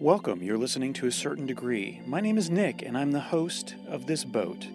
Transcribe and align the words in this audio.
Welcome. 0.00 0.42
You're 0.42 0.56
listening 0.56 0.94
to 0.94 1.08
a 1.08 1.12
certain 1.12 1.44
degree. 1.44 2.00
My 2.06 2.22
name 2.22 2.38
is 2.38 2.48
Nick, 2.48 2.80
and 2.80 2.96
I'm 2.96 3.12
the 3.12 3.20
host 3.20 3.74
of 3.86 4.06
this 4.06 4.24
boat. 4.24 4.66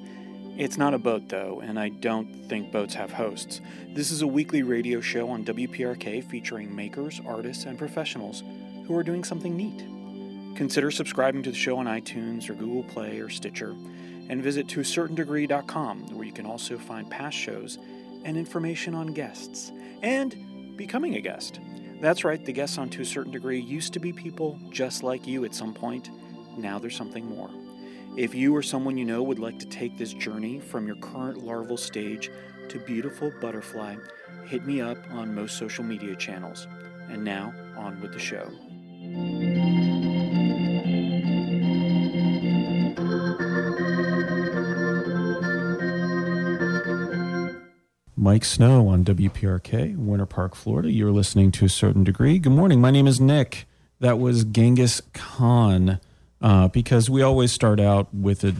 It's 0.55 0.77
not 0.77 0.93
a 0.93 0.99
boat, 0.99 1.29
though, 1.29 1.61
and 1.61 1.79
I 1.79 1.89
don't 1.89 2.47
think 2.47 2.71
boats 2.71 2.93
have 2.93 3.11
hosts. 3.11 3.59
This 3.95 4.11
is 4.11 4.21
a 4.21 4.27
weekly 4.27 4.61
radio 4.61 5.01
show 5.01 5.27
on 5.31 5.43
WPRK 5.43 6.23
featuring 6.25 6.75
makers, 6.75 7.19
artists, 7.25 7.65
and 7.65 7.75
professionals 7.75 8.43
who 8.85 8.95
are 8.95 9.01
doing 9.01 9.23
something 9.23 9.57
neat. 9.57 9.79
Consider 10.55 10.91
subscribing 10.91 11.41
to 11.41 11.49
the 11.49 11.57
show 11.57 11.79
on 11.79 11.87
iTunes 11.87 12.47
or 12.47 12.53
Google 12.53 12.83
Play 12.83 13.19
or 13.19 13.29
Stitcher, 13.29 13.71
and 14.29 14.43
visit 14.43 14.67
toacertaindegree.com, 14.67 16.15
where 16.15 16.27
you 16.27 16.33
can 16.33 16.45
also 16.45 16.77
find 16.77 17.09
past 17.09 17.35
shows 17.35 17.79
and 18.25 18.37
information 18.37 18.93
on 18.93 19.07
guests 19.07 19.71
and 20.03 20.77
becoming 20.77 21.15
a 21.15 21.19
guest. 21.19 21.59
That's 22.01 22.23
right, 22.23 22.43
the 22.43 22.51
guests 22.51 22.77
on 22.77 22.89
To 22.89 23.01
a 23.01 23.05
Certain 23.05 23.31
Degree 23.31 23.59
used 23.59 23.93
to 23.93 23.99
be 23.99 24.13
people 24.13 24.59
just 24.69 25.01
like 25.01 25.25
you 25.25 25.45
at 25.45 25.55
some 25.55 25.73
point. 25.73 26.09
Now 26.57 26.77
there's 26.77 26.95
something 26.95 27.25
more. 27.25 27.49
If 28.17 28.33
you 28.35 28.55
or 28.55 28.61
someone 28.61 28.97
you 28.97 29.05
know 29.05 29.23
would 29.23 29.39
like 29.39 29.59
to 29.59 29.65
take 29.65 29.97
this 29.97 30.13
journey 30.13 30.59
from 30.59 30.87
your 30.87 30.95
current 30.97 31.43
larval 31.43 31.77
stage 31.77 32.31
to 32.69 32.79
beautiful 32.79 33.31
butterfly, 33.41 33.95
hit 34.45 34.65
me 34.65 34.81
up 34.81 34.97
on 35.11 35.35
most 35.35 35.57
social 35.57 35.83
media 35.83 36.15
channels. 36.15 36.67
And 37.09 37.23
now, 37.23 37.53
on 37.77 38.01
with 38.01 38.13
the 38.13 38.19
show. 38.19 38.51
Miike 48.25 48.43
Snow 48.43 48.87
on 48.87 49.05
WPRK, 49.05 49.95
Winter 49.95 50.25
Park, 50.25 50.55
Florida. 50.55 50.91
You're 50.91 51.11
listening 51.11 51.51
to 51.51 51.65
a 51.65 51.69
certain 51.69 52.03
degree. 52.03 52.39
Good 52.39 52.53
morning. 52.53 52.81
My 52.81 52.89
name 52.89 53.05
is 53.05 53.21
Nick. 53.21 53.67
That 53.99 54.17
was 54.17 54.43
Genghis 54.45 54.99
Khan, 55.13 55.99
uh, 56.41 56.67
because 56.69 57.07
we 57.07 57.21
always 57.21 57.51
start 57.51 57.79
out 57.79 58.11
with 58.11 58.43
a, 58.43 58.55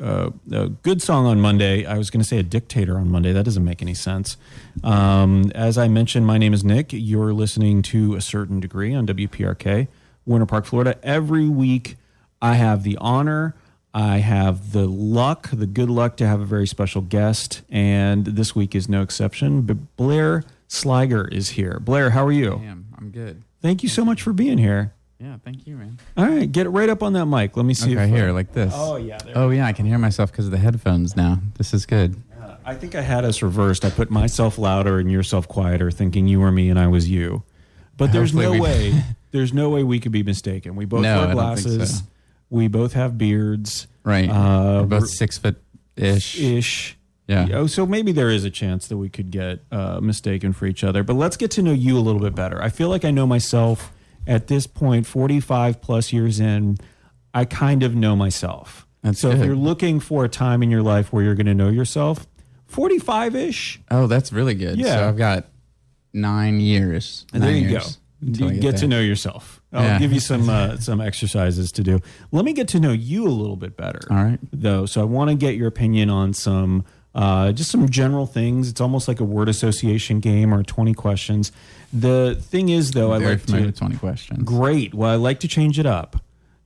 uh, 0.00 0.30
a 0.52 0.68
good 0.68 1.02
song 1.02 1.26
on 1.26 1.40
Monday. 1.40 1.84
I 1.84 1.98
was 1.98 2.10
going 2.10 2.20
to 2.20 2.28
say 2.28 2.38
a 2.38 2.44
dictator 2.44 2.96
on 2.96 3.08
Monday. 3.08 3.32
That 3.32 3.44
doesn't 3.44 3.64
make 3.64 3.82
any 3.82 3.94
sense. 3.94 4.36
Um, 4.84 5.50
as 5.52 5.76
I 5.76 5.88
mentioned, 5.88 6.24
my 6.24 6.38
name 6.38 6.54
is 6.54 6.62
Nick. 6.62 6.92
You're 6.92 7.32
listening 7.32 7.82
to 7.82 8.14
a 8.14 8.20
certain 8.20 8.60
degree 8.60 8.94
on 8.94 9.04
WPRK, 9.08 9.88
Winter 10.26 10.46
Park, 10.46 10.64
Florida. 10.64 10.96
Every 11.02 11.48
week, 11.48 11.96
I 12.40 12.54
have 12.54 12.84
the 12.84 12.96
honor 13.00 13.56
I 13.94 14.18
have 14.18 14.72
the 14.72 14.86
luck, 14.86 15.50
the 15.52 15.66
good 15.66 15.90
luck 15.90 16.16
to 16.18 16.26
have 16.26 16.40
a 16.40 16.44
very 16.46 16.66
special 16.66 17.02
guest, 17.02 17.62
and 17.70 18.24
this 18.24 18.54
week 18.54 18.74
is 18.74 18.88
no 18.88 19.02
exception. 19.02 19.62
But 19.62 19.96
Blair 19.96 20.44
Sliger 20.68 21.30
is 21.30 21.50
here. 21.50 21.78
Blair, 21.80 22.10
how 22.10 22.24
are 22.24 22.32
you? 22.32 22.54
I 22.54 22.64
am. 22.64 22.86
I'm 22.96 23.10
good. 23.10 23.42
Thank 23.60 23.82
you 23.82 23.88
so 23.88 24.04
much 24.04 24.22
for 24.22 24.32
being 24.32 24.56
here. 24.58 24.94
Yeah, 25.20 25.36
thank 25.44 25.66
you, 25.66 25.76
man. 25.76 25.98
All 26.16 26.26
right, 26.26 26.50
get 26.50 26.68
right 26.70 26.88
up 26.88 27.02
on 27.02 27.12
that 27.12 27.26
mic. 27.26 27.56
Let 27.56 27.64
me 27.66 27.74
see. 27.74 27.92
Okay, 27.92 28.04
if, 28.04 28.10
here, 28.10 28.32
like 28.32 28.52
this. 28.52 28.72
Oh 28.74 28.96
yeah. 28.96 29.18
There 29.18 29.38
Oh 29.38 29.50
yeah, 29.50 29.66
I 29.66 29.72
can 29.72 29.86
hear 29.86 29.98
myself 29.98 30.32
because 30.32 30.46
of 30.46 30.50
the 30.50 30.58
headphones 30.58 31.14
now. 31.16 31.38
This 31.58 31.72
is 31.72 31.86
good. 31.86 32.16
Uh, 32.42 32.56
I 32.64 32.74
think 32.74 32.94
I 32.96 33.02
had 33.02 33.24
us 33.24 33.40
reversed. 33.42 33.84
I 33.84 33.90
put 33.90 34.10
myself 34.10 34.58
louder 34.58 34.98
and 34.98 35.12
yourself 35.12 35.46
quieter, 35.46 35.90
thinking 35.92 36.26
you 36.26 36.40
were 36.40 36.50
me 36.50 36.70
and 36.70 36.78
I 36.78 36.88
was 36.88 37.08
you. 37.08 37.44
But 37.96 38.10
there's 38.10 38.32
Hopefully 38.32 38.58
no 38.58 38.64
way. 38.64 39.02
There's 39.32 39.54
no 39.54 39.70
way 39.70 39.82
we 39.82 39.98
could 39.98 40.12
be 40.12 40.22
mistaken. 40.22 40.76
We 40.76 40.84
both 40.84 41.00
No, 41.02 41.16
wear 41.16 41.28
I 41.28 41.34
don't 41.34 41.56
think 41.56 41.66
glasses. 41.78 41.98
so. 42.00 42.04
We 42.52 42.68
both 42.68 42.92
have 42.92 43.16
beards. 43.16 43.86
Right. 44.04 44.28
Uh, 44.28 44.80
We're 44.82 45.00
both 45.00 45.08
six 45.08 45.38
foot 45.38 45.56
ish. 45.96 46.38
Ish. 46.38 46.98
Yeah. 47.26 47.48
Oh, 47.52 47.66
so 47.66 47.86
maybe 47.86 48.12
there 48.12 48.28
is 48.28 48.44
a 48.44 48.50
chance 48.50 48.88
that 48.88 48.98
we 48.98 49.08
could 49.08 49.30
get 49.30 49.60
uh, 49.70 50.00
mistaken 50.00 50.52
for 50.52 50.66
each 50.66 50.84
other. 50.84 51.02
But 51.02 51.14
let's 51.14 51.38
get 51.38 51.50
to 51.52 51.62
know 51.62 51.72
you 51.72 51.96
a 51.96 52.00
little 52.00 52.20
bit 52.20 52.34
better. 52.34 52.60
I 52.60 52.68
feel 52.68 52.90
like 52.90 53.06
I 53.06 53.10
know 53.10 53.26
myself 53.26 53.90
at 54.26 54.48
this 54.48 54.66
point, 54.66 55.06
45 55.06 55.80
plus 55.80 56.12
years 56.12 56.40
in. 56.40 56.76
I 57.32 57.46
kind 57.46 57.82
of 57.82 57.94
know 57.94 58.14
myself. 58.16 58.86
That's 59.02 59.18
so 59.18 59.30
if 59.30 59.42
you're 59.42 59.56
looking 59.56 59.98
for 59.98 60.26
a 60.26 60.28
time 60.28 60.62
in 60.62 60.70
your 60.70 60.82
life 60.82 61.10
where 61.10 61.24
you're 61.24 61.34
going 61.34 61.46
to 61.46 61.54
know 61.54 61.70
yourself, 61.70 62.26
45 62.66 63.34
ish, 63.34 63.80
Oh, 63.90 64.06
that's 64.06 64.30
really 64.30 64.54
good. 64.54 64.78
Yeah. 64.78 64.96
So 64.96 65.08
I've 65.08 65.16
got 65.16 65.46
nine 66.12 66.60
years. 66.60 67.24
and 67.32 67.42
there 67.42 67.50
you 67.52 67.68
years 67.68 67.98
go. 68.20 68.46
You 68.46 68.60
get 68.60 68.76
to 68.78 68.86
know 68.86 69.00
yourself. 69.00 69.61
I'll 69.72 69.82
Yeah. 69.84 69.98
give 69.98 70.12
you 70.12 70.20
some 70.20 70.48
uh, 70.48 70.76
some 70.78 71.00
exercises 71.00 71.72
to 71.72 71.82
do. 71.82 72.00
Let 72.30 72.44
me 72.44 72.52
get 72.52 72.68
to 72.68 72.80
know 72.80 72.92
you 72.92 73.26
a 73.26 73.30
little 73.30 73.56
bit 73.56 73.76
better. 73.76 74.00
All 74.10 74.22
right. 74.22 74.38
though. 74.52 74.86
So 74.86 75.00
I 75.00 75.04
want 75.04 75.30
to 75.30 75.34
get 75.36 75.54
your 75.56 75.68
opinion 75.68 76.10
on 76.10 76.34
some, 76.34 76.84
uh, 77.14 77.52
just 77.52 77.70
some 77.70 77.88
general 77.88 78.26
things. 78.26 78.68
It's 78.68 78.80
almost 78.80 79.08
like 79.08 79.18
a 79.20 79.24
word 79.24 79.48
association 79.48 80.20
game 80.20 80.52
or 80.52 80.62
20 80.62 80.92
questions. 80.94 81.52
The 81.92 82.36
thing 82.40 82.68
is, 82.68 82.90
though, 82.92 83.12
I 83.12 83.18
Very 83.18 83.30
like 83.36 83.46
to. 83.46 83.72
twenty 83.72 83.96
questions. 83.96 84.42
Great. 84.44 84.94
Well, 84.94 85.10
I 85.10 85.16
like 85.16 85.40
to 85.40 85.48
change 85.48 85.78
it 85.78 85.86
up. 85.86 86.16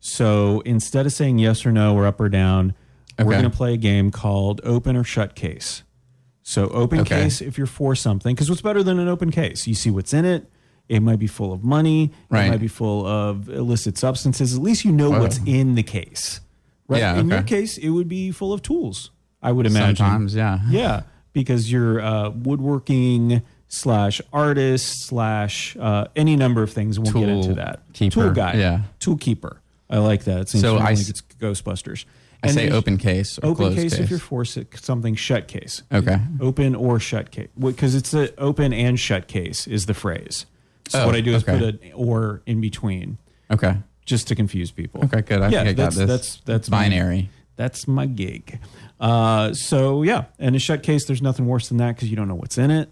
So 0.01 0.61
instead 0.61 1.07
of 1.07 1.13
saying 1.13 1.39
yes 1.39 1.67
or 1.67 1.73
no 1.73 1.95
or 1.97 2.07
up 2.07 2.21
or 2.21 2.29
down, 2.29 2.75
we're 3.19 3.25
going 3.33 3.43
to 3.45 3.51
play 3.51 3.75
a 3.75 3.77
game 3.79 4.11
called 4.11 4.61
open 4.63 4.95
or 4.97 5.03
shut 5.05 5.35
case. 5.35 5.83
So 6.43 6.69
open 6.69 7.01
Okay. 7.01 7.23
case 7.25 7.41
if 7.41 7.59
you're 7.59 7.67
for 7.67 7.97
something, 7.97 8.35
because 8.35 8.49
what's 8.49 8.63
better 8.63 8.83
than 8.85 9.01
an 9.01 9.09
open 9.09 9.33
case? 9.33 9.67
You 9.67 9.75
see 9.75 9.91
what's 9.91 10.13
in 10.15 10.25
it. 10.25 10.49
It 10.89 11.01
might 11.01 11.19
be 11.19 11.27
full 11.27 11.53
of 11.53 11.65
money. 11.65 12.13
Right. 12.31 12.47
It 12.47 12.51
might 12.51 12.61
be 12.61 12.69
full 12.69 13.07
of 13.07 13.49
illicit 13.49 13.99
substances. 13.99 14.55
At 14.57 14.63
least 14.63 14.85
you 14.85 14.93
know 14.93 15.11
Whoa. 15.11 15.21
what's 15.21 15.39
in 15.47 15.75
the 15.75 15.83
case. 15.83 16.41
Right. 16.89 17.01
Yeah, 17.01 17.17
In 17.19 17.29
your 17.29 17.43
case, 17.43 17.77
it 17.79 17.91
would 17.91 18.09
be 18.09 18.31
full 18.31 18.53
of 18.53 18.63
tools. 18.63 19.11
I 19.43 19.51
would 19.53 19.67
imagine. 19.67 19.97
Sometimes, 19.97 20.35
yeah. 20.35 20.61
Yeah, 20.69 21.03
because 21.33 21.71
you're 21.71 22.01
uh, 22.01 22.31
woodworking 22.31 23.43
slash 23.69 24.21
artist 24.33 25.07
slash 25.09 25.77
uh, 25.79 26.07
any 26.15 26.37
number 26.37 26.63
of 26.63 26.73
things. 26.73 26.99
We'll 27.01 27.13
get 27.13 27.29
into 27.29 27.55
that. 27.55 27.81
keeper, 27.93 28.15
Tool 28.23 28.31
guy. 28.31 28.55
yeah. 28.55 28.83
Tool 29.01 29.17
keeper. 29.17 29.61
I 29.91 29.99
like 29.99 30.25
that. 30.25 30.41
It 30.43 30.49
seems 30.49 30.63
So 30.63 30.77
I 30.77 30.91
like 30.91 30.99
it's 30.99 31.21
Ghostbusters. 31.41 32.05
I 32.43 32.49
And 32.49 32.55
say 32.55 32.71
open 32.71 32.97
case 32.99 33.39
or 33.39 33.47
Open 33.47 33.57
closed 33.57 33.77
case, 33.77 33.93
case. 33.95 34.01
if 34.05 34.11
you're 34.11 34.19
for 34.19 34.43
s- 34.43 34.59
something 34.77 35.15
shut 35.15 35.49
case. 35.49 35.83
Okay. 35.93 36.19
Open 36.41 36.75
or 36.75 37.01
shut 37.01 37.31
case. 37.31 37.49
Because 37.59 37.95
it's 37.95 38.13
an 38.13 38.29
open 38.39 38.73
and 38.73 38.99
shut 39.01 39.27
case 39.27 39.67
is 39.67 39.87
the 39.87 39.95
phrase. 39.95 40.45
So 40.89 41.03
Oh, 41.03 41.07
what 41.07 41.15
I 41.17 41.21
do 41.21 41.35
is 41.35 41.43
okay. 41.43 41.59
put 41.59 41.63
an 41.83 41.93
or 41.95 42.43
in 42.47 42.61
between 42.61 43.19
okay. 43.51 43.77
just 44.05 44.29
to 44.29 44.35
confuse 44.35 44.71
people. 44.71 45.05
Okay, 45.05 45.21
good. 45.23 45.41
I 45.43 45.49
yeah, 45.49 45.65
think 45.65 45.69
I 45.71 45.73
got 45.73 45.77
that's, 45.85 45.97
this. 45.97 46.07
That's 46.09 46.37
that's 46.45 46.71
my- 46.71 46.85
binary. 46.85 47.31
that's 47.57 47.89
my 47.89 48.07
gig. 48.07 48.59
Uh, 49.01 49.53
so 49.53 50.03
yeah, 50.03 50.25
in 50.39 50.55
a 50.55 50.59
shut 50.59 50.83
case, 50.83 51.05
there's 51.05 51.23
nothing 51.23 51.47
worse 51.47 51.69
than 51.69 51.79
that 51.79 51.97
because 51.97 52.09
you 52.11 52.17
don't 52.17 52.29
know 52.29 52.35
what's 52.35 52.57
in 52.59 52.71
it. 52.71 52.91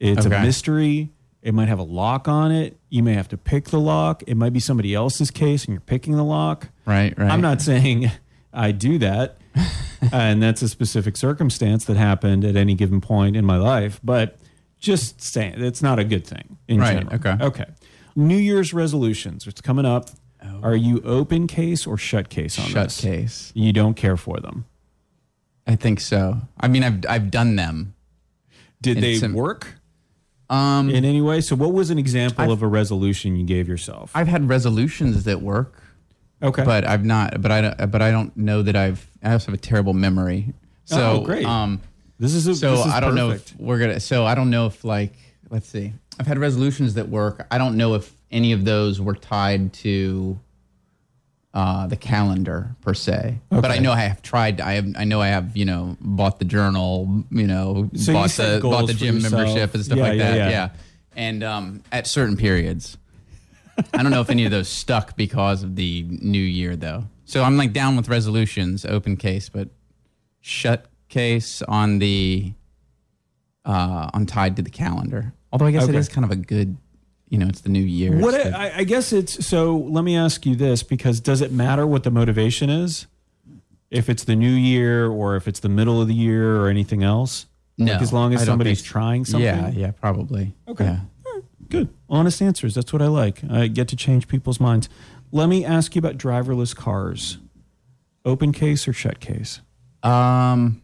It's 0.00 0.24
a 0.26 0.28
Okay. 0.28 0.42
mystery. 0.42 1.10
It 1.42 1.54
might 1.54 1.68
have 1.68 1.78
a 1.78 1.84
lock 1.84 2.26
on 2.28 2.50
it. 2.50 2.76
You 2.88 3.02
may 3.02 3.14
have 3.14 3.28
to 3.28 3.36
pick 3.36 3.66
the 3.66 3.78
lock. 3.80 4.22
It 4.26 4.36
might 4.36 4.52
be 4.52 4.58
somebody 4.60 4.94
else's 4.94 5.30
case, 5.30 5.64
and 5.64 5.72
you're 5.74 5.80
picking 5.80 6.16
the 6.16 6.24
lock. 6.24 6.68
Right, 6.84 7.16
right. 7.16 7.30
I'm 7.30 7.40
not 7.40 7.60
saying 7.62 8.10
I 8.52 8.72
do 8.72 8.98
that, 8.98 9.38
and 10.12 10.42
that's 10.42 10.62
a 10.62 10.68
specific 10.68 11.16
circumstance 11.16 11.84
that 11.84 11.96
happened 11.96 12.44
at 12.44 12.56
any 12.56 12.74
given 12.74 13.00
point 13.00 13.36
in 13.36 13.44
my 13.44 13.56
life. 13.56 14.00
But 14.02 14.36
just 14.78 15.20
saying, 15.20 15.54
it's 15.56 15.82
not 15.82 15.98
a 15.98 16.04
good 16.04 16.26
thing 16.26 16.56
in 16.68 16.78
Right, 16.78 16.98
general. 16.98 17.14
okay. 17.16 17.36
Okay. 17.44 17.66
New 18.16 18.36
Year's 18.36 18.72
resolutions. 18.74 19.46
It's 19.46 19.60
coming 19.60 19.84
up. 19.86 20.10
Are 20.62 20.76
you 20.76 21.00
open 21.04 21.46
case 21.46 21.86
or 21.86 21.96
shut 21.98 22.28
case 22.28 22.58
on 22.58 22.66
Oh. 22.66 22.68
shut 22.68 22.84
this? 22.88 23.00
case. 23.00 23.52
You 23.54 23.72
don't 23.72 23.94
care 23.94 24.16
for 24.16 24.38
them. 24.40 24.64
I 25.66 25.76
think 25.76 26.00
so. 26.00 26.42
I 26.58 26.68
mean, 26.68 26.82
I've 26.82 27.04
I've 27.08 27.30
done 27.30 27.56
them. 27.56 27.94
Did 28.80 28.98
they 29.00 29.14
It's 29.14 29.22
a- 29.22 29.28
work 29.28 29.74
Um, 30.48 30.88
in 30.88 31.04
any 31.04 31.20
way? 31.20 31.40
So, 31.42 31.54
what 31.56 31.72
was 31.72 31.90
an 31.90 31.98
example 31.98 32.50
of 32.50 32.62
a 32.62 32.66
resolution 32.66 33.36
you 33.36 33.44
gave 33.44 33.68
yourself? 33.68 34.10
I've 34.14 34.28
had 34.28 34.48
resolutions 34.48 35.24
that 35.24 35.42
work. 35.42 35.82
okay, 36.42 36.64
but 36.64 36.86
I've 36.86 37.04
not. 37.04 37.42
But 37.42 37.50
I 37.52 37.60
don't. 37.60 37.90
But 37.90 38.00
I 38.00 38.10
don't 38.10 38.34
know 38.36 38.62
that 38.62 38.74
I've. 38.76 39.06
I 39.22 39.32
also 39.32 39.46
have 39.46 39.54
a 39.54 39.62
terrible 39.62 39.92
memory. 39.92 40.54
So 40.86 41.20
Oh, 41.20 41.24
great. 41.24 41.44
Um, 41.44 41.80
this 42.18 42.34
is 42.34 42.46
a, 42.46 42.54
so 42.54 42.76
this 42.76 42.86
is 42.86 42.92
I 42.92 43.00
don't 43.00 43.14
know 43.14 43.30
if 43.30 43.54
we're 43.58 43.78
gonna. 43.78 44.00
So 44.00 44.24
I 44.26 44.34
don't 44.34 44.50
know 44.50 44.66
if 44.66 44.84
like. 44.84 45.14
Let's 45.50 45.68
see. 45.68 45.92
I've 46.20 46.26
had 46.26 46.38
resolutions 46.38 46.94
that 46.94 47.08
work. 47.08 47.46
I 47.50 47.58
don't 47.58 47.76
know 47.76 47.94
if 47.94 48.12
any 48.30 48.52
of 48.52 48.64
those 48.64 49.00
were 49.00 49.14
tied 49.14 49.72
to. 49.74 50.38
Uh, 51.54 51.86
the 51.86 51.96
calendar 51.96 52.76
per 52.82 52.92
se, 52.92 53.38
but 53.48 53.64
I 53.70 53.78
know 53.78 53.90
I 53.90 54.00
have 54.00 54.20
tried. 54.20 54.60
I 54.60 54.72
have. 54.74 54.86
I 54.96 55.04
know 55.04 55.20
I 55.22 55.28
have. 55.28 55.56
You 55.56 55.64
know, 55.64 55.96
bought 55.98 56.38
the 56.38 56.44
journal. 56.44 57.24
You 57.30 57.46
know, 57.46 57.90
So 57.96 58.12
bought 58.12 58.30
set 58.30 58.60
the 58.60 58.68
bought 58.68 58.86
the 58.86 58.92
gym 58.94 59.22
membership 59.22 59.72
and 59.74 59.82
stuff 59.82 59.96
Yeah, 59.98 60.04
like 60.04 60.18
yeah, 60.18 60.30
that. 60.30 60.36
yeah. 60.36 60.50
yeah. 60.50 60.68
and 61.16 61.42
um, 61.42 61.82
at 61.90 62.06
certain 62.06 62.36
periods. 62.36 62.98
I 63.94 64.02
don't 64.02 64.12
know 64.12 64.20
if 64.20 64.28
any 64.28 64.44
of 64.44 64.50
those 64.50 64.68
stuck 64.68 65.16
because 65.16 65.62
of 65.62 65.74
the 65.74 66.04
new 66.08 66.38
year, 66.38 66.76
though. 66.76 67.04
So 67.24 67.42
I'm 67.42 67.56
like 67.56 67.72
down 67.72 67.96
with 67.96 68.08
resolutions, 68.08 68.84
open 68.84 69.16
case, 69.16 69.48
but 69.48 69.68
shut 70.42 70.86
case 71.08 71.62
on 71.62 71.98
the 71.98 72.52
uh, 73.64 74.10
on 74.14 74.26
tied 74.26 74.56
to 74.56 74.62
the 74.62 74.70
calendar. 74.70 75.32
Although 75.52 75.66
I 75.66 75.70
guess 75.70 75.84
it 75.84 75.90
Okay. 75.90 75.98
is 75.98 76.08
kind 76.08 76.24
of 76.24 76.30
a 76.30 76.36
good, 76.36 76.76
you 77.28 77.38
know, 77.38 77.46
it's 77.46 77.60
the 77.62 77.68
new 77.70 77.82
year. 77.82 78.16
What 78.18 78.32
the- 78.32 78.56
I, 78.58 78.78
I 78.78 78.84
guess 78.84 79.12
it's 79.12 79.44
so. 79.46 79.76
Let 79.76 80.04
me 80.04 80.16
ask 80.16 80.44
you 80.46 80.54
this: 80.54 80.82
because 80.82 81.20
does 81.20 81.40
it 81.40 81.52
matter 81.52 81.86
what 81.86 82.04
the 82.04 82.10
motivation 82.10 82.70
is? 82.70 83.06
If 83.90 84.08
it's 84.10 84.24
the 84.24 84.36
new 84.36 84.50
year, 84.52 85.08
or 85.08 85.36
if 85.36 85.48
it's 85.48 85.60
the 85.60 85.68
middle 85.70 86.00
of 86.02 86.08
the 86.08 86.14
year, 86.14 86.60
or 86.60 86.68
anything 86.68 87.02
else? 87.02 87.46
no, 87.78 87.92
Like 87.92 88.02
as 88.02 88.12
long 88.12 88.34
as 88.34 88.42
I 88.42 88.44
somebody's 88.44 88.82
trying 88.82 89.24
something. 89.24 89.44
Yeah, 89.44 89.70
yeah, 89.70 89.90
probably. 89.92 90.54
Okay. 90.66 90.84
Yeah. 90.84 91.00
Good. 91.70 91.88
Honest 92.08 92.40
answers. 92.42 92.74
That's 92.74 92.92
what 92.94 93.02
I 93.02 93.06
like. 93.08 93.42
I 93.50 93.66
get 93.68 93.88
to 93.88 93.96
change 93.96 94.26
people's 94.26 94.58
minds. 94.58 94.88
Let 95.32 95.48
me 95.50 95.64
ask 95.66 95.94
you 95.94 95.98
about 96.00 96.16
driverless 96.16 96.74
cars. 96.74 97.36
Open 98.24 98.52
case 98.52 98.88
or 98.88 98.92
shut 98.94 99.20
case? 99.20 99.60
Um, 100.02 100.80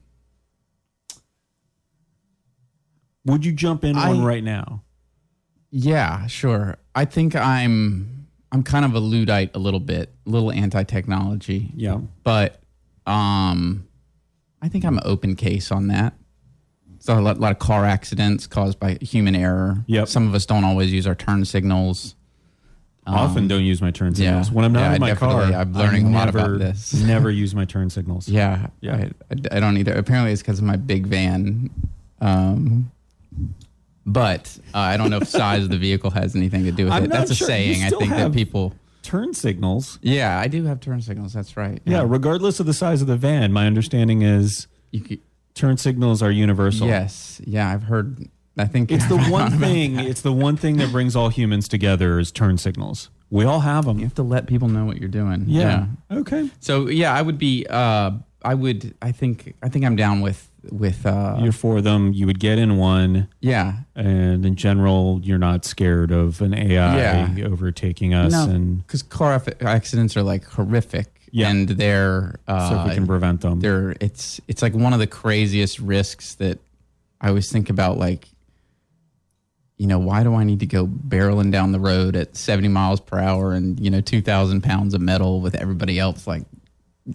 Would 3.26 3.44
you 3.44 3.52
jump 3.52 3.84
in 3.84 3.96
I- 3.96 4.08
one 4.08 4.24
right 4.24 4.44
now? 4.44 4.82
yeah, 5.70 6.26
sure. 6.28 6.76
I 6.94 7.04
think 7.04 7.34
I'm 7.34 8.26
I'm 8.52 8.62
kind 8.62 8.84
of 8.84 8.94
a 8.94 9.00
luddite 9.00 9.50
a 9.54 9.58
little 9.58 9.80
bit, 9.80 10.12
a 10.26 10.30
little 10.30 10.52
anti-technology. 10.52 11.72
Yeah. 11.74 11.98
but 12.22 12.60
um, 13.06 13.86
I 14.62 14.68
think 14.68 14.84
I'm 14.84 14.96
an 14.98 15.02
open 15.04 15.34
case 15.34 15.72
on 15.72 15.88
that. 15.88 16.14
So 17.00 17.18
a 17.18 17.20
lot, 17.20 17.38
lot 17.40 17.50
of 17.52 17.58
car 17.58 17.84
accidents 17.84 18.46
caused 18.46 18.78
by 18.78 18.96
human 19.00 19.34
error. 19.34 19.84
Yep. 19.88 20.08
Some 20.08 20.26
of 20.28 20.34
us 20.34 20.46
don't 20.46 20.64
always 20.64 20.92
use 20.92 21.06
our 21.06 21.14
turn 21.16 21.44
signals. 21.44 22.14
Often 23.06 23.48
don't 23.48 23.64
use 23.64 23.82
my 23.82 23.90
turn 23.90 24.12
yeah. 24.14 24.40
signals. 24.40 24.50
When 24.52 24.64
I'm 24.64 24.72
not 24.72 24.80
Yeah, 24.80 24.94
in 24.94 25.00
my 25.00 25.14
car. 25.14 25.42
I'm 25.42 25.72
learning 25.74 26.06
I 26.06 26.10
a 26.10 26.12
lot 26.14 26.28
about 26.30 26.42
never- 26.52 26.58
this. 26.58 26.94
never 27.02 27.30
use 27.30 27.54
my 27.54 27.64
turn 27.66 27.90
signals. 27.90 28.26
Yeah, 28.28 28.68
Yeah. 28.80 28.94
I, 28.96 29.10
I, 29.30 29.56
I 29.56 29.60
don't 29.60 29.76
either. 29.76 29.92
Apparently, 29.92 30.32
it's 30.32 30.40
because 30.40 30.60
of 30.60 30.64
my 30.64 30.76
big 30.76 31.06
van. 31.08 31.68
Um, 32.22 32.90
but 34.06 34.58
uh, 34.74 34.78
I 34.78 34.96
don't 34.96 35.10
know 35.10 35.18
if 35.18 35.28
size 35.28 35.64
of 35.64 35.70
the 35.70 35.78
vehicle 35.78 36.10
has 36.10 36.36
anything 36.36 36.64
to 36.64 36.72
do 36.72 36.84
with 36.84 36.92
I'm 36.92 37.04
it. 37.04 37.10
That's 37.10 37.30
a 37.30 37.34
sure. 37.34 37.46
You 37.48 37.74
saying. 37.74 37.84
I 37.84 37.90
think 37.90 38.10
that 38.10 38.32
people. 38.32 38.74
Turn 39.02 39.34
signals. 39.34 39.98
Yeah, 40.02 40.38
I 40.38 40.48
do 40.48 40.64
have 40.64 40.80
turn 40.80 41.02
signals. 41.02 41.34
That's 41.34 41.56
right. 41.58 41.80
Yeah, 41.84 42.04
regardless 42.06 42.58
of 42.58 42.64
the 42.66 42.72
size 42.72 43.02
of 43.02 43.06
the 43.06 43.16
van, 43.16 43.52
my 43.52 43.66
understanding 43.66 44.22
is 44.22 44.66
You 44.92 45.00
could, 45.00 45.20
turn 45.54 45.76
signals 45.76 46.22
are 46.22 46.30
universal. 46.30 46.86
yes. 46.86 47.38
Yeah, 47.44 47.70
I've 47.70 47.82
heard. 47.82 48.28
I 48.56 48.64
think 48.64 48.90
It's 48.90 49.06
the 49.08 49.18
one 49.18 49.58
thing. 49.58 49.96
that. 49.96 50.06
It's 50.06 50.22
the 50.22 50.32
one 50.32 50.56
thing 50.56 50.78
that 50.78 50.90
brings 50.90 51.14
all 51.16 51.28
humans 51.28 51.68
together 51.68 52.18
is 52.18 52.32
turn 52.32 52.56
signals. 52.56 53.10
We 53.30 53.44
all 53.44 53.60
have 53.60 53.84
them. 53.84 53.98
You 53.98 54.04
have 54.04 54.14
to 54.14 54.22
let 54.22 54.46
people 54.46 54.68
know 54.68 54.86
what 54.86 54.96
you're 54.98 55.08
doing. 55.08 55.44
Yeah. 55.48 55.86
Okay. 56.10 56.48
So 56.60 56.88
yeah, 56.88 57.12
I 57.14 57.20
would 57.20 57.36
be. 57.38 57.66
Uh, 57.68 58.12
I 58.42 58.54
would. 58.54 58.94
I 59.02 59.12
think. 59.12 59.54
I 59.62 59.68
think 59.68 59.84
I'm 59.84 59.96
down 59.96 60.20
with 60.22 60.48
with. 60.70 61.04
Uh, 61.06 61.38
You're 61.40 61.52
for 61.52 61.80
them. 61.80 62.12
You 62.12 62.26
would 62.26 62.38
get 62.40 62.58
in 62.58 62.76
one, 62.76 63.28
yeah. 63.40 63.80
and 63.94 64.44
in 64.46 64.54
general, 64.56 65.20
you're 65.22 65.38
not 65.38 65.64
scared 65.64 66.10
of 66.10 66.40
an 66.40 66.54
AI 66.54 67.32
Yeah. 67.34 67.46
overtaking 67.46 68.14
us, 68.14 68.32
No, 68.32 68.48
and 68.50 68.78
because 68.86 69.02
car 69.02 69.40
accidents 69.60 70.16
are 70.16 70.22
like 70.22 70.44
horrific. 70.44 71.06
Yeah. 71.30 71.50
And 71.50 71.68
they're. 71.68 72.38
Uh, 72.46 72.68
so 72.84 72.88
we 72.88 72.94
can 72.94 73.06
prevent 73.06 73.40
them. 73.40 73.58
they're 73.60 73.96
it's 74.00 74.40
it's 74.46 74.62
like 74.62 74.72
one 74.74 74.92
of 74.92 75.00
the 75.00 75.06
craziest 75.08 75.80
risks 75.80 76.34
that 76.36 76.58
I 77.20 77.28
always 77.28 77.50
think 77.50 77.70
about 77.70 77.98
like 77.98 78.28
you 79.76 79.88
know 79.88 79.98
why 79.98 80.22
do 80.22 80.34
I 80.36 80.44
need 80.44 80.60
to 80.60 80.66
go 80.66 80.86
barreling 80.86 81.50
down 81.50 81.72
the 81.72 81.80
road 81.80 82.14
at 82.14 82.36
70 82.36 82.68
miles 82.68 83.00
per 83.00 83.18
hour 83.18 83.52
and 83.52 83.80
you 83.80 83.90
know 83.90 84.00
2000 84.00 84.62
pounds 84.62 84.94
of 84.94 85.00
metal 85.00 85.40
with 85.40 85.56
everybody 85.56 85.98
else 85.98 86.28
like 86.28 86.44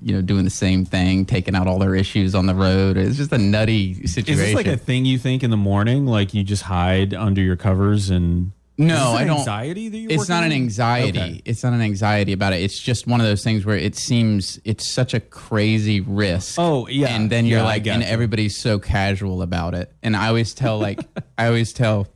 you 0.04 0.14
know 0.14 0.22
doing 0.22 0.44
the 0.44 0.52
same 0.52 0.86
thing 0.86 1.26
taking 1.26 1.56
out 1.56 1.66
all 1.68 1.80
their 1.80 1.96
issues 1.96 2.36
on 2.36 2.46
the 2.46 2.54
road 2.54 2.96
it's 2.96 3.18
just 3.18 3.32
a 3.32 3.38
nutty 3.40 4.06
situation 4.06 4.34
Is 4.34 4.40
this 4.40 4.54
like 4.56 4.68
a 4.68 4.78
thing 4.78 5.04
you 5.06 5.18
think 5.18 5.42
in 5.44 5.50
the 5.50 5.58
morning? 5.58 6.06
Like 6.06 6.34
you 6.36 6.44
just 6.44 6.62
hide 6.64 7.14
under 7.16 7.42
your 7.42 7.56
covers 7.56 8.12
and 8.12 8.52
no 8.78 8.94
Is 8.94 9.00
this 9.00 9.08
an 9.10 9.16
I 9.18 9.24
don't 9.26 9.38
Anxiety 9.40 9.90
that 9.90 9.98
you're 9.98 10.12
it's 10.12 10.30
not 10.30 10.44
an 10.44 10.52
anxiety 10.52 11.20
Okay. 11.20 11.42
it's 11.44 11.64
not 11.64 11.74
an 11.74 11.82
anxiety 11.82 12.34
about 12.34 12.54
it 12.54 12.62
it's 12.62 12.80
just 12.80 13.08
one 13.08 13.20
of 13.20 13.26
those 13.26 13.44
things 13.44 13.66
where 13.66 13.76
it 13.78 13.96
seems 13.96 14.60
it's 14.64 14.90
such 14.92 15.14
a 15.16 15.20
crazy 15.20 16.02
risk 16.02 16.56
Oh, 16.60 16.88
yeah. 16.88 17.08
and 17.08 17.30
then 17.32 17.46
you're 17.48 17.60
Yeah, 17.60 17.66
like 17.66 17.88
and 17.88 18.04
you. 18.04 18.08
everybody's 18.08 18.58
so 18.58 18.78
casual 18.80 19.42
about 19.42 19.74
it 19.74 19.92
and 20.04 20.16
i 20.16 20.28
always 20.28 20.54
tell 20.54 20.78
like 20.88 21.00
i 21.38 21.48
always 21.48 21.74
tell 21.74 22.08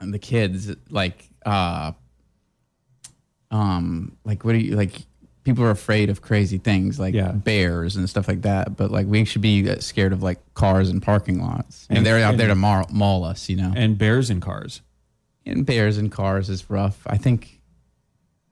the 0.00 0.18
kids 0.18 0.74
like 0.90 1.28
uh 1.46 1.92
um 3.50 4.16
like 4.24 4.44
what 4.44 4.52
do 4.52 4.58
you 4.58 4.76
like 4.76 5.06
people 5.44 5.64
are 5.64 5.70
afraid 5.70 6.08
of 6.10 6.22
crazy 6.22 6.58
things 6.58 6.98
like 7.00 7.14
Yeah. 7.14 7.32
bears 7.32 7.96
and 7.96 8.08
stuff 8.08 8.28
like 8.28 8.42
that 8.42 8.76
but 8.76 8.90
like 8.90 9.06
we 9.06 9.24
should 9.24 9.42
be 9.42 9.68
uh, 9.68 9.80
scared 9.80 10.12
of 10.12 10.22
like 10.22 10.38
cars 10.54 10.88
and 10.88 11.02
parking 11.02 11.40
lots 11.42 11.86
and, 11.88 11.98
And- 11.98 12.06
they're 12.06 12.18
out 12.24 12.32
and- 12.32 12.40
there 12.40 12.48
to 12.48 12.54
maul, 12.54 12.86
maul 12.90 13.24
us 13.24 13.48
you 13.48 13.56
know 13.56 13.72
and 13.76 13.98
bears 13.98 14.30
in 14.30 14.40
cars. 14.40 14.80
and 15.46 15.66
bears 15.66 15.98
and 15.98 16.10
cars 16.12 16.48
is 16.48 16.68
rough 16.70 17.02
i 17.06 17.16
think 17.16 17.60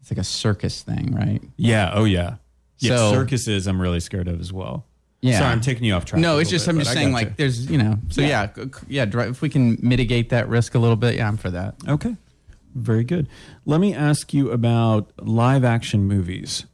it's 0.00 0.10
like 0.10 0.18
a 0.18 0.24
circus 0.24 0.82
thing 0.82 1.14
right 1.14 1.42
Yeah. 1.56 1.90
Oh 1.94 2.04
yeah. 2.04 2.36
Yeah. 2.78 2.96
So- 2.96 3.12
circuses, 3.12 3.66
I'm 3.66 3.80
really 3.80 4.00
scared 4.00 4.26
of 4.28 4.40
as 4.40 4.50
well. 4.52 4.86
Yeah. 5.20 5.38
Sorry, 5.40 5.52
I'm 5.52 5.60
taking 5.60 5.84
you 5.84 5.92
off 5.92 6.06
track. 6.06 6.22
No, 6.22 6.38
it's 6.38 6.48
just 6.48 6.64
bit, 6.64 6.72
I'm 6.72 6.78
just 6.80 6.94
saying 6.94 7.12
like 7.12 7.36
there's 7.36 7.70
you 7.70 7.76
know 7.76 7.98
so 8.08 8.22
yeah 8.22 8.48
yeah, 8.88 9.04
yeah 9.04 9.28
if 9.28 9.42
we 9.42 9.50
can 9.50 9.76
mitigate 9.82 10.30
that 10.30 10.48
risk 10.48 10.74
a 10.74 10.78
little 10.78 10.96
bit 10.96 11.16
yeah 11.16 11.28
I'm 11.28 11.36
for 11.36 11.50
that. 11.50 11.74
Okay. 11.86 12.16
Very 12.74 13.04
good. 13.04 13.28
Let 13.66 13.80
me 13.80 13.92
ask 13.94 14.32
you 14.32 14.50
about 14.50 15.12
live 15.20 15.62
action 15.64 16.04
movies. 16.08 16.64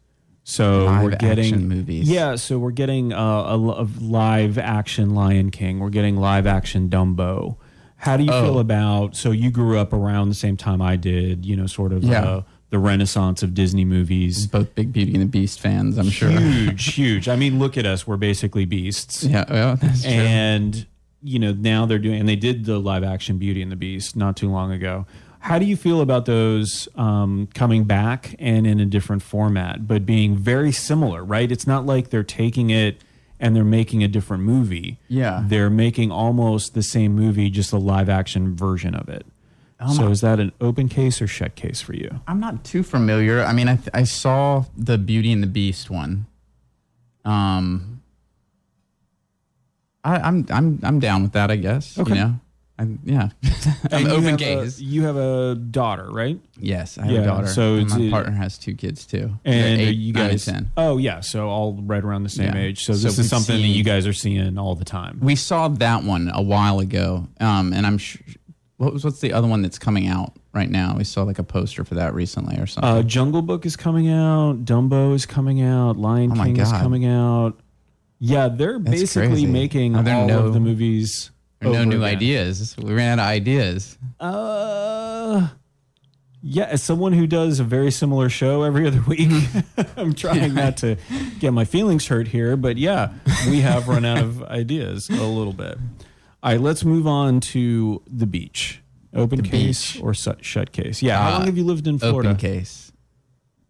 So 0.49 0.85
Live 0.85 1.03
we're 1.03 1.11
getting 1.17 1.69
movies. 1.69 2.09
Yeah, 2.09 2.37
so 2.37 2.57
we're 2.57 2.71
getting 2.71 3.13
uh, 3.13 3.19
a, 3.19 3.69
of 3.71 4.01
live 4.01 4.59
action 4.59 5.11
Lion 5.13 5.51
King. 5.51 5.81
We're 5.81 5.91
getting 5.91 6.17
live 6.17 6.47
action 6.47 6.89
Dumbo. 6.89 7.57
How 7.97 8.17
do 8.17 8.23
you 8.23 8.31
Oh. 8.31 8.43
feel 8.45 8.59
about? 8.61 9.17
So 9.17 9.33
you 9.33 9.51
grew 9.51 9.77
up 9.77 9.93
around 9.93 10.29
the 10.29 10.37
same 10.37 10.57
time 10.57 10.81
I 10.81 10.95
did. 10.95 11.45
You 11.45 11.57
know, 11.57 11.67
sort 11.67 11.93
of 11.93 12.05
Yeah. 12.05 12.23
uh, 12.25 12.43
the 12.71 12.79
renaissance 12.79 13.43
of 13.43 13.55
Disney 13.55 13.85
movies. 13.85 14.47
Both 14.47 14.77
big 14.77 14.93
Beauty 14.93 15.15
and 15.15 15.23
the 15.23 15.27
Beast 15.27 15.59
fans, 15.59 15.99
I'm 15.99 16.11
sure. 16.11 16.31
Huge, 16.31 16.95
huge. 16.95 17.29
I 17.29 17.35
mean, 17.35 17.59
look 17.59 17.77
at 17.77 17.85
us. 17.85 18.07
We're 18.07 18.17
basically 18.17 18.67
beasts. 18.67 19.25
Yeah, 19.25 19.45
well, 19.51 19.75
that's 19.77 20.03
true. 20.03 20.13
and 20.13 20.87
you 21.23 21.41
know 21.41 21.53
now 21.55 21.87
they're 21.87 21.99
doing 21.99 22.21
and 22.21 22.29
they 22.29 22.37
did 22.37 22.67
the 22.67 22.79
live 22.79 23.03
action 23.03 23.37
beauty 23.39 23.63
and 23.63 23.73
the 23.73 23.77
beast 23.77 24.15
not 24.15 24.37
too 24.37 24.49
long 24.49 24.71
ago 24.71 25.07
how 25.47 25.59
do 25.59 25.65
you 25.65 25.77
feel 25.77 26.01
about 26.01 26.27
those 26.27 26.89
um, 26.97 27.49
coming 27.55 27.85
back 27.85 28.35
and 28.39 28.67
in 28.67 28.81
a 28.81 28.87
different 28.87 29.23
format 29.23 29.87
but 29.87 30.05
being 30.05 30.37
very 30.37 30.73
similar 30.73 31.25
right 31.25 31.51
it's 31.53 31.67
not 31.67 31.87
like 31.87 32.11
they're 32.11 32.23
taking 32.23 32.71
it 32.71 33.01
and 33.39 33.55
they're 33.55 33.65
making 33.81 34.03
a 34.03 34.09
different 34.09 34.43
movie 34.43 34.99
Yeah. 35.09 35.45
they're 35.47 35.71
making 35.71 36.11
almost 36.11 36.75
the 36.75 36.83
same 36.83 37.15
movie 37.15 37.49
just 37.51 37.73
a 37.73 37.79
live 37.79 38.09
action 38.09 38.57
version 38.57 38.95
of 38.95 39.09
it 39.09 39.25
so 39.95 40.09
is 40.09 40.23
that 40.23 40.41
an 40.41 40.53
open 40.61 40.89
case 40.89 41.21
or 41.21 41.27
shut 41.27 41.55
case 41.55 41.81
for 41.83 41.93
you 41.95 42.21
I'm 42.27 42.41
not 42.41 42.65
too 42.65 42.83
familiar. 42.83 43.43
I 43.45 43.53
mean, 43.53 43.69
I 43.69 43.77
th- 43.77 43.91
I 43.93 44.05
saw 44.05 44.65
the 44.75 44.97
Beauty 44.97 45.31
and 45.31 45.43
the 45.43 45.47
Beast 45.47 45.91
one. 45.91 46.25
Um, 47.27 48.01
I, 50.03 50.17
I'm 50.17 50.47
I'm 50.51 50.81
I'm 50.83 50.99
down 50.99 51.23
with 51.25 51.33
that. 51.33 51.51
I 51.51 51.57
guess. 51.57 51.99
Okay. 51.99 52.15
You 52.15 52.21
know, 52.21 52.41
I'm 52.79 52.99
yeah. 53.05 53.31
I'm 53.91 53.91
And 53.91 54.05
you 54.07 54.11
open 54.13 54.25
have 54.25 54.35
a- 54.35 54.37
gaze. 54.37 54.83
you 54.83 55.03
have 55.05 55.17
a 55.17 55.55
daughter 55.55 56.09
right 56.11 56.39
yes, 56.59 56.99
I 56.99 57.05
have 57.05 57.11
Yeah, 57.13 57.21
a 57.21 57.25
daughter. 57.25 57.47
so 57.47 57.75
and 57.77 57.87
it's- 57.87 57.99
my 57.99 58.11
partner 58.11 58.33
has 58.33 58.59
two 58.59 58.75
kids 58.75 59.07
too. 59.07 59.31
and 59.45 59.81
They're 59.81 59.89
eight, 59.89 59.97
you 59.97 60.13
nine, 60.13 60.31
guys 60.31 60.45
ten. 60.45 60.71
oh 60.77 60.99
yeah 60.99 61.21
so 61.21 61.49
all 61.49 61.73
right 61.83 62.05
around 62.05 62.25
the 62.25 62.29
same 62.29 62.53
Yeah. 62.55 62.61
age 62.61 62.85
so 62.85 62.93
So 62.93 63.09
this 63.09 63.19
is 63.19 63.31
something 63.31 63.57
that 63.57 63.63
seen- 63.63 63.75
you 63.75 63.83
guys 63.85 64.07
are 64.07 64.13
seeing 64.13 64.59
all 64.59 64.75
the 64.75 64.85
time 64.85 65.19
We 65.23 65.37
saw 65.37 65.69
that 65.69 66.05
one 66.05 66.31
a 66.35 66.43
while 66.43 66.79
ago, 66.81 67.29
um, 67.41 67.73
and 67.73 67.87
I'm 67.87 67.99
sure. 67.99 68.21
What 68.79 68.93
was 68.93 69.05
what's 69.07 69.21
the 69.21 69.33
other 69.33 69.49
one 69.49 69.63
that's 69.63 69.79
coming 69.79 70.07
out 70.07 70.35
right 70.53 70.69
now? 70.69 70.95
We 70.99 71.05
saw 71.05 71.23
like 71.23 71.39
a 71.39 71.43
poster 71.43 71.83
for 71.83 71.95
that 71.95 72.13
recently 72.13 72.59
or 72.59 72.67
something. 72.67 72.91
Uh, 72.91 73.03
Jungle 73.03 73.41
Book 73.41 73.65
is 73.65 73.75
coming 73.75 74.11
out. 74.11 74.67
Dumbo 74.67 75.15
is 75.15 75.25
coming 75.25 75.63
out. 75.63 75.97
Lion 75.97 76.33
Oh 76.33 76.35
my 76.35 76.45
King 76.49 76.59
is 76.59 76.71
God. 76.71 76.83
coming 76.83 77.07
out. 77.07 77.59
Yeah, 78.19 78.49
they're 78.49 78.79
That's 78.79 79.01
basically 79.01 79.29
crazy. 79.29 79.47
making 79.47 79.97
Are 79.97 80.03
there 80.03 80.17
all 80.17 80.27
no- 80.29 80.47
of 80.49 80.53
the 80.53 80.61
movies. 80.61 81.31
No 81.73 81.85
new 81.85 81.97
again. 81.97 82.17
ideas. 82.17 82.77
We 82.77 82.93
ran 82.95 83.19
out 83.21 83.25
of 83.25 83.29
ideas. 83.31 83.99
Uh, 84.21 85.49
yeah, 86.43 86.65
as 86.65 86.83
someone 86.83 87.13
who 87.13 87.27
does 87.27 87.59
a 87.61 87.65
very 87.65 87.91
similar 87.91 88.29
show 88.29 88.63
every 88.63 88.87
other 88.87 89.01
week, 89.07 89.31
I'm 89.97 90.15
trying 90.15 90.55
not 90.55 90.77
to 90.79 90.97
get 91.41 91.53
my 91.53 91.65
feelings 91.65 92.07
hurt 92.07 92.29
here, 92.29 92.57
but 92.57 92.77
yeah, 92.77 93.13
we 93.49 93.61
have 93.61 93.89
run 93.89 94.05
out 94.05 94.19
of 94.19 94.43
ideas 94.63 95.09
a 95.11 95.15
little 95.25 95.53
bit. 95.53 95.79
All 96.43 96.53
right, 96.53 96.61
let's 96.61 96.85
move 96.85 97.07
on 97.07 97.41
to 97.41 98.03
the 98.07 98.27
beach. 98.27 98.81
Open 99.15 99.43
case 99.43 99.93
beach. 99.95 100.03
or 100.03 100.13
shut, 100.15 100.45
shut 100.45 100.73
case? 100.73 101.03
Yeah. 101.03 101.19
How 101.19 101.29
Uh, 101.29 101.33
long 101.39 101.47
have 101.47 101.57
you 101.57 101.65
lived 101.65 101.87
in 101.87 101.99
Florida? 101.99 102.31
Open 102.31 102.41
case. 102.41 102.93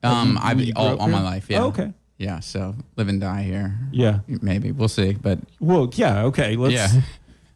Um, 0.03 0.39
I've 0.43 0.61
all, 0.77 0.99
all 0.99 1.09
my 1.09 1.23
life. 1.23 1.47
Yeah. 1.49 1.63
Oh, 1.63 1.69
okay. 1.69 1.93
Yeah. 2.19 2.41
So 2.41 2.75
live 2.97 3.09
and 3.09 3.21
die 3.21 3.43
here. 3.45 3.79
Yeah. 3.93 4.21
Maybe 4.27 4.73
we'll 4.73 4.89
see. 4.89 5.13
But 5.13 5.39
Well, 5.61 5.89
yeah. 5.95 6.25
Okay. 6.25 6.57
Let's. 6.57 6.75
yeah. 6.75 7.01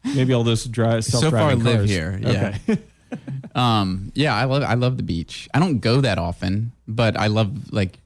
Maybe 0.03 0.33
all 0.33 0.43
those 0.43 0.65
drive 0.65 1.05
So 1.05 1.29
far, 1.31 1.55
live 1.55 1.87
here. 1.87 2.19
Yeah. 2.21 2.57
Okay. 2.67 2.81
Um. 3.53 4.13
Yeah. 4.15 4.33
I 4.33 4.45
love. 4.45 4.63
I 4.63 4.75
love 4.75 4.95
the 4.95 5.03
beach. 5.03 5.49
I 5.53 5.59
don't 5.59 5.79
go 5.79 5.99
that 5.99 6.17
often, 6.17 6.71
but 6.87 7.17
I 7.17 7.27
love 7.27 7.73
like 7.73 7.99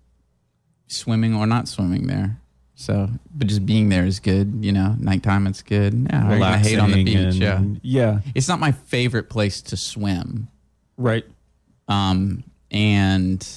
swimming 0.87 1.35
or 1.35 1.45
not 1.45 1.67
swimming 1.67 2.07
there. 2.07 2.37
So, 2.73 3.09
but 3.33 3.45
just 3.45 3.65
being 3.67 3.89
there 3.89 4.05
is 4.05 4.19
good. 4.19 4.65
You 4.65 4.71
know, 4.71 4.95
nighttime 4.99 5.45
it's 5.45 5.61
good. 5.61 5.93
Yeah. 6.09 6.21
Gonna 6.21 6.57
hate 6.57 6.79
on 6.79 6.91
the 6.91 7.03
beach. 7.03 7.35
Relaxing 7.39 7.79
yeah. 7.83 8.13
Yeah. 8.13 8.19
It's 8.33 8.47
not 8.47 8.59
my 8.59 8.71
favorite 8.71 9.29
place 9.29 9.61
to 9.63 9.77
swim. 9.77 10.47
Right. 10.97 11.25
um, 11.87 12.43
and 12.71 13.47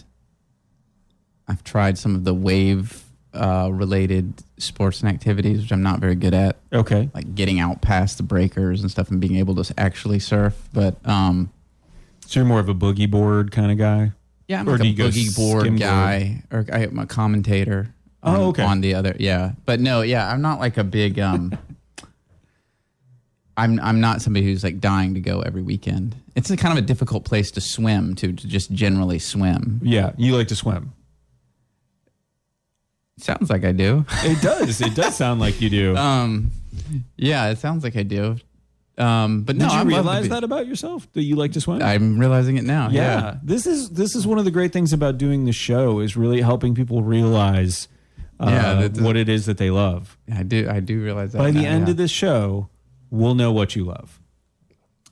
I've 1.49 1.65
tried 1.65 1.97
some 1.97 2.15
of 2.15 2.25
the 2.25 2.35
wave 2.35 3.03
uh, 3.35 3.69
related 3.73 4.43
sports 4.59 5.01
and 5.01 5.09
activities, 5.09 5.61
which 5.61 5.73
I'm 5.73 5.83
not 5.83 6.01
very 6.01 6.15
good 6.15 6.35
at, 6.35 6.57
Okay. 6.73 7.11
like 7.15 7.35
getting 7.35 7.61
out 7.61 7.81
past 7.83 8.17
the 8.17 8.23
breakers 8.23 8.81
and 8.83 8.91
stuff 8.91 9.11
and 9.11 9.21
being 9.21 9.37
able 9.37 9.55
to 9.63 9.75
actually 9.79 10.19
surf. 10.19 10.57
But 10.73 10.97
um, 11.07 11.51
So 12.27 12.41
you're 12.41 12.47
more 12.49 12.61
of 12.61 12.69
a 12.69 12.75
boogie 12.75 13.11
board 13.11 13.53
kind 13.53 13.71
of 13.71 13.79
guy. 13.79 14.13
Yeah, 14.49 14.61
I'm 14.61 14.69
Or 14.69 14.79
like 14.79 14.89
a 14.89 14.95
boogie 14.95 15.37
board 15.37 15.79
guy, 15.79 16.43
or 16.51 16.65
I, 16.73 16.85
am 16.85 16.99
a 16.99 17.07
commentator. 17.07 17.93
Oh, 18.23 18.33
on, 18.35 18.41
okay. 18.49 18.63
On 18.65 18.81
the 18.81 18.95
other, 18.95 19.15
yeah, 19.19 19.53
but 19.67 19.79
no, 19.79 20.01
yeah, 20.01 20.29
I'm 20.29 20.41
not 20.43 20.59
like 20.59 20.77
a 20.79 20.85
big. 20.85 21.19
um 21.19 21.57
I'm 23.57 23.81
I'm 23.81 24.01
not 24.01 24.23
somebody 24.23 24.47
who's 24.47 24.63
like 24.63 24.81
dying 24.81 25.15
to 25.15 25.21
go 25.21 25.41
every 25.41 25.63
weekend. 25.63 26.15
It's 26.37 26.49
a 26.51 26.57
kind 26.57 26.77
of 26.79 26.83
a 26.83 26.87
difficult 26.87 27.25
place 27.25 27.51
to 27.53 27.61
swim 27.61 28.15
to 28.17 28.33
to 28.33 28.47
just 28.47 28.71
generally 28.73 29.19
swim. 29.19 29.81
Yeah, 29.83 30.13
you 30.17 30.37
like 30.37 30.49
to 30.49 30.57
swim. 30.57 30.93
Sounds 33.19 33.51
like 33.51 33.65
I 33.65 33.73
do. 33.73 34.05
It 34.23 34.41
does. 34.43 34.81
it 34.81 34.95
does 34.95 35.17
sound 35.17 35.41
like 35.41 35.61
you 35.61 35.71
do. 35.71 35.97
Um, 35.97 36.51
yeah, 37.17 37.51
it 37.51 37.59
sounds 37.59 37.83
like 37.85 37.97
I 37.97 38.03
do. 38.05 38.37
Um, 38.97 39.43
but 39.43 39.57
no, 39.57 39.67
Did 39.67 39.73
you 39.73 39.79
I 39.79 39.83
love 39.83 39.87
realize 39.89 40.29
that 40.29 40.43
about 40.45 40.67
yourself 40.67 41.07
that 41.13 41.23
you 41.23 41.37
like 41.37 41.53
to 41.53 41.61
swim? 41.61 41.83
I'm 41.83 42.19
realizing 42.19 42.57
it 42.57 42.65
now. 42.65 42.89
yeah. 42.91 43.01
Yeah. 43.21 43.35
this 43.43 43.67
is 43.67 43.91
this 43.91 44.15
is 44.17 44.27
one 44.27 44.39
of 44.39 44.45
the 44.45 44.51
great 44.51 44.73
things 44.73 44.93
about 44.93 45.19
doing 45.19 45.45
the 45.45 45.53
show 45.53 46.01
is 46.01 46.17
really 46.17 46.41
helping 46.41 46.75
people 46.75 47.03
realize 47.03 47.87
uh, 48.41 48.47
Yeah, 48.51 49.03
what 49.03 49.17
it 49.17 49.29
is 49.29 49.47
that 49.47 49.59
they 49.59 49.71
love. 49.71 50.17
I 50.33 50.43
do. 50.43 50.69
I 50.69 50.81
do 50.81 51.01
realize 51.03 51.33
that 51.33 51.39
By 51.39 51.51
the 51.51 51.63
now, 51.63 51.69
end 51.69 51.87
yeah. 51.87 51.91
of 51.93 51.97
this 51.97 52.11
show, 52.11 52.69
we'll 53.11 53.35
know 53.35 53.53
what 53.53 53.75
you 53.77 53.85
love. 53.85 54.21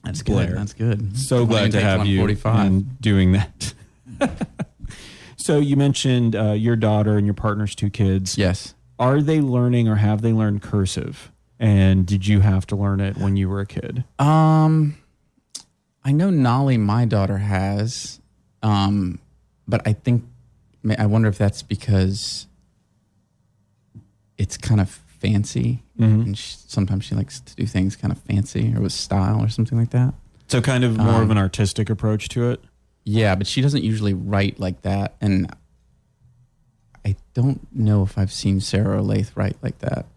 That's 0.03 0.21
Blair. 0.23 0.47
good. 0.47 0.57
That's 0.57 0.73
good. 0.73 1.17
So 1.17 1.45
glad 1.45 1.71
to 1.73 1.81
have 1.81 2.05
you 2.05 2.19
45. 2.19 2.65
and 2.65 3.01
doing 3.01 3.33
that. 3.33 3.73
so 5.47 5.59
you 5.59 5.77
mentioned 5.77 6.35
uh, 6.35 6.51
your 6.51 6.75
daughter 6.75 7.15
and 7.17 7.25
your 7.25 7.33
partner's 7.33 7.73
two 7.73 7.89
kids. 7.89 8.37
Yes. 8.37 8.75
Are 8.99 9.21
they 9.21 9.39
learning 9.39 9.87
or 9.87 9.95
have 9.95 10.21
they 10.21 10.33
learned 10.33 10.61
cursive? 10.61 11.31
And 11.57 12.05
did 12.05 12.27
you 12.27 12.41
have 12.41 12.67
to 12.67 12.75
learn 12.75 12.99
it 12.99 13.17
when 13.17 13.37
you 13.37 13.47
were 13.47 13.61
a 13.61 13.65
kid? 13.65 14.03
Um, 14.19 14.97
I 16.03 16.11
know 16.11 16.29
Nolly, 16.29 16.77
my 16.77 17.05
daughter, 17.05 17.37
has, 17.37 18.19
um, 18.61 19.19
but 19.67 19.87
I 19.87 19.93
think 19.93 20.25
I 20.99 21.05
wonder 21.05 21.29
if 21.29 21.37
that's 21.37 21.63
because 21.63 22.45
it's 24.37 24.57
kind 24.57 24.81
of 24.81 24.89
fancy, 24.89 25.83
and 25.97 26.37
she, 26.37 26.57
sometimes 26.67 27.05
she 27.05 27.15
likes 27.15 27.39
to 27.39 27.55
do 27.55 27.65
things 27.65 27.95
kind 27.95 28.11
of 28.11 28.19
fancy 28.19 28.73
or 28.75 28.81
with 28.81 28.91
style 28.91 29.41
or 29.41 29.49
something 29.49 29.77
like 29.77 29.89
that. 29.91 30.13
So 30.47 30.61
kind 30.61 30.83
of 30.83 30.97
more 30.97 31.21
of 31.21 31.29
Um, 31.29 31.31
an 31.31 31.37
artistic 31.37 31.89
approach 31.89 32.29
to 32.29 32.51
it. 32.51 32.61
Yeah, 33.09 33.35
but 33.35 33.47
she 33.47 33.61
doesn't 33.61 33.85
usually 33.85 34.13
write 34.13 34.59
like 34.59 34.81
that, 34.81 35.15
and 35.21 35.49
I 37.05 37.15
don't 37.33 37.65
know 37.73 38.03
if 38.03 38.17
I've 38.17 38.33
seen 38.33 38.59
Sarah 38.59 39.01
Olathe 39.01 39.31
write 39.33 39.55
like 39.61 39.79
that. 39.79 40.07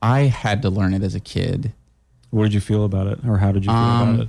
I 0.00 0.20
had 0.20 0.62
to 0.62 0.70
learn 0.70 0.94
it 0.94 1.02
as 1.02 1.14
a 1.14 1.20
kid. 1.20 1.74
What 2.30 2.44
did 2.44 2.54
you 2.54 2.60
feel 2.60 2.86
about 2.86 3.06
it, 3.06 3.18
or 3.28 3.36
how 3.36 3.52
did 3.52 3.64
you 3.66 3.70
feel 3.70 3.76
Um, 3.78 4.14
about 4.14 4.22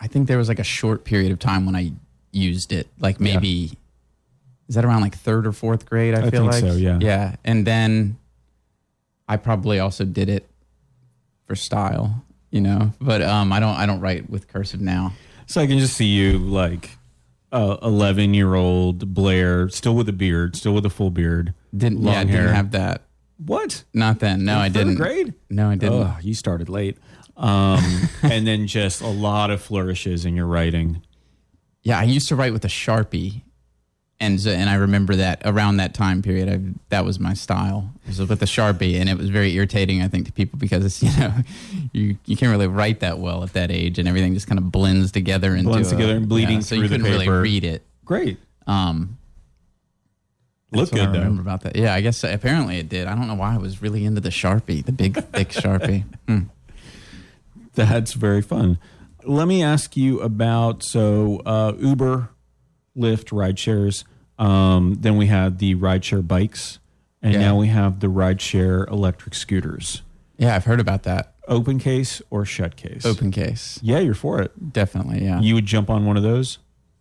I 0.00 0.06
think 0.06 0.26
there 0.26 0.38
was 0.38 0.48
like 0.48 0.58
a 0.58 0.64
short 0.64 1.04
period 1.04 1.32
of 1.32 1.38
time 1.38 1.66
when 1.66 1.76
I 1.76 1.92
used 2.32 2.72
it, 2.72 2.88
like 2.98 3.20
maybe 3.20 3.72
is 4.68 4.74
that 4.74 4.86
around 4.86 5.02
like 5.02 5.16
third 5.16 5.46
or 5.46 5.52
fourth 5.52 5.84
grade? 5.84 6.14
I, 6.14 6.26
I 6.26 6.30
feel 6.30 6.50
think 6.50 6.52
like 6.52 6.60
so, 6.72 6.76
yeah. 6.76 6.98
yeah. 7.00 7.36
And 7.44 7.66
then 7.66 8.16
I 9.28 9.36
probably 9.36 9.80
also 9.80 10.06
did 10.06 10.30
it 10.30 10.48
for 11.46 11.54
style, 11.56 12.24
you 12.50 12.62
know. 12.62 12.94
But 13.00 13.20
um, 13.20 13.52
I 13.52 13.60
don't 13.60 13.76
I 13.76 13.84
don't 13.84 14.00
write 14.00 14.30
with 14.30 14.48
cursive 14.48 14.80
now. 14.80 15.12
So 15.48 15.60
I 15.62 15.66
can 15.66 15.78
just 15.78 15.94
see 15.96 16.04
you 16.06 16.38
like 16.38 16.90
uh, 17.50 17.78
eleven 17.82 18.34
year 18.34 18.54
old 18.54 19.14
Blair, 19.14 19.68
still 19.70 19.94
with 19.94 20.08
a 20.08 20.12
beard, 20.12 20.54
still 20.56 20.74
with 20.74 20.84
a 20.86 20.90
full 20.90 21.10
beard. 21.10 21.54
Didn't 21.76 22.02
Long 22.02 22.14
yeah, 22.14 22.24
hair. 22.24 22.42
didn't 22.42 22.54
have 22.54 22.70
that. 22.72 23.02
What? 23.38 23.84
Not 23.94 24.20
then. 24.20 24.44
No, 24.44 24.58
I 24.58 24.68
didn't. 24.68 24.96
grade? 24.96 25.32
No, 25.48 25.70
I 25.70 25.76
didn't. 25.76 25.94
Oh, 25.94 26.16
you 26.20 26.34
started 26.34 26.68
late. 26.68 26.98
Um, 27.36 28.08
and 28.22 28.46
then 28.46 28.66
just 28.66 29.00
a 29.00 29.06
lot 29.08 29.50
of 29.50 29.62
flourishes 29.62 30.24
in 30.24 30.34
your 30.36 30.46
writing. 30.46 31.02
Yeah, 31.82 31.98
I 31.98 32.02
used 32.02 32.28
to 32.28 32.36
write 32.36 32.52
with 32.52 32.64
a 32.64 32.68
sharpie, 32.68 33.42
and 34.20 34.40
so, 34.40 34.50
and 34.50 34.68
I 34.68 34.74
remember 34.74 35.14
that 35.16 35.42
around 35.44 35.76
that 35.76 35.94
time 35.94 36.22
period, 36.22 36.48
I, 36.48 36.60
that 36.88 37.04
was 37.04 37.20
my 37.20 37.34
style. 37.34 37.90
It 38.04 38.18
was 38.18 38.28
with 38.28 38.42
a 38.42 38.46
sharpie, 38.46 38.98
and 38.98 39.08
it 39.08 39.16
was 39.16 39.28
very 39.30 39.54
irritating, 39.54 40.02
I 40.02 40.08
think, 40.08 40.26
to 40.26 40.32
people 40.32 40.58
because 40.58 40.84
it's 40.84 41.02
you 41.02 41.10
know 41.20 41.32
you 41.92 42.16
you 42.26 42.36
can't 42.36 42.50
really 42.50 42.66
write 42.66 43.00
that 43.00 43.18
well 43.18 43.42
at 43.44 43.52
that 43.52 43.70
age, 43.70 43.98
and 43.98 44.08
everything 44.08 44.34
just 44.34 44.46
kind 44.48 44.58
of 44.58 44.70
blends 44.72 45.12
together 45.12 45.54
into 45.54 45.70
Blends 45.70 45.88
a- 45.92 45.96
together 45.96 46.16
and 46.16 46.28
bleeding 46.28 46.56
yeah, 46.56 46.60
so 46.62 46.74
through 46.76 46.82
you 46.84 46.88
the 46.88 46.96
couldn't 46.98 47.12
really 47.12 47.28
read 47.28 47.64
it. 47.64 47.82
Great. 48.04 48.38
Um, 48.66 49.16
Look 50.70 50.90
good 50.90 51.00
I 51.00 51.06
though. 51.06 51.18
remember 51.18 51.40
about 51.40 51.62
that. 51.62 51.76
Yeah, 51.76 51.94
I 51.94 52.02
guess 52.02 52.22
apparently 52.24 52.78
it 52.78 52.88
did. 52.90 53.06
I 53.06 53.14
don't 53.14 53.26
know 53.26 53.34
why 53.36 53.54
I 53.54 53.58
was 53.58 53.80
really 53.80 54.04
into 54.04 54.20
the 54.20 54.28
sharpie, 54.28 54.84
the 54.84 54.92
big 54.92 55.14
thick 55.32 55.48
sharpie. 55.50 56.04
Hmm. 56.28 56.40
That's 57.74 58.12
very 58.12 58.42
fun. 58.42 58.78
Let 59.24 59.46
me 59.48 59.62
ask 59.62 59.96
you 59.96 60.20
about 60.20 60.82
so 60.82 61.40
uh, 61.46 61.72
Uber, 61.78 62.28
Lyft, 62.98 63.36
ride 63.36 63.58
shares. 63.58 64.04
Um, 64.38 64.96
then 65.00 65.16
we 65.16 65.26
had 65.26 65.58
the 65.58 65.74
rideshare 65.76 66.26
bikes, 66.26 66.78
and 67.22 67.32
Yeah. 67.34 67.40
now 67.40 67.56
we 67.56 67.68
have 67.68 68.00
the 68.00 68.06
rideshare 68.08 68.88
electric 68.90 69.34
scooters. 69.34 70.02
Yeah, 70.36 70.54
I've 70.54 70.64
heard 70.64 70.80
about 70.80 71.02
that. 71.04 71.32
Open 71.48 71.78
case 71.78 72.20
or 72.30 72.44
shut 72.44 72.76
case? 72.76 73.04
Open 73.06 73.30
case, 73.30 73.80
Yeah, 73.82 73.98
you're 73.98 74.14
for 74.14 74.40
it. 74.42 74.72
definitely. 74.72 75.24
Yeah. 75.24 75.40
You 75.40 75.54
would 75.54 75.66
jump 75.66 75.88
on 75.90 76.04
one 76.06 76.16
of 76.16 76.22
those. 76.22 76.58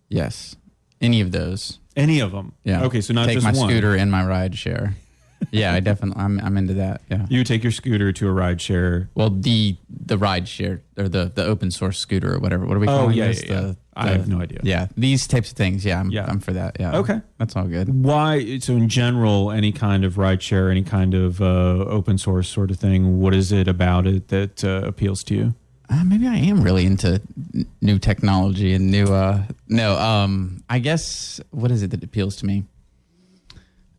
yes. 0.10 0.56
Any 1.00 1.22
of 1.22 1.32
those. 1.32 1.77
Any 1.96 2.20
of 2.20 2.32
them. 2.32 2.54
Yeah. 2.63 2.82
Okay, 2.86 3.01
so 3.01 3.13
not 3.13 3.27
take 3.27 3.36
just 3.36 3.44
my 3.46 3.51
one. 3.51 3.70
scooter 3.70 3.94
and 3.96 4.10
my 4.12 4.25
ride 4.25 4.58
share. 4.58 4.96
yeah, 5.51 5.74
I 5.74 5.79
definitely 5.79 6.22
I'm 6.22 6.39
I'm 6.39 6.58
into 6.58 6.74
that. 6.75 7.01
Yeah. 7.10 7.25
You 7.29 7.39
would 7.39 7.48
take 7.48 7.63
your 7.63 7.72
scooter 7.72 8.12
to 8.13 8.27
a 8.27 8.32
ride 8.32 8.60
share. 8.62 9.10
Well, 9.15 9.29
the 9.29 9.77
the 9.89 10.17
ride 10.17 10.48
share 10.48 10.82
or 10.98 11.08
the 11.10 11.32
the 11.34 11.46
open 11.46 11.72
source 11.72 12.00
scooter 12.00 12.34
or 12.36 12.39
whatever. 12.39 12.65
What 12.65 12.75
are 12.77 12.79
we 12.79 12.88
Oh, 12.88 12.98
calling 12.98 13.17
yeah, 13.17 13.27
this? 13.27 13.44
yeah, 13.44 13.51
yeah. 13.53 13.62
The, 13.62 13.77
I 13.96 14.08
have 14.10 14.27
no 14.27 14.41
idea. 14.41 14.60
Yeah, 14.63 14.88
these 14.96 15.25
types 15.27 15.51
of 15.51 15.58
things. 15.58 15.84
Yeah, 15.86 16.00
I'm 16.00 16.12
Yeah. 16.12 16.25
I'm 16.27 16.39
for 16.39 16.53
that. 16.53 16.77
Yeah. 16.79 16.98
Okay. 16.98 17.20
That's 17.39 17.56
all 17.56 17.65
good. 17.67 17.88
Why? 18.03 18.60
So 18.60 18.74
in 18.75 18.89
general, 18.89 19.50
any 19.51 19.72
kind 19.72 20.03
of 20.06 20.17
ride 20.17 20.41
share, 20.44 20.70
any 20.70 20.84
kind 20.84 21.13
of 21.13 21.41
uh, 21.41 21.46
open 21.86 22.17
source 22.17 22.48
sort 22.50 22.70
of 22.72 22.77
thing. 22.77 23.20
What 23.20 23.34
is 23.34 23.51
it 23.51 23.67
about 23.67 24.06
it 24.08 24.27
that 24.29 24.63
uh, 24.63 24.82
appeals 24.86 25.24
to 25.25 25.36
you? 25.36 25.56
Uh, 25.89 26.03
maybe 26.03 26.27
I 26.27 26.36
am 26.36 26.63
really 26.63 26.86
into 26.86 27.22
n- 27.56 27.65
new 27.82 27.98
technology 27.98 28.74
and 28.74 28.91
new. 28.91 29.06
uh 29.06 29.44
No, 29.70 29.98
um, 29.98 30.62
I 30.70 30.79
guess 30.79 31.39
what 31.51 31.72
is 31.72 31.82
it 31.82 31.91
that 31.91 32.03
appeals 32.03 32.36
to 32.38 32.46
me? 32.46 32.65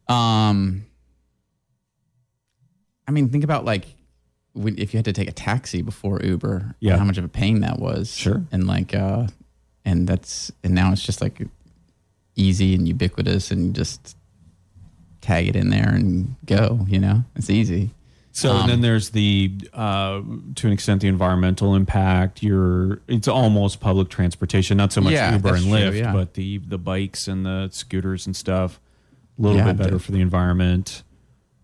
Um, 0.09 0.85
I 3.09 3.11
mean, 3.11 3.29
think 3.31 3.43
about 3.43 3.65
like 3.65 3.87
when, 4.53 4.79
if 4.79 4.93
you 4.93 4.99
had 4.99 5.05
to 5.07 5.13
take 5.13 5.29
a 5.29 5.33
taxi 5.33 5.83
before 5.83 6.21
Uber, 6.23 6.75
Yeah. 6.81 6.99
how 6.99 7.05
much 7.05 7.17
of 7.19 7.25
a 7.25 7.29
pain 7.29 7.61
that 7.61 7.79
was. 7.79 8.15
Sure. 8.15 8.45
and 8.53 8.67
like, 8.67 8.95
uh, 8.95 9.27
and 9.85 10.07
that's 10.07 10.53
and 10.63 10.75
now 10.75 10.93
it's 10.93 11.03
just 11.03 11.21
like 11.23 11.41
easy 12.37 12.75
and 12.75 12.87
ubiquitous, 12.87 13.51
and 13.51 13.75
just 13.75 14.17
tag 15.21 15.49
it 15.49 15.57
in 15.57 15.71
there 15.71 15.89
and 15.89 16.37
go. 16.47 16.85
You 16.89 16.99
know, 17.01 17.25
it's 17.35 17.51
easy. 17.51 17.91
So 18.33 18.53
Um, 18.53 18.61
and 18.63 18.71
then 18.71 18.81
there's 18.83 19.11
the 19.11 19.53
uh, 19.73 20.21
to 20.57 20.67
an 20.67 20.73
extent 20.73 21.01
the 21.01 21.09
environmental 21.09 21.75
impact. 21.75 22.43
You're 22.43 23.01
it's 23.09 23.27
almost 23.27 23.81
public 23.81 24.11
transportation, 24.11 24.77
not 24.77 24.93
so 24.93 25.01
much 25.01 25.15
Yeah, 25.15 25.33
Uber 25.33 25.55
and 25.55 25.63
true, 25.65 25.73
Lyft, 25.73 25.99
yeah. 25.99 26.13
but 26.13 26.35
the 26.35 26.59
the 26.59 26.79
bikes 26.79 27.27
and 27.27 27.47
the 27.47 27.69
scooters 27.73 28.27
and 28.27 28.37
stuff. 28.37 28.79
A 29.39 29.43
little 29.43 29.57
Yeah, 29.57 29.73
bit 29.73 29.79
better 29.79 29.99
for 29.99 30.13
the 30.13 30.21
environment. 30.21 31.03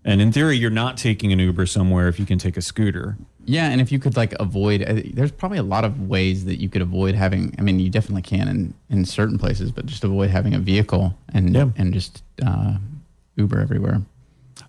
And 0.06 0.20
in 0.20 0.32
theory, 0.32 0.56
you're 0.58 0.70
not 0.70 0.98
taking 0.98 1.32
an 1.32 1.38
Uber 1.38 1.64
somewhere 1.66 2.08
if 2.08 2.18
you 2.18 2.26
can 2.26 2.38
take 2.38 2.56
a 2.58 2.62
scooter. 2.62 3.16
Yeah, 3.46 3.70
and 3.70 3.80
if 3.80 3.90
you 3.90 3.98
could 3.98 4.16
like 4.16 4.34
avoid, 4.38 4.82
uh, 4.82 5.00
there's 5.14 5.32
probably 5.32 5.58
a 5.58 5.62
lot 5.62 5.84
of 5.84 6.08
ways 6.08 6.44
that 6.44 6.60
you 6.60 6.68
could 6.68 6.82
avoid 6.82 7.14
having. 7.14 7.54
I 7.58 7.62
mean, 7.62 7.78
you 7.80 7.88
definitely 7.90 8.22
can 8.22 8.48
in 8.48 8.74
in 8.90 9.04
certain 9.06 9.38
places, 9.38 9.70
but 9.70 9.86
just 9.86 10.04
avoid 10.04 10.30
having 10.30 10.54
a 10.54 10.58
vehicle 10.58 11.16
and 11.32 11.54
Yeah. 11.54 11.68
and 11.76 11.92
just 11.94 12.22
uh, 12.44 12.74
Uber 13.36 13.60
everywhere. 13.60 14.02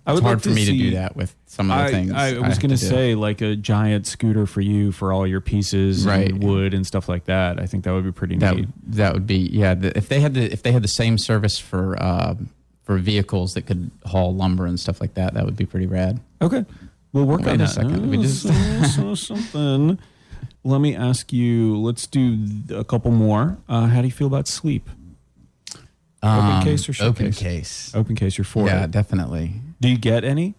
I 0.06 0.12
It's 0.12 0.20
hard 0.20 0.36
like 0.38 0.42
for 0.44 0.50
me 0.50 0.64
to 0.64 0.72
do 0.72 0.90
that 0.92 1.16
with 1.16 1.34
some 1.46 1.70
of 1.70 1.78
the 1.78 1.84
I, 1.84 1.90
things. 1.90 2.12
I 2.12 2.38
was 2.38 2.58
going 2.58 2.70
to 2.74 2.76
do. 2.80 2.86
say 2.86 3.14
like 3.14 3.40
a 3.40 3.56
giant 3.56 4.06
scooter 4.06 4.46
for 4.46 4.60
you 4.60 4.90
for 4.92 5.12
all 5.12 5.26
your 5.26 5.40
pieces 5.40 6.06
Right. 6.06 6.30
and 6.30 6.42
wood 6.42 6.74
and 6.74 6.86
stuff 6.86 7.08
like 7.08 7.24
that. 7.26 7.60
I 7.60 7.66
think 7.66 7.84
that 7.84 7.92
would 7.92 8.04
be 8.04 8.12
pretty 8.12 8.36
that 8.38 8.56
neat. 8.56 8.68
that 8.88 9.12
would 9.14 9.26
be 9.26 9.36
yeah. 9.38 9.74
The, 9.74 9.96
if 9.96 10.08
they 10.08 10.20
had 10.20 10.34
the 10.34 10.50
if 10.52 10.62
they 10.62 10.72
had 10.72 10.82
the 10.82 10.88
same 10.88 11.18
service 11.18 11.58
for 11.58 12.00
uh, 12.02 12.34
for 12.86 12.96
vehicles 12.98 13.52
that 13.54 13.66
could 13.66 13.90
haul 14.06 14.34
lumber 14.34 14.64
and 14.64 14.80
stuff 14.80 15.00
like 15.00 15.12
that, 15.14 15.34
that 15.34 15.44
would 15.44 15.56
be 15.56 15.66
pretty 15.66 15.86
rad. 15.86 16.18
Okay, 16.40 16.64
we'll 17.12 17.26
work 17.26 17.40
Wait 17.40 17.48
on 17.48 17.54
a 17.56 17.58
that. 17.58 17.68
second. 17.68 18.08
We 18.08 18.16
Oh, 18.18 18.22
just- 18.22 18.42
so- 18.44 19.14
so 19.14 19.14
something. 19.34 19.98
Let 20.64 20.80
me 20.80 20.96
ask 20.96 21.32
you. 21.32 21.76
Let's 21.76 22.06
do 22.06 22.38
a 22.74 22.84
couple 22.84 23.10
more. 23.10 23.58
Uh, 23.68 23.86
how 23.86 24.00
do 24.00 24.06
you 24.08 24.12
feel 24.12 24.26
about 24.26 24.48
sleep? 24.48 24.88
Open 26.22 26.62
case 26.64 26.88
or 26.88 27.04
open 27.04 27.26
case? 27.26 27.38
case? 27.38 27.94
Open 27.94 28.16
case, 28.16 28.36
you're 28.38 28.44
for 28.44 28.66
yeah, 28.66 28.84
it. 28.84 28.90
definitely. 28.90 29.60
Do 29.80 29.88
you 29.88 29.98
get 29.98 30.24
any? 30.24 30.54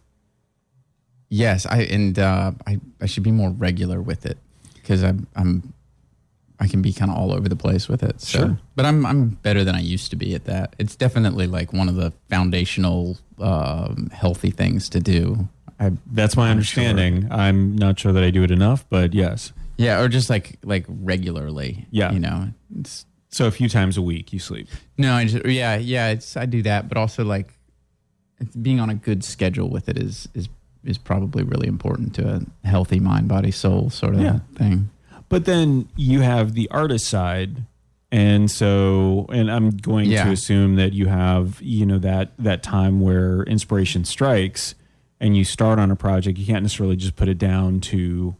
Yes, 1.30 1.66
I 1.66 1.80
and 1.82 2.18
uh, 2.18 2.52
I 2.66 2.80
I 3.02 3.06
should 3.06 3.24
be 3.24 3.32
more 3.32 3.50
regular 3.50 4.02
with 4.02 4.26
it 4.26 4.38
because 4.76 5.04
I'm 5.04 5.28
I'm 5.36 5.74
I 6.60 6.68
can 6.68 6.82
be 6.82 6.92
kind 6.92 7.12
of 7.12 7.18
all 7.18 7.32
over 7.32 7.48
the 7.48 7.56
place 7.56 7.88
with 7.88 8.02
it. 8.02 8.20
So, 8.22 8.40
Sure. 8.40 8.60
but 8.76 8.86
I'm 8.86 9.06
I'm 9.06 9.30
better 9.44 9.64
than 9.64 9.76
I 9.76 9.80
used 9.82 10.10
to 10.10 10.16
be 10.16 10.34
at 10.36 10.46
that. 10.46 10.76
It's 10.80 10.96
definitely 10.96 11.46
like 11.48 11.72
one 11.74 11.88
of 11.90 11.96
the 11.96 12.12
foundational 12.30 13.18
um, 13.40 14.10
healthy 14.12 14.50
things 14.52 14.90
to 14.90 15.00
do. 15.00 15.48
I 15.80 15.92
That's 16.12 16.36
my 16.36 16.46
I'm 16.46 16.52
understanding. 16.52 17.28
I'm 17.32 17.76
not 17.76 18.00
sure 18.00 18.12
that 18.12 18.24
I 18.24 18.32
do 18.32 18.42
it 18.44 18.50
enough, 18.52 18.86
but 18.90 19.14
yes. 19.14 19.54
Yeah, 19.78 20.02
or 20.02 20.08
just 20.08 20.30
like 20.30 20.58
like 20.64 20.86
regularly. 20.88 21.86
Yeah. 21.92 22.12
you 22.12 22.20
know. 22.20 22.50
It's, 22.80 23.06
So 23.30 23.46
a 23.46 23.52
few 23.52 23.70
times 23.70 23.98
a 23.98 24.02
week 24.02 24.34
you 24.34 24.40
sleep. 24.40 24.68
no, 24.98 25.14
I 25.14 25.26
just 25.26 25.46
yeah 25.46 25.76
yeah. 25.78 26.10
It's 26.10 26.36
I 26.36 26.46
do 26.48 26.64
that, 26.64 26.88
but 26.90 26.98
also 26.98 27.24
like 27.24 27.54
it's, 28.40 28.56
being 28.56 28.80
on 28.80 28.90
a 28.90 28.96
good 28.96 29.24
schedule 29.24 29.70
with 29.70 29.88
it 29.90 29.98
is 29.98 30.28
is 30.34 30.50
is 30.84 30.98
probably 30.98 31.44
really 31.44 31.68
important 31.68 32.16
to 32.16 32.24
a 32.64 32.68
healthy 32.68 33.00
mind, 33.00 33.28
body, 33.28 33.52
soul 33.52 33.90
sort 33.92 34.16
of 34.16 34.22
Yeah. 34.22 34.40
thing. 34.56 34.90
But 35.30 35.46
then 35.46 35.90
you 35.96 36.22
have 36.22 36.54
the 36.54 36.70
artist 36.72 37.08
side. 37.08 37.64
And 38.12 38.50
so, 38.50 39.26
and 39.30 39.52
I'm 39.52 39.72
going 39.72 40.10
Yeah. 40.10 40.24
to 40.26 40.32
assume 40.32 40.76
that 40.76 40.94
you 40.94 41.08
have, 41.08 41.62
you 41.62 41.86
know, 41.86 42.00
that 42.00 42.32
that 42.40 42.64
time 42.64 43.02
where 43.02 43.44
inspiration 43.44 44.06
strikes, 44.06 44.76
and 45.20 45.36
you 45.36 45.44
start 45.44 45.78
on 45.80 45.92
a 45.92 45.96
project. 45.98 46.38
You 46.38 46.46
can't 46.46 46.64
necessarily 46.64 46.96
just 46.96 47.16
put 47.18 47.28
it 47.28 47.38
down 47.38 47.82
to 47.82 48.36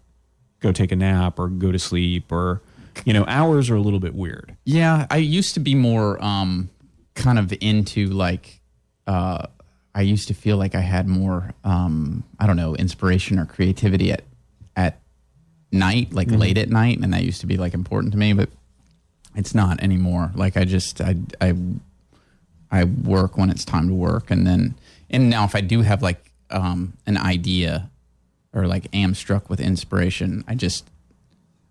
go 0.62 0.72
take 0.72 0.92
a 0.94 0.96
nap 0.96 1.38
or 1.38 1.50
go 1.50 1.72
to 1.74 1.80
sleep, 1.80 2.32
or 2.32 2.62
you 3.04 3.12
know, 3.14 3.26
hours 3.28 3.70
are 3.70 3.76
a 3.76 3.82
little 3.82 4.00
bit 4.00 4.16
weird. 4.16 4.56
Yeah, 4.64 5.06
I 5.12 5.18
used 5.18 5.54
to 5.56 5.60
be 5.60 5.76
more 5.76 6.24
um 6.24 6.70
kind 7.16 7.38
of 7.38 7.54
into 7.60 8.06
like 8.08 8.62
uh 9.06 9.48
I 9.94 10.02
used 10.02 10.28
to 10.30 10.34
feel 10.34 10.56
like 10.58 10.76
I 10.76 10.82
had 10.82 11.08
more 11.10 11.54
um 11.66 12.24
I 12.40 12.48
don't 12.48 12.56
know, 12.58 12.74
inspiration 12.76 13.38
or 13.38 13.46
creativity 13.46 14.14
at 14.14 14.20
at 14.22 14.27
night, 15.72 16.14
like 16.14 16.30
late 16.32 16.58
at 16.58 16.70
night, 16.70 17.00
and 17.00 17.14
that 17.14 17.24
used 17.24 17.42
to 17.42 17.48
be 17.48 17.58
like 17.58 17.74
important 17.74 18.14
to 18.14 18.18
me, 18.18 18.34
but 18.34 18.50
it's 19.36 19.54
not 19.54 19.82
anymore. 19.82 20.32
Like 20.36 20.58
I 20.58 20.66
just 20.66 21.02
I 21.02 21.16
I 21.42 21.54
I 22.72 22.84
work 22.86 23.38
when 23.38 23.50
it's 23.50 23.64
time 23.66 23.88
to 23.88 23.94
work 23.94 24.30
and 24.32 24.46
then 24.46 24.76
and 25.10 25.30
now 25.30 25.46
if 25.46 25.56
I 25.56 25.62
do 25.62 25.82
have 25.82 26.02
like 26.02 26.32
um 26.50 26.94
an 27.06 27.18
idea 27.18 27.90
or 28.54 28.68
like 28.68 28.88
am 28.94 29.14
struck 29.14 29.50
with 29.50 29.60
inspiration, 29.60 30.44
I 30.48 30.56
just 30.56 30.90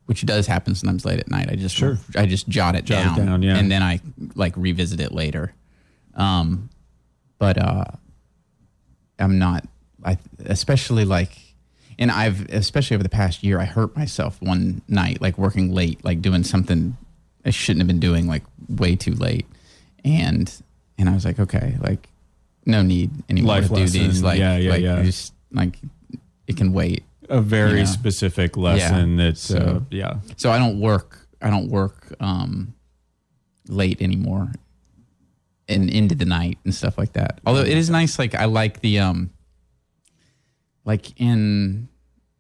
which 0.07 0.25
does 0.25 0.47
happen 0.47 0.75
sometimes 0.75 1.05
late 1.05 1.19
at 1.19 1.29
night. 1.29 1.51
I 1.51 1.57
just 1.57 1.75
Sure. 1.75 1.99
I 2.17 2.27
just 2.27 2.49
jot 2.49 2.77
it, 2.77 2.85
Jot 2.85 3.01
it 3.01 3.17
down, 3.19 3.27
down, 3.27 3.43
yeah. 3.43 3.57
and 3.57 3.71
then 3.71 3.83
I 3.83 4.01
like 4.37 4.57
revisit 4.57 5.01
it 5.01 5.11
later. 5.13 5.53
Um, 6.15 6.71
but 7.39 7.59
uh, 7.59 7.85
I'm 9.19 9.39
not. 9.39 9.65
I 10.05 10.17
especially 10.45 11.05
like, 11.05 11.37
and 11.99 12.11
I've 12.11 12.49
especially 12.51 12.95
over 12.95 13.03
the 13.03 13.09
past 13.09 13.43
year, 13.43 13.59
I 13.61 13.65
hurt 13.65 13.97
myself 13.97 14.41
one 14.41 14.83
night, 14.89 15.21
like 15.21 15.39
working 15.39 15.73
late, 15.73 16.05
like 16.05 16.21
doing 16.23 16.45
something 16.45 16.97
I 17.45 17.51
shouldn't 17.51 17.81
have 17.81 17.87
been 17.87 18.01
doing, 18.01 18.27
like 18.27 18.43
way 18.69 18.97
too 18.97 19.15
late, 19.15 19.47
and 20.05 20.53
and 20.99 21.09
I 21.09 21.13
was 21.15 21.25
like, 21.25 21.39
okay, 21.39 21.77
like 21.81 22.09
no 22.65 22.83
need 22.83 23.11
anymore 23.31 23.57
Life 23.61 23.69
to 23.69 23.75
do 23.77 23.87
these, 23.87 24.23
like 24.23 24.39
Yeah, 24.39 24.57
yeah, 24.57 24.71
like, 24.71 24.83
yeah. 24.83 25.03
Just 25.03 25.33
like 25.53 25.79
it 26.47 26.57
can 26.57 26.73
wait. 26.73 27.05
A 27.29 27.41
very 27.41 27.81
Yeah. 27.81 27.85
specific 27.87 28.57
lesson 28.57 29.17
that, 29.17 29.33
uh, 29.33 29.35
So- 29.35 29.87
yeah, 29.91 30.19
so 30.37 30.51
I 30.53 30.59
don't 30.59 30.81
work. 30.81 31.27
I 31.43 31.51
don't 31.51 31.69
work 31.71 32.15
um, 32.21 32.75
late 33.69 34.01
anymore, 34.01 34.53
and 35.69 35.91
into 35.91 36.15
the 36.15 36.25
night 36.25 36.59
and 36.65 36.75
stuff 36.75 36.97
like 36.99 37.13
that. 37.15 37.41
Although 37.47 37.63
it 37.63 37.77
is 37.77 37.91
nice. 37.91 38.19
Like 38.19 38.35
I 38.35 38.45
like 38.45 38.81
the 38.81 38.99
um, 39.01 39.31
like 40.87 41.13
in. 41.21 41.89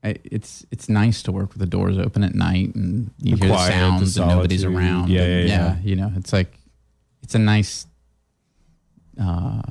It's 0.02 0.64
it's 0.70 0.88
nice 0.88 1.20
to 1.24 1.32
work 1.32 1.48
with 1.50 1.58
the 1.58 1.66
doors 1.66 1.98
open 1.98 2.22
at 2.22 2.34
night 2.34 2.74
and 2.76 3.10
you 3.20 3.34
The 3.36 3.44
hear 3.46 3.54
quiet, 3.54 3.66
the 3.72 3.72
sounds 3.78 4.14
the 4.14 4.22
and 4.22 4.30
nobody's 4.30 4.62
around. 4.64 5.10
Yeah, 5.10 5.22
and, 5.22 5.48
yeah, 5.48 5.54
yeah. 5.56 5.76
You 5.82 5.96
know, 5.96 6.12
it's 6.16 6.32
like 6.32 6.56
it's 7.24 7.34
a 7.34 7.40
nice 7.40 7.86
uh, 9.20 9.62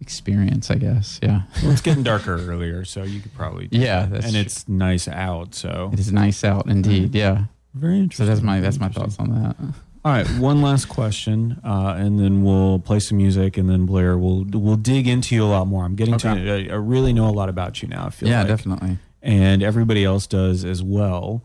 experience, 0.00 0.70
I 0.70 0.76
guess. 0.76 1.20
Yeah, 1.22 1.42
Well, 1.62 1.70
it's 1.72 1.80
getting 1.80 2.02
darker 2.12 2.34
earlier, 2.34 2.84
so 2.84 3.04
you 3.04 3.20
could 3.20 3.34
probably 3.34 3.68
Yeah, 3.70 4.06
that's 4.06 4.24
and 4.24 4.32
true. 4.34 4.40
it's 4.40 4.68
nice 4.68 5.06
out. 5.06 5.54
So 5.54 5.90
it 5.92 6.00
is 6.00 6.12
nice 6.12 6.42
out 6.42 6.66
indeed. 6.66 7.14
Yeah. 7.14 7.44
very 7.72 7.98
interesting. 8.00 8.26
So 8.26 8.32
interesting. 8.32 8.34
that's 8.34 8.42
my 8.42 8.60
that's 8.60 8.80
my 8.80 8.88
thoughts 8.88 9.18
on 9.20 9.30
that. 9.42 9.56
All 10.04 10.12
right, 10.12 10.26
one 10.38 10.60
last 10.60 10.86
question, 10.90 11.58
uh, 11.64 11.94
and 11.96 12.20
then 12.20 12.42
we'll 12.42 12.78
play 12.78 13.00
some 13.00 13.16
music, 13.16 13.56
and 13.56 13.70
then 13.70 13.86
Blair, 13.86 14.18
we'll 14.18 14.44
we'll 14.52 14.76
dig 14.76 15.08
into 15.08 15.34
you 15.34 15.42
a 15.44 15.46
lot 15.46 15.66
more. 15.66 15.82
I'm 15.84 15.94
getting 15.94 16.14
Okay. 16.16 16.34
to 16.44 16.70
I, 16.70 16.74
I 16.74 16.76
really 16.76 17.14
know 17.14 17.26
a 17.28 17.32
lot 17.32 17.48
about 17.48 17.80
you 17.80 17.88
now. 17.88 18.06
I 18.06 18.10
feel 18.10 18.28
Yeah, 18.28 18.40
like. 18.40 18.48
definitely. 18.48 18.98
and 19.22 19.62
everybody 19.62 20.04
else 20.04 20.26
does 20.26 20.62
as 20.66 20.82
well, 20.82 21.42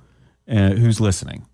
uh, 0.52 0.72
who's 0.72 1.00
listening. 1.00 1.45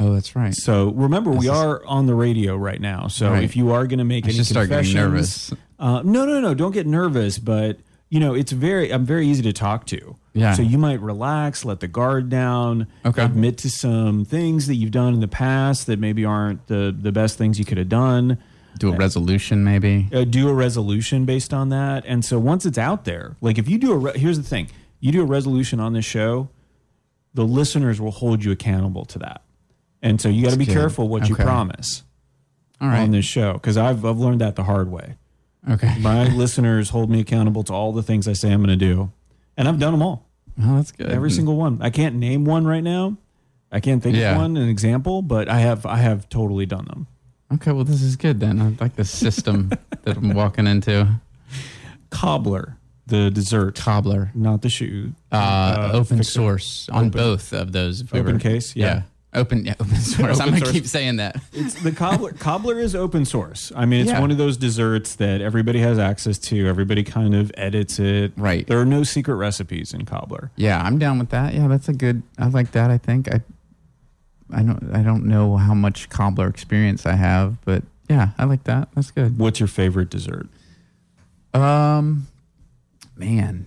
Oh, 0.00 0.12
that's 0.14 0.34
right. 0.34 0.52
So 0.54 0.90
remember, 0.90 1.30
we 1.30 1.46
is- 1.46 1.52
are 1.52 1.84
on 1.86 2.06
the 2.06 2.14
radio 2.16 2.56
right 2.56 2.80
now. 2.80 3.06
So 3.06 3.30
Right. 3.30 3.44
if 3.44 3.54
you 3.56 3.70
are 3.70 3.86
going 3.86 3.98
to 4.00 4.04
make 4.04 4.24
I 4.24 4.28
any 4.30 4.38
should 4.38 4.46
start 4.46 4.68
getting 4.68 4.92
confessions, 4.92 5.50
nervous. 5.50 5.54
Uh, 5.78 6.02
no, 6.04 6.26
no, 6.26 6.40
no, 6.40 6.54
don't 6.54 6.72
get 6.72 6.88
nervous. 6.88 7.38
But 7.38 7.78
you 8.10 8.20
know, 8.20 8.34
it's 8.34 8.52
very, 8.52 8.90
I'm 8.92 9.04
very 9.04 9.26
easy 9.26 9.42
to 9.42 9.52
talk 9.52 9.84
to. 9.86 10.16
Yeah. 10.32 10.54
So 10.54 10.62
you 10.62 10.78
might 10.78 11.00
relax, 11.00 11.64
let 11.64 11.80
the 11.80 11.88
guard 11.88 12.28
down, 12.30 12.86
Okay. 13.04 13.22
admit 13.24 13.58
to 13.58 13.70
some 13.70 14.24
things 14.24 14.66
that 14.66 14.76
you've 14.76 14.92
done 14.92 15.12
in 15.14 15.20
the 15.20 15.28
past 15.28 15.86
that 15.88 15.98
maybe 15.98 16.24
aren't 16.24 16.66
the 16.68 16.94
the 16.98 17.12
best 17.12 17.36
things 17.38 17.58
you 17.58 17.64
could 17.64 17.78
have 17.78 17.88
done. 17.88 18.38
Do 18.78 18.92
a 18.92 18.96
resolution, 18.96 19.64
maybe. 19.64 20.08
Uh, 20.12 20.22
do 20.24 20.48
a 20.48 20.54
resolution 20.54 21.24
based 21.24 21.52
on 21.52 21.70
that. 21.70 22.04
And 22.06 22.24
so 22.24 22.38
once 22.38 22.64
it's 22.64 22.78
out 22.78 23.04
there, 23.04 23.34
like 23.40 23.58
if 23.58 23.68
you 23.68 23.76
do 23.78 23.92
a, 23.92 23.96
re- 23.98 24.18
here's 24.18 24.36
the 24.38 24.44
thing, 24.44 24.68
you 25.00 25.10
do 25.10 25.22
a 25.22 25.26
resolution 25.26 25.80
on 25.80 25.92
this 25.94 26.04
show, 26.04 26.48
the 27.34 27.44
listeners 27.44 28.00
will 28.00 28.12
hold 28.12 28.44
you 28.44 28.52
accountable 28.52 29.04
to 29.06 29.18
that. 29.18 29.42
And 30.00 30.20
so 30.20 30.28
you 30.28 30.44
got 30.44 30.52
to 30.52 30.58
be 30.58 30.64
good. 30.66 30.74
careful 30.74 31.08
what 31.08 31.28
you 31.28 31.34
promise 31.34 32.04
All 32.80 32.86
right. 32.88 33.00
on 33.00 33.10
this 33.10 33.24
show 33.24 33.54
because 33.54 33.76
I've 33.76 34.04
I've 34.04 34.18
learned 34.18 34.40
that 34.40 34.54
the 34.54 34.62
hard 34.64 34.90
way. 34.92 35.16
Okay. 35.70 35.96
My 36.00 36.24
listeners 36.34 36.90
hold 36.90 37.10
me 37.10 37.20
accountable 37.20 37.62
to 37.64 37.72
all 37.72 37.92
the 37.92 38.02
things 38.02 38.26
I 38.28 38.32
say 38.34 38.52
I'm 38.52 38.58
going 38.64 38.76
to 38.78 38.84
do, 38.84 39.10
and 39.56 39.68
I've 39.68 39.78
done 39.78 39.92
them 39.92 40.02
all, 40.02 40.26
Oh, 40.60 40.76
that's 40.76 40.92
good. 40.92 41.10
every 41.10 41.30
single 41.30 41.56
one. 41.56 41.78
I 41.80 41.90
can't 41.90 42.16
name 42.16 42.44
one 42.44 42.66
right 42.66 42.82
now. 42.82 43.16
I 43.70 43.80
can't 43.80 44.02
think 44.02 44.16
Yeah. 44.16 44.32
of 44.32 44.38
one 44.38 44.56
an 44.56 44.68
example, 44.68 45.22
but 45.22 45.48
I 45.48 45.60
have 45.60 45.84
I 45.86 45.98
have 45.98 46.28
totally 46.28 46.66
done 46.66 46.86
them. 46.86 47.06
Okay, 47.52 47.72
well, 47.72 47.84
this 47.84 48.02
is 48.02 48.16
good 48.16 48.40
then. 48.40 48.60
I 48.60 48.74
like 48.82 48.96
the 48.96 49.04
system 49.04 49.70
that 50.02 50.16
I'm 50.16 50.34
walking 50.34 50.66
into. 50.66 51.20
Cobbler, 52.10 52.76
the 53.06 53.30
dessert, 53.30 53.74
Cobbler, 53.74 54.30
not 54.34 54.62
the 54.62 54.68
shoe. 54.68 55.12
uh, 55.32 55.90
open 55.92 56.18
fixer. 56.18 56.32
source 56.32 56.88
on 56.90 57.10
both 57.10 57.52
of 57.52 57.72
those. 57.72 58.00
if 58.00 58.14
Open 58.14 58.34
were- 58.34 58.38
case, 58.40 58.74
yeah. 58.76 59.02
Open, 59.34 59.66
yeah, 59.66 59.74
open 59.78 59.96
source. 59.96 60.40
I'm 60.40 60.48
gonna 60.48 60.58
source. 60.60 60.72
keep 60.72 60.86
saying 60.86 61.16
that. 61.16 61.36
It's 61.52 61.74
the 61.82 61.92
cobbler. 61.92 62.32
cobbler 62.32 62.80
is 62.80 62.94
open 62.94 63.26
source. 63.26 63.70
I 63.76 63.84
mean, 63.84 64.00
it's 64.00 64.10
Yeah. 64.10 64.20
one 64.20 64.30
of 64.30 64.38
those 64.38 64.56
desserts 64.56 65.14
that 65.16 65.42
everybody 65.42 65.80
has 65.80 65.98
access 65.98 66.38
to. 66.38 66.66
Everybody 66.66 67.02
kind 67.04 67.34
of 67.34 67.52
edits 67.58 67.98
it. 67.98 68.32
Right. 68.38 68.66
There 68.66 68.80
are 68.80 68.86
no 68.86 69.02
secret 69.04 69.34
recipes 69.34 69.92
in 69.92 70.06
cobbler. 70.06 70.50
Yeah, 70.56 70.80
I'm 70.82 70.98
down 70.98 71.18
with 71.18 71.28
that. 71.28 71.52
Yeah, 71.52 71.68
that's 71.68 71.88
a 71.90 71.92
good. 71.92 72.22
I 72.38 72.48
like 72.48 72.72
that. 72.72 72.90
I 72.90 72.96
think 72.98 73.28
I. 73.32 73.42
I 74.50 74.62
don't. 74.62 74.90
I 74.94 75.02
don't 75.02 75.26
know 75.26 75.58
how 75.58 75.74
much 75.74 76.08
cobbler 76.08 76.48
experience 76.48 77.04
I 77.04 77.16
have, 77.16 77.62
but 77.66 77.82
yeah, 78.08 78.30
I 78.38 78.44
like 78.44 78.64
that. 78.64 78.88
That's 78.94 79.10
good. 79.10 79.38
What's 79.38 79.60
your 79.60 79.66
favorite 79.66 80.08
dessert? 80.08 80.48
Um, 81.52 82.28
man, 83.14 83.66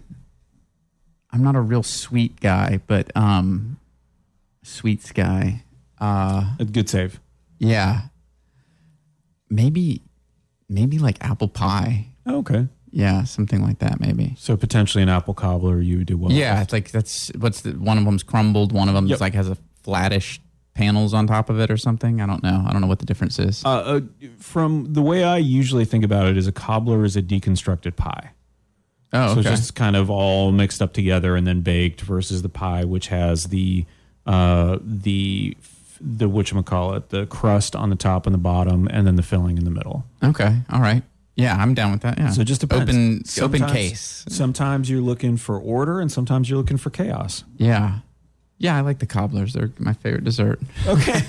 I'm 1.31 1.43
not 1.43 1.55
a 1.55 1.61
real 1.61 1.83
sweet 1.83 2.39
guy, 2.39 2.79
but 2.87 3.15
um, 3.15 3.77
sweets 4.63 5.11
guy. 5.11 5.63
Uh, 5.99 6.55
A 6.59 6.65
good 6.65 6.89
save. 6.89 7.19
yeah, 7.59 8.01
maybe, 9.49 10.01
maybe 10.69 10.97
like 10.99 11.17
apple 11.23 11.47
pie. 11.47 12.07
Oh, 12.25 12.39
okay. 12.39 12.67
Yeah, 12.91 13.23
something 13.23 13.61
like 13.61 13.79
that. 13.79 13.99
Maybe. 13.99 14.35
So 14.37 14.57
potentially 14.57 15.01
an 15.01 15.09
apple 15.09 15.33
cobbler 15.33 15.79
you 15.79 15.99
would 15.99 16.07
do 16.07 16.17
well. 16.17 16.31
yeah, 16.31 16.55
with. 16.55 16.63
it's 16.63 16.73
like 16.73 16.91
that's 16.91 17.29
what's 17.37 17.61
the 17.61 17.71
one 17.71 17.97
of 17.97 18.03
them's 18.05 18.23
crumbled. 18.23 18.71
One 18.73 18.89
of 18.89 18.93
them 18.95 19.07
Yep. 19.07 19.15
is 19.15 19.21
like 19.21 19.33
has 19.33 19.49
a 19.49 19.57
flattish 19.83 20.41
panels 20.73 21.13
on 21.13 21.25
top 21.27 21.49
of 21.49 21.59
it 21.59 21.71
or 21.71 21.77
something. 21.77 22.19
I 22.21 22.25
don't 22.25 22.43
know. 22.43 22.63
I 22.67 22.71
don't 22.71 22.81
know 22.81 22.87
what 22.87 22.99
the 22.99 23.05
difference 23.05 23.39
is. 23.39 23.63
Uh, 23.63 23.69
uh, 23.69 24.01
from 24.39 24.91
the 24.93 25.01
way 25.01 25.23
I 25.23 25.37
usually 25.37 25.85
think 25.85 26.03
about 26.03 26.27
it, 26.27 26.37
is 26.37 26.47
a 26.47 26.51
cobbler 26.51 27.03
is 27.05 27.15
a 27.15 27.21
deconstructed 27.21 27.95
pie. 27.95 28.31
oh, 29.13 29.35
So 29.35 29.39
okay. 29.39 29.51
it's 29.51 29.59
just 29.61 29.75
kind 29.75 29.95
of 29.95 30.09
all 30.09 30.51
mixed 30.51 30.81
up 30.81 30.91
together 30.93 31.35
and 31.35 31.47
then 31.47 31.61
baked 31.61 32.01
versus 32.01 32.41
the 32.41 32.49
pie, 32.49 32.83
which 32.83 33.07
has 33.07 33.45
the 33.45 33.85
uh, 34.25 34.77
the 34.81 35.55
the 35.99 36.27
whatchamacallit, 36.29 37.09
the 37.09 37.27
crust 37.27 37.75
on 37.75 37.89
the 37.89 37.95
top 37.95 38.25
and 38.25 38.33
the 38.33 38.39
bottom, 38.39 38.87
and 38.91 39.05
then 39.05 39.15
the 39.15 39.23
filling 39.23 39.57
in 39.57 39.65
the 39.65 39.71
middle. 39.71 40.03
okay. 40.23 40.57
All 40.71 40.81
right. 40.81 41.03
Yeah, 41.35 41.55
I'm 41.55 41.73
down 41.73 41.91
with 41.91 42.01
that. 42.01 42.17
Yeah. 42.17 42.29
So 42.31 42.43
just 42.43 42.61
depends. 42.61 43.39
Open, 43.39 43.61
open 43.63 43.73
case. 43.73 44.25
Sometimes 44.27 44.89
you're 44.89 45.01
looking 45.01 45.37
for 45.37 45.57
order, 45.57 45.99
and 45.99 46.11
sometimes 46.11 46.49
you're 46.49 46.57
looking 46.57 46.77
for 46.77 46.89
chaos. 46.89 47.43
Yeah. 47.57 47.99
Yeah, 48.57 48.77
I 48.77 48.81
like 48.81 48.99
the 48.99 49.07
cobblers. 49.07 49.53
They're 49.53 49.71
my 49.79 49.93
favorite 49.93 50.23
dessert. 50.23 50.59
Okay. 50.85 51.21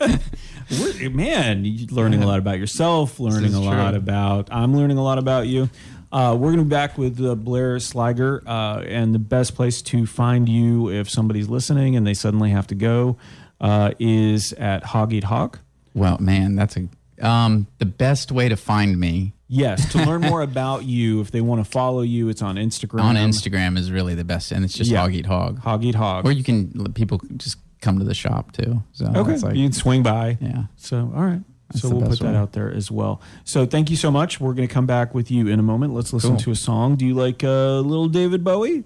Man, 1.10 1.64
you're 1.64 1.88
learning 1.90 2.22
a 2.22 2.26
lot 2.26 2.38
about 2.38 2.58
yourself, 2.58 3.20
learning 3.20 3.54
a 3.54 3.60
lot 3.60 3.94
about. 3.94 4.48
I'm 4.50 4.74
learning 4.76 4.96
a 4.98 5.02
lot 5.02 5.18
about 5.18 5.46
you. 5.46 5.68
Uh, 6.12 6.34
we're 6.38 6.48
going 6.52 6.58
to 6.58 6.64
be 6.64 6.68
back 6.70 6.98
with 6.98 7.18
uh, 7.24 7.34
Blair 7.34 7.76
Sliger, 7.78 8.42
uh, 8.46 8.82
and 8.86 9.14
the 9.14 9.18
best 9.18 9.54
place 9.54 9.80
to 9.82 10.06
find 10.06 10.48
you 10.48 10.90
if 10.90 11.08
somebody's 11.08 11.48
listening 11.48 11.96
and 11.96 12.06
they 12.06 12.12
suddenly 12.14 12.50
have 12.50 12.66
to 12.66 12.74
go 12.74 13.16
uh, 13.60 13.92
is 13.98 14.52
at 14.54 14.84
Hog 14.84 15.12
Eat 15.14 15.24
Hog. 15.24 15.58
Well, 15.94 16.18
man, 16.20 16.54
that's 16.54 16.76
a 16.76 16.88
Um, 17.26 17.66
the 17.78 17.86
best 17.86 18.30
way 18.32 18.48
to 18.48 18.56
find 18.56 18.98
me 19.00 19.32
Yes, 19.48 19.92
to 19.92 19.98
learn 19.98 20.20
more 20.32 20.40
about 20.40 20.84
you, 20.84 21.20
if 21.20 21.30
they 21.30 21.42
want 21.42 21.62
to 21.62 21.70
follow 21.70 22.00
you, 22.00 22.30
it's 22.30 22.40
on 22.40 22.56
Instagram. 22.56 23.02
on 23.02 23.16
Instagram 23.16 23.76
is 23.76 23.90
really 23.92 24.14
the 24.14 24.24
best, 24.24 24.50
and 24.50 24.64
it's 24.64 24.72
just 24.74 24.90
Yeah. 24.90 25.00
hog 25.02 25.14
eat 25.14 25.26
hog. 25.26 25.58
Hog 25.58 25.84
Eat 25.84 25.94
Hog. 25.94 26.24
Or 26.26 26.32
you 26.32 26.42
can 26.42 26.72
let 26.74 26.94
people 26.94 27.20
just 27.36 27.58
come 27.82 27.98
to 27.98 28.04
the 28.04 28.14
shop 28.14 28.52
too. 28.52 28.82
So 28.92 29.06
okay, 29.14 29.36
like, 29.38 29.54
you 29.56 29.64
can 29.64 29.72
swing 29.72 30.02
by. 30.02 30.38
yeah. 30.40 30.64
So, 30.76 31.12
all 31.14 31.22
right. 31.24 31.42
That's 31.72 31.82
so 31.82 31.90
we'll 31.90 32.00
put 32.02 32.08
best 32.10 32.20
that 32.22 32.32
way. 32.32 32.36
out 32.36 32.52
there 32.52 32.70
as 32.72 32.90
well. 32.90 33.20
So 33.44 33.66
thank 33.66 33.90
you 33.90 33.96
so 33.96 34.10
much. 34.10 34.40
We're 34.40 34.54
going 34.54 34.66
to 34.68 34.72
come 34.72 34.86
back 34.86 35.14
with 35.14 35.30
you 35.30 35.48
in 35.48 35.58
a 35.58 35.62
moment. 35.62 35.92
Let's 35.94 36.12
listen 36.12 36.30
Cool. 36.30 36.38
to 36.40 36.50
a 36.52 36.56
song. 36.56 36.96
Do 36.96 37.06
you 37.06 37.14
like 37.14 37.42
uh, 37.44 37.80
little 37.80 38.08
David 38.08 38.44
Bowie? 38.44 38.84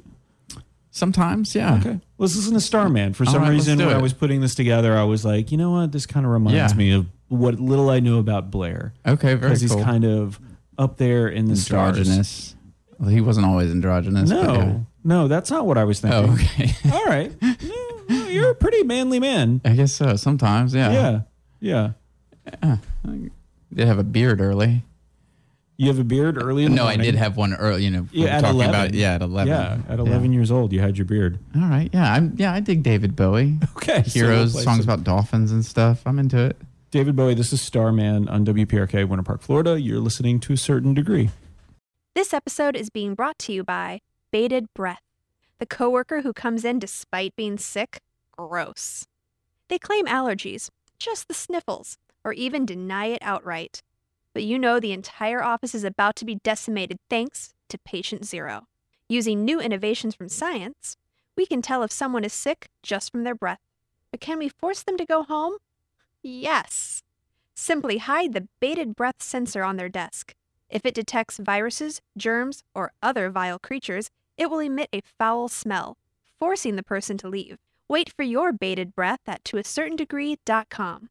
Sometimes, 0.90 1.54
yeah. 1.54 1.76
Okay. 1.78 2.00
Let's 2.16 2.34
listen 2.36 2.54
to 2.54 2.60
Starman. 2.60 3.12
For 3.12 3.26
some 3.26 3.42
right, 3.42 3.50
reason, 3.50 3.76
do 3.76 3.86
when 3.86 3.96
I 3.96 4.00
was 4.00 4.14
putting 4.14 4.40
this 4.40 4.54
together, 4.54 4.96
I 4.96 5.04
was 5.04 5.26
like, 5.26 5.52
you 5.52 5.58
know 5.58 5.72
what? 5.72 5.92
This 5.92 6.06
kind 6.06 6.24
of 6.24 6.32
reminds 6.32 6.72
Yeah. 6.72 6.76
me 6.78 6.92
of 6.92 7.06
what 7.28 7.60
little 7.60 7.90
I 7.90 8.00
know 8.00 8.18
about 8.18 8.50
Blair. 8.50 8.94
Okay, 9.06 9.34
very 9.34 9.50
Because 9.50 9.60
he's 9.60 9.72
cool. 9.72 9.84
kind 9.84 10.04
of 10.04 10.40
up 10.78 10.96
there 10.96 11.28
in 11.28 11.46
the 11.46 11.56
stars. 11.56 11.98
androgynous. 11.98 12.54
Well, 12.98 13.10
he 13.10 13.20
wasn't 13.20 13.44
always 13.44 13.70
androgynous. 13.70 14.30
No, 14.30 14.42
but 14.46 14.56
yeah. 14.58 14.78
no, 15.04 15.28
that's 15.28 15.50
not 15.50 15.66
what 15.66 15.76
I 15.76 15.84
was 15.84 16.00
thinking. 16.00 16.30
Oh, 16.30 16.32
okay. 16.32 16.72
All 16.92 17.04
right. 17.04 17.30
No, 17.42 18.00
no, 18.08 18.28
you're 18.28 18.50
a 18.52 18.54
pretty 18.54 18.82
manly 18.84 19.20
man. 19.20 19.60
I 19.66 19.74
guess 19.74 19.92
so. 19.92 20.16
Sometimes, 20.16 20.74
yeah. 20.74 20.92
Yeah. 20.92 21.20
Yeah. 21.60 21.90
Did 23.74 23.86
have 23.88 23.98
a 23.98 24.04
beard 24.04 24.40
early. 24.40 24.82
You 25.76 25.88
have 25.88 25.98
a 25.98 26.04
beard 26.04 26.42
early 26.42 26.64
in 26.64 26.70
the 26.70 26.76
No, 26.76 26.86
I 26.86 26.96
did 26.96 27.14
have 27.16 27.36
one 27.36 27.52
early. 27.54 27.84
You 27.84 27.90
know, 27.90 28.08
Yeah, 28.10 28.36
at 28.36 28.40
talking 28.40 28.56
11. 28.56 28.74
about 28.74 28.94
yeah 28.94 29.14
at 29.16 29.20
eleven. 29.22 29.48
Yeah, 29.52 29.78
at 29.90 29.98
11 29.98 30.32
years 30.32 30.50
old, 30.50 30.72
you 30.72 30.80
had 30.80 30.96
your 30.96 31.04
beard. 31.04 31.38
All 31.54 31.68
right. 31.68 31.90
Yeah, 31.92 32.10
I'm. 32.14 32.34
Yeah, 32.38 32.52
I 32.54 32.60
dig 32.60 32.82
David 32.82 33.14
Bowie. 33.14 33.58
Okay. 33.76 34.02
so 34.04 34.20
we'll 34.20 34.30
Heroes, 34.30 34.52
play 34.54 34.62
songs 34.62 34.84
some- 34.84 34.94
about 34.94 35.04
dolphins 35.04 35.52
and 35.52 35.64
stuff. 35.64 36.02
I'm 36.06 36.18
into 36.18 36.38
it. 36.38 36.56
David 36.92 37.14
Bowie. 37.14 37.34
This 37.34 37.52
is 37.52 37.60
Starman 37.60 38.26
on 38.30 38.46
WPRK, 38.46 39.06
Winter 39.06 39.22
Park, 39.22 39.42
Florida. 39.42 39.78
You're 39.78 40.00
listening 40.00 40.40
to 40.40 40.54
a 40.54 40.56
certain 40.56 40.94
degree. 40.94 41.28
This 42.14 42.32
episode 42.32 42.74
is 42.74 42.88
being 42.88 43.14
brought 43.14 43.38
to 43.40 43.52
you 43.52 43.62
by 43.62 44.00
Bated 44.30 44.72
Breath, 44.72 45.02
the 45.58 45.66
coworker 45.66 46.22
who 46.22 46.32
comes 46.32 46.64
in 46.64 46.78
despite 46.78 47.36
being 47.36 47.58
sick. 47.58 48.00
Gross. 48.32 49.04
They 49.68 49.78
claim 49.78 50.06
allergies, 50.06 50.70
just 50.98 51.28
the 51.28 51.34
sniffles, 51.34 51.98
or 52.26 52.32
even 52.32 52.66
deny 52.66 53.06
it 53.06 53.22
outright. 53.22 53.84
But 54.34 54.42
you 54.42 54.58
know 54.58 54.80
the 54.80 54.90
entire 54.90 55.44
office 55.44 55.76
is 55.76 55.84
about 55.84 56.16
to 56.16 56.24
be 56.24 56.40
decimated 56.42 56.98
thanks 57.08 57.54
to 57.68 57.78
Patient 57.78 58.24
Zero. 58.26 58.66
Using 59.08 59.44
new 59.44 59.60
innovations 59.60 60.16
from 60.16 60.28
science, 60.28 60.96
we 61.36 61.46
can 61.46 61.62
tell 61.62 61.84
if 61.84 61.92
someone 61.92 62.24
is 62.24 62.32
sick 62.32 62.68
just 62.82 63.12
from 63.12 63.22
their 63.22 63.36
breath. 63.36 63.60
But 64.10 64.20
can 64.20 64.40
we 64.40 64.48
force 64.48 64.82
them 64.82 64.96
to 64.96 65.06
go 65.06 65.22
home? 65.22 65.58
Yes. 66.20 67.04
Simply 67.54 67.98
hide 67.98 68.32
the 68.32 68.48
bated 68.58 68.96
breath 68.96 69.22
sensor 69.22 69.62
on 69.62 69.76
their 69.76 69.88
desk. 69.88 70.34
If 70.68 70.84
it 70.84 70.94
detects 70.94 71.38
viruses, 71.38 72.02
germs, 72.18 72.64
or 72.74 72.90
other 73.04 73.30
vile 73.30 73.60
creatures, 73.60 74.10
it 74.36 74.50
will 74.50 74.58
emit 74.58 74.88
a 74.92 75.02
foul 75.16 75.46
smell, 75.46 75.96
forcing 76.40 76.74
the 76.74 76.82
person 76.82 77.16
to 77.18 77.28
leave. 77.28 77.58
Wait 77.88 78.12
for 78.12 78.24
your 78.24 78.52
bated 78.52 78.96
breath 78.96 79.20
at 79.28 79.44
toacertaindegree.com. 79.44 81.08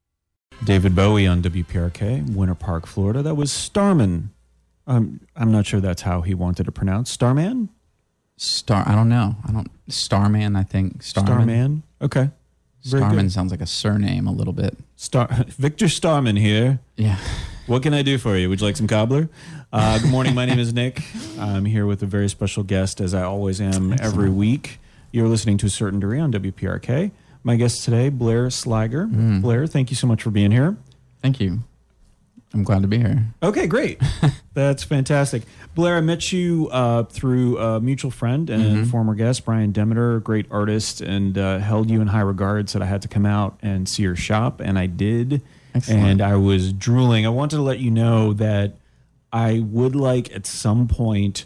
David 0.64 0.96
Bowie 0.96 1.28
on 1.28 1.42
WPRK, 1.42 2.34
Winter 2.34 2.56
Park, 2.56 2.88
Florida. 2.88 3.22
That 3.22 3.36
was 3.36 3.52
Starman. 3.52 4.32
Um, 4.88 5.20
I'm 5.36 5.52
not 5.52 5.66
sure 5.66 5.80
that's 5.80 6.04
how 6.04 6.22
he 6.22 6.34
wanted 6.34 6.66
to 6.66 6.72
pronounce 6.72 7.12
Starman. 7.12 7.70
Star. 8.38 8.84
I 8.88 8.96
don't 8.96 9.10
know. 9.10 9.36
I 9.48 9.52
don't. 9.52 9.70
Starman. 9.88 10.56
I 10.56 10.64
think 10.64 11.04
Starman. 11.04 11.32
Starman. 11.34 11.84
Okay. 12.02 12.30
Very 12.84 13.02
Starman 13.02 13.26
good. 13.26 13.32
sounds 13.32 13.52
like 13.52 13.62
a 13.62 13.66
surname 13.68 14.28
a 14.28 14.32
little 14.32 14.54
bit. 14.54 14.78
Star 14.96 15.28
Victor 15.48 15.88
Starman 15.88 16.36
here. 16.36 16.80
Yeah. 16.96 17.18
What 17.68 17.82
can 17.82 17.94
I 17.94 18.02
do 18.04 18.18
for 18.18 18.38
you? 18.38 18.50
Would 18.50 18.60
you 18.62 18.68
like 18.68 18.78
some 18.78 18.88
cobbler? 18.88 19.30
Uh, 19.74 20.00
good 20.00 20.12
morning. 20.12 20.36
My 20.36 20.46
name 20.46 20.60
is 20.60 20.74
Nick. 20.74 21.02
I'm 21.40 21.66
here 21.66 21.86
with 21.86 22.04
a 22.04 22.06
very 22.06 22.30
special 22.30 22.64
guest, 22.64 23.02
as 23.02 23.14
I 23.14 23.24
always 23.24 23.60
am 23.62 23.94
every 23.94 24.30
week. 24.30 24.80
You're 25.12 25.28
listening 25.28 25.58
to 25.60 25.68
a 25.68 25.70
certain 25.70 26.00
degree 26.00 26.20
on 26.20 26.32
WPRK. 26.32 27.12
My 27.46 27.56
guest 27.56 27.86
today, 27.86 28.10
Blair 28.10 28.48
Slager. 28.48 29.08
Mm. 29.10 29.42
Blair, 29.42 29.68
thank 29.68 29.92
you 29.92 29.96
so 29.96 30.08
much 30.08 30.24
for 30.24 30.32
being 30.32 30.50
here. 30.52 30.76
Thank 31.22 31.40
you. 31.40 31.60
I'm 32.56 32.64
glad 32.64 32.82
to 32.82 32.88
be 32.88 32.98
here. 32.98 33.24
Okay, 33.44 33.68
great. 33.68 34.02
That's 34.54 34.84
fantastic. 34.84 35.44
Blair, 35.76 35.98
I 35.98 36.02
met 36.02 36.32
you 36.32 36.70
uh, 36.72 37.04
through 37.04 37.60
a 37.60 37.80
mutual 37.80 38.10
friend 38.12 38.50
and 38.50 38.64
Mm-hmm. 38.64 38.84
former 38.86 39.14
guest, 39.14 39.46
Brian 39.46 39.72
Demeter, 39.72 40.20
great 40.22 40.48
artist, 40.50 41.02
and 41.02 41.38
uh, 41.38 41.60
held 41.60 41.92
you 41.92 42.02
in 42.02 42.08
high 42.08 42.22
regard. 42.22 42.68
Said 42.70 42.82
I 42.82 42.86
had 42.86 43.02
to 43.04 43.08
come 43.08 43.26
out 43.28 43.60
and 43.62 43.88
see 43.88 44.04
your 44.04 44.16
shop, 44.16 44.60
and 44.60 44.80
I 44.80 44.88
did. 44.88 45.42
Excellent. 45.76 46.04
And 46.04 46.22
I 46.22 46.38
was 46.38 46.74
drooling. 46.74 47.26
I 47.26 47.30
wanted 47.30 47.58
to 47.58 47.62
let 47.62 47.80
you 47.80 47.92
know 47.92 48.34
that 48.34 48.74
I 49.32 49.60
would 49.60 49.96
like 49.96 50.34
at 50.34 50.48
some 50.48 50.88
point 50.88 51.46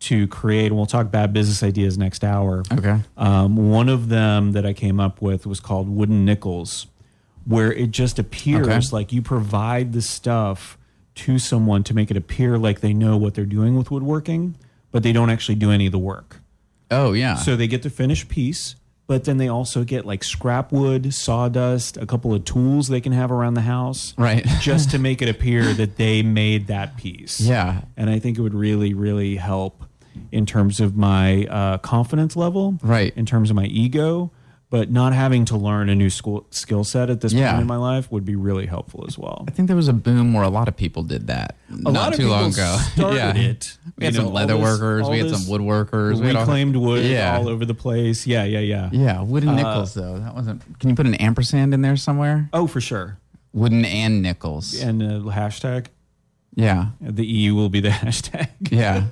to 0.00 0.26
create, 0.28 0.66
and 0.66 0.76
we'll 0.76 0.86
talk 0.86 1.10
bad 1.10 1.32
business 1.32 1.62
ideas 1.62 1.98
next 1.98 2.24
hour. 2.24 2.62
Okay. 2.72 3.00
Um, 3.16 3.70
one 3.70 3.88
of 3.88 4.08
them 4.08 4.52
that 4.52 4.64
I 4.64 4.72
came 4.72 4.98
up 4.98 5.20
with 5.20 5.46
was 5.46 5.60
called 5.60 5.88
Wooden 5.88 6.24
Nickels, 6.24 6.86
where 7.44 7.72
it 7.72 7.90
just 7.90 8.18
appears 8.18 8.66
Okay. 8.66 8.80
like 8.92 9.12
you 9.12 9.20
provide 9.22 9.92
the 9.92 10.02
stuff 10.02 10.78
to 11.16 11.38
someone 11.38 11.82
to 11.84 11.94
make 11.94 12.10
it 12.10 12.16
appear 12.16 12.56
like 12.58 12.80
they 12.80 12.94
know 12.94 13.16
what 13.16 13.34
they're 13.34 13.44
doing 13.44 13.76
with 13.76 13.90
woodworking, 13.90 14.56
but 14.90 15.02
they 15.02 15.12
don't 15.12 15.28
actually 15.30 15.54
do 15.56 15.70
any 15.70 15.86
of 15.86 15.92
the 15.92 15.98
work. 15.98 16.40
Oh 16.90 17.12
yeah. 17.12 17.34
So 17.34 17.54
they 17.56 17.66
get 17.66 17.82
the 17.82 17.90
finished 17.90 18.28
piece, 18.28 18.76
but 19.06 19.24
then 19.24 19.36
they 19.36 19.48
also 19.48 19.84
get 19.84 20.06
like 20.06 20.24
scrap 20.24 20.72
wood, 20.72 21.12
sawdust, 21.12 21.96
a 21.98 22.06
couple 22.06 22.32
of 22.32 22.44
tools 22.44 22.88
they 22.88 23.00
can 23.02 23.12
have 23.12 23.30
around 23.30 23.54
the 23.54 23.60
house. 23.62 24.14
right. 24.16 24.46
just 24.60 24.90
to 24.92 24.98
make 25.08 25.20
it 25.20 25.28
appear 25.28 25.74
that 25.74 25.96
they 25.96 26.22
made 26.22 26.68
that 26.68 26.96
piece. 26.96 27.38
yeah. 27.40 27.82
And 27.98 28.08
I 28.08 28.18
think 28.18 28.38
it 28.38 28.40
would 28.40 28.54
really, 28.54 28.94
really 28.94 29.36
help 29.36 29.84
in 30.32 30.46
terms 30.46 30.80
of 30.80 30.96
my 30.96 31.44
uh, 31.46 31.78
confidence 31.78 32.36
level, 32.36 32.78
Right. 32.82 33.12
in 33.16 33.26
terms 33.26 33.50
of 33.50 33.56
my 33.56 33.64
ego. 33.66 34.30
But 34.68 34.88
not 34.88 35.12
having 35.12 35.46
to 35.46 35.56
learn 35.56 35.88
a 35.88 35.96
new 35.96 36.10
school, 36.10 36.46
skill 36.50 36.84
set 36.84 37.10
at 37.10 37.22
this 37.22 37.32
Yeah. 37.32 37.50
point 37.50 37.62
in 37.62 37.66
my 37.66 37.74
life 37.74 38.08
would 38.12 38.24
be 38.24 38.36
really 38.36 38.66
helpful 38.66 39.04
as 39.08 39.18
well. 39.18 39.44
I 39.48 39.50
think 39.50 39.66
there 39.66 39.74
was 39.76 39.88
a 39.88 39.92
boom 39.92 40.32
where 40.32 40.44
a 40.44 40.48
lot 40.48 40.68
of 40.68 40.76
people 40.76 41.02
did 41.02 41.26
that. 41.26 41.56
A 41.70 41.76
not 41.76 41.92
lot 41.92 42.12
of 42.12 42.20
too 42.20 42.28
long 42.28 42.52
ago. 42.52 42.78
yeah. 42.96 43.34
it. 43.34 43.76
We 43.98 44.04
had 44.04 44.14
You 44.14 44.18
some 44.18 44.26
know, 44.26 44.30
leather 44.30 44.54
this- 44.54 44.62
workers. 44.62 45.08
We 45.08 45.18
had 45.18 45.30
some 45.30 45.40
woodworkers. 45.52 46.20
we 46.20 46.30
all- 46.30 46.42
Reclaimed 46.42 46.76
wood 46.76 47.04
Yeah. 47.04 47.36
all 47.36 47.48
over 47.48 47.64
the 47.64 47.74
place. 47.74 48.28
Yeah, 48.28 48.44
yeah, 48.44 48.60
yeah. 48.60 48.90
Yeah, 48.92 49.22
wooden 49.22 49.48
Uh, 49.48 49.56
nickels 49.56 49.94
though. 49.94 50.20
That 50.20 50.36
wasn't. 50.36 50.62
Can 50.78 50.88
you 50.88 50.94
put 50.94 51.06
an 51.06 51.14
ampersand 51.16 51.74
in 51.74 51.82
there 51.82 51.96
somewhere? 51.96 52.48
Oh, 52.52 52.68
for 52.68 52.80
sure. 52.80 53.18
Wooden 53.52 53.84
and 53.84 54.22
nickels. 54.22 54.80
And 54.80 55.02
uh, 55.02 55.32
hashtag. 55.32 55.86
Yeah. 56.60 56.86
The 57.00 57.24
EU 57.26 57.54
will 57.54 57.68
be 57.68 57.80
the 57.80 57.88
hashtag. 58.02 58.48
Yeah. 58.70 59.06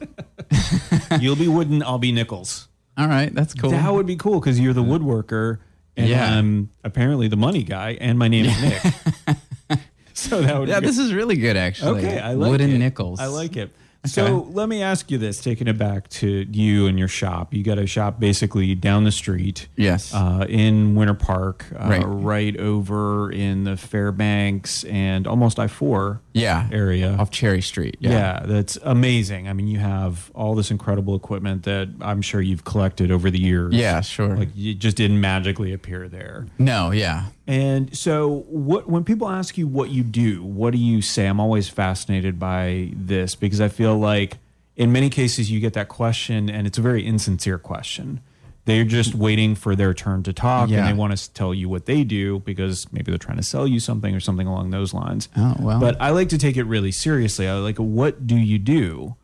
You'll 1.20 1.36
be 1.36 1.48
wooden, 1.48 1.82
I'll 1.82 1.98
be 1.98 2.12
nickels. 2.12 2.68
All 2.96 3.06
right, 3.08 3.32
that's 3.34 3.54
cool. 3.54 3.70
That 3.70 3.92
would 3.92 4.06
be 4.06 4.16
cool 4.16 4.40
because 4.40 4.58
you're 4.58 4.72
the 4.72 4.82
woodworker 4.82 5.58
and 5.96 6.08
Yeah. 6.08 6.34
I'm 6.36 6.70
apparently 6.84 7.28
the 7.28 7.36
money 7.36 7.62
guy 7.62 7.96
and 8.00 8.18
my 8.18 8.26
name 8.28 8.46
is 8.46 8.62
Nick. 9.70 9.78
so 10.14 10.42
that 10.42 10.58
would 10.58 10.68
yeah, 10.68 10.80
be 10.80 10.86
this 10.86 10.98
is 10.98 11.12
really 11.14 11.36
good 11.36 11.56
actually. 11.56 12.04
okay. 12.06 12.18
I 12.18 12.32
like 12.34 12.50
wooden 12.50 12.70
it. 12.70 12.78
nickels. 12.78 13.20
I 13.20 13.26
like 13.26 13.56
it. 13.56 13.70
So 14.08 14.46
let 14.50 14.68
me 14.68 14.82
ask 14.82 15.10
you 15.10 15.18
this, 15.18 15.40
taking 15.40 15.68
it 15.68 15.78
back 15.78 16.08
to 16.10 16.46
you 16.50 16.86
and 16.86 16.98
your 16.98 17.08
shop. 17.08 17.52
You 17.54 17.62
got 17.62 17.78
a 17.78 17.86
shop 17.86 18.18
basically 18.20 18.74
down 18.74 19.04
the 19.04 19.12
street 19.12 19.68
Yes. 19.76 20.12
uh, 20.14 20.46
in 20.48 20.94
Winter 20.94 21.14
Park, 21.14 21.66
uh, 21.78 21.86
Right. 21.88 22.04
right 22.04 22.56
over 22.56 23.30
in 23.30 23.64
the 23.64 23.76
Fairbanks 23.76 24.84
and 24.84 25.26
almost 25.26 25.58
I 25.58 25.66
4 25.68 26.20
yeah. 26.32 26.68
area. 26.72 27.16
Off 27.18 27.30
Cherry 27.30 27.60
Street. 27.62 27.96
Yeah. 28.00 28.10
Yeah. 28.10 28.42
that's 28.46 28.78
amazing. 28.82 29.48
I 29.48 29.52
mean, 29.52 29.68
you 29.68 29.78
have 29.78 30.30
all 30.34 30.54
this 30.54 30.70
incredible 30.70 31.14
equipment 31.14 31.64
that 31.64 31.88
I'm 32.00 32.22
sure 32.22 32.40
you've 32.40 32.64
collected 32.64 33.10
over 33.10 33.30
the 33.30 33.40
years. 33.40 33.74
Yeah, 33.74 34.00
sure. 34.00 34.36
Like 34.36 34.48
it 34.56 34.74
just 34.74 34.96
didn't 34.96 35.20
magically 35.20 35.72
appear 35.72 36.08
there. 36.08 36.46
no, 36.58 36.90
yeah. 36.90 37.24
And 37.48 37.96
so 37.96 38.44
what 38.50 38.88
when 38.90 39.04
people 39.04 39.26
ask 39.28 39.56
you 39.56 39.66
what 39.66 39.88
you 39.88 40.02
do, 40.04 40.44
what 40.44 40.72
do 40.72 40.78
you 40.78 41.00
say? 41.00 41.26
I'm 41.26 41.40
always 41.40 41.68
fascinated 41.68 42.38
by 42.38 42.90
this 42.94 43.34
because 43.34 43.60
I 43.60 43.68
feel 43.68 43.98
like 43.98 44.36
in 44.76 44.92
many 44.92 45.08
cases 45.08 45.50
you 45.50 45.58
get 45.58 45.72
that 45.72 45.88
question 45.88 46.50
and 46.50 46.66
it's 46.66 46.76
a 46.76 46.82
very 46.82 47.04
insincere 47.04 47.58
question. 47.58 48.20
They're 48.66 48.84
just 48.84 49.14
waiting 49.14 49.54
for 49.54 49.74
their 49.74 49.94
turn 49.94 50.22
to 50.24 50.32
talk 50.34 50.68
Yeah. 50.68 50.80
and 50.80 50.88
they 50.88 50.92
want 50.92 51.16
to 51.16 51.32
tell 51.32 51.54
you 51.54 51.70
what 51.70 51.86
they 51.86 52.04
do 52.04 52.40
because 52.40 52.86
maybe 52.92 53.10
they're 53.10 53.18
trying 53.18 53.38
to 53.38 53.42
sell 53.42 53.66
you 53.66 53.80
something 53.80 54.14
or 54.14 54.20
something 54.20 54.46
along 54.46 54.68
those 54.70 54.92
lines. 54.92 55.30
Oh, 55.34 55.56
well. 55.58 55.80
But 55.80 55.96
I 56.02 56.10
like 56.10 56.28
to 56.28 56.38
take 56.38 56.58
it 56.58 56.64
really 56.64 56.92
seriously. 56.92 57.48
I 57.48 57.54
like 57.54 57.78
what 57.78 58.26
do 58.26 58.36
you 58.36 58.58
do? 58.58 59.16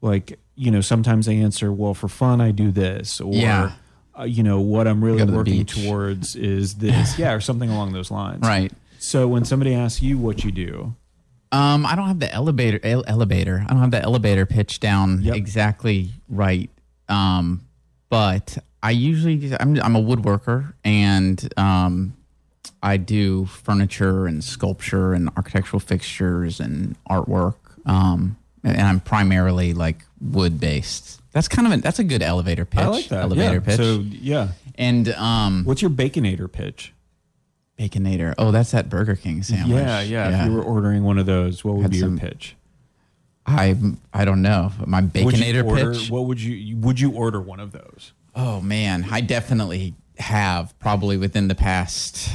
Like, 0.00 0.38
you 0.54 0.70
know, 0.70 0.80
sometimes 0.80 1.26
they 1.26 1.38
answer, 1.38 1.72
well, 1.72 1.92
for 1.94 2.06
fun 2.06 2.40
I 2.40 2.52
do 2.52 2.70
this 2.70 3.20
or 3.20 3.34
Yeah. 3.34 3.72
Uh, 4.18 4.24
you 4.24 4.42
know, 4.42 4.60
what 4.60 4.86
I'm 4.86 5.02
really 5.04 5.24
working 5.24 5.64
towards 5.66 6.36
is 6.36 6.74
this. 6.74 7.18
yeah, 7.18 7.32
or 7.32 7.40
something 7.40 7.70
along 7.70 7.92
those 7.92 8.10
lines. 8.10 8.42
Right. 8.42 8.72
So 8.98 9.28
when 9.28 9.44
somebody 9.44 9.74
asks 9.74 10.02
you 10.02 10.16
what 10.18 10.44
you 10.44 10.52
do, 10.52 10.94
Um, 11.52 11.84
I 11.86 11.94
don't 11.94 12.08
have 12.08 12.20
the 12.20 12.32
elevator 12.32 12.80
ele- 12.82 13.04
elevator. 13.06 13.64
I 13.66 13.70
don't 13.72 13.80
have 13.80 13.90
the 13.90 14.02
elevator 14.02 14.46
pitch 14.46 14.80
down 14.80 15.22
Yep. 15.22 15.36
exactly 15.36 16.10
right. 16.28 16.70
Um, 17.08 17.66
but 18.08 18.56
I 18.82 18.90
usually 18.92 19.52
I'm 19.60 19.78
I'm 19.80 19.96
a 19.96 20.02
woodworker 20.02 20.72
and 20.84 21.36
um, 21.58 22.16
I 22.82 22.96
do 22.96 23.46
furniture 23.46 24.26
and 24.26 24.42
sculpture 24.42 25.12
and 25.14 25.28
architectural 25.36 25.80
fixtures 25.80 26.60
and 26.60 26.96
artwork. 27.10 27.56
Um, 27.86 28.36
and 28.62 28.80
I'm 28.80 29.00
primarily 29.00 29.74
like 29.74 30.04
wood 30.20 30.58
based. 30.60 31.20
That's 31.34 31.48
kind 31.48 31.66
of 31.66 31.78
a, 31.78 31.82
that's 31.82 31.98
a 31.98 32.04
good 32.04 32.22
elevator 32.22 32.64
pitch. 32.64 32.80
I 32.80 32.86
like 32.86 33.08
that. 33.08 33.22
Elevator 33.22 33.54
yeah. 33.54 33.60
pitch. 33.60 33.76
So 33.76 34.04
yeah, 34.08 34.48
and 34.76 35.08
um, 35.14 35.64
what's 35.64 35.82
your 35.82 35.90
baconator 35.90 36.50
pitch? 36.50 36.94
Baconator. 37.76 38.34
Oh, 38.38 38.52
that's 38.52 38.70
that 38.70 38.88
Burger 38.88 39.16
King 39.16 39.42
sandwich. 39.42 39.76
Yeah, 39.76 40.00
yeah, 40.00 40.42
If 40.42 40.48
you 40.48 40.54
were 40.54 40.62
ordering 40.62 41.02
one 41.02 41.18
of 41.18 41.26
those, 41.26 41.64
what 41.64 41.74
would 41.74 41.82
Had 41.82 41.90
be 41.90 41.98
some- 41.98 42.16
your 42.16 42.30
pitch? 42.30 42.56
I 43.46 43.76
I 44.12 44.24
don't 44.24 44.42
know. 44.42 44.72
My 44.86 45.02
baconator 45.02 45.66
order, 45.66 45.92
pitch. 45.92 46.08
What 46.08 46.26
would 46.26 46.40
you 46.40 46.76
would 46.78 46.98
you 46.98 47.10
order 47.10 47.40
one 47.40 47.60
of 47.60 47.72
those? 47.72 48.12
Oh 48.34 48.60
man, 48.60 49.06
I 49.10 49.20
definitely 49.20 49.94
have 50.18 50.78
probably 50.78 51.16
within 51.18 51.48
the 51.48 51.54
past. 51.54 52.30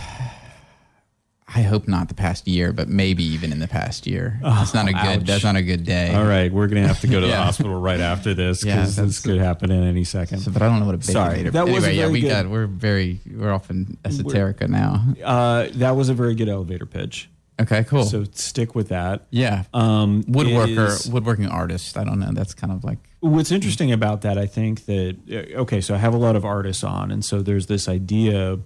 I 1.56 1.62
hope 1.64 1.88
not 1.88 2.10
the 2.10 2.14
past 2.14 2.48
year, 2.48 2.72
but 2.72 2.88
maybe 2.90 3.24
even 3.24 3.52
in 3.52 3.60
the 3.60 3.68
past 3.68 4.06
year. 4.06 4.40
that's 4.44 4.74
not 4.74 4.88
a 4.88 4.94
good. 4.94 5.26
That's 5.26 5.44
not 5.44 5.56
a 5.56 5.64
good 5.64 5.84
day. 5.84 6.14
All 6.14 6.26
right, 6.26 6.52
we're 6.52 6.68
gonna 6.68 6.88
have 6.88 7.02
to 7.02 7.08
go 7.08 7.20
to 7.20 7.26
the 7.26 7.32
Yeah. 7.34 7.44
hospital 7.44 7.80
right 7.82 8.00
after 8.00 8.34
this 8.36 8.64
Yeah, 8.64 8.76
because 8.76 8.96
that's- 8.98 9.16
this 9.16 9.20
could 9.26 9.40
happen 9.40 9.72
in 9.72 9.84
any 9.84 10.04
second. 10.04 10.40
So, 10.40 10.52
but 10.52 10.62
I 10.62 10.68
don't 10.68 10.80
know 10.80 10.86
what 10.86 10.96
a 10.96 11.00
baconator. 11.00 11.12
Sorry, 11.12 11.44
that 11.44 11.56
anyway, 11.56 11.72
wasn't 11.72 11.96
yeah, 11.96 12.08
we 12.10 12.22
good. 12.22 12.30
got. 12.30 12.50
We're 12.50 12.68
very. 12.68 13.20
We're 13.32 13.52
off 13.52 13.70
in 13.72 13.98
esoterica 14.04 14.68
now. 14.70 15.04
Uh, 15.24 15.68
that 15.74 15.96
was 15.96 16.10
a 16.10 16.14
very 16.14 16.36
good 16.36 16.50
elevator 16.50 16.86
pitch. 16.86 17.30
Okay, 17.60 17.84
cool. 17.84 18.04
So 18.04 18.24
stick 18.32 18.74
with 18.76 18.88
that. 18.90 19.26
yeah, 19.32 19.64
Um, 19.74 20.24
woodworker, 20.24 20.88
is- 20.88 21.10
woodworking 21.10 21.48
artist. 21.48 21.98
I 21.98 22.04
don't 22.06 22.20
know. 22.20 22.32
That's 22.32 22.54
kind 22.54 22.72
of 22.72 22.84
like 22.84 23.00
What's 23.22 23.52
interesting 23.52 23.92
about 23.92 24.22
that, 24.22 24.38
I 24.38 24.46
think 24.46 24.86
that 24.86 25.18
uh, 25.30 25.62
okay, 25.64 25.82
so 25.82 25.94
I 25.94 25.98
have 25.98 26.14
a 26.14 26.18
lot 26.18 26.38
of 26.38 26.46
artists 26.46 26.86
on, 26.86 27.12
and 27.12 27.26
so 27.26 27.42
there's 27.42 27.66
this 27.66 27.90
idea 27.90 28.60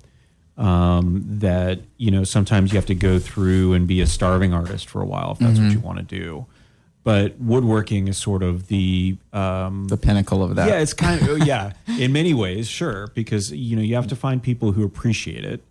um, 0.57 1.23
that 1.25 1.79
you 1.97 2.11
know 2.11 2.23
sometimes 2.23 2.71
you 2.71 2.77
have 2.77 2.85
to 2.87 2.95
go 2.95 3.19
through 3.19 3.73
and 3.73 3.87
be 3.87 4.01
a 4.01 4.07
starving 4.07 4.53
artist 4.53 4.89
for 4.89 5.01
a 5.01 5.05
while 5.05 5.31
if 5.31 5.39
that's 5.39 5.59
what 5.59 5.71
you 5.71 5.79
want 5.79 5.97
to 5.97 6.03
do. 6.03 6.45
But 7.03 7.37
woodworking 7.37 8.07
is 8.07 8.17
sort 8.17 8.43
of 8.43 8.67
the 8.67 9.17
um, 9.33 9.87
the 9.89 9.97
pinnacle 9.97 10.41
of 10.41 10.55
that. 10.55 10.69
yeah, 10.69 10.79
it's 10.79 10.93
kind 10.93 11.27
of 11.27 11.45
yeah. 11.45 11.73
In 11.99 12.13
many 12.13 12.33
ways, 12.33 12.69
sure, 12.69 13.07
because 13.13 13.51
you 13.51 13.75
know 13.75 13.81
you 13.81 13.95
have 13.95 14.07
to 14.07 14.15
find 14.15 14.41
people 14.41 14.71
who 14.71 14.85
appreciate 14.85 15.43
it, 15.43 15.61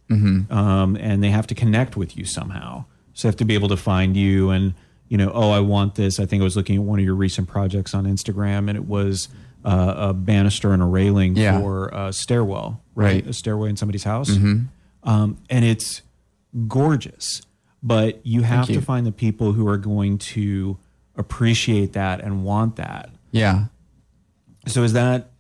um, 0.51 0.97
and 1.01 1.23
they 1.23 1.31
have 1.31 1.47
to 1.47 1.55
connect 1.55 1.97
with 1.97 2.17
you 2.19 2.25
somehow. 2.27 2.85
So 3.15 3.29
they 3.29 3.31
have 3.31 3.39
to 3.39 3.45
be 3.47 3.55
able 3.55 3.69
to 3.69 3.79
find 3.79 4.15
you, 4.17 4.51
and 4.51 4.75
you 5.09 5.17
know, 5.17 5.31
oh, 5.33 5.51
I 5.51 5.61
want 5.61 5.95
this. 5.95 6.21
I 6.21 6.27
think 6.27 6.41
I 6.43 6.45
was 6.45 6.57
looking 6.57 6.77
at 6.77 6.83
one 6.83 6.99
of 6.99 7.05
your 7.05 7.15
recent 7.15 7.49
projects 7.49 7.95
on 7.95 8.05
Instagram, 8.05 8.69
and 8.69 8.77
it 8.77 8.87
was 8.87 9.29
uh, 9.65 9.95
a 9.97 10.15
banister 10.15 10.73
and 10.73 10.83
a 10.83 10.87
railing 10.87 11.37
Yeah. 11.37 11.59
for 11.61 11.89
a 11.89 12.13
stairwell, 12.13 12.81
Right. 12.95 13.27
A 13.27 13.33
stairway 13.33 13.71
in 13.71 13.77
somebody's 13.77 14.05
house, 14.05 14.31
um, 15.05 15.39
and 15.51 15.65
it's 15.65 16.03
gorgeous. 16.69 17.43
But 17.83 18.25
you 18.25 18.43
have 18.43 18.69
you. 18.71 18.77
to 18.77 18.81
find 18.83 19.05
the 19.07 19.13
people 19.13 19.53
who 19.53 19.67
are 19.67 19.77
going 19.79 20.19
to 20.19 20.79
appreciate 21.17 21.93
that 21.95 22.21
and 22.21 22.45
want 22.45 22.77
that. 22.77 23.11
yeah. 23.33 23.65
So 24.69 24.85
is 24.85 24.93
that? 24.93 25.31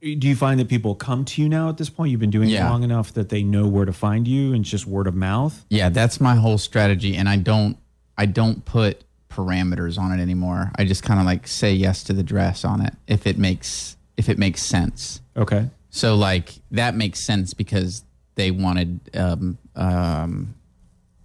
Do 0.00 0.28
you 0.28 0.36
find 0.36 0.58
that 0.60 0.68
people 0.68 0.94
come 0.94 1.24
to 1.26 1.42
you 1.42 1.48
now 1.48 1.68
at 1.68 1.76
this 1.76 1.90
point? 1.90 2.10
You've 2.12 2.20
been 2.20 2.30
doing 2.30 2.48
it 2.50 2.60
long 2.70 2.84
enough 2.84 3.12
that 3.14 3.28
they 3.30 3.42
know 3.42 3.66
where 3.66 3.84
to 3.84 3.92
find 3.92 4.26
you, 4.28 4.52
and 4.54 4.62
it's 4.62 4.70
just 4.70 4.86
word 4.86 5.06
of 5.08 5.14
mouth. 5.16 5.66
Yeah, 5.68 5.88
that's 5.90 6.20
my 6.20 6.36
whole 6.36 6.56
strategy, 6.56 7.16
and 7.16 7.28
I 7.28 7.36
don't 7.36 7.76
I 8.16 8.26
don't 8.26 8.64
put 8.64 9.02
parameters 9.30 9.98
on 9.98 10.12
it 10.18 10.20
anymore. 10.22 10.70
I 10.76 10.84
just 10.84 11.02
kind 11.02 11.18
of 11.20 11.26
like 11.26 11.46
say 11.48 11.72
yes 11.72 12.02
to 12.04 12.12
the 12.12 12.22
dress 12.22 12.64
on 12.64 12.84
it 12.84 12.94
if 13.06 13.26
it 13.26 13.38
makes 13.38 13.96
if 14.16 14.28
it 14.28 14.38
makes 14.38 14.62
sense. 14.62 15.20
Okay. 15.36 15.70
So 15.90 16.14
like 16.16 16.54
that 16.72 16.94
makes 16.94 17.20
sense 17.20 17.54
because 17.54 18.04
they 18.34 18.50
wanted 18.50 19.00
um 19.16 19.58
um 19.76 20.54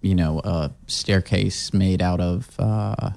you 0.02 0.14
know 0.14 0.40
a 0.44 0.70
staircase 0.86 1.72
made 1.74 2.00
out 2.02 2.20
of 2.20 2.48
uh 2.58 3.10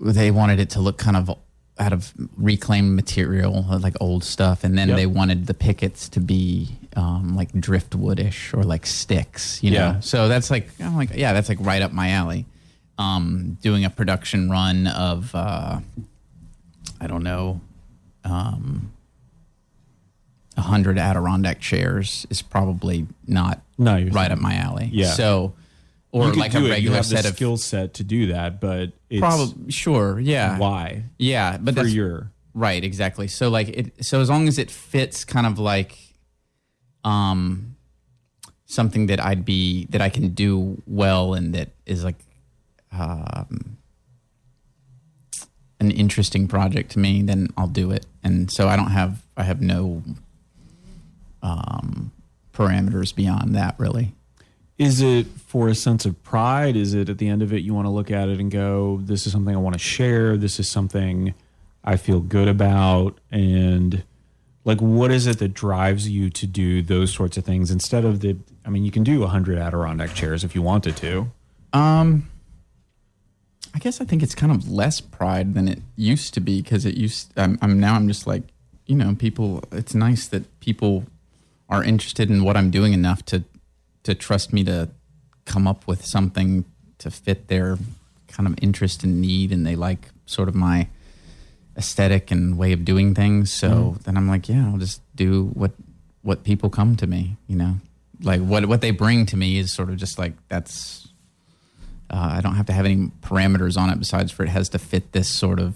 they 0.00 0.30
wanted 0.30 0.60
it 0.60 0.70
to 0.70 0.80
look 0.80 0.98
kind 0.98 1.16
of 1.16 1.30
out 1.78 1.92
of 1.92 2.12
reclaimed 2.36 2.94
material 2.94 3.64
like 3.80 3.94
old 4.00 4.22
stuff 4.22 4.62
and 4.62 4.78
then 4.78 4.88
Yep. 4.90 4.96
they 4.96 5.06
wanted 5.06 5.46
the 5.46 5.54
pickets 5.54 6.08
to 6.10 6.20
be 6.20 6.68
um, 6.94 7.34
like 7.34 7.52
driftwoodish 7.52 8.54
or 8.56 8.62
like 8.62 8.86
sticks 8.86 9.60
you 9.62 9.72
know 9.72 9.76
Yeah. 9.78 10.00
so 10.00 10.28
that's 10.28 10.50
like 10.52 10.68
i'm 10.80 10.94
like 10.96 11.10
yeah 11.14 11.32
that's 11.32 11.48
like 11.48 11.58
right 11.60 11.82
up 11.82 11.90
my 11.92 12.10
alley 12.10 12.46
um, 12.98 13.58
doing 13.60 13.84
a 13.84 13.90
production 13.90 14.50
run 14.50 14.86
of 14.86 15.34
uh, 15.34 15.80
i 17.00 17.06
don't 17.06 17.22
know 17.24 17.60
um, 18.24 18.92
a 20.56 20.62
hundred 20.62 20.98
Adirondack 20.98 21.60
chairs 21.60 22.26
is 22.30 22.42
probably 22.42 23.06
not 23.26 23.60
No, 23.76 24.02
right 24.12 24.30
up 24.30 24.38
my 24.38 24.54
alley. 24.54 24.88
Yeah. 24.92 25.10
So, 25.12 25.54
or 26.12 26.32
like 26.32 26.54
a 26.54 26.58
it. 26.58 26.62
You 26.62 26.70
regular 26.70 26.96
have 26.96 27.06
set 27.06 27.22
the 27.22 27.30
of 27.30 27.34
skill 27.34 27.56
set 27.56 27.94
to 27.94 28.04
do 28.04 28.28
that, 28.28 28.60
but 28.60 28.92
it's 29.10 29.20
probably 29.20 29.70
sure. 29.72 30.18
Yeah. 30.20 30.58
why 30.58 31.04
Yeah, 31.18 31.58
but 31.58 31.74
for 31.74 31.86
your 31.86 32.30
right. 32.54 32.82
Exactly. 32.82 33.26
So 33.28 33.48
like 33.48 33.68
it. 33.68 34.04
So 34.04 34.20
as 34.20 34.30
long 34.30 34.46
as 34.48 34.58
it 34.58 34.70
fits, 34.70 35.24
kind 35.24 35.46
of 35.46 35.58
like, 35.58 35.98
um, 37.02 37.76
something 38.66 39.06
that 39.06 39.20
I'd 39.22 39.44
be 39.44 39.86
that 39.90 40.00
I 40.00 40.08
can 40.08 40.28
do 40.28 40.80
well 40.86 41.34
and 41.34 41.54
that 41.54 41.70
is 41.84 42.04
like, 42.04 42.16
um, 42.98 43.76
an 45.80 45.90
interesting 45.90 46.48
project 46.48 46.92
to 46.92 46.98
me, 46.98 47.22
then 47.22 47.48
I'll 47.56 47.66
do 47.66 47.90
it. 47.90 48.06
And 48.22 48.50
so 48.50 48.68
I 48.68 48.76
don't 48.76 48.90
have 48.90 49.22
I 49.36 49.42
have 49.42 49.60
no 49.60 50.02
um 51.42 52.12
parameters 52.52 53.14
beyond 53.14 53.54
that 53.54 53.74
really. 53.78 54.14
is 54.78 55.00
it 55.00 55.26
for 55.26 55.68
a 55.68 55.74
sense 55.74 56.04
of 56.06 56.20
pride? 56.22 56.76
Is 56.76 56.94
it 56.94 57.08
at 57.08 57.18
the 57.18 57.28
end 57.28 57.42
of 57.42 57.52
it 57.52 57.62
you 57.62 57.74
want 57.74 57.86
to 57.86 57.90
look 57.90 58.10
at 58.10 58.28
it 58.28 58.40
and 58.40 58.50
go, 58.50 59.00
"This 59.02 59.26
is 59.26 59.32
something 59.32 59.54
I 59.54 59.58
want 59.58 59.74
to 59.74 59.78
share. 59.78 60.36
This 60.36 60.58
is 60.58 60.68
something 60.68 61.34
I 61.84 61.96
feel 61.96 62.20
good 62.20 62.48
about," 62.48 63.18
and 63.30 64.02
like 64.64 64.80
what 64.80 65.10
is 65.10 65.26
it 65.26 65.38
that 65.38 65.52
drives 65.54 66.08
you 66.08 66.30
to 66.30 66.46
do 66.46 66.80
those 66.82 67.12
sorts 67.12 67.36
of 67.36 67.44
things 67.44 67.70
instead 67.70 68.04
of 68.04 68.20
the? 68.20 68.36
I 68.64 68.70
mean, 68.70 68.84
you 68.84 68.90
can 68.90 69.04
do 69.04 69.24
hundred 69.26 69.58
Adirondack 69.58 70.14
chairs 70.14 70.42
if 70.44 70.54
you 70.54 70.62
wanted 70.62 70.96
to. 70.98 71.30
Um, 71.72 72.28
I 73.74 73.78
guess 73.78 74.00
I 74.00 74.04
think 74.04 74.22
it's 74.22 74.34
kind 74.34 74.52
of 74.52 74.70
less 74.70 75.00
pride 75.00 75.54
than 75.54 75.66
it 75.66 75.80
used 75.96 76.32
to 76.34 76.40
be 76.40 76.62
because 76.62 76.86
it 76.86 76.96
used. 76.96 77.32
I'm, 77.36 77.58
I'm 77.60 77.80
now. 77.80 77.94
I'm 77.96 78.06
just 78.06 78.26
like, 78.26 78.42
you 78.86 78.94
know, 78.94 79.16
people. 79.16 79.64
It's 79.72 79.94
nice 79.94 80.28
that 80.28 80.60
people 80.60 81.04
are 81.68 81.82
interested 81.82 82.30
in 82.30 82.44
what 82.44 82.56
I'm 82.56 82.70
doing 82.70 82.92
enough 82.92 83.24
to 83.26 83.44
to 84.04 84.14
trust 84.14 84.52
me 84.52 84.62
to 84.64 84.90
come 85.44 85.66
up 85.66 85.86
with 85.88 86.04
something 86.04 86.64
to 86.98 87.10
fit 87.10 87.48
their 87.48 87.78
kind 88.28 88.46
of 88.46 88.54
interest 88.62 89.02
and 89.02 89.20
need, 89.20 89.50
and 89.50 89.66
they 89.66 89.74
like 89.74 90.08
sort 90.26 90.48
of 90.48 90.54
my 90.54 90.88
aesthetic 91.76 92.30
and 92.30 92.56
way 92.56 92.72
of 92.72 92.84
doing 92.84 93.12
things. 93.12 93.52
So 93.52 93.68
mm-hmm. 93.68 94.02
then 94.04 94.16
I'm 94.16 94.28
like, 94.28 94.48
yeah, 94.48 94.68
I'll 94.68 94.78
just 94.78 95.00
do 95.16 95.46
what 95.54 95.72
what 96.22 96.44
people 96.44 96.70
come 96.70 96.94
to 96.96 97.08
me. 97.08 97.36
You 97.48 97.56
know, 97.56 97.80
like 98.22 98.40
what 98.40 98.66
what 98.66 98.82
they 98.82 98.92
bring 98.92 99.26
to 99.26 99.36
me 99.36 99.58
is 99.58 99.72
sort 99.72 99.90
of 99.90 99.96
just 99.96 100.16
like 100.16 100.34
that's 100.48 101.03
uh, 102.10 102.34
I 102.36 102.40
don't 102.40 102.54
have 102.54 102.66
to 102.66 102.72
have 102.72 102.84
any 102.84 103.10
parameters 103.22 103.76
on 103.76 103.90
it 103.90 103.98
besides 103.98 104.30
for 104.32 104.42
it 104.44 104.48
has 104.48 104.68
to 104.70 104.78
fit 104.78 105.12
this 105.12 105.28
sort 105.28 105.58
of 105.60 105.74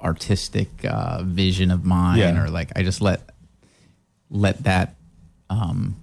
artistic 0.00 0.68
uh, 0.84 1.22
vision 1.24 1.70
of 1.70 1.84
mine, 1.84 2.18
Yeah. 2.18 2.42
or 2.42 2.48
like 2.48 2.70
I 2.76 2.82
just 2.82 3.00
let 3.00 3.20
let 4.30 4.64
that. 4.64 4.94
Um, 5.50 5.96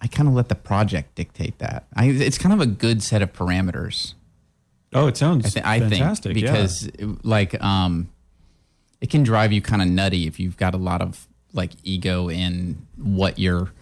I 0.00 0.06
kind 0.06 0.28
of 0.28 0.34
let 0.34 0.48
the 0.48 0.54
project 0.54 1.14
dictate 1.14 1.58
that. 1.58 1.84
I, 1.94 2.06
it's 2.06 2.38
kind 2.38 2.54
of 2.54 2.60
a 2.60 2.66
good 2.66 3.02
set 3.02 3.20
of 3.20 3.32
parameters. 3.32 4.14
Oh, 4.94 5.06
it 5.06 5.16
sounds 5.16 5.44
I, 5.44 5.50
thi- 5.50 5.60
I 5.64 5.80
fantastic. 5.80 6.32
think 6.34 6.44
yeah. 6.46 6.52
because 6.52 6.90
like 7.22 7.62
um, 7.62 8.08
it 9.00 9.10
can 9.10 9.22
drive 9.22 9.52
you 9.52 9.60
kind 9.60 9.82
of 9.82 9.88
nutty 9.88 10.26
if 10.26 10.40
you've 10.40 10.56
got 10.56 10.74
a 10.74 10.78
lot 10.78 11.02
of 11.02 11.28
like 11.52 11.72
ego 11.84 12.28
in 12.30 12.86
what 12.96 13.38
you're. 13.38 13.72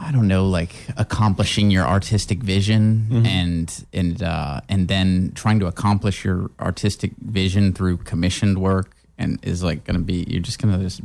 I 0.00 0.12
don't 0.12 0.28
know, 0.28 0.46
like 0.46 0.74
accomplishing 0.96 1.70
your 1.70 1.84
artistic 1.86 2.38
vision 2.42 3.06
Mm-hmm. 3.10 3.26
and 3.26 3.86
and 3.92 4.22
uh, 4.22 4.60
and 4.68 4.88
then 4.88 5.32
trying 5.34 5.58
to 5.60 5.66
accomplish 5.66 6.24
your 6.24 6.50
artistic 6.60 7.12
vision 7.20 7.72
through 7.72 7.98
commissioned 7.98 8.58
work 8.58 8.90
and 9.18 9.38
is 9.42 9.62
like 9.62 9.84
going 9.84 9.96
to 9.98 10.02
be 10.02 10.24
you're 10.28 10.42
just 10.42 10.58
going 10.60 10.76
to 10.76 10.82
just 10.82 11.00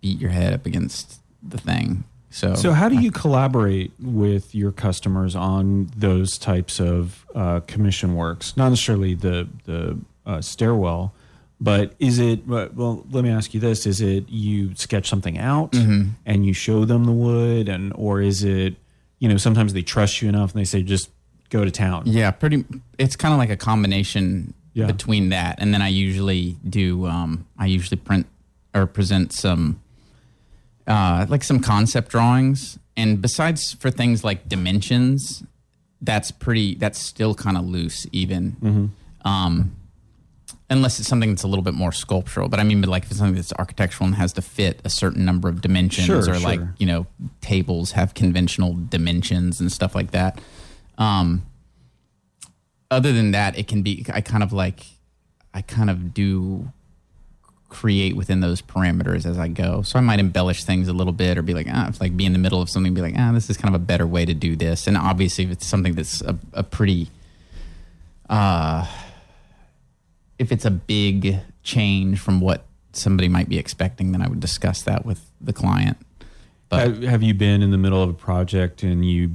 beat 0.00 0.18
your 0.20 0.30
head 0.30 0.52
up 0.52 0.66
against 0.66 1.20
the 1.42 1.58
thing. 1.58 2.04
So 2.30 2.54
So, 2.54 2.72
how 2.72 2.88
do 2.88 2.96
you 2.96 3.10
collaborate 3.10 3.92
with 4.00 4.54
your 4.54 4.72
customers 4.72 5.36
on 5.36 5.90
those 5.96 6.38
types 6.38 6.80
of 6.80 7.26
uh, 7.34 7.60
commission 7.66 8.14
works? 8.14 8.56
Not 8.56 8.70
necessarily 8.70 9.14
the 9.14 9.48
the 9.64 9.98
uh, 10.24 10.40
stairwell, 10.40 11.12
but 11.62 11.94
is 11.98 12.18
it? 12.18 12.46
Well, 12.46 13.06
let 13.10 13.22
me 13.24 13.30
ask 13.30 13.54
you 13.54 13.60
this: 13.60 13.86
Is 13.86 14.00
it 14.00 14.28
you 14.28 14.74
sketch 14.74 15.08
something 15.08 15.38
out 15.38 15.74
and 15.74 16.44
you 16.46 16.52
show 16.52 16.84
them 16.84 17.04
the 17.04 17.12
wood, 17.12 17.68
and 17.68 17.92
or 17.94 18.20
is 18.20 18.42
it 18.42 18.74
you 19.20 19.28
know 19.28 19.36
sometimes 19.36 19.72
they 19.72 19.82
trust 19.82 20.20
you 20.20 20.28
enough 20.28 20.52
and 20.52 20.60
they 20.60 20.64
say 20.64 20.82
just 20.82 21.10
go 21.50 21.64
to 21.64 21.70
town? 21.70 22.02
Yeah, 22.06 22.30
pretty. 22.32 22.64
It's 22.98 23.14
kind 23.16 23.32
of 23.32 23.38
like 23.38 23.50
a 23.50 23.56
combination 23.56 24.54
Yeah. 24.74 24.86
between 24.86 25.28
that, 25.30 25.58
and 25.60 25.72
then 25.72 25.80
I 25.82 25.88
usually 25.88 26.56
do. 26.68 27.06
Um, 27.06 27.46
I 27.58 27.66
usually 27.66 27.98
print 27.98 28.26
or 28.74 28.86
present 28.86 29.32
some 29.32 29.80
uh, 30.86 31.26
like 31.28 31.44
some 31.44 31.60
concept 31.60 32.10
drawings. 32.10 32.78
And 32.96 33.22
besides 33.22 33.72
for 33.74 33.90
things 33.90 34.22
like 34.24 34.48
dimensions, 34.48 35.42
that's 36.00 36.30
pretty. 36.30 36.74
That's 36.74 36.98
still 36.98 37.34
kind 37.34 37.56
of 37.56 37.64
loose, 37.64 38.06
even. 38.12 38.92
Um, 39.24 39.76
unless 40.72 40.98
it's 40.98 41.08
something 41.08 41.30
that's 41.30 41.42
a 41.42 41.48
little 41.48 41.62
bit 41.62 41.74
more 41.74 41.92
sculptural. 41.92 42.48
But 42.48 42.60
I 42.60 42.64
mean, 42.64 42.80
like 42.82 43.04
if 43.04 43.10
it's 43.10 43.18
something 43.18 43.36
that's 43.36 43.52
architectural 43.52 44.06
and 44.06 44.16
has 44.16 44.32
to 44.34 44.42
fit 44.42 44.80
a 44.84 44.90
certain 44.90 45.24
number 45.24 45.48
of 45.48 45.60
dimensions, 45.60 46.06
Sure, 46.06 46.34
or 46.34 46.38
like 46.38 46.60
you 46.78 46.86
know, 46.86 47.06
tables 47.40 47.92
have 47.92 48.14
conventional 48.14 48.76
dimensions 48.88 49.60
and 49.60 49.70
stuff 49.70 49.94
like 49.94 50.10
that. 50.12 50.40
Um, 50.98 51.42
other 52.90 53.12
than 53.12 53.30
that, 53.32 53.58
it 53.58 53.68
can 53.68 53.82
be. 53.82 54.04
I 54.12 54.20
kind 54.20 54.42
of 54.42 54.52
like. 54.52 54.84
I 55.54 55.60
kind 55.60 55.90
of 55.90 56.14
do 56.14 56.72
create 57.68 58.16
within 58.16 58.40
those 58.40 58.62
parameters 58.62 59.26
as 59.26 59.38
I 59.38 59.48
go. 59.48 59.82
So 59.82 59.98
I 59.98 60.02
might 60.02 60.20
embellish 60.20 60.64
things 60.64 60.88
a 60.88 60.92
little 60.92 61.12
bit 61.12 61.38
or 61.38 61.42
be 61.42 61.54
like, 61.54 61.66
ah, 61.70 61.88
if 61.88 62.00
like 62.00 62.16
be 62.16 62.26
in 62.26 62.32
the 62.32 62.38
middle 62.38 62.62
of 62.62 62.70
something, 62.70 62.94
be 62.94 63.00
like, 63.00 63.14
ah, 63.18 63.32
this 63.32 63.50
is 63.50 63.56
kind 63.56 63.74
of 63.74 63.80
a 63.80 63.84
better 63.84 64.06
way 64.06 64.24
to 64.24 64.34
do 64.34 64.56
this. 64.56 64.86
And 64.86 64.96
obviously, 64.96 65.44
if 65.44 65.50
it's 65.50 65.66
something 65.66 65.94
that's 65.94 66.20
a, 66.22 66.38
a 66.52 66.62
pretty, 66.62 67.10
uh, 68.30 68.86
if 70.42 70.50
it's 70.50 70.64
a 70.64 70.70
big 70.70 71.38
change 71.62 72.18
from 72.18 72.40
what 72.40 72.66
somebody 72.92 73.28
might 73.28 73.48
be 73.48 73.58
expecting, 73.58 74.10
then 74.10 74.20
I 74.20 74.28
would 74.28 74.40
discuss 74.40 74.82
that 74.82 75.06
with 75.06 75.30
the 75.40 75.52
client. 75.52 75.96
But 76.68 77.02
have, 77.04 77.22
you 77.22 77.32
been 77.32 77.62
in 77.62 77.70
the 77.70 77.78
middle 77.78 78.02
of 78.02 78.10
a 78.10 78.14
project 78.14 78.82
and 78.82 79.08
you 79.08 79.30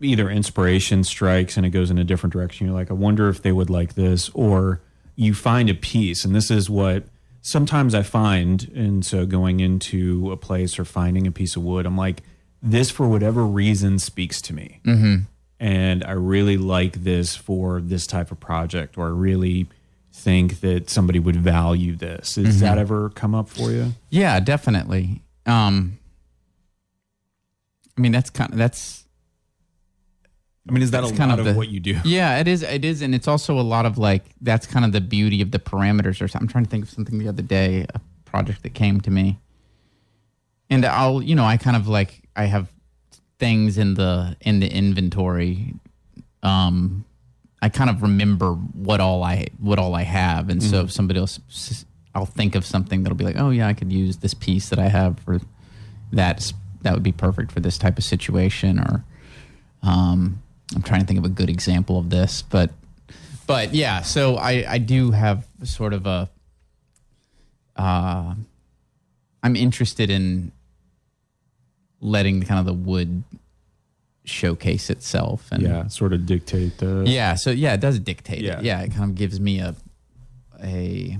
either 0.00 0.28
inspiration 0.28 1.02
strikes 1.02 1.56
and 1.56 1.64
it 1.64 1.70
goes 1.70 1.90
in 1.90 1.96
a 1.96 2.04
different 2.04 2.34
direction? 2.34 2.66
You're 2.66 2.76
like, 2.76 2.90
I 2.90 2.94
wonder 2.94 3.30
if 3.30 3.40
they 3.40 3.52
would 3.52 3.70
like 3.70 3.94
this, 3.94 4.28
or 4.34 4.82
you 5.14 5.32
find 5.32 5.70
a 5.70 5.74
piece, 5.74 6.26
and 6.26 6.34
this 6.34 6.50
is 6.50 6.68
what 6.68 7.04
sometimes 7.40 7.94
I 7.94 8.02
find. 8.02 8.70
And 8.74 9.06
so 9.06 9.24
going 9.24 9.60
into 9.60 10.30
a 10.30 10.36
place 10.36 10.78
or 10.78 10.84
finding 10.84 11.26
a 11.26 11.32
piece 11.32 11.56
of 11.56 11.62
wood, 11.62 11.86
I'm 11.86 11.96
like, 11.96 12.22
this 12.62 12.90
for 12.90 13.08
whatever 13.08 13.46
reason 13.46 13.98
speaks 13.98 14.42
to 14.42 14.52
me. 14.52 14.80
Mm-hmm. 14.84 15.16
And 15.58 16.04
I 16.04 16.12
really 16.12 16.58
like 16.58 17.04
this 17.04 17.34
for 17.34 17.80
this 17.80 18.06
type 18.06 18.30
of 18.30 18.38
project, 18.38 18.98
or 18.98 19.06
I 19.06 19.10
really 19.10 19.68
think 20.16 20.60
that 20.60 20.90
somebody 20.90 21.18
would 21.18 21.36
value 21.36 21.94
this. 21.94 22.34
Does 22.34 22.60
that 22.60 22.78
ever 22.78 23.10
come 23.10 23.34
up 23.34 23.48
for 23.48 23.70
you? 23.70 23.92
yeah, 24.10 24.40
definitely. 24.40 25.22
Um, 25.44 25.98
I 27.96 28.00
mean, 28.00 28.12
that's 28.12 28.30
kind 28.30 28.50
of 28.52 28.58
that's 28.58 29.04
I 30.68 30.72
mean, 30.72 30.82
is 30.82 30.90
that 30.90 31.04
a 31.04 31.14
kind 31.14 31.30
lot 31.30 31.38
of 31.38 31.46
of, 31.46 31.52
the- 31.54 31.58
what 31.58 31.68
you 31.68 31.78
do? 31.80 31.98
Yeah, 32.04 32.38
it 32.40 32.48
is. 32.48 32.62
It 32.62 32.84
is, 32.84 33.00
and 33.02 33.14
it's 33.14 33.28
also 33.28 33.58
a 33.58 33.62
lot 33.62 33.86
of 33.86 33.98
like 33.98 34.24
that's 34.40 34.66
kind 34.66 34.84
of 34.84 34.92
the 34.92 35.00
beauty 35.00 35.40
of 35.42 35.50
the 35.52 35.58
parameters. 35.60 36.20
Or 36.20 36.26
something. 36.28 36.46
I'm 36.46 36.48
trying 36.48 36.64
to 36.64 36.70
think 36.70 36.84
of 36.84 36.90
something 36.90 37.18
the 37.18 37.28
other 37.28 37.42
day, 37.42 37.86
a 37.94 38.00
project 38.24 38.62
that 38.64 38.74
came 38.74 39.00
to 39.02 39.10
me, 39.10 39.38
and 40.68 40.84
I'll, 40.84 41.22
you 41.22 41.34
know, 41.36 41.44
I 41.44 41.56
kind 41.56 41.76
of 41.76 41.86
like 41.86 42.22
I 42.34 42.46
have 42.46 42.68
things 43.38 43.78
in 43.78 43.94
the 43.94 44.36
in 44.40 44.58
the 44.60 44.68
inventory. 44.68 45.74
Um, 46.42 47.04
I 47.62 47.68
kind 47.68 47.88
of 47.88 48.02
remember 48.02 48.52
what 48.52 49.00
all 49.00 49.22
I 49.22 49.46
what 49.58 49.78
all 49.78 49.94
I 49.94 50.02
have, 50.02 50.50
and 50.50 50.62
so 50.62 50.82
if 50.82 50.92
somebody 50.92 51.18
else, 51.18 51.40
I'll 52.14 52.26
think 52.26 52.54
of 52.54 52.64
something 52.64 53.02
that'll 53.02 53.16
be 53.16 53.24
like, 53.24 53.38
oh 53.38 53.50
yeah, 53.50 53.66
I 53.66 53.72
could 53.72 53.92
use 53.92 54.18
this 54.18 54.34
piece 54.34 54.68
that 54.68 54.78
I 54.78 54.88
have 54.88 55.18
for 55.20 55.40
that. 56.12 56.52
That 56.82 56.92
would 56.92 57.02
be 57.02 57.12
perfect 57.12 57.50
for 57.50 57.60
this 57.60 57.78
type 57.78 57.98
of 57.98 58.04
situation, 58.04 58.78
or 58.78 59.04
um, 59.82 60.42
I'm 60.74 60.82
trying 60.82 61.00
to 61.00 61.06
think 61.06 61.18
of 61.18 61.24
a 61.24 61.30
good 61.30 61.48
example 61.48 61.98
of 61.98 62.10
this, 62.10 62.42
but 62.42 62.70
but 63.46 63.74
yeah. 63.74 64.02
So 64.02 64.36
I 64.36 64.64
I 64.68 64.78
do 64.78 65.10
have 65.12 65.46
sort 65.64 65.92
of 65.94 66.06
a. 66.06 66.28
Uh, 67.74 68.34
I'm 69.42 69.56
interested 69.56 70.10
in 70.10 70.52
letting 72.00 72.42
kind 72.42 72.60
of 72.60 72.66
the 72.66 72.72
wood 72.72 73.22
showcase 74.26 74.90
itself, 74.90 75.48
and 75.50 75.62
yeah, 75.62 75.86
sort 75.88 76.12
of 76.12 76.26
dictate 76.26 76.76
the. 76.78 77.04
yeah. 77.06 77.34
So 77.34 77.50
yeah, 77.50 77.72
it 77.74 77.80
does 77.80 77.98
dictate 77.98 78.42
Yeah. 78.42 78.58
it. 78.58 78.64
Yeah, 78.64 78.82
it 78.82 78.90
kind 78.92 79.04
of 79.10 79.14
gives 79.14 79.40
me 79.40 79.60
a 79.60 79.74
a. 80.62 81.18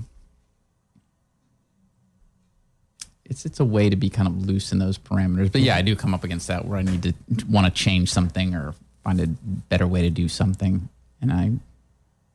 It's 3.25 3.45
it's 3.45 3.59
a 3.59 3.65
way 3.65 3.89
to 3.89 3.95
be 3.97 4.09
kind 4.09 4.27
of 4.27 4.45
loose 4.45 4.71
in 4.71 4.79
those 4.79 4.97
parameters, 4.97 5.51
but 5.51 5.61
yeah, 5.61 5.75
I 5.75 5.81
do 5.81 5.95
come 5.97 6.13
up 6.13 6.23
against 6.23 6.47
that 6.47 6.65
where 6.65 6.77
I 6.79 6.81
need 6.81 7.03
to 7.03 7.13
want 7.49 7.65
to 7.65 7.71
change 7.71 8.09
something 8.09 8.55
or 8.55 8.73
find 9.03 9.19
a 9.19 9.27
better 9.27 9.85
way 9.85 10.01
to 10.03 10.09
do 10.09 10.29
something, 10.29 10.87
and 11.21 11.31
I 11.33 11.51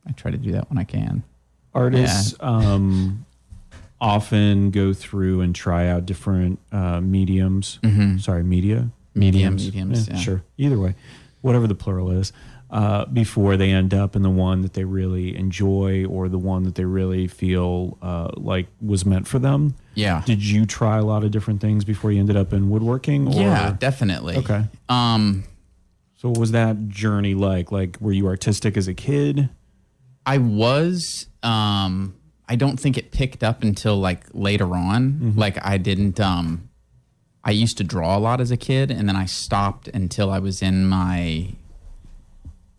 I 0.07 0.13
try 0.13 0.31
to 0.31 0.37
do 0.37 0.53
that 0.53 0.69
when 0.69 0.77
I 0.79 0.85
can. 0.85 1.23
Artists 1.75 2.35
um, 2.41 3.25
often 4.03 4.71
go 4.71 4.93
through 4.93 5.41
and 5.41 5.55
try 5.55 5.89
out 5.89 6.05
different 6.05 6.59
uh, 6.73 7.01
mediums. 7.01 7.79
Sorry, 8.19 8.43
media. 8.45 8.91
Medium, 9.15 9.57
mediums, 9.57 10.09
yeah. 10.09 10.17
Sure. 10.17 10.43
Either 10.59 10.79
way, 10.79 10.95
whatever 11.41 11.67
the 11.67 11.75
plural 11.75 12.11
is, 12.11 12.33
uh, 12.71 13.05
before 13.07 13.57
they 13.59 13.71
end 13.71 13.93
up 13.93 14.17
in 14.17 14.23
the 14.23 14.31
one 14.31 14.63
that 14.63 14.73
they 14.73 14.85
really 14.85 15.37
enjoy 15.37 16.07
or 16.07 16.29
the 16.31 16.39
one 16.39 16.63
that 16.63 16.75
they 16.75 16.85
really 16.87 17.27
feel 17.27 17.99
uh, 18.01 18.31
like 18.37 18.67
was 18.81 19.05
meant 19.05 19.29
for 19.29 19.39
them. 19.39 19.75
Yeah, 19.95 20.23
Did 20.25 20.43
you 20.43 20.65
try 20.65 20.97
a 20.97 21.05
lot 21.05 21.23
of 21.25 21.31
different 21.31 21.61
things 21.61 21.85
before 21.85 22.11
you 22.13 22.21
ended 22.21 22.37
up 22.37 22.53
in 22.55 22.71
woodworking? 22.71 23.29
Or? 23.29 23.35
yeah, 23.41 23.77
definitely. 23.79 24.37
Okay. 24.39 24.65
Um, 24.89 25.45
So 26.17 26.31
what 26.31 26.39
was 26.39 26.53
that 26.53 26.89
journey 26.89 27.35
like? 27.35 27.71
Like, 27.71 27.99
were 28.01 28.13
you 28.13 28.27
artistic 28.27 28.77
as 28.79 28.89
a 28.89 28.95
kid? 28.95 29.51
I 30.25 30.39
was. 30.39 31.27
Um, 31.43 32.15
I 32.49 32.57
don't 32.57 32.79
think 32.79 32.97
it 32.97 33.11
picked 33.13 33.43
up 33.43 33.63
until 33.63 33.97
like 33.97 34.25
later 34.33 34.75
on. 34.75 35.35
Like 35.37 35.59
I 35.63 35.77
didn't. 35.79 36.21
Um, 36.21 36.69
I 37.45 37.51
used 37.51 37.77
to 37.79 37.85
draw 37.85 38.17
a 38.17 38.21
lot 38.21 38.41
as 38.41 38.51
a 38.51 38.57
kid, 38.57 38.91
and 38.91 39.09
then 39.09 39.17
I 39.17 39.27
stopped 39.27 39.89
until 39.89 40.31
I 40.31 40.39
was 40.39 40.63
in 40.63 40.87
my 40.87 41.49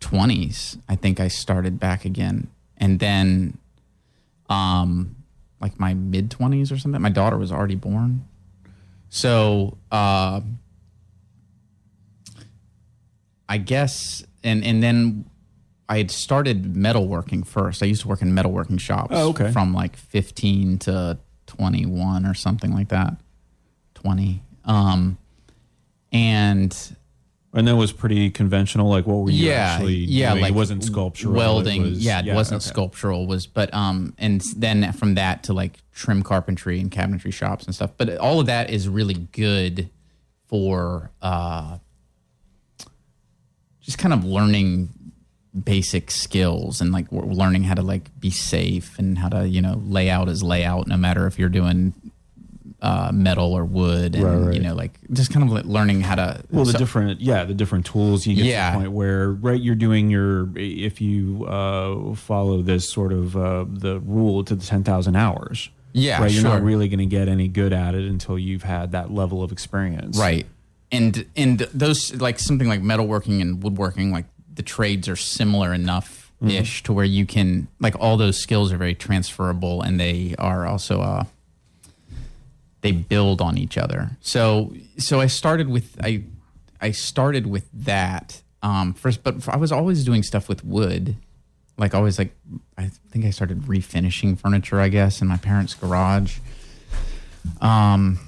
twenties. 0.00 0.78
I 0.88 0.96
think 0.96 1.20
I 1.20 1.28
started 1.28 1.78
back 1.78 2.04
again, 2.04 2.48
and 2.78 2.98
then, 2.98 3.58
um, 4.48 5.16
like 5.60 5.78
my 5.78 5.94
mid 5.94 6.30
twenties 6.30 6.72
or 6.72 6.78
something. 6.78 7.00
My 7.00 7.10
daughter 7.10 7.36
was 7.36 7.52
already 7.52 7.74
born, 7.74 8.24
so 9.10 9.76
uh, 9.92 10.40
I 13.48 13.58
guess, 13.58 14.24
and 14.42 14.64
and 14.64 14.82
then 14.82 15.28
I 15.88 15.98
had 15.98 16.10
started 16.10 16.74
metalworking 16.74 17.46
first. 17.46 17.82
I 17.82 17.86
used 17.86 18.02
to 18.02 18.08
work 18.08 18.22
in 18.22 18.32
metalworking 18.32 18.80
shops. 18.80 19.12
Oh, 19.14 19.30
okay. 19.30 19.52
From 19.52 19.74
like 19.74 19.96
15 19.96 20.78
to 20.78 21.18
21 21.46 22.24
or 22.24 22.34
something 22.34 22.72
like 22.72 22.88
that. 22.88 23.16
20. 23.94 24.42
Um, 24.64 25.18
and 26.12 26.96
And 27.52 27.68
that 27.68 27.76
was 27.76 27.92
pretty 27.92 28.30
conventional. 28.30 28.88
Like, 28.88 29.06
what 29.06 29.16
were 29.24 29.30
you 29.30 29.46
yeah, 29.48 29.74
actually 29.74 29.94
yeah, 29.96 30.30
doing? 30.30 30.42
like 30.42 30.50
it 30.52 30.54
wasn't 30.56 30.82
sculptural. 30.84 31.34
welding. 31.34 31.82
It 31.82 31.90
was- 31.90 32.04
yeah, 32.04 32.22
it 32.24 32.34
wasn't 32.34 32.62
okay. 32.62 32.70
sculptural. 32.70 33.26
Was 33.26 33.46
but 33.46 33.72
um, 33.74 34.14
and 34.18 34.40
then 34.56 34.92
from 34.92 35.14
that 35.14 35.44
to 35.44 35.52
like 35.52 35.78
trim 35.92 36.22
carpentry 36.22 36.80
and 36.80 36.90
cabinetry 36.90 37.32
shops 37.32 37.64
and 37.66 37.74
stuff. 37.74 37.92
But 37.96 38.16
all 38.18 38.40
of 38.40 38.46
that 38.46 38.70
is 38.70 38.88
really 38.88 39.14
good 39.14 39.88
for 40.48 41.10
uh, 41.22 41.78
just 43.80 43.98
kind 43.98 44.12
of 44.12 44.24
learning 44.24 44.90
basic 45.64 46.10
skills 46.10 46.80
and 46.80 46.90
like 46.90 47.06
learning 47.12 47.62
how 47.62 47.74
to 47.74 47.82
like 47.82 48.10
be 48.18 48.30
safe 48.30 48.98
and 48.98 49.18
how 49.18 49.28
to 49.28 49.46
you 49.48 49.62
know 49.62 49.80
layout 49.86 50.28
is 50.28 50.42
layout 50.42 50.88
no 50.88 50.96
matter 50.96 51.28
if 51.28 51.38
you're 51.38 51.48
doing 51.48 51.94
uh, 52.84 53.10
metal 53.12 53.52
or 53.54 53.64
wood 53.64 54.14
and 54.14 54.22
Right, 54.24 54.36
right. 54.36 54.54
you 54.54 54.60
know 54.60 54.74
like 54.74 54.92
just 55.12 55.32
kind 55.32 55.42
of 55.44 55.50
like 55.50 55.64
learning 55.64 56.02
how 56.02 56.14
to 56.16 56.44
Well, 56.50 56.64
the 56.66 56.72
so- 56.72 56.78
different, 56.78 57.20
yeah, 57.20 57.44
the 57.44 57.54
different 57.54 57.86
tools 57.86 58.26
you 58.26 58.36
get 58.36 58.44
Yeah. 58.44 58.70
to 58.70 58.76
the 58.76 58.82
point 58.84 58.92
where, 58.92 59.30
right, 59.32 59.60
you're 59.60 59.74
doing 59.74 60.10
your, 60.10 60.50
if 60.56 61.00
you 61.00 61.46
uh, 61.46 62.14
follow 62.14 62.60
this 62.62 62.88
sort 62.88 63.12
of 63.12 63.36
uh, 63.36 63.64
the 63.68 64.00
rule 64.00 64.44
to 64.44 64.54
the 64.54 64.64
10,000 64.64 65.16
hours, 65.16 65.70
yeah 65.92 66.20
right, 66.20 66.30
you're 66.30 66.42
sure. 66.42 66.50
not 66.50 66.62
really 66.62 66.88
going 66.88 66.98
to 66.98 67.06
get 67.06 67.26
any 67.28 67.48
good 67.48 67.72
at 67.72 67.94
it 67.94 68.04
until 68.08 68.38
you've 68.38 68.64
had 68.64 68.92
that 68.92 69.10
level 69.12 69.42
of 69.42 69.50
experience. 69.52 70.18
right 70.18 70.46
and 70.92 71.24
and 71.36 71.60
those 71.72 72.14
like 72.16 72.38
something 72.38 72.68
like 72.68 72.82
metalworking 72.82 73.40
and 73.40 73.62
woodworking 73.62 74.12
like 74.12 74.26
the 74.54 74.62
trades 74.62 75.08
are 75.08 75.16
similar 75.16 75.72
enough 75.72 76.32
ish 76.46 76.82
to 76.82 76.92
where 76.92 77.06
you 77.06 77.24
can 77.24 77.66
like 77.80 77.96
all 77.98 78.18
those 78.18 78.38
skills 78.38 78.70
are 78.70 78.76
very 78.76 78.94
transferable 78.94 79.80
and 79.80 79.98
they 79.98 80.34
are 80.38 80.66
also 80.66 81.00
uh 81.00 81.24
they 82.84 82.92
build 82.92 83.40
on 83.40 83.56
each 83.58 83.76
other 83.78 84.10
so 84.20 84.72
so 84.98 85.18
i 85.20 85.26
started 85.26 85.68
with 85.68 85.96
i 86.04 86.22
i 86.80 86.90
started 86.92 87.46
with 87.46 87.66
that 87.72 88.42
um 88.62 88.92
first 88.92 89.22
but 89.24 89.48
i 89.48 89.56
was 89.56 89.72
always 89.72 90.04
doing 90.04 90.22
stuff 90.22 90.48
with 90.50 90.62
wood 90.64 91.16
like 91.78 91.94
always 91.94 92.18
like 92.18 92.32
i 92.78 92.90
think 93.10 93.24
i 93.24 93.30
started 93.30 93.62
refinishing 93.62 94.38
furniture 94.38 94.78
i 94.80 94.88
guess 94.88 95.22
in 95.22 95.26
my 95.26 95.38
parents 95.38 95.72
garage 95.74 96.38
um 97.60 98.18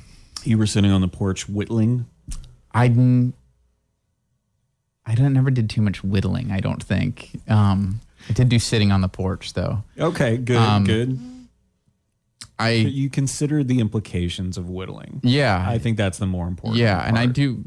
You 0.45 0.59
were 0.59 0.67
sitting 0.67 0.91
on 0.93 1.01
the 1.01 1.09
porch 1.09 1.49
whittling. 1.49 2.07
I 2.73 2.89
didn't. 2.89 3.35
I 5.05 5.15
don't, 5.15 5.33
never 5.33 5.51
did 5.51 5.69
too 5.71 5.81
much 5.83 6.05
whittling. 6.05 6.51
I 6.53 6.61
don't 6.61 6.83
think. 6.83 7.31
Um, 7.49 8.01
I 8.29 8.33
did 8.33 8.49
do 8.49 8.59
sitting 8.59 8.93
on 8.93 9.01
the 9.01 9.09
porch 9.09 9.55
though. 9.55 9.83
Okay, 9.99 10.37
good, 10.37 10.57
Um, 10.57 10.85
good. 10.85 11.19
I 12.59 12.71
you 12.71 13.11
consider 13.11 13.63
the 13.63 13.81
implications 13.81 14.57
of 14.57 14.71
whittling. 14.71 15.21
yeah 15.23 15.65
I 15.69 15.79
think 15.79 15.97
that's 15.97 16.19
the 16.19 16.27
more 16.27 16.49
important. 16.49 16.79
yeah, 16.79 17.07
and 17.07 17.19
I 17.19 17.27
do, 17.27 17.65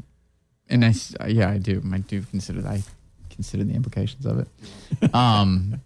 and 0.68 0.84
I 0.84 0.92
yeah 1.28 1.50
I 1.50 1.58
do 1.58 1.82
I 1.92 1.98
do 1.98 2.22
consider 2.22 2.66
I 2.66 2.82
consider 3.30 3.64
the 3.64 3.74
implications 3.74 4.26
of 4.26 4.40
it. 4.40 4.48
um, 5.14 5.80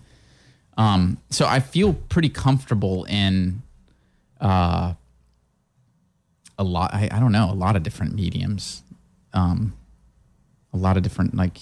um, 0.77 1.17
so 1.29 1.45
I 1.45 1.59
feel 1.59 1.93
pretty 1.93 2.29
comfortable 2.29 3.03
in 3.09 3.61
uh, 4.39 4.93
a 6.57 6.63
lot. 6.63 6.93
I, 6.93 7.09
I 7.11 7.19
don't 7.19 7.33
know 7.33 7.51
a 7.51 7.53
lot 7.53 7.75
of 7.75 7.83
different 7.83 8.15
mediums, 8.15 8.83
um, 9.33 9.73
a 10.71 10.77
lot 10.77 10.95
of 10.95 11.03
different 11.03 11.35
like. 11.35 11.57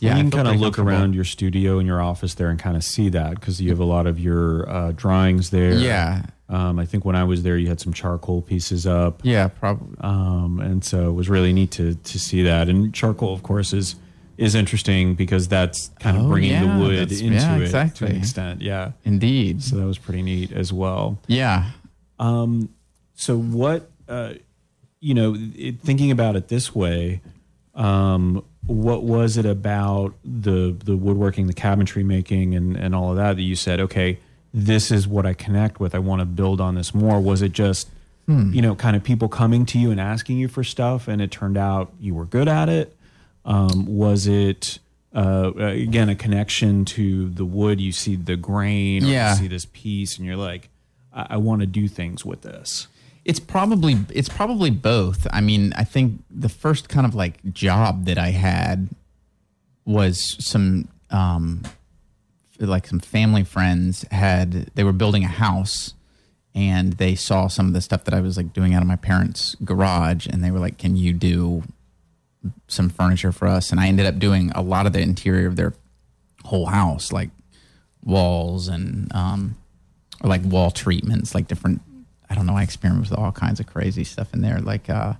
Yeah, 0.00 0.16
you 0.16 0.22
can 0.22 0.30
kind 0.30 0.48
of 0.48 0.56
look 0.60 0.78
around 0.78 1.14
your 1.14 1.24
studio 1.24 1.78
and 1.78 1.86
your 1.86 2.00
office 2.00 2.34
there 2.34 2.48
and 2.50 2.58
kind 2.58 2.76
of 2.76 2.82
see 2.84 3.08
that 3.10 3.34
because 3.34 3.60
you 3.60 3.70
have 3.70 3.80
a 3.80 3.84
lot 3.84 4.06
of 4.06 4.18
your 4.18 4.68
uh, 4.68 4.92
drawings 4.92 5.50
there. 5.50 5.74
Yeah, 5.74 6.22
Um, 6.48 6.78
I 6.78 6.86
think 6.86 7.04
when 7.04 7.14
I 7.16 7.24
was 7.24 7.42
there, 7.42 7.56
you 7.58 7.68
had 7.68 7.80
some 7.80 7.92
charcoal 7.92 8.40
pieces 8.42 8.86
up. 8.86 9.20
yeah, 9.24 9.48
probably. 9.48 9.96
um, 10.00 10.58
and 10.60 10.82
so 10.84 11.08
it 11.08 11.12
was 11.12 11.28
really 11.28 11.52
neat 11.52 11.70
to 11.72 11.94
to 11.94 12.18
see 12.18 12.42
that. 12.44 12.68
And 12.68 12.92
charcoal, 12.94 13.32
of 13.34 13.42
course, 13.42 13.72
is 13.72 13.96
is 14.38 14.54
interesting 14.54 15.14
because 15.14 15.48
that's 15.48 15.90
kind 16.00 16.16
of 16.16 16.24
Oh, 16.24 16.28
bringing 16.30 16.52
yeah, 16.52 16.62
the 16.78 16.80
wood 16.82 16.94
into 17.12 17.24
yeah, 17.26 17.58
it 17.58 17.94
to 17.96 18.06
an 18.06 18.16
extent. 18.16 18.62
Yeah, 18.62 18.92
Indeed. 19.04 19.62
so 19.62 19.76
that 19.76 19.84
was 19.86 19.98
pretty 19.98 20.22
neat 20.22 20.50
as 20.50 20.72
well. 20.72 21.18
Yeah. 21.26 21.72
Um, 22.18 22.70
so 23.14 23.36
what 23.38 23.90
uh, 24.08 24.32
you 25.00 25.12
know, 25.12 25.36
it, 25.38 25.80
thinking 25.80 26.10
about 26.10 26.36
it 26.36 26.48
this 26.48 26.74
way, 26.74 27.20
um, 27.74 28.42
what 28.70 29.02
was 29.02 29.36
it 29.36 29.44
about 29.46 30.14
the 30.24 30.74
the 30.84 30.96
woodworking, 30.96 31.46
the 31.46 31.54
cabinetry 31.54 32.04
making, 32.04 32.54
and 32.54 32.76
and 32.76 32.94
all 32.94 33.10
of 33.10 33.16
that 33.16 33.36
that 33.36 33.42
you 33.42 33.56
said, 33.56 33.80
okay, 33.80 34.18
this 34.54 34.90
is 34.90 35.06
what 35.08 35.26
I 35.26 35.34
connect 35.34 35.80
with. 35.80 35.94
I 35.94 35.98
want 35.98 36.20
to 36.20 36.26
build 36.26 36.60
on 36.60 36.74
this 36.76 36.94
more. 36.94 37.20
Was 37.20 37.42
it 37.42 37.52
just 37.52 37.88
you 38.28 38.62
know, 38.62 38.76
kind 38.76 38.94
of 38.94 39.02
people 39.02 39.28
coming 39.28 39.66
to 39.66 39.76
you 39.76 39.90
and 39.90 40.00
asking 40.00 40.38
you 40.38 40.46
for 40.46 40.62
stuff, 40.62 41.08
and 41.08 41.20
it 41.20 41.32
turned 41.32 41.58
out 41.58 41.92
you 41.98 42.14
were 42.14 42.24
good 42.24 42.46
at 42.46 42.68
it? 42.68 42.96
Um, 43.44 43.86
was 43.86 44.28
it 44.28 44.78
uh, 45.12 45.50
again 45.56 46.08
a 46.08 46.14
connection 46.14 46.84
to 46.84 47.28
the 47.30 47.44
wood? 47.44 47.80
You 47.80 47.90
see 47.90 48.14
the 48.14 48.36
grain, 48.36 49.02
or 49.02 49.08
Yeah. 49.08 49.30
you 49.32 49.36
see 49.36 49.48
this 49.48 49.64
piece, 49.72 50.16
and 50.16 50.24
you're 50.24 50.36
like, 50.36 50.68
I, 51.12 51.26
I 51.30 51.36
want 51.38 51.62
to 51.62 51.66
do 51.66 51.88
things 51.88 52.24
with 52.24 52.42
this. 52.42 52.86
It's 53.24 53.40
probably 53.40 53.98
it's 54.10 54.28
probably 54.28 54.70
both. 54.70 55.26
I 55.30 55.40
mean, 55.40 55.72
I 55.76 55.84
think 55.84 56.22
the 56.30 56.48
first 56.48 56.88
kind 56.88 57.06
of 57.06 57.14
like 57.14 57.52
job 57.52 58.06
that 58.06 58.18
I 58.18 58.30
had 58.30 58.88
was 59.84 60.36
some 60.44 60.88
um 61.10 61.62
like 62.58 62.86
some 62.86 63.00
family 63.00 63.44
friends 63.44 64.04
had 64.10 64.70
they 64.74 64.84
were 64.84 64.92
building 64.92 65.24
a 65.24 65.28
house 65.28 65.94
and 66.54 66.94
they 66.94 67.14
saw 67.14 67.46
some 67.46 67.68
of 67.68 67.72
the 67.72 67.80
stuff 67.80 68.04
that 68.04 68.14
I 68.14 68.20
was 68.20 68.36
like 68.36 68.52
doing 68.52 68.74
out 68.74 68.82
of 68.82 68.88
my 68.88 68.96
parents' 68.96 69.54
garage 69.64 70.26
and 70.26 70.42
they 70.42 70.50
were 70.50 70.58
like, 70.58 70.78
"Can 70.78 70.96
you 70.96 71.12
do 71.12 71.62
some 72.68 72.88
furniture 72.88 73.32
for 73.32 73.46
us?" 73.48 73.70
And 73.70 73.80
I 73.80 73.86
ended 73.88 74.06
up 74.06 74.18
doing 74.18 74.50
a 74.54 74.62
lot 74.62 74.86
of 74.86 74.92
the 74.92 75.00
interior 75.00 75.46
of 75.46 75.56
their 75.56 75.74
whole 76.44 76.66
house, 76.66 77.12
like 77.12 77.30
walls 78.02 78.66
and 78.68 79.14
um 79.14 79.56
or 80.22 80.28
like 80.28 80.42
wall 80.44 80.70
treatments, 80.70 81.34
like 81.34 81.48
different. 81.48 81.82
I 82.30 82.34
don't 82.36 82.46
know. 82.46 82.54
I 82.56 82.62
experimented 82.62 83.10
with 83.10 83.18
all 83.18 83.32
kinds 83.32 83.58
of 83.60 83.66
crazy 83.66 84.04
stuff 84.04 84.32
in 84.32 84.40
there. 84.40 84.60
Like, 84.60 84.88
uh, 84.88 85.14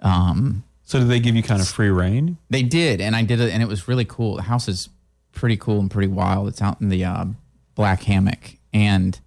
um, 0.00 0.64
So 0.84 0.98
did 0.98 1.08
they 1.08 1.20
give 1.20 1.36
you 1.36 1.42
kind 1.42 1.60
of 1.60 1.68
free 1.68 1.90
rein? 1.90 2.38
they 2.50 2.62
did, 2.62 3.00
and 3.00 3.14
I 3.14 3.22
did 3.22 3.40
it, 3.40 3.52
and 3.52 3.62
it 3.62 3.68
was 3.68 3.88
really 3.88 4.04
cool. 4.06 4.36
The 4.36 4.42
house 4.42 4.68
is 4.68 4.88
pretty 5.32 5.56
cool 5.56 5.80
and 5.80 5.90
pretty 5.90 6.08
wild. 6.08 6.48
It's 6.48 6.62
out 6.62 6.80
in 6.80 6.88
the 6.88 7.04
uh, 7.04 7.26
Black 7.74 8.02
Hammock, 8.04 8.56
and 8.72 9.18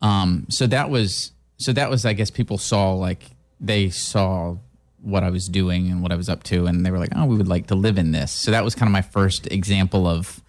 um, 0.00 0.46
so 0.48 0.66
that 0.66 0.90
was 0.90 1.32
so 1.58 1.72
that 1.72 1.90
was. 1.90 2.04
I 2.06 2.12
guess 2.14 2.30
people 2.30 2.56
saw 2.58 2.92
like 2.94 3.22
they 3.60 3.90
saw 3.90 4.56
what 5.02 5.22
I 5.22 5.30
was 5.30 5.46
doing 5.48 5.90
and 5.90 6.02
what 6.02 6.10
I 6.12 6.16
was 6.16 6.28
up 6.28 6.42
to, 6.44 6.66
and 6.66 6.86
they 6.86 6.90
were 6.90 6.98
like, 6.98 7.10
"Oh, 7.14 7.26
we 7.26 7.36
would 7.36 7.48
like 7.48 7.66
to 7.68 7.74
live 7.74 7.98
in 7.98 8.12
this." 8.12 8.32
So 8.32 8.50
that 8.52 8.64
was 8.64 8.74
kind 8.74 8.88
of 8.88 8.92
my 8.92 9.02
first 9.02 9.46
example 9.52 10.06
of 10.06 10.40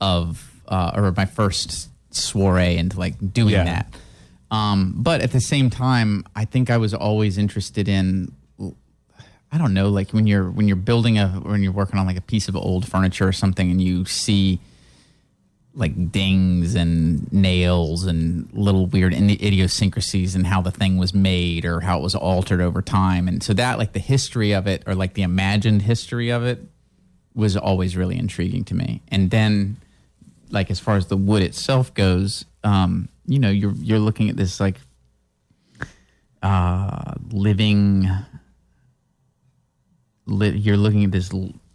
of 0.00 0.50
uh, 0.68 0.90
or 0.94 1.12
my 1.16 1.24
first 1.26 1.88
soiree 2.10 2.76
into 2.76 2.98
like 2.98 3.32
doing 3.32 3.54
Yeah. 3.54 3.64
that. 3.64 3.94
Um, 4.52 4.94
but 4.98 5.20
at 5.22 5.32
the 5.32 5.40
same 5.40 5.70
time, 5.70 6.24
I 6.36 6.44
think 6.44 6.70
I 6.70 6.76
was 6.76 6.94
always 6.94 7.38
interested 7.38 7.88
in 7.88 8.30
I 9.52 9.58
don't 9.58 9.74
know, 9.74 9.90
like 9.90 10.12
when 10.12 10.26
you're 10.26 10.50
when 10.50 10.66
you're 10.66 10.76
building 10.76 11.18
a 11.18 11.28
when 11.28 11.62
you're 11.62 11.72
working 11.72 11.98
on 11.98 12.06
like 12.06 12.16
a 12.16 12.22
piece 12.22 12.48
of 12.48 12.56
old 12.56 12.88
furniture 12.88 13.28
or 13.28 13.32
something, 13.32 13.70
and 13.70 13.82
you 13.82 14.06
see 14.06 14.60
like 15.74 16.10
dings 16.10 16.74
and 16.74 17.30
nails 17.32 18.04
and 18.04 18.48
little 18.52 18.86
weird 18.86 19.14
idiosyncrasies 19.14 20.34
and 20.34 20.46
how 20.46 20.60
the 20.62 20.70
thing 20.70 20.96
was 20.98 21.14
made 21.14 21.64
or 21.64 21.80
how 21.80 21.98
it 21.98 22.02
was 22.02 22.14
altered 22.14 22.62
over 22.62 22.80
time, 22.80 23.28
and 23.28 23.42
so 23.42 23.52
that 23.52 23.78
like 23.78 23.92
the 23.92 24.00
history 24.00 24.52
of 24.52 24.66
it 24.66 24.82
or 24.86 24.94
like 24.94 25.12
the 25.14 25.22
imagined 25.22 25.82
history 25.82 26.30
of 26.30 26.44
it 26.44 26.60
was 27.34 27.54
always 27.54 27.94
really 27.94 28.18
intriguing 28.18 28.64
to 28.64 28.74
me. 28.74 29.02
And 29.08 29.30
then, 29.30 29.76
like 30.52 30.70
as 30.70 30.78
far 30.78 30.96
as 30.96 31.06
the 31.06 31.16
wood 31.16 31.42
itself 31.42 31.92
goes, 31.94 32.44
um, 32.62 33.08
you 33.26 33.38
know, 33.38 33.50
you're 33.50 33.72
you're 33.72 33.98
looking 33.98 34.28
at 34.30 34.36
this 34.36 34.60
like 34.60 34.76
uh, 36.42 37.14
living 37.30 38.08
li- 40.26 40.56
you're 40.56 40.76
looking 40.76 41.04
at 41.04 41.10
this 41.10 41.30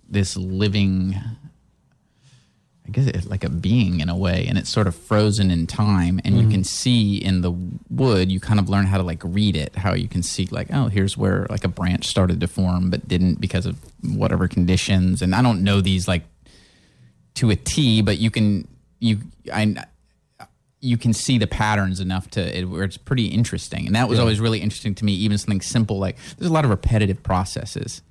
this 0.10 0.38
living 0.38 1.20
I 2.88 2.90
guess 2.90 3.08
it's 3.08 3.28
like 3.28 3.44
a 3.44 3.50
being 3.50 4.00
in 4.00 4.08
a 4.08 4.16
way, 4.16 4.46
and 4.48 4.58
it's 4.58 4.70
sort 4.70 4.88
of 4.88 4.96
frozen 4.96 5.52
in 5.52 5.68
time, 5.68 6.22
and 6.24 6.40
you 6.40 6.48
can 6.48 6.64
see 6.64 7.18
in 7.18 7.42
the 7.42 7.52
wood. 7.90 8.32
You 8.32 8.40
kind 8.40 8.62
of 8.62 8.70
learn 8.70 8.86
how 8.86 8.96
to 8.96 9.04
like 9.04 9.22
read 9.26 9.58
it. 9.58 9.76
How 9.76 9.94
you 9.94 10.08
can 10.08 10.24
see 10.24 10.48
like, 10.52 10.70
oh, 10.72 10.88
here's 10.88 11.18
where 11.18 11.48
like 11.50 11.66
a 11.66 11.68
branch 11.68 12.08
started 12.08 12.40
to 12.40 12.48
form, 12.48 12.90
but 12.90 13.06
didn't 13.06 13.42
because 13.42 13.66
of 13.66 13.78
whatever 14.02 14.48
conditions. 14.48 15.22
And 15.22 15.36
I 15.36 15.42
don't 15.42 15.66
know 15.66 15.82
these 15.82 16.08
like 16.08 16.24
to 17.38 17.50
a 17.50 17.56
T, 17.56 18.02
but 18.02 18.18
you 18.18 18.30
can 18.30 18.68
you 19.00 19.20
I 19.52 19.76
you 20.80 20.98
can 20.98 21.14
see 21.14 21.38
the 21.38 21.48
patterns 21.48 22.00
enough 22.00 22.30
to 22.32 22.58
it, 22.58 22.66
where 22.66 22.84
it's 22.84 22.98
pretty 22.98 23.28
interesting. 23.28 23.88
And 23.88 23.96
that 23.96 24.08
was 24.08 24.20
always 24.20 24.40
really 24.40 24.62
interesting 24.62 24.94
to 24.96 25.06
me. 25.06 25.14
Even 25.14 25.38
something 25.38 25.62
simple 25.62 25.98
like 25.98 26.18
there's 26.38 26.50
a 26.50 26.54
lot 26.54 26.66
of 26.66 26.70
repetitive 26.70 27.24
processes, 27.24 28.02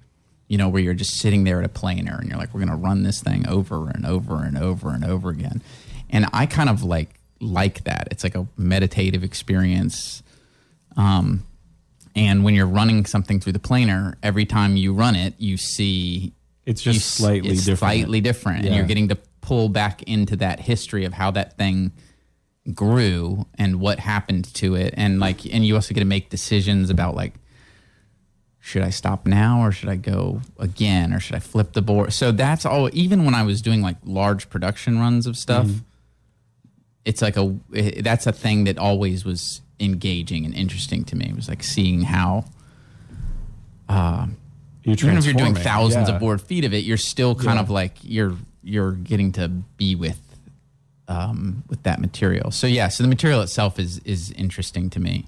you 0.48 0.58
know, 0.58 0.68
where 0.68 0.82
you're 0.82 0.94
just 0.94 1.16
sitting 1.16 1.44
there 1.44 1.60
at 1.60 1.64
a 1.64 1.68
planer 1.68 2.16
and 2.18 2.28
you're 2.28 2.38
like, 2.38 2.52
we're 2.52 2.60
going 2.60 2.70
to 2.70 2.76
run 2.76 3.02
this 3.02 3.22
thing 3.22 3.48
over 3.48 3.88
and 3.88 4.04
over 4.04 4.42
and 4.42 4.58
over 4.58 4.90
and 4.90 5.04
over 5.04 5.30
again. 5.30 5.62
And 6.10 6.26
I 6.32 6.46
kind 6.46 6.68
of 6.68 6.82
like 6.82 7.20
like 7.40 7.84
that. 7.84 8.08
It's 8.10 8.24
like 8.24 8.34
a 8.34 8.46
meditative 8.56 9.22
experience. 9.22 10.22
Um, 10.96 11.46
and 12.14 12.44
when 12.44 12.54
you're 12.54 12.66
running 12.66 13.04
something 13.04 13.40
through 13.40 13.52
the 13.52 13.58
planer, 13.58 14.16
every 14.22 14.46
time 14.46 14.76
you 14.76 14.94
run 14.94 15.14
it, 15.14 15.34
you 15.38 15.56
see 15.58 16.32
It's 16.66 16.82
just 16.82 16.98
s- 16.98 17.04
slightly 17.04 17.50
it's 17.50 17.64
different. 17.64 17.78
Slightly 17.94 18.20
different, 18.20 18.66
and 18.66 18.74
you're 18.74 18.84
getting 18.86 19.08
to 19.08 19.16
pull 19.40 19.68
back 19.68 20.02
into 20.02 20.36
that 20.36 20.60
history 20.60 21.04
of 21.04 21.12
how 21.14 21.30
that 21.30 21.56
thing 21.56 21.92
grew 22.74 23.46
and 23.56 23.78
what 23.80 24.00
happened 24.00 24.52
to 24.54 24.74
it, 24.74 24.92
and 24.96 25.20
like, 25.20 25.46
and 25.46 25.64
you 25.64 25.74
also 25.76 25.94
get 25.94 26.00
to 26.00 26.06
make 26.06 26.28
decisions 26.28 26.90
about 26.90 27.14
like, 27.14 27.34
should 28.58 28.82
I 28.82 28.90
stop 28.90 29.26
now 29.26 29.62
or 29.62 29.70
should 29.70 29.88
I 29.88 29.94
go 29.94 30.40
again 30.58 31.12
or 31.14 31.20
should 31.20 31.36
I 31.36 31.38
flip 31.38 31.72
the 31.74 31.82
board? 31.82 32.12
So 32.12 32.32
that's 32.32 32.66
all. 32.66 32.90
Even 32.92 33.24
when 33.24 33.34
I 33.34 33.44
was 33.44 33.62
doing 33.62 33.80
like 33.80 33.96
large 34.04 34.50
production 34.50 34.98
runs 34.98 35.28
of 35.28 35.36
stuff, 35.36 35.66
Mm-hmm. 35.66 35.78
it's 37.04 37.22
like 37.22 37.36
a 37.36 37.56
it- 37.72 38.02
that's 38.02 38.26
a 38.26 38.32
thing 38.32 38.64
that 38.64 38.76
always 38.78 39.24
was 39.24 39.60
engaging 39.78 40.44
and 40.44 40.52
interesting 40.52 41.04
to 41.04 41.14
me. 41.14 41.26
It 41.28 41.36
was 41.36 41.48
like 41.48 41.62
seeing 41.62 42.02
how 42.02 42.46
You're 44.86 44.94
even 45.10 45.18
if 45.18 45.24
you're 45.24 45.34
doing 45.34 45.54
thousands 45.54 46.08
Yeah. 46.08 46.14
of 46.14 46.20
board 46.20 46.40
feet 46.40 46.64
of 46.64 46.72
it, 46.72 46.84
you're 46.84 46.96
still 46.96 47.34
kind 47.34 47.56
Yeah. 47.56 47.60
of 47.60 47.70
like 47.70 47.96
you're 48.02 48.36
you're 48.62 48.92
getting 48.92 49.32
to 49.32 49.48
be 49.76 49.94
with 49.94 50.20
um, 51.08 51.62
with 51.68 51.82
that 51.84 52.00
material. 52.00 52.50
So 52.50 52.66
yeah, 52.66 52.88
so 52.88 53.02
the 53.02 53.08
material 53.08 53.40
itself 53.42 53.78
is 53.78 53.98
is 54.04 54.30
interesting 54.32 54.90
to 54.90 55.00
me. 55.00 55.26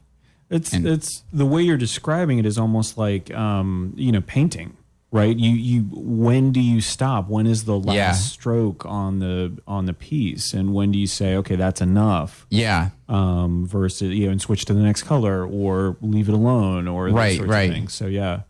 It's 0.51 0.73
And- 0.73 0.87
it's 0.87 1.23
the 1.33 1.47
way 1.47 1.63
you're 1.63 1.77
describing 1.77 2.39
it 2.39 2.47
is 2.47 2.59
almost 2.59 2.97
like 2.99 3.33
um, 3.35 3.93
you 3.97 4.13
know 4.13 4.21
painting. 4.21 4.75
right? 5.11 5.39
You 5.39 5.51
you 5.53 5.83
when 5.93 6.53
do 6.53 6.61
you 6.61 6.83
stop? 6.83 7.31
When 7.31 7.47
is 7.47 7.65
the 7.65 7.79
last 7.79 7.95
Yeah. 7.97 8.13
stroke 8.13 8.85
on 8.85 9.21
the 9.21 9.53
on 9.67 9.87
the 9.87 9.95
piece, 9.95 10.53
and 10.53 10.75
when 10.75 10.93
do 10.93 10.99
you 10.99 11.07
say, 11.07 11.35
okay, 11.37 11.57
that's 11.57 11.81
enough? 11.81 12.47
Yeah. 12.51 12.91
Um, 13.09 13.67
versus 13.67 14.13
you 14.13 14.27
know, 14.27 14.33
and 14.33 14.41
switch 14.43 14.67
to 14.67 14.75
the 14.75 14.83
next 14.83 15.05
color, 15.05 15.47
or 15.47 15.97
leave 16.03 16.29
it 16.29 16.35
alone, 16.35 16.87
or 16.89 17.09
Right, 17.09 17.41
right. 17.41 17.91
So 17.91 18.07
yeah, 18.07 18.41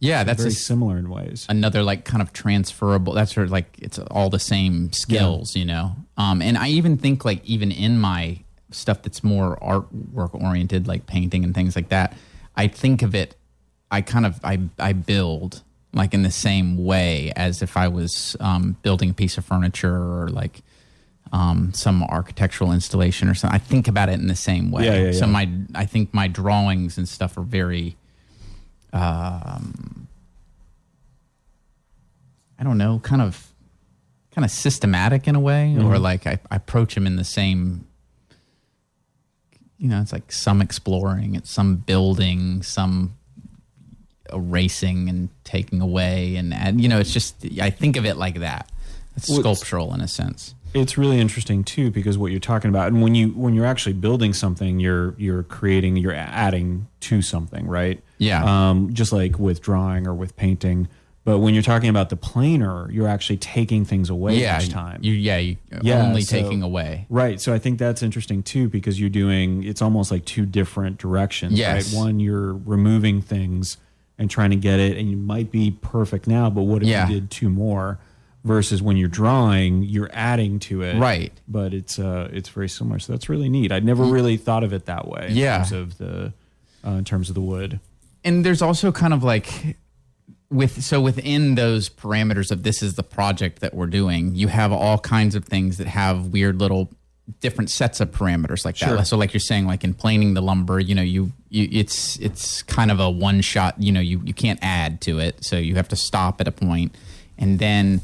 Yeah. 0.00 0.24
That's 0.24 0.42
very 0.42 0.52
s- 0.52 0.58
similar 0.62 0.98
in 0.98 1.08
ways. 1.10 1.46
another 1.48 1.82
like 1.82 2.04
kind 2.04 2.22
of 2.22 2.32
transferable 2.32 3.12
that's 3.12 3.34
sort 3.34 3.44
of 3.46 3.52
like 3.52 3.76
it's 3.78 3.98
all 3.98 4.30
the 4.30 4.38
same 4.38 4.92
skills 4.92 5.54
you 5.54 5.64
know 5.64 5.94
um 6.16 6.40
and 6.42 6.56
i 6.58 6.68
even 6.68 6.96
think 6.96 7.24
like 7.24 7.44
even 7.44 7.70
in 7.70 7.98
my 7.98 8.38
stuff 8.70 9.02
that's 9.02 9.22
more 9.22 9.56
artwork 9.62 10.34
oriented 10.34 10.86
like 10.88 11.06
painting 11.06 11.44
and 11.44 11.54
things 11.54 11.76
like 11.76 11.88
that 11.90 12.14
i 12.56 12.66
think 12.66 13.02
of 13.02 13.14
it 13.14 13.36
i 13.90 14.00
kind 14.00 14.24
of 14.26 14.40
i 14.44 14.58
i 14.78 14.92
build 14.92 15.62
like 15.92 16.14
in 16.14 16.22
the 16.22 16.30
same 16.30 16.82
way 16.84 17.32
as 17.36 17.62
if 17.62 17.76
i 17.76 17.86
was 17.88 18.36
um 18.40 18.76
building 18.82 19.10
a 19.10 19.14
piece 19.14 19.36
of 19.38 19.44
furniture 19.44 19.94
or 19.94 20.28
like 20.28 20.62
um, 21.32 21.72
some 21.74 22.02
architectural 22.02 22.72
installation 22.72 23.28
or 23.28 23.34
something. 23.34 23.54
I 23.54 23.62
think 23.62 23.86
about 23.86 24.08
it 24.08 24.14
in 24.18 24.26
the 24.26 24.34
same 24.34 24.72
way. 24.72 24.86
Yeah, 24.86 24.96
yeah, 25.04 25.12
So 25.12 25.28
my, 25.28 25.48
I 25.76 25.86
think 25.86 26.12
my 26.12 26.26
drawings 26.26 26.98
and 26.98 27.08
stuff 27.08 27.38
are 27.38 27.42
very, 27.42 27.96
um, 28.92 30.08
I 32.58 32.64
don't 32.64 32.78
know, 32.78 32.98
kind 33.02 33.22
of, 33.22 33.46
kind 34.32 34.44
of 34.44 34.50
systematic 34.50 35.26
in 35.26 35.34
a 35.34 35.40
way, 35.40 35.74
or 35.76 35.80
Mm-hmm. 35.94 36.02
like 36.02 36.26
I, 36.26 36.38
I 36.50 36.56
approach 36.56 36.94
them 36.94 37.06
in 37.06 37.16
the 37.16 37.24
same. 37.24 37.86
You 39.78 39.88
know, 39.88 40.00
it's 40.02 40.12
like 40.12 40.30
some 40.30 40.60
exploring, 40.60 41.34
it's 41.34 41.50
some 41.50 41.76
building, 41.76 42.62
some 42.62 43.16
erasing 44.32 45.08
and 45.08 45.30
taking 45.44 45.80
away, 45.80 46.36
and, 46.36 46.52
and 46.52 46.80
you 46.80 46.88
know, 46.88 46.98
it's 47.00 47.12
just 47.12 47.34
I 47.60 47.70
think 47.70 47.96
of 47.96 48.04
it 48.04 48.16
like 48.16 48.40
that. 48.40 48.70
It's 49.16 49.28
Well, 49.28 49.40
it's- 49.40 49.58
sculptural 49.58 49.94
in 49.94 50.00
a 50.00 50.08
sense. 50.08 50.54
It's 50.74 50.96
really 50.96 51.18
interesting 51.18 51.64
too 51.64 51.90
because 51.90 52.16
what 52.16 52.30
you're 52.30 52.40
talking 52.40 52.68
about 52.68 52.88
and 52.88 53.02
when 53.02 53.14
you 53.14 53.28
when 53.30 53.54
you're 53.54 53.66
actually 53.66 53.92
building 53.92 54.32
something 54.32 54.78
you're 54.78 55.14
you're 55.18 55.42
creating 55.42 55.96
you're 55.96 56.14
adding 56.14 56.86
to 57.00 57.20
something 57.22 57.66
right 57.66 58.00
Yeah. 58.18 58.44
um, 58.70 58.92
just 58.94 59.12
like 59.12 59.38
with 59.38 59.60
drawing 59.60 60.06
or 60.06 60.14
with 60.14 60.36
painting 60.36 60.88
but 61.24 61.40
when 61.40 61.54
you're 61.54 61.62
talking 61.62 61.88
about 61.90 62.08
the 62.08 62.16
planer 62.16 62.90
you're 62.90 63.08
actually 63.08 63.36
taking 63.38 63.84
things 63.84 64.10
away 64.10 64.36
yeah, 64.38 64.60
each 64.60 64.70
time 64.70 65.00
You, 65.02 65.12
yeah, 65.12 65.38
you, 65.38 65.56
Yeah, 65.82 66.02
only 66.06 66.22
so- 66.22 66.40
taking 66.40 66.62
away. 66.62 67.06
Right. 67.10 67.40
So 67.40 67.52
I 67.52 67.58
think 67.58 67.78
that's 67.78 68.02
interesting 68.02 68.42
too 68.42 68.68
because 68.68 68.98
you're 69.00 69.10
doing 69.10 69.62
it's 69.64 69.82
almost 69.82 70.10
like 70.10 70.24
two 70.24 70.46
different 70.46 70.98
directions. 70.98 71.58
Yes. 71.58 71.92
Right. 71.92 71.98
One, 71.98 72.20
you're 72.20 72.54
removing 72.54 73.20
things 73.22 73.76
and 74.18 74.30
trying 74.30 74.50
to 74.50 74.56
get 74.56 74.78
it, 74.80 74.96
and 74.98 75.10
you 75.10 75.16
might 75.16 75.50
be 75.50 75.70
perfect 75.70 76.26
now, 76.26 76.50
but 76.50 76.62
what 76.62 76.82
if 76.82 76.88
Yeah. 76.88 77.08
you 77.08 77.14
did 77.20 77.30
two 77.30 77.48
more? 77.48 77.98
Versus 78.42 78.80
when 78.80 78.96
you're 78.96 79.08
drawing, 79.10 79.82
you're 79.82 80.08
adding 80.14 80.58
to 80.60 80.80
it. 80.82 80.98
Right. 80.98 81.30
But 81.46 81.74
it's 81.74 81.98
uh 81.98 82.30
it's 82.32 82.48
very 82.48 82.70
similar. 82.70 82.98
So 82.98 83.12
that's 83.12 83.28
really 83.28 83.50
neat. 83.50 83.70
I'd 83.70 83.84
never 83.84 84.02
really 84.04 84.38
thought 84.38 84.64
of 84.64 84.72
it 84.72 84.86
that 84.86 85.06
way 85.06 85.26
in 85.28 85.32
Mm. 85.34 85.36
Yeah. 85.36 85.56
terms 85.58 85.72
of 85.72 85.98
the 85.98 86.32
uh, 86.86 86.90
in 86.92 87.04
terms 87.04 87.28
of 87.28 87.34
the 87.34 87.42
wood. 87.42 87.80
and 88.24 88.42
there's 88.44 88.62
also 88.62 88.92
kind 88.92 89.12
of 89.12 89.22
like 89.22 89.76
with 90.50 90.82
so 90.82 91.00
within 91.02 91.54
those 91.54 91.88
parameters 91.90 92.50
of 92.50 92.62
this 92.62 92.82
is 92.82 92.94
the 92.94 93.02
project 93.02 93.60
that 93.60 93.72
we're 93.74 93.86
doing 93.86 94.34
you 94.34 94.48
have 94.48 94.72
all 94.72 94.98
kinds 94.98 95.34
of 95.34 95.44
things 95.44 95.76
that 95.78 95.86
have 95.86 96.26
weird 96.28 96.58
little 96.58 96.90
different 97.40 97.70
sets 97.70 98.00
of 98.00 98.10
parameters 98.10 98.64
like 98.64 98.76
that 98.78 99.06
so 99.06 99.16
like 99.16 99.32
you're 99.32 99.40
saying 99.40 99.66
like 99.66 99.84
in 99.84 99.94
planing 99.94 100.34
the 100.34 100.40
lumber 100.42 100.80
you 100.80 100.94
know 100.94 101.02
you, 101.02 101.30
you 101.50 101.68
it's 101.70 102.16
it's 102.18 102.62
kind 102.64 102.90
of 102.90 102.98
a 102.98 103.08
one 103.08 103.40
shot 103.40 103.80
you 103.80 103.92
know 103.92 104.00
you 104.00 104.20
you 104.24 104.34
can't 104.34 104.58
add 104.62 105.00
to 105.00 105.18
it 105.20 105.44
so 105.44 105.56
you 105.56 105.76
have 105.76 105.86
to 105.88 105.96
stop 105.96 106.40
at 106.40 106.48
a 106.48 106.52
point 106.52 106.94
and 107.38 107.58
then 107.60 108.00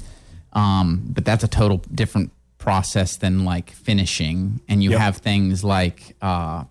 um 0.52 1.02
but 1.08 1.24
that's 1.24 1.44
a 1.44 1.48
total 1.48 1.78
different 1.94 2.30
process 2.58 3.16
than 3.18 3.44
like 3.44 3.70
finishing 3.70 4.60
and 4.68 4.82
you 4.82 4.90
Yep. 4.90 5.00
have 5.00 5.16
things 5.18 5.62
like 5.62 6.16
uh 6.22 6.64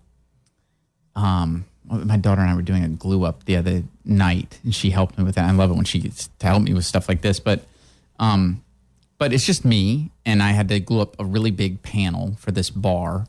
um 1.14 1.64
my 1.88 2.16
daughter 2.16 2.40
and 2.40 2.50
I 2.50 2.54
were 2.56 2.62
doing 2.62 2.82
a 2.82 2.88
glue 2.88 3.24
up 3.24 3.44
the 3.44 3.56
other 3.56 3.84
night 4.04 4.58
and 4.64 4.74
she 4.74 4.90
helped 4.90 5.16
me 5.16 5.22
with 5.22 5.36
that. 5.36 5.44
I 5.44 5.52
love 5.52 5.70
it 5.70 5.74
when 5.74 5.84
she 5.84 6.00
gets 6.00 6.28
to 6.40 6.46
help 6.46 6.62
me 6.64 6.74
with 6.74 6.84
stuff 6.84 7.08
like 7.08 7.22
this, 7.22 7.38
but 7.40 7.64
um 8.18 8.62
but 9.18 9.32
it's 9.32 9.46
just 9.46 9.64
me 9.64 10.10
and 10.26 10.42
I 10.42 10.50
had 10.50 10.68
to 10.68 10.80
glue 10.80 11.00
up 11.00 11.16
a 11.18 11.24
really 11.24 11.50
big 11.52 11.82
panel 11.82 12.34
for 12.38 12.50
this 12.50 12.70
bar 12.70 13.26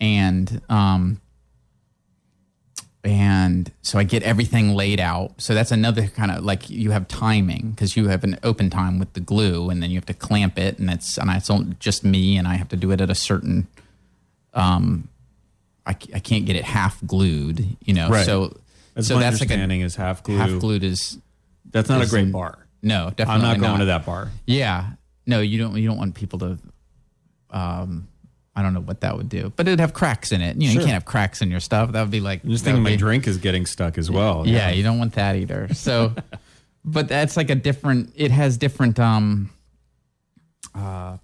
and 0.00 0.60
um 0.70 1.20
and 3.08 3.72
so 3.80 3.98
I 3.98 4.04
get 4.04 4.22
everything 4.22 4.74
laid 4.74 5.00
out. 5.00 5.40
So 5.40 5.54
that's 5.54 5.72
another 5.72 6.08
kind 6.08 6.30
of 6.30 6.44
like 6.44 6.68
you 6.68 6.90
have 6.90 7.08
timing 7.08 7.70
because 7.70 7.96
you 7.96 8.08
have 8.08 8.22
an 8.22 8.38
open 8.42 8.68
time 8.68 8.98
with 8.98 9.14
the 9.14 9.20
glue, 9.20 9.70
and 9.70 9.82
then 9.82 9.88
you 9.90 9.96
have 9.96 10.04
to 10.06 10.12
clamp 10.14 10.58
it, 10.58 10.78
and 10.78 10.86
that's 10.86 11.16
and 11.16 11.30
I 11.30 11.38
it's 11.38 11.48
just 11.80 12.04
me, 12.04 12.36
and 12.36 12.46
I 12.46 12.56
have 12.56 12.68
to 12.68 12.76
do 12.76 12.90
it 12.90 13.00
at 13.00 13.08
a 13.08 13.14
certain. 13.14 13.66
Um, 14.52 15.08
I, 15.86 15.92
I 16.14 16.18
can't 16.18 16.44
get 16.44 16.54
it 16.54 16.64
half 16.64 17.02
glued, 17.06 17.64
you 17.82 17.94
know. 17.94 18.10
Right. 18.10 18.26
So 18.26 18.54
That's 18.94 19.08
so 19.08 19.18
that's 19.18 19.40
like 19.40 19.48
a 19.48 19.54
understanding 19.54 19.80
is 19.80 19.96
half 19.96 20.22
glue. 20.22 20.36
half 20.36 20.60
glued 20.60 20.84
is 20.84 21.16
That's 21.70 21.88
not 21.88 22.02
a 22.02 22.06
great 22.06 22.24
in- 22.24 22.32
bar. 22.32 22.66
no 22.82 23.08
definitely 23.16 23.34
I'm 23.36 23.40
not 23.40 23.58
going 23.58 23.72
not 23.72 23.78
to 23.78 23.84
that 23.86 24.04
bar. 24.04 24.30
Yeah, 24.46 24.90
no, 25.26 25.40
you 25.40 25.58
don't. 25.58 25.76
You 25.78 25.88
don't 25.88 25.96
want 25.96 26.14
people 26.14 26.38
to. 26.40 26.58
Um, 27.50 28.08
I 28.58 28.62
don't 28.62 28.74
know 28.74 28.80
what 28.80 29.02
that 29.02 29.16
would 29.16 29.28
do, 29.28 29.52
but 29.54 29.68
it'd 29.68 29.78
have 29.78 29.94
cracks 29.94 30.32
in 30.32 30.40
it. 30.40 30.56
You 30.56 30.66
know, 30.68 30.72
Sure. 30.72 30.80
you 30.80 30.86
can't 30.86 30.94
have 30.94 31.04
cracks 31.04 31.40
in 31.42 31.50
your 31.50 31.60
stuff. 31.60 31.92
That 31.92 32.00
would 32.02 32.10
be 32.10 32.20
like 32.20 32.42
I'm 32.42 32.50
just 32.50 32.64
thinking 32.64 32.82
would 32.82 32.90
my 32.90 32.94
be- 32.96 32.98
drink 32.98 33.26
is 33.28 33.36
getting 33.38 33.66
stuck 33.66 33.96
as 33.98 34.10
well. 34.10 34.42
yeah, 34.46 34.70
you 34.70 34.82
don't 34.82 34.98
want 34.98 35.12
that 35.14 35.36
either. 35.36 35.72
So, 35.74 36.14
but 36.84 37.06
that's 37.08 37.36
like 37.36 37.50
a 37.50 37.54
different. 37.54 38.12
It 38.16 38.30
has 38.32 38.56
different. 38.56 38.98
Um, 38.98 39.50
uh, 40.74 41.18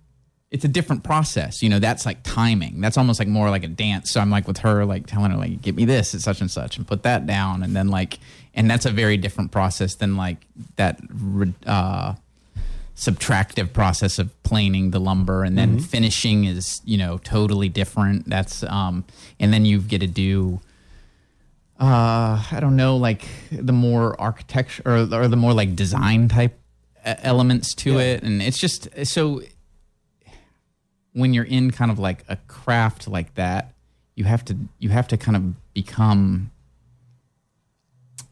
it's 0.51 0.65
a 0.65 0.69
different 0.69 1.03
process. 1.03 1.63
You 1.63 1.69
know, 1.69 1.81
that's 1.81 2.07
like 2.07 2.23
timing. 2.23 2.81
That's 2.81 2.97
almost 2.97 3.19
like 3.19 3.27
more 3.29 3.51
like 3.51 3.65
a 3.65 3.69
dance. 3.69 4.13
So 4.13 4.21
I'm 4.21 4.31
like 4.31 4.47
with 4.47 4.59
her, 4.59 4.85
like 4.85 5.07
telling 5.07 5.33
her 5.33 5.37
like, 5.37 5.61
"Give 5.61 5.75
me 5.75 5.85
this 5.85 6.15
at 6.15 6.21
such 6.21 6.41
and 6.41 6.51
such," 6.51 6.77
and 6.77 6.87
put 6.87 7.03
that 7.03 7.27
down, 7.27 7.63
and 7.65 7.75
then 7.75 7.89
like, 7.89 8.19
and 8.55 8.71
that's 8.71 8.87
a 8.87 8.91
very 8.91 9.17
different 9.17 9.51
process 9.51 9.97
than 9.97 10.17
like 10.17 10.47
that. 10.77 11.01
Uh, 11.67 12.15
subtractive 12.97 13.73
process 13.73 14.19
of 14.19 14.43
planing 14.45 14.91
the 14.91 15.01
lumber 15.01 15.43
and 15.43 15.59
then 15.59 15.81
finishing 15.81 16.45
is 16.45 16.81
you 16.85 16.97
know 16.97 17.19
totally 17.19 17.69
different. 17.69 18.29
That's 18.29 18.63
um 18.65 19.05
and 19.41 19.53
then 19.53 19.65
you 19.65 19.81
get 19.81 20.01
to 20.01 20.07
do 20.07 20.61
uh 21.81 22.41
i 22.53 22.59
don't 22.61 22.77
know 22.77 22.97
like 22.97 23.27
the 23.51 23.73
more 23.73 24.19
architecture 24.21 24.83
or, 24.87 24.99
or 25.13 25.27
the 25.27 25.37
more 25.37 25.53
like 25.53 25.75
design 25.75 26.29
type 26.29 26.57
elements 27.05 27.75
to 27.75 27.99
it. 27.99 28.23
And 28.23 28.41
it's 28.41 28.59
just 28.59 28.89
so 29.05 29.43
when 31.13 31.35
you're 31.35 31.45
in 31.45 31.71
kind 31.71 31.91
of 31.91 31.99
like 31.99 32.25
a 32.29 32.37
craft 32.49 33.07
like 33.09 33.35
that 33.35 33.75
you 34.15 34.25
have 34.25 34.45
to 34.45 34.57
you 34.79 34.91
have 34.91 35.09
to 35.09 35.17
kind 35.17 35.37
of 35.37 35.73
become 35.75 36.51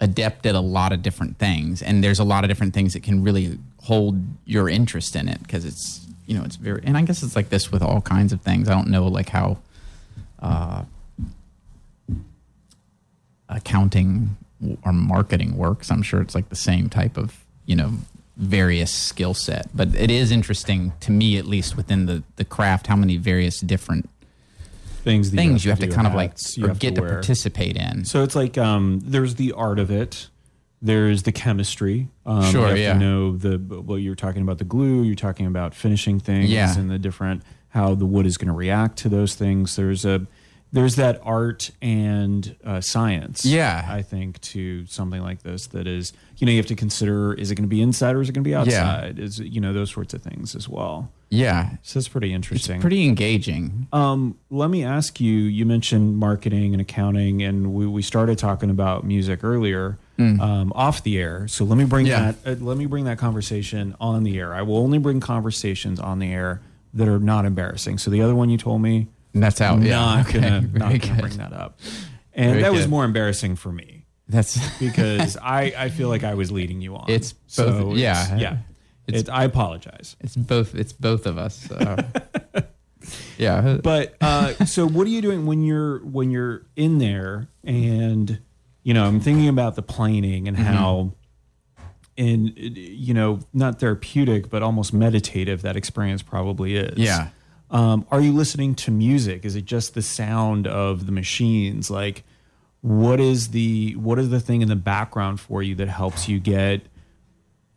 adept 0.01 0.47
at 0.47 0.55
a 0.55 0.61
lot 0.61 0.93
of 0.93 1.03
different 1.03 1.39
things. 1.39 1.81
And 1.83 2.03
there's 2.03 2.19
a 2.19 2.25
lot 2.25 2.45
of 2.45 2.49
different 2.49 2.75
things 2.75 2.93
that 2.93 3.03
can 3.03 3.23
really 3.23 3.59
hold 3.83 4.21
your 4.45 4.69
interest 4.69 5.17
in 5.17 5.29
it 5.29 5.43
because 5.43 5.65
it's 5.65 6.07
you 6.27 6.37
know 6.37 6.45
it's 6.45 6.57
very 6.57 6.81
and 6.85 6.97
i 6.97 7.03
guess 7.03 7.23
it's 7.23 7.37
like 7.37 7.49
this 7.49 7.73
with 7.73 7.83
all 7.83 8.01
kinds 8.01 8.33
of 8.33 8.41
things 8.41 8.69
i 8.69 8.73
don't 8.73 8.89
know 8.89 9.07
like 9.07 9.29
how 9.29 9.59
uh 10.41 10.83
accounting 13.49 14.37
or 14.85 14.93
marketing 14.93 15.57
works 15.57 15.91
i'm 15.91 16.03
sure 16.03 16.21
it's 16.21 16.35
like 16.35 16.49
the 16.49 16.57
same 16.57 16.89
type 16.89 17.17
of 17.17 17.45
you 17.67 17.77
know 17.77 17.93
various 18.37 18.93
skill 18.93 19.35
set 19.35 19.69
but 19.75 19.95
it 19.95 20.11
is 20.11 20.31
interesting 20.31 20.93
to 21.01 21.11
me 21.11 21.37
at 21.37 21.45
least 21.45 21.77
within 21.77 22.07
the 22.07 22.23
the 22.37 22.45
craft 22.45 22.87
how 22.87 22.97
many 22.97 23.17
various 23.17 23.61
different 23.61 24.09
Things 25.03 25.31
things 25.31 25.65
you 25.65 25.73
have 25.73 25.81
to 25.81 25.89
do, 25.89 25.93
kind 25.93 26.07
of 26.07 26.15
like 26.15 26.35
you 26.55 26.73
get 26.75 26.95
to, 26.95 27.01
wear. 27.01 27.15
participate 27.15 27.77
in 27.77 28.05
So 28.05 28.23
it's 28.23 28.37
like 28.37 28.57
um, 28.57 29.01
there's 29.03 29.35
the 29.35 29.51
art 29.51 29.81
of 29.81 29.91
it. 29.91 30.29
There's 30.83 31.23
the 31.23 31.33
chemistry. 31.33 32.09
Um, 32.27 32.43
Sure, 32.51 32.63
you 32.63 32.67
have 32.69 32.79
yeah. 32.79 32.93
To 32.95 32.99
know 32.99 33.37
the 33.37 33.59
well, 33.83 33.99
you're 33.99 34.15
talking 34.17 34.43
about 34.43 34.59
the 34.59 34.65
glue. 34.65 35.03
You're 35.03 35.15
talking 35.15 35.47
about 35.47 35.75
finishing 35.75 36.19
things 36.19 36.51
Yeah. 36.51 36.77
and 36.77 36.91
the 36.91 36.99
different 36.99 37.43
how 37.69 37.95
the 37.95 38.05
wood 38.05 38.27
is 38.27 38.37
going 38.37 38.49
to 38.49 38.53
react 38.55 38.99
to 38.99 39.09
those 39.09 39.35
things. 39.35 39.77
There's 39.77 40.05
a 40.05 40.27
there's 40.75 40.97
that 40.97 41.21
art 41.23 41.71
and 41.83 42.57
uh, 42.65 42.81
science. 42.81 43.45
Yeah. 43.45 43.87
I 43.89 44.01
think 44.03 44.41
to 44.41 44.87
something 44.87 45.21
like 45.23 45.43
this 45.43 45.67
that 45.69 45.87
is 45.87 46.13
you 46.39 46.47
know 46.47 46.51
you 46.51 46.59
have 46.59 46.67
to 46.67 46.75
consider 46.75 47.33
is 47.35 47.51
it 47.51 47.55
going 47.55 47.65
to 47.69 47.69
be 47.69 47.81
inside 47.83 48.17
or 48.17 48.23
is 48.23 48.29
it 48.29 48.33
going 48.33 48.43
to 48.45 48.49
be 48.49 48.55
outside? 48.55 49.19
Yeah. 49.19 49.25
Is 49.25 49.39
it, 49.39 49.49
you 49.49 49.61
know 49.61 49.73
those 49.73 49.91
sorts 49.91 50.15
of 50.15 50.23
things 50.23 50.57
as 50.57 50.69
well. 50.69 51.11
yeah 51.29 51.77
So 51.83 51.99
it's 51.99 52.09
pretty 52.09 52.29
it's 52.33 52.35
interesting. 52.37 52.81
pretty 52.81 53.07
engaging 53.07 53.87
Um, 53.93 54.37
let 54.51 54.69
me 54.71 54.83
ask 54.83 55.21
you. 55.21 55.33
You 55.43 55.65
mentioned 55.67 56.17
marketing 56.19 56.73
and 56.75 56.81
accounting, 56.81 57.43
and 57.43 57.73
we, 57.75 57.87
we 57.87 58.03
started 58.03 58.37
talking 58.39 58.71
about 58.71 59.05
music 59.05 59.45
earlier 59.45 59.99
um, 60.41 60.73
off 60.75 61.03
the 61.03 61.19
air. 61.19 61.47
So 61.49 61.65
let 61.65 61.77
me 61.79 61.85
bring 61.85 62.07
Mm. 62.07 62.09
Yeah. 62.09 62.33
that. 62.45 62.63
Uh, 62.63 62.65
let 62.65 62.77
me 62.77 62.87
bring 62.87 63.05
that 63.05 63.19
conversation 63.19 63.95
on 64.01 64.23
the 64.25 64.39
air. 64.39 64.55
I 64.55 64.63
will 64.63 64.79
only 64.79 64.99
bring 64.99 65.21
conversations 65.21 65.99
on 66.01 66.19
the 66.19 66.33
air 66.33 66.61
that 66.95 67.09
are 67.09 67.19
not 67.19 67.45
embarrassing. 67.45 67.99
So 67.99 68.11
the 68.11 68.23
other 68.23 68.35
one 68.35 68.49
you 68.51 68.59
told 68.59 68.83
me, 68.83 69.09
that's 69.35 69.61
out 69.63 69.79
not 69.79 69.87
yeah 69.87 70.21
okay 70.29 70.41
gonna 70.41 70.61
not 70.73 71.01
gonna 71.01 71.21
bring 71.23 71.37
that 71.39 71.53
up. 71.53 71.79
And 72.35 72.51
Very 72.51 72.63
that 72.63 72.73
was 72.73 72.87
more 72.89 73.05
embarrassing 73.05 73.57
for 73.57 73.73
me. 73.73 74.05
That's 74.29 74.59
because 74.79 75.37
I, 75.37 75.73
I 75.77 75.89
feel 75.91 76.09
like 76.09 76.23
I 76.25 76.35
was 76.35 76.51
leading 76.53 76.81
you 76.81 76.97
on. 76.97 77.07
It's 77.09 77.35
so 77.47 77.65
both- 77.71 77.97
it's- 77.97 77.99
yeah. 78.31 78.37
yeah. 78.37 78.53
It's- 79.07 79.23
It's, 79.23 79.29
I 79.31 79.45
apologize. 79.45 80.17
it's 80.21 80.37
both 80.37 80.75
it's 80.75 80.93
both 80.93 81.27
of 81.27 81.37
us. 81.39 81.57
So. 81.69 81.97
yeah. 83.39 83.79
But 83.83 84.15
uh, 84.21 84.65
so 84.67 84.87
what 84.87 85.07
are 85.07 85.11
you 85.11 85.23
doing 85.23 85.47
when 85.47 85.63
you're 85.65 85.99
when 86.05 86.31
you're 86.31 86.63
in 86.77 86.99
there 86.99 87.49
and 87.65 88.39
you 88.83 88.93
know 88.95 89.05
I'm 89.05 89.21
thinking 89.21 89.49
about 89.49 89.75
the 89.77 89.83
planing 89.83 90.49
and 90.49 90.57
Mm-hmm. 90.57 90.67
how 90.67 91.13
in 92.17 92.53
you 92.57 93.15
know 93.15 93.41
not 93.55 93.81
therapeutic 93.81 94.51
but 94.51 94.63
almost 94.63 94.93
meditative 94.93 95.63
that 95.63 95.77
experience 95.77 96.23
probably 96.23 96.77
is. 96.77 96.99
Yeah. 96.99 97.29
Um, 97.71 98.07
are 98.11 98.21
you 98.21 98.33
listening 98.33 98.75
to 98.77 98.91
music? 98.91 99.47
Is 99.47 99.57
it 99.57 99.65
just 99.65 99.95
the 99.95 100.03
sound 100.03 100.67
of 100.67 101.07
the 101.07 101.13
machines? 101.13 101.91
Like, 101.91 102.23
what 102.83 103.19
is 103.19 103.49
the 103.49 103.93
what 103.97 104.19
is 104.19 104.29
the 104.29 104.41
thing 104.41 104.61
in 104.61 104.69
the 104.69 104.77
background 104.77 105.41
for 105.41 105.63
you 105.63 105.75
that 105.77 105.89
helps 105.89 106.29
you 106.29 106.39
get 106.39 106.83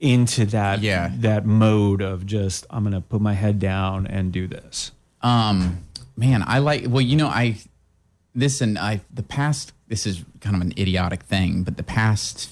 into 0.02 0.46
that 0.48 0.82
Yeah. 0.82 1.12
that 1.20 1.46
mode 1.46 2.02
of 2.02 2.26
just 2.26 2.66
I'm 2.70 2.84
gonna 2.84 3.00
put 3.00 3.22
my 3.22 3.34
head 3.34 3.58
down 3.60 4.06
and 4.06 4.34
do 4.34 4.48
this? 4.48 4.92
Um, 5.22 5.86
man, 6.18 6.44
I 6.46 6.60
like. 6.60 6.84
Well, 6.90 7.02
you 7.02 7.16
know, 7.16 7.28
I 7.30 7.58
this 8.36 8.60
and 8.60 8.78
I 8.78 9.00
the 9.14 9.24
past. 9.24 9.72
This 9.88 10.06
is 10.08 10.24
kind 10.42 10.56
of 10.56 10.62
an 10.62 10.74
idiotic 10.78 11.24
thing, 11.24 11.64
but 11.64 11.78
the 11.78 11.84
past 11.84 12.50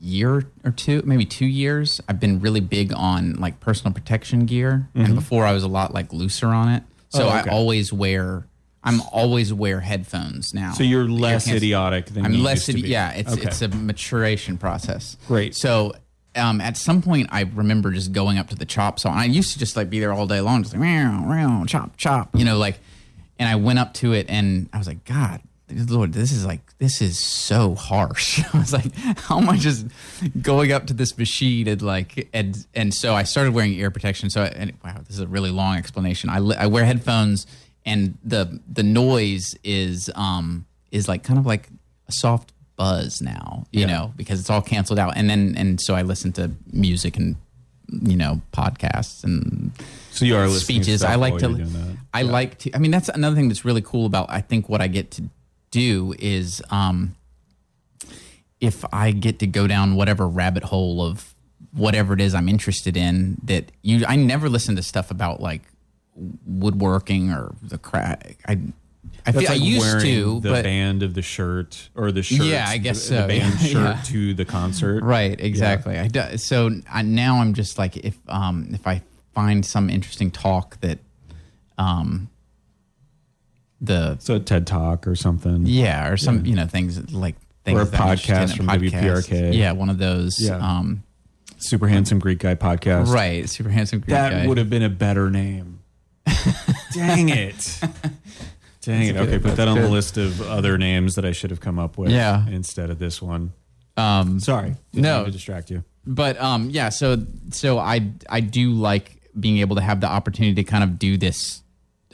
year 0.00 0.44
or 0.64 0.70
two, 0.70 1.02
maybe 1.04 1.24
two 1.24 1.46
years, 1.46 2.00
I've 2.08 2.20
been 2.20 2.40
really 2.40 2.60
big 2.60 2.92
on 2.94 3.34
like 3.34 3.60
personal 3.60 3.92
protection 3.92 4.46
gear, 4.46 4.88
and 4.94 5.14
before 5.14 5.44
I 5.44 5.52
was 5.52 5.62
a 5.62 5.68
lot 5.68 5.94
like 5.94 6.12
looser 6.12 6.48
on 6.48 6.68
it. 6.68 6.82
So 7.08 7.20
Mm-hmm. 7.26 7.36
Oh, 7.36 7.40
okay. 7.40 7.50
I 7.50 7.52
always 7.52 7.92
wear. 7.92 8.46
I'm 8.84 9.00
always 9.10 9.52
wear 9.52 9.80
headphones 9.80 10.54
now. 10.54 10.72
So 10.72 10.84
you're 10.84 11.08
less 11.08 11.48
idiotic 11.50 12.06
than 12.06 12.24
I'm 12.24 12.34
less. 12.40 12.68
used 12.68 12.78
to 12.78 12.84
idi-. 12.84 12.88
Yeah, 12.90 13.10
it's 13.12 13.32
Okay. 13.32 13.48
it's 13.48 13.62
a 13.62 13.68
maturation 13.68 14.58
process. 14.58 15.16
Great. 15.26 15.56
So 15.56 15.94
um, 16.36 16.60
at 16.60 16.76
some 16.76 17.02
point, 17.02 17.28
I 17.32 17.40
remember 17.54 17.90
just 17.90 18.12
going 18.12 18.38
up 18.38 18.48
to 18.50 18.54
the 18.54 18.66
chop 18.66 19.00
saw. 19.00 19.10
And 19.10 19.18
I 19.20 19.24
used 19.24 19.52
to 19.54 19.58
just 19.58 19.74
like 19.76 19.90
be 19.90 19.98
there 19.98 20.12
all 20.12 20.26
day 20.26 20.40
long, 20.40 20.62
just 20.62 20.74
like 20.74 20.82
meow, 20.82 21.20
meow, 21.26 21.64
chop, 21.66 21.96
chop, 21.96 22.30
you 22.34 22.44
know, 22.44 22.58
like. 22.58 22.78
And 23.38 23.48
I 23.48 23.56
went 23.56 23.78
up 23.78 23.92
to 23.94 24.12
it, 24.12 24.26
and 24.30 24.68
I 24.72 24.78
was 24.78 24.86
like, 24.86 25.04
God, 25.04 25.40
Lord, 25.70 26.12
this 26.12 26.30
is 26.30 26.46
like 26.46 26.60
this 26.78 27.02
is 27.02 27.18
so 27.18 27.74
harsh. 27.74 28.40
I 28.54 28.58
was 28.58 28.72
like, 28.72 28.94
how 28.94 29.38
am 29.40 29.48
I 29.48 29.56
just 29.56 29.86
going 30.40 30.70
up 30.72 30.86
to 30.86 30.94
this 30.94 31.18
machine 31.18 31.66
and 31.66 31.82
like 31.82 32.28
and 32.32 32.66
and 32.74 32.94
so 32.94 33.14
I 33.14 33.24
started 33.24 33.52
wearing 33.52 33.72
ear 33.72 33.90
protection. 33.90 34.30
So 34.30 34.42
I, 34.42 34.46
and 34.46 34.72
wow, 34.84 34.98
this 35.06 35.10
is 35.16 35.20
a 35.20 35.26
really 35.26 35.50
long 35.50 35.76
explanation. 35.76 36.30
I 36.30 36.36
I 36.36 36.66
wear 36.68 36.84
headphones, 36.84 37.46
and 37.84 38.16
the 38.24 38.60
the 38.72 38.84
noise 38.84 39.56
is 39.64 40.08
um 40.14 40.66
is 40.92 41.08
like 41.08 41.24
kind 41.24 41.38
of 41.38 41.46
like 41.46 41.68
a 42.08 42.12
soft 42.12 42.52
buzz 42.76 43.20
now, 43.20 43.64
you 43.72 43.80
Yeah. 43.80 43.86
know, 43.86 44.12
because 44.16 44.38
it's 44.38 44.50
all 44.50 44.62
canceled 44.62 44.98
out. 45.00 45.14
And 45.16 45.28
then 45.28 45.54
and 45.56 45.80
so 45.80 45.94
I 45.96 46.02
listen 46.02 46.30
to 46.34 46.52
music 46.72 47.16
and 47.16 47.34
you 47.88 48.16
know 48.16 48.40
podcasts 48.52 49.24
and 49.24 49.72
So 50.10 50.24
you 50.24 50.36
are 50.36 50.46
listening 50.46 50.82
speeches. 50.82 51.02
I 51.02 51.16
like 51.16 51.38
to. 51.38 51.48
you're 51.48 51.58
doing 51.58 51.72
that. 51.72 51.96
I 52.14 52.22
like 52.22 52.58
to. 52.60 52.74
I 52.74 52.78
mean, 52.78 52.90
that's 52.92 53.08
another 53.08 53.34
thing 53.34 53.48
that's 53.48 53.64
really 53.64 53.82
cool 53.82 54.06
about. 54.06 54.30
I 54.30 54.40
think 54.40 54.68
what 54.68 54.80
I 54.80 54.86
get 54.88 55.10
to 55.12 55.22
do 55.76 56.14
is, 56.18 56.62
um, 56.70 57.14
if 58.60 58.84
I 58.92 59.10
get 59.12 59.38
to 59.40 59.46
go 59.46 59.66
down 59.66 59.94
whatever 59.96 60.26
rabbit 60.26 60.64
hole 60.64 61.02
of 61.06 61.34
whatever 61.72 62.14
it 62.14 62.20
is 62.20 62.34
I'm 62.34 62.48
interested 62.48 62.96
in, 62.96 63.36
that 63.44 63.70
you, 63.82 64.04
I 64.06 64.16
never 64.16 64.48
listen 64.48 64.76
to 64.76 64.82
stuff 64.82 65.10
about 65.10 65.40
like 65.40 65.62
woodworking 66.46 67.30
or 67.30 67.54
the 67.62 67.76
crack. 67.78 68.38
I, 68.46 68.58
I, 69.26 69.32
feel, 69.32 69.50
I 69.50 69.54
like 69.54 69.62
used 69.62 69.80
wearing 69.86 70.02
to, 70.04 70.40
the 70.40 70.50
but 70.50 70.64
band 70.64 71.02
of 71.02 71.12
the 71.14 71.22
shirt 71.22 71.90
or 71.94 72.10
the 72.12 72.22
shirt. 72.22 72.46
Yeah, 72.46 72.64
I 72.66 72.78
guess 72.78 72.98
the, 73.00 73.06
so. 73.08 73.22
The 73.22 73.28
band 73.28 73.54
Yeah. 73.60 73.66
shirt 73.66 73.96
Yeah. 73.96 74.02
to 74.04 74.34
the 74.34 74.44
concert. 74.44 75.02
Right, 75.04 75.38
exactly. 75.38 75.98
I 75.98 76.08
do, 76.08 76.38
so 76.38 76.70
I, 76.90 77.02
now 77.02 77.40
I'm 77.40 77.52
just 77.54 77.76
like 77.78 77.96
if 77.98 78.16
um 78.28 78.68
if 78.72 78.86
I 78.86 79.02
find 79.34 79.64
some 79.66 79.90
interesting 79.90 80.30
talk 80.30 80.80
that 80.80 80.98
um 81.76 82.30
the 83.80 84.16
So 84.18 84.36
a 84.36 84.40
TED 84.40 84.66
Talk 84.66 85.06
or 85.06 85.14
something. 85.14 85.66
yeah 85.66 86.08
or 86.08 86.16
some 86.16 86.46
you 86.46 86.54
know 86.54 86.66
things 86.66 87.12
like 87.12 87.34
things 87.64 87.78
Or 87.78 87.82
a 87.82 87.84
that 87.86 88.00
I'm 88.00 88.08
interested 88.12 88.34
podcast 88.36 88.56
from 88.56 88.66
podcasts. 88.68 89.28
WPRK. 89.28 89.54
Yeah, 89.54 89.72
one 89.72 89.90
of 89.90 89.98
those. 89.98 90.40
Yeah. 90.40 90.56
Um, 90.56 91.02
Super 91.58 91.88
handsome 91.88 92.18
Greek 92.18 92.38
guy 92.38 92.54
podcast. 92.54 93.06
right, 93.12 93.48
super 93.48 93.70
handsome 93.70 94.00
Greek 94.00 94.10
That 94.10 94.30
guy. 94.30 94.46
would 94.46 94.58
have 94.58 94.68
been 94.70 94.82
a 94.82 94.90
better 94.90 95.30
name. 95.30 95.80
Dang 96.92 97.28
it. 97.30 97.80
Dang 98.82 99.02
it. 99.08 99.12
good. 99.14 99.16
Okay, 99.22 99.38
put 99.38 99.42
That's 99.42 99.56
that 99.56 99.68
on 99.68 99.78
the 99.80 99.88
list 99.88 100.16
of 100.16 100.40
other 100.42 100.76
names 100.78 101.14
that 101.14 101.24
I 101.24 101.32
should 101.32 101.50
have 101.50 101.60
come 101.60 101.78
up 101.78 101.98
with 101.98 102.10
Yeah. 102.10 102.46
instead 102.48 102.90
of 102.90 102.98
this 102.98 103.20
one. 103.22 103.52
um, 103.96 104.38
Sorry. 104.40 104.76
Didn't 104.92 105.02
No. 105.02 105.24
to 105.24 105.30
distract 105.30 105.70
you. 105.70 105.82
but 106.06 106.40
um 106.40 106.70
yeah 106.70 106.88
so 106.88 107.16
so 107.50 107.78
i 107.80 108.00
i 108.30 108.38
do 108.38 108.70
like 108.70 109.20
being 109.40 109.58
able 109.58 109.74
to 109.74 109.82
have 109.82 110.00
the 110.00 110.06
opportunity 110.06 110.54
to 110.54 110.62
kind 110.62 110.84
of 110.84 111.00
do 111.00 111.16
this 111.16 111.62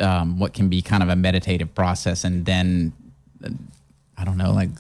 um 0.01 0.39
what 0.39 0.53
can 0.55 0.69
be 0.69 0.81
kind 0.83 1.03
of 1.03 1.09
a 1.09 1.17
meditative 1.17 1.75
process 1.75 2.25
and 2.25 2.47
then 2.47 2.93
uh, 3.45 3.51
i 4.17 4.25
don't 4.25 4.39
know 4.39 4.53
like 4.53 4.71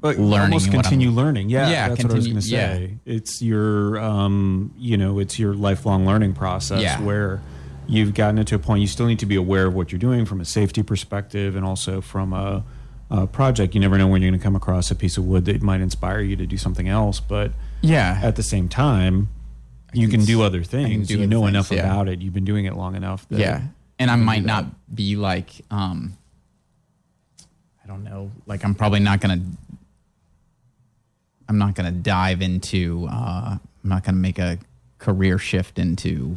But 0.00 0.16
learning 0.18 0.52
almost 0.54 0.70
continue 0.70 1.10
learning. 1.10 1.48
Yeah, 1.50 1.68
Yeah, 1.70 1.88
that's 1.88 2.04
what 2.04 2.12
I 2.12 2.14
was 2.14 2.26
continue- 2.26 2.58
going 2.60 2.80
to 2.80 2.88
say. 2.88 2.98
It's 3.04 3.42
your, 3.42 3.98
um, 3.98 4.72
you 4.78 4.96
know, 4.96 5.18
it's 5.18 5.38
your 5.40 5.54
lifelong 5.54 6.06
learning 6.06 6.34
process 6.34 6.80
Yeah. 6.80 7.00
where 7.02 7.42
you've 7.88 8.14
gotten 8.14 8.38
it 8.38 8.46
to 8.46 8.54
a 8.54 8.58
point. 8.60 8.80
You 8.80 8.86
still 8.86 9.06
need 9.06 9.18
to 9.18 9.26
be 9.26 9.34
aware 9.34 9.66
of 9.66 9.74
what 9.74 9.90
you're 9.90 9.98
doing 9.98 10.24
from 10.24 10.40
a 10.40 10.44
safety 10.44 10.82
perspective 10.84 11.56
and 11.56 11.64
also 11.66 12.00
from 12.00 12.32
a, 12.32 12.62
a 13.10 13.26
project. 13.26 13.74
You 13.74 13.80
never 13.80 13.98
know 13.98 14.06
when 14.06 14.22
you're 14.22 14.30
going 14.30 14.38
to 14.38 14.44
come 14.44 14.54
across 14.54 14.90
a 14.92 14.94
piece 14.94 15.16
of 15.18 15.24
wood 15.24 15.46
that 15.46 15.62
might 15.62 15.80
inspire 15.80 16.20
you 16.20 16.36
to 16.36 16.46
do 16.46 16.56
something 16.56 16.88
else. 16.88 17.18
But 17.18 17.50
yeah 17.82 18.20
at 18.22 18.36
the 18.36 18.44
same 18.44 18.68
time, 18.68 19.28
you 19.92 20.06
can 20.08 20.20
can, 20.20 20.26
do 20.26 20.42
other 20.42 20.62
things. 20.62 21.08
do 21.08 21.18
you 21.18 21.26
know 21.26 21.40
things, 21.40 21.48
enough 21.50 21.72
yeah. 21.72 21.80
about 21.80 22.08
it. 22.08 22.20
You've 22.22 22.34
been 22.34 22.44
doing 22.44 22.66
it 22.66 22.76
long 22.76 22.94
enough. 22.94 23.28
That 23.30 23.40
yeah 23.40 23.62
and 23.98 24.10
i 24.10 24.16
might 24.16 24.44
not 24.44 24.64
be 24.94 25.16
like 25.16 25.50
um 25.70 26.16
i 27.84 27.86
don't 27.86 28.04
know 28.04 28.30
like 28.46 28.64
i'm 28.64 28.74
probably 28.74 29.00
not 29.00 29.20
gonna 29.20 29.40
i'm 31.48 31.58
not 31.58 31.74
gonna 31.74 31.90
dive 31.92 32.42
into 32.42 33.06
uh 33.10 33.56
i'm 33.82 33.88
not 33.88 34.04
gonna 34.04 34.16
make 34.16 34.38
a 34.38 34.58
career 34.98 35.38
shift 35.38 35.78
into 35.78 36.36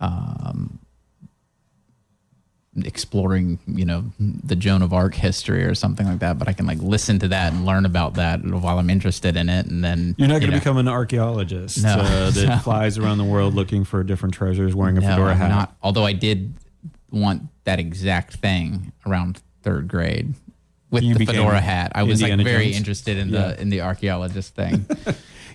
um 0.00 0.78
exploring 2.84 3.58
you 3.66 3.84
know 3.84 4.04
the 4.20 4.54
joan 4.54 4.80
of 4.80 4.92
arc 4.92 5.12
history 5.16 5.64
or 5.64 5.74
something 5.74 6.06
like 6.06 6.20
that 6.20 6.38
but 6.38 6.46
i 6.46 6.52
can 6.52 6.66
like 6.66 6.78
listen 6.78 7.18
to 7.18 7.26
that 7.26 7.52
and 7.52 7.66
learn 7.66 7.84
about 7.84 8.14
that 8.14 8.40
while 8.44 8.78
i'm 8.78 8.88
interested 8.88 9.36
in 9.36 9.48
it 9.48 9.66
and 9.66 9.82
then 9.82 10.14
You're 10.16 10.28
not 10.28 10.34
going 10.34 10.42
you 10.42 10.46
to 10.46 10.52
know. 10.52 10.58
become 10.60 10.76
an 10.76 10.86
archaeologist 10.86 11.82
No. 11.82 11.90
uh, 11.94 12.30
that 12.30 12.46
No. 12.48 12.56
flies 12.58 12.96
around 12.96 13.18
the 13.18 13.24
world 13.24 13.54
looking 13.54 13.82
for 13.84 14.04
different 14.04 14.34
treasures, 14.36 14.72
wearing 14.72 14.96
a 14.98 15.00
No, 15.00 15.08
fedora 15.08 15.34
hat. 15.34 15.48
Not, 15.48 15.76
although 15.82 16.04
I 16.06 16.12
did 16.12 16.54
want 17.10 17.42
that 17.64 17.80
exact 17.80 18.34
thing 18.36 18.92
around 19.04 19.40
third 19.62 19.88
grade 19.88 20.34
with 20.92 21.02
You 21.02 21.14
the 21.16 21.26
fedora 21.26 21.60
hat. 21.60 21.90
I 21.96 22.04
was 22.04 22.20
Indiana 22.20 22.44
like 22.44 22.52
very 22.52 22.64
Jones? 22.66 22.76
interested 22.76 23.18
in 23.18 23.30
Yeah. 23.30 23.48
the 23.48 23.60
in 23.62 23.70
the 23.70 23.80
archaeologist 23.80 24.54
thing. 24.54 24.86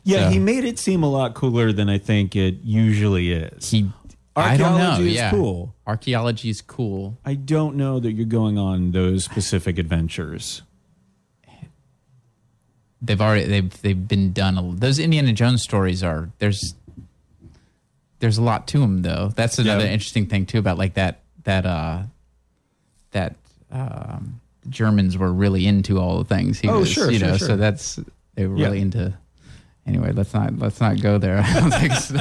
Yeah, 0.08 0.26
So- 0.26 0.30
he 0.34 0.40
made 0.40 0.66
it 0.66 0.78
seem 0.78 1.02
a 1.02 1.10
lot 1.10 1.34
cooler 1.34 1.72
than 1.72 1.90
I 1.90 1.98
think 1.98 2.36
it 2.36 2.58
usually 2.64 3.32
is. 3.32 3.72
he, 3.72 3.78
I 3.78 3.82
don't 3.82 3.90
know. 3.90 4.05
Archaeology 4.36 5.08
is 5.10 5.16
Yeah, 5.16 5.32
cool. 5.32 5.74
Archaeology 5.88 6.50
is 6.50 6.62
cool. 6.62 7.18
I 7.26 7.36
don't 7.36 7.76
know 7.76 8.00
that 8.00 8.12
you're 8.12 8.26
going 8.26 8.58
on 8.58 8.92
those 8.92 9.24
specific 9.24 9.78
adventures. 9.78 10.62
They've 13.02 13.22
already 13.22 13.46
they've 13.46 13.82
they've 13.82 14.08
been 14.08 14.34
done. 14.34 14.58
A, 14.58 14.62
those 14.76 15.00
Indiana 15.00 15.32
Jones 15.34 15.62
stories 15.62 16.02
are 16.04 16.30
there's 16.40 16.74
there's 18.20 18.38
a 18.38 18.42
lot 18.42 18.68
to 18.70 18.80
them 18.80 19.04
though. 19.04 19.32
That's 19.36 19.60
another 19.60 19.86
Yeah. 19.86 19.92
interesting 19.92 20.26
thing 20.26 20.46
too 20.46 20.58
about 20.60 20.78
like 20.78 20.96
that 20.96 21.20
that 21.44 21.66
uh 21.66 22.04
that 23.12 23.36
um 23.72 24.42
Germans 24.70 25.18
were 25.18 25.32
really 25.32 25.68
into 25.68 26.00
all 26.00 26.18
the 26.18 26.26
things. 26.26 26.60
He 26.60 26.68
Oh, 26.68 26.80
was, 26.80 26.90
sure, 26.92 27.12
you 27.12 27.20
sure, 27.20 27.28
know, 27.28 27.38
sure. 27.38 27.48
so 27.50 27.58
that's 27.58 28.00
they 28.34 28.48
were 28.48 28.58
Yeah. 28.58 28.66
really 28.68 28.82
into. 28.82 29.14
Anyway, 29.86 30.12
let's 30.12 30.34
not 30.34 30.58
let's 30.58 30.80
not 30.82 31.00
go 31.02 31.18
there. 31.18 31.38
I 31.46 31.60
don't 31.60 31.72
think 31.72 31.94
so. 31.94 32.16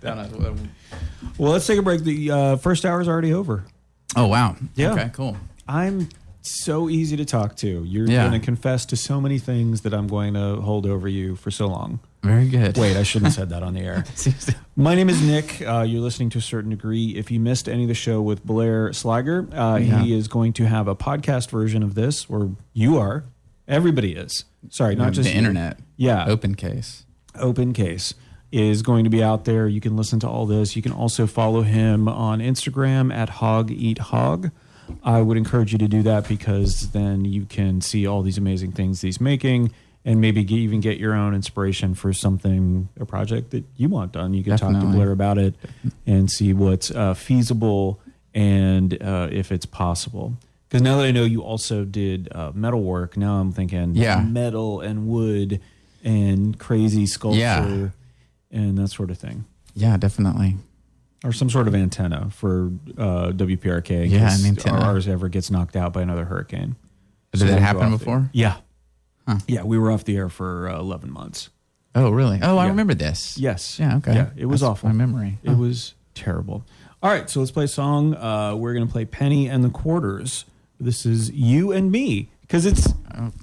Down 0.00 0.18
a- 0.18 0.54
Well, 1.38 1.52
let's 1.52 1.66
take 1.66 1.78
a 1.78 1.82
break. 1.82 2.02
The 2.02 2.30
uh, 2.30 2.56
first 2.56 2.84
hour 2.84 3.00
is 3.00 3.08
already 3.08 3.32
over. 3.32 3.64
oh 4.16 4.26
wow! 4.26 4.56
Yeah. 4.74 4.92
Okay, 4.92 5.10
cool. 5.12 5.36
I'm 5.68 6.08
so 6.42 6.88
easy 6.88 7.16
to 7.16 7.24
talk 7.24 7.56
to. 7.56 7.84
You're 7.84 8.08
Yeah. 8.08 8.28
going 8.28 8.40
to 8.40 8.44
confess 8.44 8.84
to 8.86 8.96
so 8.96 9.20
many 9.20 9.38
things 9.38 9.82
that 9.82 9.94
I'm 9.94 10.08
going 10.08 10.34
to 10.34 10.56
hold 10.56 10.86
over 10.86 11.08
you 11.08 11.36
for 11.36 11.50
so 11.52 11.68
long. 11.68 12.00
Very 12.24 12.48
good. 12.48 12.76
Wait, 12.76 12.96
I 12.96 13.04
shouldn't 13.04 13.26
have 13.26 13.34
said 13.34 13.48
that 13.50 13.62
on 13.62 13.74
the 13.74 13.80
air. 13.80 14.04
My 14.76 14.94
name 14.96 15.08
is 15.08 15.22
Nick. 15.22 15.62
Uh, 15.64 15.82
you're 15.82 16.00
listening 16.00 16.30
to 16.30 16.38
a 16.38 16.42
certain 16.42 16.70
degree. 16.70 17.10
If 17.16 17.30
you 17.30 17.38
missed 17.40 17.68
any 17.68 17.82
of 17.82 17.88
the 17.88 17.94
show 17.94 18.20
with 18.22 18.44
Blair 18.44 18.90
Slager, 18.90 19.48
uh, 19.52 19.76
Yeah. 19.78 20.02
he 20.02 20.14
is 20.16 20.26
going 20.28 20.52
to 20.54 20.66
have 20.66 20.88
a 20.88 20.96
podcast 20.96 21.50
version 21.50 21.82
of 21.84 21.94
this, 21.94 22.26
or 22.28 22.50
you 22.72 22.98
are. 22.98 23.24
Everybody 23.68 24.14
is. 24.14 24.44
Sorry, 24.68 24.94
not 24.96 25.12
just 25.12 25.28
the 25.28 25.32
you. 25.32 25.38
internet. 25.38 25.78
Yeah, 26.02 26.24
Open 26.26 26.54
case. 26.54 27.04
open 27.38 27.72
case 27.72 28.14
is 28.50 28.82
going 28.82 29.04
to 29.04 29.10
be 29.10 29.22
out 29.22 29.44
there. 29.44 29.66
You 29.66 29.80
can 29.80 29.96
listen 29.96 30.18
to 30.20 30.28
all 30.28 30.46
this. 30.46 30.76
You 30.76 30.82
can 30.82 30.92
also 30.92 31.26
follow 31.26 31.62
him 31.62 32.08
on 32.08 32.40
Instagram 32.40 33.14
at 33.14 33.28
Hog 33.40 33.70
Eat 33.70 33.98
Hog. 33.98 34.50
I 35.04 35.22
would 35.22 35.36
encourage 35.38 35.72
you 35.72 35.78
to 35.78 35.88
do 35.88 36.02
that 36.02 36.28
because 36.28 36.90
then 36.90 37.24
you 37.24 37.44
can 37.46 37.80
see 37.80 38.06
all 38.06 38.22
these 38.22 38.36
amazing 38.36 38.72
things 38.72 39.00
he's 39.00 39.20
making 39.20 39.72
and 40.04 40.20
maybe 40.20 40.42
get, 40.44 40.56
even 40.56 40.80
get 40.80 40.98
your 40.98 41.14
own 41.14 41.34
inspiration 41.34 41.94
for 41.94 42.12
something, 42.12 42.88
a 43.00 43.06
project 43.06 43.52
that 43.52 43.64
you 43.76 43.88
want 43.88 44.12
done. 44.12 44.34
You 44.34 44.42
can 44.44 44.58
talk 44.58 44.72
to 44.72 44.86
Blair 44.86 45.12
about 45.12 45.38
it 45.38 45.54
and 46.06 46.28
see 46.30 46.52
what's 46.52 46.90
uh, 46.90 47.14
feasible 47.14 48.00
and 48.34 49.00
uh, 49.02 49.28
if 49.30 49.52
it's 49.52 49.66
possible. 49.66 50.34
Because 50.68 50.82
now 50.82 50.96
that 50.96 51.04
I 51.04 51.10
know 51.12 51.24
you 51.24 51.42
also 51.42 51.84
did 51.84 52.28
uh, 52.32 52.50
metal 52.54 52.82
work, 52.82 53.16
now 53.16 53.34
I'm 53.40 53.52
thinking 53.52 53.94
Yeah. 53.94 54.20
metal 54.22 54.80
and 54.80 55.06
wood 55.06 55.60
and 56.02 56.58
crazy 56.58 57.06
sculpture 57.06 57.38
Yeah. 57.40 57.88
and 58.50 58.78
that 58.78 58.88
sort 58.88 59.10
of 59.10 59.18
thing. 59.18 59.44
Yeah, 59.74 59.96
definitely. 59.96 60.56
Or 61.24 61.32
some 61.32 61.48
sort 61.48 61.68
of 61.68 61.74
antenna 61.74 62.28
for 62.30 62.72
uh, 62.98 63.30
WPRK 63.32 64.04
in 64.06 64.10
Yeah, 64.10 64.28
case 64.28 64.40
an 64.42 64.48
antenna. 64.48 64.80
ours 64.80 65.06
ever 65.06 65.28
gets 65.28 65.50
knocked 65.50 65.76
out 65.76 65.92
by 65.92 66.02
another 66.02 66.24
hurricane. 66.24 66.74
Did 67.32 67.38
So 67.40 67.46
that 67.46 67.60
happen 67.60 67.82
off 67.84 67.90
the- 67.92 67.98
before? 67.98 68.30
Yeah. 68.32 68.56
Huh. 69.26 69.38
Yeah, 69.46 69.62
we 69.62 69.78
were 69.78 69.92
off 69.92 70.04
the 70.04 70.16
air 70.16 70.28
for 70.28 70.68
uh, 70.68 70.78
11 70.80 71.12
months. 71.12 71.48
Oh, 71.94 72.10
really? 72.10 72.40
Oh, 72.42 72.58
I 72.58 72.64
Yeah. 72.64 72.70
remember 72.70 72.94
this. 72.94 73.38
Yes. 73.38 73.78
Yeah. 73.78 73.98
Okay. 73.98 74.14
Yeah, 74.14 74.30
it 74.36 74.46
was 74.46 74.60
That's 74.62 74.70
awful. 74.70 74.88
My 74.88 74.94
memory. 74.94 75.38
It 75.44 75.56
was 75.56 75.94
terrible. 76.14 76.64
All 77.02 77.10
right, 77.10 77.30
so 77.30 77.38
let's 77.40 77.52
play 77.52 77.64
a 77.64 77.68
song. 77.68 78.14
Uh, 78.16 78.56
we're 78.56 78.74
going 78.74 78.86
to 78.86 78.92
play 78.92 79.04
Penny 79.04 79.48
and 79.48 79.62
the 79.62 79.68
Quarters. 79.70 80.44
This 80.80 81.06
is 81.06 81.30
You 81.30 81.70
and 81.70 81.92
Me 81.92 82.30
because 82.52 82.66
it's 82.66 82.86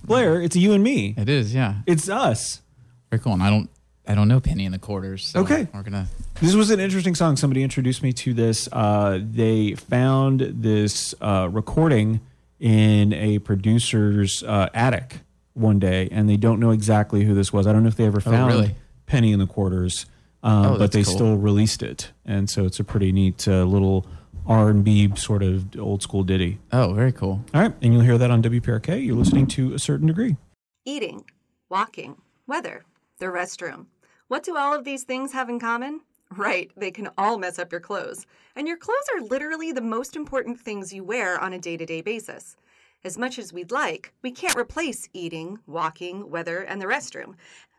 Blair, 0.03 0.39
it's 0.39 0.55
you 0.55 0.73
and 0.73 0.83
me. 0.83 1.15
it 1.17 1.27
is. 1.27 1.51
Yeah. 1.53 1.77
It's 1.87 2.07
us. 2.09 2.61
Very 3.09 3.19
cool. 3.19 3.33
And 3.33 3.41
I 3.41 3.49
don't. 3.49 3.69
I 4.07 4.13
don't 4.15 4.27
know 4.27 4.39
Penny 4.39 4.65
and 4.65 4.73
the 4.73 4.79
Quarters. 4.79 5.25
so 5.25 5.39
Okay. 5.41 5.67
We're 5.73 5.81
gonna. 5.83 6.07
This 6.41 6.53
was 6.53 6.69
an 6.69 6.79
interesting 6.79 7.15
song. 7.15 7.35
Somebody 7.35 7.63
introduced 7.63 8.03
me 8.03 8.13
to 8.13 8.33
this. 8.35 8.69
Uh, 8.71 9.19
they 9.21 9.73
found 9.73 10.41
this 10.41 11.13
uh, 11.21 11.47
recording 11.51 12.19
in 12.59 13.13
a 13.13 13.39
producer's 13.39 14.43
uh, 14.43 14.69
attic 14.75 15.21
one 15.53 15.79
day, 15.79 16.07
and 16.11 16.29
they 16.29 16.37
don't 16.37 16.59
know 16.59 16.69
exactly 16.71 17.23
who 17.25 17.33
this 17.33 17.51
was. 17.51 17.65
I 17.67 17.73
don't 17.73 17.81
know 17.83 17.89
if 17.89 17.95
they 17.97 18.05
ever 18.05 18.17
Oh, 18.25 18.31
found 18.31 18.53
really? 18.53 18.75
Penny 19.07 19.31
and 19.33 19.41
the 19.41 19.47
Quarters, 19.47 20.05
um, 20.43 20.65
Oh, 20.65 20.69
but 20.71 20.77
that's 20.79 20.93
they 20.95 21.03
cool. 21.03 21.13
still 21.13 21.37
released 21.37 21.81
it, 21.83 22.11
and 22.25 22.47
so 22.49 22.65
it's 22.65 22.79
a 22.79 22.83
pretty 22.83 23.11
neat 23.11 23.47
uh, 23.47 23.63
little 23.63 24.05
R 24.49 24.69
and 24.69 24.83
B 24.83 25.15
sort 25.15 25.43
of 25.43 25.79
old 25.79 26.01
school 26.01 26.23
ditty. 26.23 26.57
Oh, 26.71 26.93
very 26.93 27.11
cool. 27.11 27.45
All 27.53 27.61
right, 27.61 27.73
and 27.83 27.93
you'll 27.93 28.01
hear 28.01 28.17
that 28.17 28.31
on 28.31 28.41
WPRK. 28.41 29.05
You're 29.05 29.15
listening 29.15 29.45
to 29.47 29.75
a 29.75 29.79
certain 29.79 30.07
degree. 30.07 30.37
Eating, 30.85 31.23
walking, 31.69 32.15
weather, 32.47 32.83
the 33.19 33.27
restroom. 33.27 33.85
What 34.27 34.43
do 34.43 34.57
all 34.57 34.73
of 34.73 34.85
these 34.85 35.03
things 35.03 35.33
have 35.33 35.49
in 35.49 35.59
common? 35.59 36.01
Right, 36.35 36.71
they 36.75 36.89
can 36.89 37.09
all 37.15 37.37
mess 37.37 37.59
up 37.59 37.71
your 37.71 37.81
clothes. 37.81 38.25
And 38.55 38.67
your 38.67 38.77
clothes 38.77 39.07
are 39.15 39.21
literally 39.21 39.71
the 39.71 39.81
most 39.81 40.15
important 40.15 40.59
things 40.59 40.91
you 40.91 41.03
wear 41.03 41.39
on 41.39 41.53
a 41.53 41.59
day 41.59 41.77
to 41.77 41.85
day 41.85 42.01
basis. 42.01 42.57
As 43.03 43.19
much 43.19 43.37
as 43.37 43.53
we'd 43.53 43.71
like, 43.71 44.13
we 44.23 44.31
can't 44.31 44.57
replace 44.57 45.07
eating, 45.13 45.59
walking, 45.67 46.29
weather, 46.29 46.59
and 46.59 46.81
the 46.81 46.87
restroom 46.87 47.35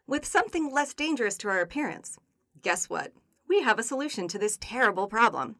with 0.06 0.24
something 0.24 0.72
less 0.72 0.94
dangerous 0.94 1.36
to 1.38 1.48
our 1.48 1.60
appearance. 1.60 2.16
Guess 2.62 2.88
what? 2.88 3.12
We 3.48 3.62
have 3.62 3.78
a 3.78 3.84
solution 3.84 4.28
to 4.28 4.38
this 4.38 4.56
terrible 4.60 5.08
problem. 5.08 5.56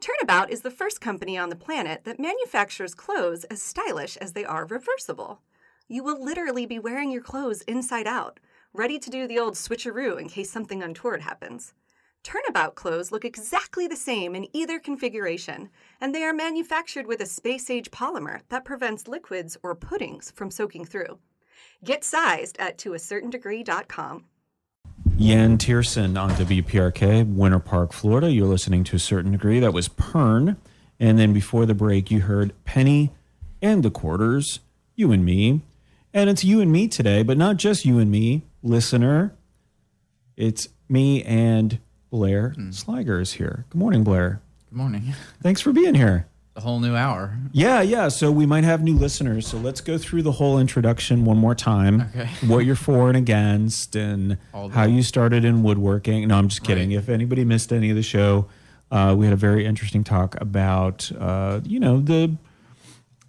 Turnabout 0.00 0.50
is 0.50 0.62
the 0.62 0.70
first 0.70 1.02
company 1.02 1.36
on 1.36 1.50
the 1.50 1.56
planet 1.56 2.04
that 2.04 2.18
manufactures 2.18 2.94
clothes 2.94 3.44
as 3.44 3.60
stylish 3.60 4.16
as 4.16 4.32
they 4.32 4.46
are 4.46 4.64
reversible. 4.64 5.42
You 5.88 6.02
will 6.02 6.24
literally 6.24 6.64
be 6.64 6.78
wearing 6.78 7.10
your 7.10 7.20
clothes 7.20 7.60
inside 7.62 8.06
out, 8.06 8.40
ready 8.72 8.98
to 8.98 9.10
do 9.10 9.28
the 9.28 9.38
old 9.38 9.54
switcheroo 9.56 10.18
in 10.18 10.30
case 10.30 10.50
something 10.50 10.82
untoward 10.82 11.20
happens. 11.20 11.74
Turnabout 12.22 12.76
clothes 12.76 13.12
look 13.12 13.26
exactly 13.26 13.86
the 13.86 13.96
same 13.96 14.34
in 14.34 14.48
either 14.56 14.78
configuration, 14.78 15.68
and 16.00 16.14
they 16.14 16.22
are 16.22 16.32
manufactured 16.32 17.06
with 17.06 17.20
a 17.20 17.26
space 17.26 17.68
age 17.68 17.90
polymer 17.90 18.40
that 18.48 18.64
prevents 18.64 19.06
liquids 19.06 19.58
or 19.62 19.74
puddings 19.74 20.30
from 20.30 20.50
soaking 20.50 20.86
through. 20.86 21.18
Get 21.84 22.04
sized 22.04 22.56
at 22.58 22.78
toacertaindegree.com. 22.78 24.24
Yan 25.20 25.58
Tierson 25.58 26.18
on 26.18 26.30
WPRK, 26.30 27.34
Winter 27.34 27.58
Park, 27.58 27.92
Florida. 27.92 28.32
You're 28.32 28.46
listening 28.46 28.84
to 28.84 28.96
a 28.96 28.98
certain 28.98 29.32
degree. 29.32 29.60
That 29.60 29.74
was 29.74 29.86
Pern. 29.86 30.56
And 30.98 31.18
then 31.18 31.34
before 31.34 31.66
the 31.66 31.74
break, 31.74 32.10
you 32.10 32.22
heard 32.22 32.54
Penny 32.64 33.12
and 33.60 33.82
the 33.82 33.90
Quarters, 33.90 34.60
you 34.96 35.12
and 35.12 35.22
me. 35.22 35.60
And 36.14 36.30
it's 36.30 36.42
you 36.42 36.62
and 36.62 36.72
me 36.72 36.88
today, 36.88 37.22
but 37.22 37.36
not 37.36 37.58
just 37.58 37.84
you 37.84 37.98
and 37.98 38.10
me, 38.10 38.44
listener. 38.62 39.36
It's 40.38 40.68
me 40.88 41.22
and 41.24 41.80
Blair 42.08 42.54
mm. 42.56 42.72
Sliger 42.72 43.20
is 43.20 43.34
here. 43.34 43.66
Good 43.68 43.78
morning, 43.78 44.02
Blair. 44.02 44.40
Good 44.70 44.78
morning. 44.78 45.12
Thanks 45.42 45.60
for 45.60 45.72
being 45.72 45.96
here. 45.96 46.28
The 46.54 46.60
whole 46.62 46.80
new 46.80 46.96
hour. 46.96 47.38
Yeah, 47.52 47.80
yeah. 47.80 48.08
So 48.08 48.30
we 48.32 48.44
might 48.44 48.64
have 48.64 48.82
new 48.82 48.94
listeners. 48.96 49.46
So 49.46 49.56
let's 49.56 49.80
go 49.80 49.96
through 49.98 50.22
the 50.22 50.32
whole 50.32 50.58
introduction 50.58 51.24
one 51.24 51.38
more 51.38 51.54
time. 51.54 52.02
Okay. 52.14 52.28
What 52.46 52.64
you're 52.66 52.74
for 52.76 53.08
and 53.08 53.16
against, 53.16 53.94
and 53.94 54.36
how 54.52 54.82
you 54.84 55.02
started 55.04 55.44
in 55.44 55.62
woodworking. 55.62 56.26
No, 56.28 56.36
I'm 56.36 56.48
just 56.48 56.64
kidding. 56.64 56.90
Right. 56.90 56.98
If 56.98 57.08
anybody 57.08 57.44
missed 57.44 57.72
any 57.72 57.88
of 57.90 57.96
the 57.96 58.02
show, 58.02 58.48
uh, 58.90 59.14
we 59.16 59.26
had 59.26 59.32
a 59.32 59.36
very 59.36 59.64
interesting 59.64 60.02
talk 60.02 60.38
about, 60.40 61.10
uh, 61.18 61.60
you 61.64 61.78
know, 61.78 62.00
the 62.00 62.36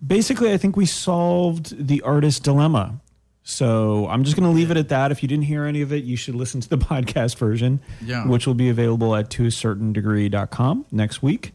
basically. 0.06 0.52
I 0.52 0.58
think 0.58 0.76
we 0.76 0.88
solved 0.88 1.88
the 1.88 2.02
artist 2.02 2.44
dilemma. 2.44 3.00
So 3.44 4.08
I'm 4.08 4.24
just 4.24 4.36
going 4.38 4.50
to 4.50 4.56
leave 4.56 4.70
it 4.72 4.78
at 4.78 4.90
that. 4.90 5.12
If 5.12 5.22
you 5.24 5.30
didn't 5.30 5.46
hear 5.46 5.66
any 5.66 5.82
of 5.82 5.92
it, 5.94 6.04
you 6.04 6.16
should 6.16 6.36
listen 6.36 6.60
to 6.62 6.70
the 6.70 6.78
podcast 6.92 7.38
version, 7.38 7.82
Yeah. 8.04 8.26
which 8.28 8.46
will 8.48 8.54
be 8.56 8.70
available 8.70 9.16
at 9.16 9.30
toacertaindegree.com 9.30 10.86
next 10.92 11.22
week. 11.24 11.54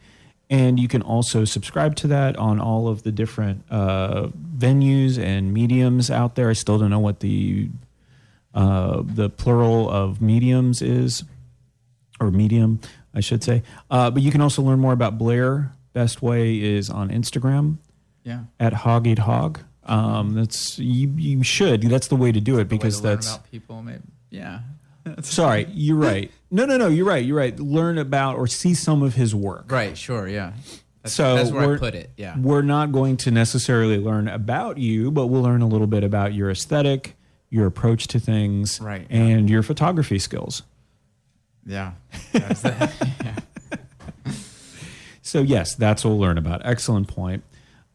And 0.48 0.78
you 0.78 0.86
can 0.86 1.02
also 1.02 1.44
subscribe 1.44 1.96
to 1.96 2.06
that 2.08 2.36
on 2.36 2.60
all 2.60 2.86
of 2.86 3.02
the 3.02 3.10
different 3.10 3.64
uh, 3.68 4.28
venues 4.56 5.18
and 5.18 5.52
mediums 5.52 6.08
out 6.10 6.36
there. 6.36 6.48
I 6.50 6.52
still 6.52 6.78
don't 6.78 6.90
know 6.90 7.00
what 7.00 7.18
the 7.20 7.68
uh, 8.54 9.02
the 9.04 9.28
plural 9.28 9.90
of 9.90 10.22
mediums 10.22 10.80
is, 10.82 11.24
or 12.20 12.30
medium, 12.30 12.80
I 13.12 13.20
should 13.20 13.42
say. 13.42 13.62
Uh, 13.90 14.10
but 14.10 14.22
you 14.22 14.30
can 14.30 14.40
also 14.40 14.62
learn 14.62 14.78
more 14.78 14.92
about 14.92 15.18
Blair. 15.18 15.72
Best 15.92 16.22
way 16.22 16.58
is 16.62 16.88
on 16.90 17.08
Instagram 17.10 17.78
Yeah. 18.22 18.44
at 18.60 18.72
Hog 18.72 19.06
Eat 19.06 19.18
Hog. 19.20 19.60
Um, 19.84 20.34
that's 20.34 20.78
you, 20.78 21.12
you 21.16 21.42
should. 21.42 21.82
That's 21.82 22.08
the 22.08 22.16
way 22.16 22.30
to 22.32 22.40
do 22.40 22.58
it 22.58 22.68
because 22.68 23.00
The 23.00 23.08
way 23.08 23.08
to 23.08 23.08
learn 23.08 23.16
that's 23.16 23.34
about 23.34 23.50
people. 23.50 23.82
Maybe. 23.82 24.02
Yeah. 24.30 24.60
sorry. 25.22 25.66
You're 25.72 25.96
right. 25.96 26.30
No, 26.50 26.64
no, 26.66 26.76
no. 26.76 26.88
You're 26.88 27.06
right. 27.06 27.24
You're 27.24 27.36
right. 27.36 27.58
Learn 27.58 27.98
about 27.98 28.36
or 28.36 28.46
see 28.46 28.74
some 28.74 29.02
of 29.02 29.14
his 29.14 29.34
work. 29.34 29.70
Right. 29.70 29.96
Sure. 29.96 30.26
Yeah. 30.28 30.52
That's, 31.02 31.14
So 31.14 31.36
that's 31.36 31.50
where 31.50 31.66
we're- 31.66 31.76
I 31.76 31.80
put 31.80 31.94
it. 31.94 32.10
Yeah. 32.16 32.38
We're 32.38 32.62
not 32.62 32.92
going 32.92 33.16
to 33.18 33.30
necessarily 33.30 33.98
learn 33.98 34.28
about 34.28 34.78
you, 34.78 35.10
but 35.10 35.26
we'll 35.26 35.42
learn 35.42 35.62
a 35.62 35.66
little 35.68 35.86
bit 35.86 36.02
about 36.04 36.34
your 36.34 36.50
aesthetic, 36.50 37.16
your 37.50 37.66
approach 37.66 38.06
to 38.08 38.18
things, 38.20 38.80
Right, 38.80 39.06
yeah. 39.10 39.16
and 39.16 39.48
your 39.50 39.62
photography 39.62 40.18
skills. 40.18 40.62
Yeah. 41.64 41.92
Yeah. 42.34 42.90
So 45.22 45.42
yes, 45.42 45.74
that's 45.74 46.04
what 46.04 46.10
we'll 46.10 46.20
learn 46.20 46.38
about. 46.38 46.62
Excellent 46.64 47.08
point. 47.08 47.42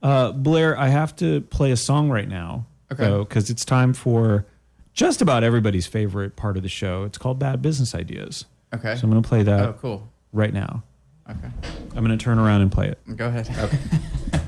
Uh, 0.04 0.32
Blair, 0.34 0.78
I 0.78 0.90
have 0.90 1.16
to 1.18 1.42
play 1.42 1.72
a 1.72 1.78
song 1.78 2.10
right 2.10 2.28
now. 2.28 2.66
Okay. 2.92 3.18
Because 3.20 3.50
it's 3.50 3.64
time 3.64 3.94
for 3.94 4.46
just 4.94 5.22
about 5.22 5.44
everybody's 5.44 5.88
favorite 5.88 6.36
part 6.36 6.58
of 6.58 6.64
the 6.64 6.70
show. 6.70 7.04
It's 7.04 7.18
called 7.18 7.40
Bad 7.40 7.62
Business 7.62 7.94
Ideas. 7.96 8.46
Okay. 8.74 8.96
So 8.96 9.04
I'm 9.06 9.10
going 9.12 9.22
to 9.22 9.28
play 9.28 9.44
that 9.44 9.60
Oh, 9.70 9.74
cool. 9.82 10.10
right 10.34 10.54
now. 10.54 10.84
Okay. 11.30 11.50
I'm 11.96 12.06
going 12.06 12.18
to 12.18 12.24
turn 12.24 12.40
around 12.40 12.62
and 12.62 12.72
play 12.72 12.88
it. 12.90 13.00
Go 13.16 13.28
ahead. 13.28 13.50
Okay. 13.60 13.78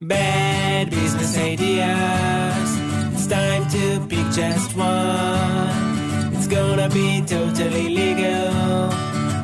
Bad 0.00 0.90
business 0.90 1.38
ideas. 1.38 2.78
It's 3.14 3.26
time 3.28 3.68
to 3.70 4.00
pick 4.08 4.26
just 4.32 4.76
one. 4.76 6.34
It's 6.34 6.48
gonna 6.48 6.88
be 6.88 7.22
totally 7.24 7.88
legal. 7.88 8.88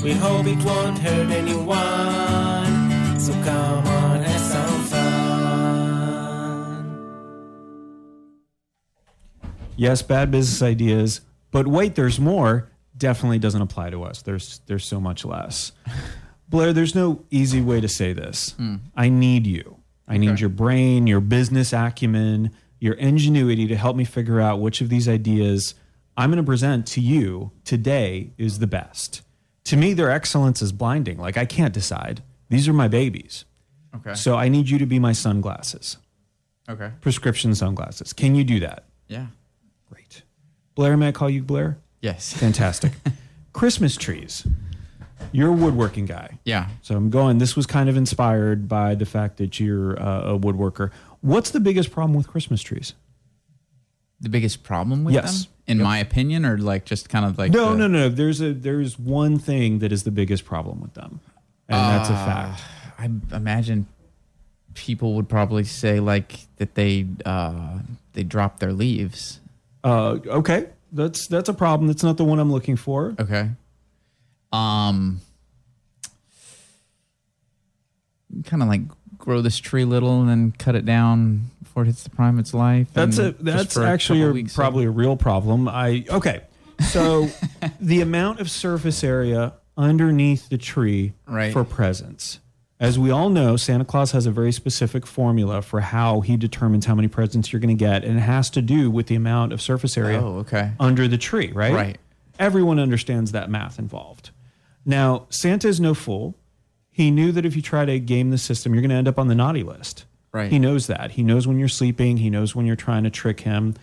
We 0.03 0.13
hope 0.15 0.47
it 0.47 0.59
won't 0.65 0.99
hurt 0.99 1.31
anyone. 1.31 3.21
So 3.21 3.33
come 3.45 3.87
on, 3.87 4.08
Yes, 9.79 10.03
bad 10.03 10.31
business 10.31 10.61
ideas, 10.61 11.21
but 11.51 11.67
wait, 11.67 11.95
there's 11.95 12.19
more. 12.21 12.71
Definitely 12.97 13.39
doesn't 13.39 13.63
apply 13.63 13.91
to 13.91 14.03
us. 14.03 14.23
There's 14.23 14.61
there's 14.67 14.85
so 14.85 15.01
much 15.01 15.25
less. 15.25 15.73
Blair, 16.49 16.73
there's 16.73 16.95
no 16.95 17.25
easy 17.31 17.61
way 17.61 17.81
to 17.81 17.89
say 17.89 18.13
this. 18.13 18.53
Hmm. 18.53 18.77
I 18.97 19.09
need 19.09 19.47
you. 19.47 19.79
I 20.09 20.17
need 20.17 20.41
your 20.41 20.49
brain, 20.49 21.07
your 21.07 21.21
business 21.21 21.73
acumen, 21.75 22.51
your 22.81 22.95
ingenuity 22.95 23.67
to 23.69 23.77
help 23.77 23.95
me 23.95 24.05
figure 24.05 24.41
out 24.41 24.59
which 24.61 24.81
of 24.81 24.89
these 24.89 25.07
ideas 25.09 25.75
I'm 26.17 26.31
going 26.31 26.43
to 26.43 26.47
present 26.47 26.87
to 26.89 27.01
you 27.03 27.53
today 27.65 28.33
is 28.39 28.59
the 28.59 28.67
best. 28.67 29.21
To 29.65 29.77
me, 29.77 29.93
their 29.93 30.11
excellence 30.11 30.63
is 30.63 30.73
blinding. 30.73 31.19
Like 31.19 31.37
I 31.37 31.45
can't 31.45 31.75
decide. 31.75 32.23
These 32.49 32.67
are 32.67 32.73
my 32.73 32.89
babies. 32.89 33.45
Okay. 33.95 34.15
So 34.15 34.35
I 34.37 34.49
need 34.49 34.71
you 34.71 34.79
to 34.79 34.87
be 34.87 34.99
my 34.99 35.13
sunglasses, 35.13 35.99
Okay. 36.69 36.91
prescription 37.03 37.55
sunglasses. 37.55 38.13
Can 38.15 38.35
you 38.35 38.43
do 38.45 38.59
that? 38.61 38.85
Yeah. 39.09 39.27
Blair, 40.79 40.97
may 40.97 41.09
I 41.09 41.13
call 41.13 41.29
you 41.29 41.43
Blair? 41.43 41.77
Yes. 42.03 42.33
Fantastic. 42.37 42.93
Christmas 43.53 43.97
trees. 43.97 44.47
You're 45.33 45.49
a 45.49 45.53
woodworking 45.53 46.07
guy. 46.07 46.39
Yeah. 46.45 46.69
So 46.83 46.95
I'm 46.97 47.11
going, 47.11 47.39
this 47.39 47.57
was 47.57 47.67
kind 47.67 47.89
of 47.89 47.97
inspired 47.97 48.69
by 48.69 48.95
the 48.95 49.05
fact 49.05 49.39
that 49.39 49.59
you're 49.59 50.01
uh, 50.01 50.35
a 50.35 50.39
woodworker. 50.39 50.93
What's 51.21 51.51
the 51.51 51.59
biggest 51.59 51.91
problem 51.91 52.15
with 52.15 52.29
Christmas 52.29 52.63
trees? 52.63 52.95
The 54.21 54.29
biggest 54.29 54.63
problem 54.63 55.03
with 55.03 55.15
Yes. 55.15 55.47
them, 55.47 55.53
in 55.67 55.83
my 55.83 55.99
opinion, 55.99 56.47
or 56.47 56.59
like 56.59 56.85
just 56.85 57.09
kind 57.09 57.25
of 57.25 57.39
like 57.39 57.51
No, 57.51 57.73
the- 57.73 57.79
no, 57.79 57.87
no. 57.89 58.09
There's 58.09 58.41
a 58.41 58.53
there's 58.53 58.97
one 59.01 59.37
thing 59.37 59.81
that 59.81 59.91
is 59.91 60.05
the 60.05 60.13
biggest 60.13 60.45
problem 60.45 60.81
with 60.81 60.95
them, 60.95 61.19
and 61.69 61.77
that's 61.79 62.09
a 62.09 62.13
fact. 62.15 62.63
I 62.99 63.11
imagine 63.37 63.87
people 64.75 65.15
would 65.15 65.29
probably 65.29 65.65
say 65.65 65.99
like 66.01 66.47
that 66.59 66.75
they 66.77 67.07
uh, 67.25 67.79
they 68.13 68.23
drop 68.23 68.61
their 68.61 68.73
leaves. 68.73 69.41
Uh, 69.85 70.19
okay, 70.27 70.67
that's 70.93 71.27
that's 71.27 71.49
a 71.49 71.55
problem. 71.55 71.89
That's 71.89 72.03
not 72.03 72.17
the 72.17 72.25
one 72.25 72.39
I'm 72.39 72.53
looking 72.53 72.77
for. 72.77 73.15
Okay. 73.19 73.51
Um. 74.53 75.21
Kind 78.45 78.63
of 78.63 78.69
like 78.69 78.83
grow 79.17 79.41
this 79.43 79.59
tree 79.59 79.85
little 79.85 80.21
and 80.21 80.29
then 80.29 80.53
cut 80.59 80.75
it 80.77 80.85
down 80.85 81.51
before 81.63 81.83
it 81.83 81.87
hits 81.87 82.03
the 82.05 82.11
prime 82.11 82.35
of 82.35 82.41
its 82.41 82.55
life. 82.55 82.89
That's 82.93 83.19
a 83.19 83.33
that's 83.33 83.75
for 83.75 83.85
a 83.85 83.89
actually 83.89 84.43
a, 84.43 84.45
probably 84.45 84.85
a 84.85 84.91
real 84.91 85.17
problem. 85.17 85.69
I 85.69 86.05
okay. 86.09 86.43
So 86.91 87.29
the 87.81 88.01
amount 88.01 88.41
of 88.41 88.51
surface 88.51 89.03
area 89.03 89.55
underneath 89.77 90.49
the 90.49 90.59
tree 90.59 91.13
Right. 91.27 91.53
for 91.53 91.65
presents. 91.65 92.41
As 92.81 92.97
we 92.99 93.11
all 93.11 93.29
know, 93.29 93.57
Santa 93.57 93.85
Claus 93.85 94.13
has 94.13 94.25
a 94.27 94.31
very 94.31 94.53
specific 94.53 95.05
formula 95.05 95.63
for 95.63 95.81
how 95.81 96.21
he 96.21 96.37
determines 96.37 96.87
how 96.87 96.95
many 96.95 97.09
presents 97.09 97.53
you're 97.53 97.59
going 97.61 97.77
to 97.77 97.79
get, 97.85 98.05
and 98.05 98.17
it 98.19 98.23
has 98.23 98.51
to 98.51 98.63
do 98.63 98.89
with 98.91 99.09
the 99.09 99.17
amount 99.17 99.53
of 99.53 99.61
surface 99.61 99.99
area 99.99 100.21
Oh, 100.23 100.39
okay. 100.39 100.71
under 100.79 101.09
the 101.09 101.19
tree, 101.19 101.51
right? 101.53 101.75
Right. 101.75 101.99
Everyone 102.39 102.79
understands 102.79 103.33
that 103.33 103.51
math 103.51 103.81
involved. 103.81 104.31
Now, 104.85 105.27
Santa 105.29 105.67
is 105.67 105.81
no 105.81 105.93
fool. 105.93 106.37
He 106.93 107.11
knew 107.11 107.33
that 107.33 107.45
if 107.45 107.57
you 107.57 107.63
try 107.63 107.85
to 107.85 107.99
game 107.99 108.31
the 108.31 108.39
system, 108.39 108.75
you're 108.75 108.81
going 108.83 108.91
to 108.91 108.97
end 108.97 109.09
up 109.09 109.19
on 109.19 109.27
the 109.27 109.35
naughty 109.35 109.65
list. 109.65 110.05
Right. 110.33 110.51
He 110.51 110.61
knows 110.61 110.87
that. 110.87 111.13
He 111.13 111.25
knows 111.25 111.49
when 111.49 111.59
you're 111.59 111.67
sleeping. 111.69 112.19
He 112.19 112.31
knows 112.31 112.55
when 112.55 112.65
you're 112.65 112.77
trying 112.77 113.03
to 113.05 113.11
trick 113.11 113.41
him. 113.41 113.75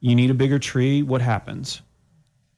You 0.00 0.14
need 0.14 0.30
a 0.30 0.34
bigger 0.34 0.58
tree. 0.58 1.02
What 1.02 1.20
happens? 1.20 1.82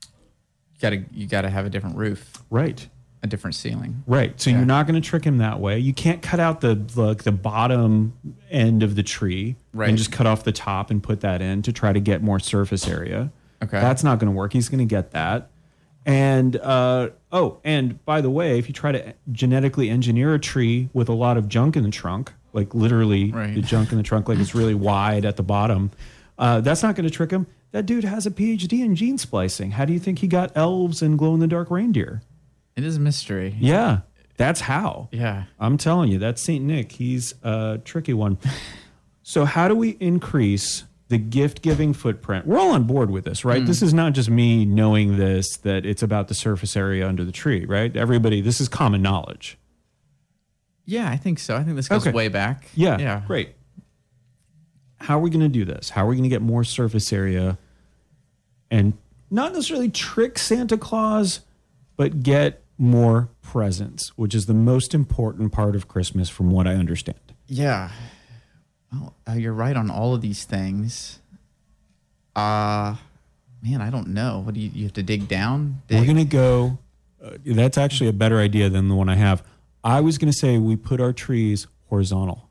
You 0.04 0.80
gotta 0.80 1.04
you 1.12 1.26
gotta 1.26 1.50
have 1.50 1.66
a 1.66 1.70
different 1.70 1.96
roof, 1.96 2.42
Right. 2.50 2.88
A 3.22 3.26
different 3.26 3.54
ceiling. 3.54 4.02
Right. 4.06 4.38
So 4.40 4.50
Yeah. 4.50 4.56
you're 4.56 4.66
not 4.66 4.86
going 4.86 5.00
to 5.00 5.06
trick 5.08 5.24
him 5.24 5.38
that 5.38 5.60
way. 5.60 5.78
You 5.78 5.92
can't 5.94 6.20
cut 6.22 6.40
out 6.40 6.60
the 6.60 6.80
like 6.96 7.22
the 7.22 7.32
bottom 7.32 8.14
end 8.50 8.82
of 8.82 8.96
the 8.96 9.02
tree 9.02 9.56
Right. 9.72 9.88
and 9.88 9.96
just 9.96 10.10
cut 10.10 10.26
off 10.26 10.42
the 10.44 10.52
top 10.52 10.90
and 10.90 11.02
put 11.02 11.20
that 11.20 11.40
in 11.40 11.62
to 11.62 11.72
try 11.72 11.92
to 11.92 12.00
get 12.00 12.22
more 12.22 12.40
surface 12.40 12.88
area. 12.88 13.30
Okay. 13.62 13.80
That's 13.80 14.02
not 14.02 14.18
going 14.18 14.30
to 14.32 14.36
work. 14.36 14.52
He's 14.52 14.68
going 14.68 14.80
to 14.80 14.84
get 14.92 15.12
that. 15.12 15.50
And 16.04 16.56
uh, 16.56 17.10
oh, 17.30 17.58
and 17.62 18.04
by 18.04 18.20
the 18.22 18.30
way, 18.30 18.58
if 18.58 18.66
you 18.66 18.74
try 18.74 18.90
to 18.90 19.14
genetically 19.30 19.88
engineer 19.88 20.34
a 20.34 20.38
tree 20.40 20.88
with 20.92 21.08
a 21.08 21.12
lot 21.12 21.36
of 21.36 21.48
junk 21.48 21.76
in 21.76 21.84
the 21.84 21.90
trunk, 21.90 22.32
like 22.52 22.74
literally 22.74 23.30
Right. 23.30 23.54
the 23.54 23.60
junk 23.62 23.92
in 23.92 23.98
the 23.98 24.02
trunk, 24.04 24.28
like 24.28 24.40
it's 24.40 24.52
really 24.54 24.74
wide 24.74 25.24
at 25.24 25.36
the 25.36 25.44
bottom, 25.44 25.92
uh, 26.40 26.60
that's 26.60 26.82
not 26.82 26.96
going 26.96 27.04
to 27.08 27.10
trick 27.14 27.30
him. 27.30 27.46
That 27.70 27.86
dude 27.86 28.02
has 28.02 28.26
a 28.26 28.32
PhD 28.32 28.80
in 28.84 28.96
gene 28.96 29.16
splicing. 29.16 29.70
How 29.72 29.84
do 29.84 29.92
you 29.92 30.00
think 30.00 30.18
he 30.18 30.26
got 30.26 30.50
elves 30.56 31.00
and 31.02 31.16
glow 31.16 31.34
in 31.34 31.40
the 31.40 31.46
dark 31.46 31.70
reindeer? 31.70 32.20
It 32.76 32.84
is 32.84 32.96
a 32.96 33.00
mystery. 33.00 33.56
Yeah, 33.58 34.00
that's 34.36 34.60
how. 34.62 35.08
Yeah. 35.12 35.44
I'm 35.60 35.76
telling 35.76 36.10
you, 36.10 36.18
that's 36.18 36.40
St. 36.42 36.64
Nick. 36.64 36.92
He's 36.92 37.34
a 37.42 37.80
tricky 37.84 38.14
one. 38.14 38.38
so, 39.22 39.44
how 39.44 39.68
do 39.68 39.74
we 39.74 39.90
increase 40.00 40.84
the 41.08 41.18
gift 41.18 41.60
giving 41.62 41.92
footprint? 41.92 42.46
We're 42.46 42.58
all 42.58 42.70
on 42.72 42.84
board 42.84 43.10
with 43.10 43.24
this, 43.24 43.44
right? 43.44 43.60
Hmm. 43.60 43.66
This 43.66 43.82
is 43.82 43.92
not 43.92 44.14
just 44.14 44.30
me 44.30 44.64
knowing 44.64 45.18
this, 45.18 45.56
that 45.58 45.84
it's 45.84 46.02
about 46.02 46.28
the 46.28 46.34
surface 46.34 46.76
area 46.76 47.06
under 47.06 47.24
the 47.24 47.32
tree, 47.32 47.64
right? 47.66 47.94
Everybody, 47.94 48.40
this 48.40 48.60
is 48.60 48.68
common 48.68 49.02
knowledge. 49.02 49.58
Yeah, 50.86 51.08
I 51.08 51.16
think 51.16 51.38
so. 51.38 51.54
I 51.56 51.62
think 51.62 51.76
this 51.76 51.88
goes 51.88 52.02
Okay. 52.06 52.12
way 52.16 52.28
back. 52.28 52.68
Yeah, 52.74 52.98
Yeah. 52.98 53.22
great. 53.26 53.50
How 54.96 55.18
are 55.18 55.20
we 55.20 55.30
going 55.30 55.40
to 55.40 55.48
do 55.48 55.64
this? 55.64 55.90
How 55.90 56.04
are 56.04 56.08
we 56.08 56.14
going 56.16 56.24
to 56.24 56.28
get 56.28 56.42
more 56.42 56.64
surface 56.64 57.12
area 57.12 57.58
and 58.70 58.94
not 59.30 59.52
necessarily 59.52 59.88
trick 59.90 60.38
Santa 60.38 60.76
Claus, 60.78 61.40
but 61.96 62.22
get 62.22 62.61
more 62.82 63.28
presents, 63.42 64.08
which 64.16 64.34
is 64.34 64.46
the 64.46 64.54
most 64.54 64.92
important 64.92 65.52
part 65.52 65.76
of 65.76 65.86
Christmas, 65.88 66.28
from 66.28 66.50
what 66.50 66.66
I 66.66 66.74
understand? 66.74 67.18
Yeah. 67.46 67.90
Well, 68.92 69.14
uh, 69.28 69.32
you're 69.34 69.52
right 69.52 69.76
on 69.76 69.90
all 69.90 70.14
of 70.14 70.20
these 70.20 70.44
things. 70.44 71.20
Uh 72.34 72.96
man, 73.62 73.80
I 73.80 73.90
don't 73.90 74.08
know. 74.08 74.40
What 74.44 74.54
do 74.54 74.60
you 74.60 74.70
you 74.74 74.84
have 74.84 74.92
to 74.94 75.02
dig 75.02 75.28
down? 75.28 75.82
We're 75.90 76.04
going 76.04 76.16
to 76.16 76.24
go. 76.24 76.78
Uh, 77.24 77.36
that's 77.44 77.78
actually 77.78 78.08
a 78.08 78.12
better 78.12 78.38
idea 78.38 78.68
than 78.68 78.88
the 78.88 78.94
one 78.96 79.08
I 79.08 79.14
have. 79.14 79.44
I 79.84 80.00
was 80.00 80.18
going 80.18 80.32
to 80.32 80.36
say 80.36 80.58
we 80.58 80.74
put 80.76 81.00
our 81.00 81.12
trees 81.12 81.66
horizontal 81.88 82.48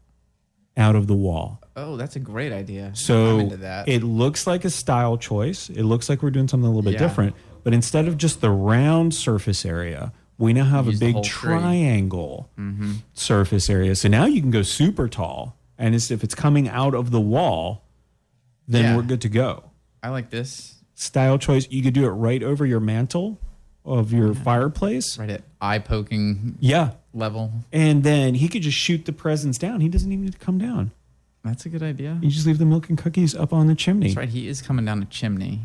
out 0.78 0.96
of 0.96 1.08
the 1.08 1.14
wall. 1.16 1.60
oh, 1.76 1.98
that's 1.98 2.16
a 2.16 2.20
great 2.20 2.54
idea. 2.54 2.88
I'm 2.88 2.96
So 2.96 3.40
into 3.40 3.58
that. 3.58 3.90
it 3.90 4.04
looks 4.04 4.48
like 4.48 4.64
a 4.64 4.70
style 4.70 5.18
choice. 5.18 5.70
It 5.70 5.84
looks 5.84 6.08
like 6.10 6.22
we're 6.24 6.30
doing 6.32 6.48
something 6.48 6.66
a 6.66 6.70
little 6.70 6.84
bit 6.84 6.94
Yeah. 6.94 7.00
different. 7.08 7.36
But 7.64 7.74
instead 7.74 8.08
of 8.08 8.18
just 8.18 8.40
the 8.42 8.50
round 8.52 9.14
surface 9.14 9.66
area, 9.66 10.14
we 10.42 10.54
now 10.54 10.66
have 10.66 10.88
a 10.88 10.92
big 10.92 11.24
tree. 11.24 11.54
Mm-hmm. 11.54 11.60
triangle 11.60 12.50
surface 13.14 13.70
area. 13.70 13.96
So 13.96 14.08
now 14.10 14.26
you 14.26 14.42
can 14.42 14.52
go 14.52 14.62
super 14.64 15.08
tall. 15.08 15.56
And 15.78 15.96
it's, 15.96 16.12
if 16.12 16.24
it's 16.24 16.36
coming 16.36 16.68
out 16.70 16.94
of 16.94 17.12
the 17.12 17.20
wall, 17.22 17.84
then 18.68 18.84
Yeah. 18.84 18.96
we're 18.96 19.02
good 19.04 19.22
to 19.22 19.30
go. 19.30 19.64
I 20.04 20.10
like 20.10 20.30
this. 20.30 20.76
Style 20.94 21.38
choice, 21.39 21.68
you 21.72 21.82
could 21.82 21.94
do 21.94 22.06
it 22.06 22.10
right 22.10 22.44
over 22.44 22.66
your 22.66 22.80
mantel 22.80 23.39
of 23.84 24.14
your 24.14 24.36
fireplace. 24.36 25.18
Right 25.18 25.30
at 25.32 25.42
eye 25.60 25.80
poking 25.80 26.56
Yeah. 26.60 26.92
level. 27.14 27.52
And 27.72 28.04
then 28.04 28.36
he 28.36 28.48
could 28.48 28.62
just 28.62 28.78
shoot 28.78 29.06
the 29.06 29.14
presents 29.14 29.58
down. 29.58 29.82
He 29.82 29.89
doesn't 29.89 30.12
even 30.12 30.26
need 30.26 30.34
to 30.34 30.39
come 30.39 30.60
down. 30.60 30.92
That's 31.44 31.66
a 31.66 31.70
good 31.70 31.82
idea. 31.82 32.20
You 32.22 32.30
just 32.30 32.46
leave 32.46 32.60
the 32.60 32.66
milk 32.66 32.89
and 32.89 32.98
cookies 32.98 33.34
up 33.34 33.52
on 33.52 33.66
the 33.66 33.74
chimney. 33.74 34.10
That's 34.10 34.18
right. 34.18 34.30
He 34.30 34.48
is 34.48 34.62
coming 34.62 34.86
down 34.86 35.00
the 35.00 35.08
chimney. 35.08 35.62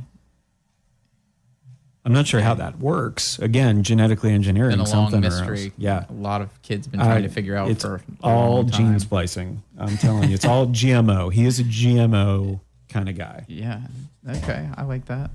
I'm 2.06 2.12
not 2.12 2.28
sure 2.28 2.40
how 2.40 2.54
that 2.54 2.78
works. 2.78 3.36
Again, 3.40 3.82
genetically 3.82 4.30
engineering 4.32 4.70
Been 4.70 4.80
a 4.80 4.86
something 4.86 5.22
long 5.22 5.32
or 5.32 5.52
else. 5.52 5.68
Yeah. 5.76 6.04
A 6.08 6.12
lot 6.12 6.40
of 6.40 6.62
kids 6.62 6.86
been 6.86 7.00
trying 7.00 7.24
I- 7.24 7.26
to 7.26 7.28
figure 7.28 7.56
out 7.56 7.68
it's 7.68 7.82
for 7.84 7.96
a 7.96 8.26
all 8.26 8.56
long 8.58 8.70
gene 8.70 9.00
splicing. 9.00 9.64
I'm 9.76 9.96
telling 9.96 10.28
you, 10.28 10.34
it's 10.36 10.44
all 10.44 10.68
GMO. 10.68 11.32
He 11.32 11.44
is 11.44 11.58
a 11.58 11.64
GMO 11.64 12.60
kind 12.88 13.08
of 13.08 13.18
guy. 13.18 13.44
Yeah. 13.48 13.80
Okay. 14.28 14.68
I 14.76 14.84
like 14.84 15.06
that. 15.06 15.30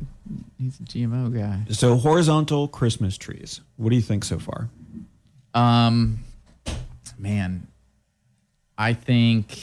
He's 0.58 0.80
a 0.80 0.84
GMO 0.84 1.38
guy. 1.38 1.64
So 1.74 1.98
horizontal 1.98 2.70
Christmas 2.70 3.18
trees. 3.18 3.60
What 3.76 3.90
do 3.90 3.98
you 3.98 4.02
think 4.02 4.24
so 4.24 4.40
far? 4.40 4.70
Um, 5.54 6.20
man, 7.20 7.68
I 8.78 8.94
think. 8.94 9.60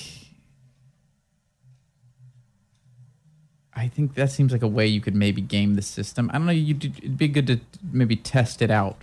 I 3.79 3.87
think 3.89 4.15
that 4.15 4.31
seems 4.33 4.51
like 4.53 4.63
a 4.63 4.67
way 4.69 4.87
you 4.87 5.01
could 5.01 5.15
maybe 5.15 5.41
game 5.41 5.75
the 5.77 5.83
system. 5.83 6.29
I 6.33 6.39
don't 6.39 6.47
know. 6.47 6.53
You 6.53 6.75
it'd 6.77 7.17
be 7.17 7.29
good 7.29 7.47
to 7.47 7.61
maybe 7.93 8.17
test 8.17 8.61
it 8.61 8.71
out. 8.71 9.03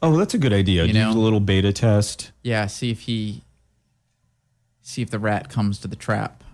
Oh, 0.00 0.16
that's 0.16 0.34
a 0.34 0.38
good 0.38 0.52
idea. 0.52 0.84
You 0.84 0.92
Do 0.92 0.98
know? 1.00 1.10
a 1.10 1.14
little 1.14 1.40
beta 1.40 1.72
test. 1.72 2.30
Yeah, 2.42 2.66
see 2.66 2.90
if 2.90 3.00
he, 3.00 3.42
see 4.82 5.02
if 5.02 5.10
the 5.10 5.18
rat 5.18 5.48
comes 5.48 5.78
to 5.80 5.88
the 5.88 5.96
trap. 5.96 6.44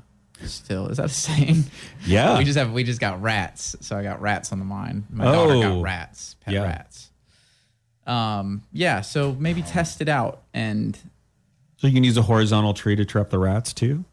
Still, 0.44 0.86
is 0.88 0.96
that 0.96 1.06
a 1.06 1.08
saying? 1.10 1.64
Yeah. 2.06 2.38
we 2.38 2.44
just 2.44 2.56
have 2.56 2.72
we 2.72 2.82
just 2.82 3.00
got 3.00 3.20
rats, 3.20 3.76
so 3.80 3.96
I 3.96 4.02
got 4.02 4.22
rats 4.22 4.52
on 4.52 4.58
the 4.58 4.64
mind. 4.64 5.04
My 5.10 5.24
daughter 5.24 5.52
Oh. 5.54 5.62
got 5.62 5.82
rats, 5.82 6.36
pet 6.40 6.54
Yeah. 6.54 6.62
rats. 6.62 7.10
Um, 8.06 8.62
yeah, 8.72 9.02
so 9.02 9.36
maybe 9.38 9.60
test 9.62 10.00
it 10.00 10.08
out 10.08 10.40
and 10.54 10.96
So 11.76 11.86
you 11.86 11.92
can 11.92 12.04
use 12.04 12.16
a 12.16 12.22
horizontal 12.22 12.72
tree 12.72 12.96
to 12.96 13.04
trap 13.04 13.28
the 13.30 13.38
rats 13.38 13.74
too. 13.74 14.04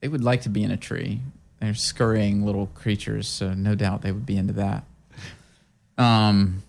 They 0.00 0.08
would 0.08 0.24
like 0.24 0.42
to 0.42 0.48
be 0.48 0.62
in 0.64 0.70
a 0.72 0.76
tree. 0.76 1.20
They're 1.60 1.74
scurrying 1.74 2.44
little 2.46 2.66
creatures, 2.68 3.28
so 3.28 3.52
no 3.54 3.74
doubt 3.74 4.02
they 4.02 4.12
would 4.12 4.26
be 4.26 4.36
into 4.36 4.54
that. 4.54 4.84
Um, 5.98 6.62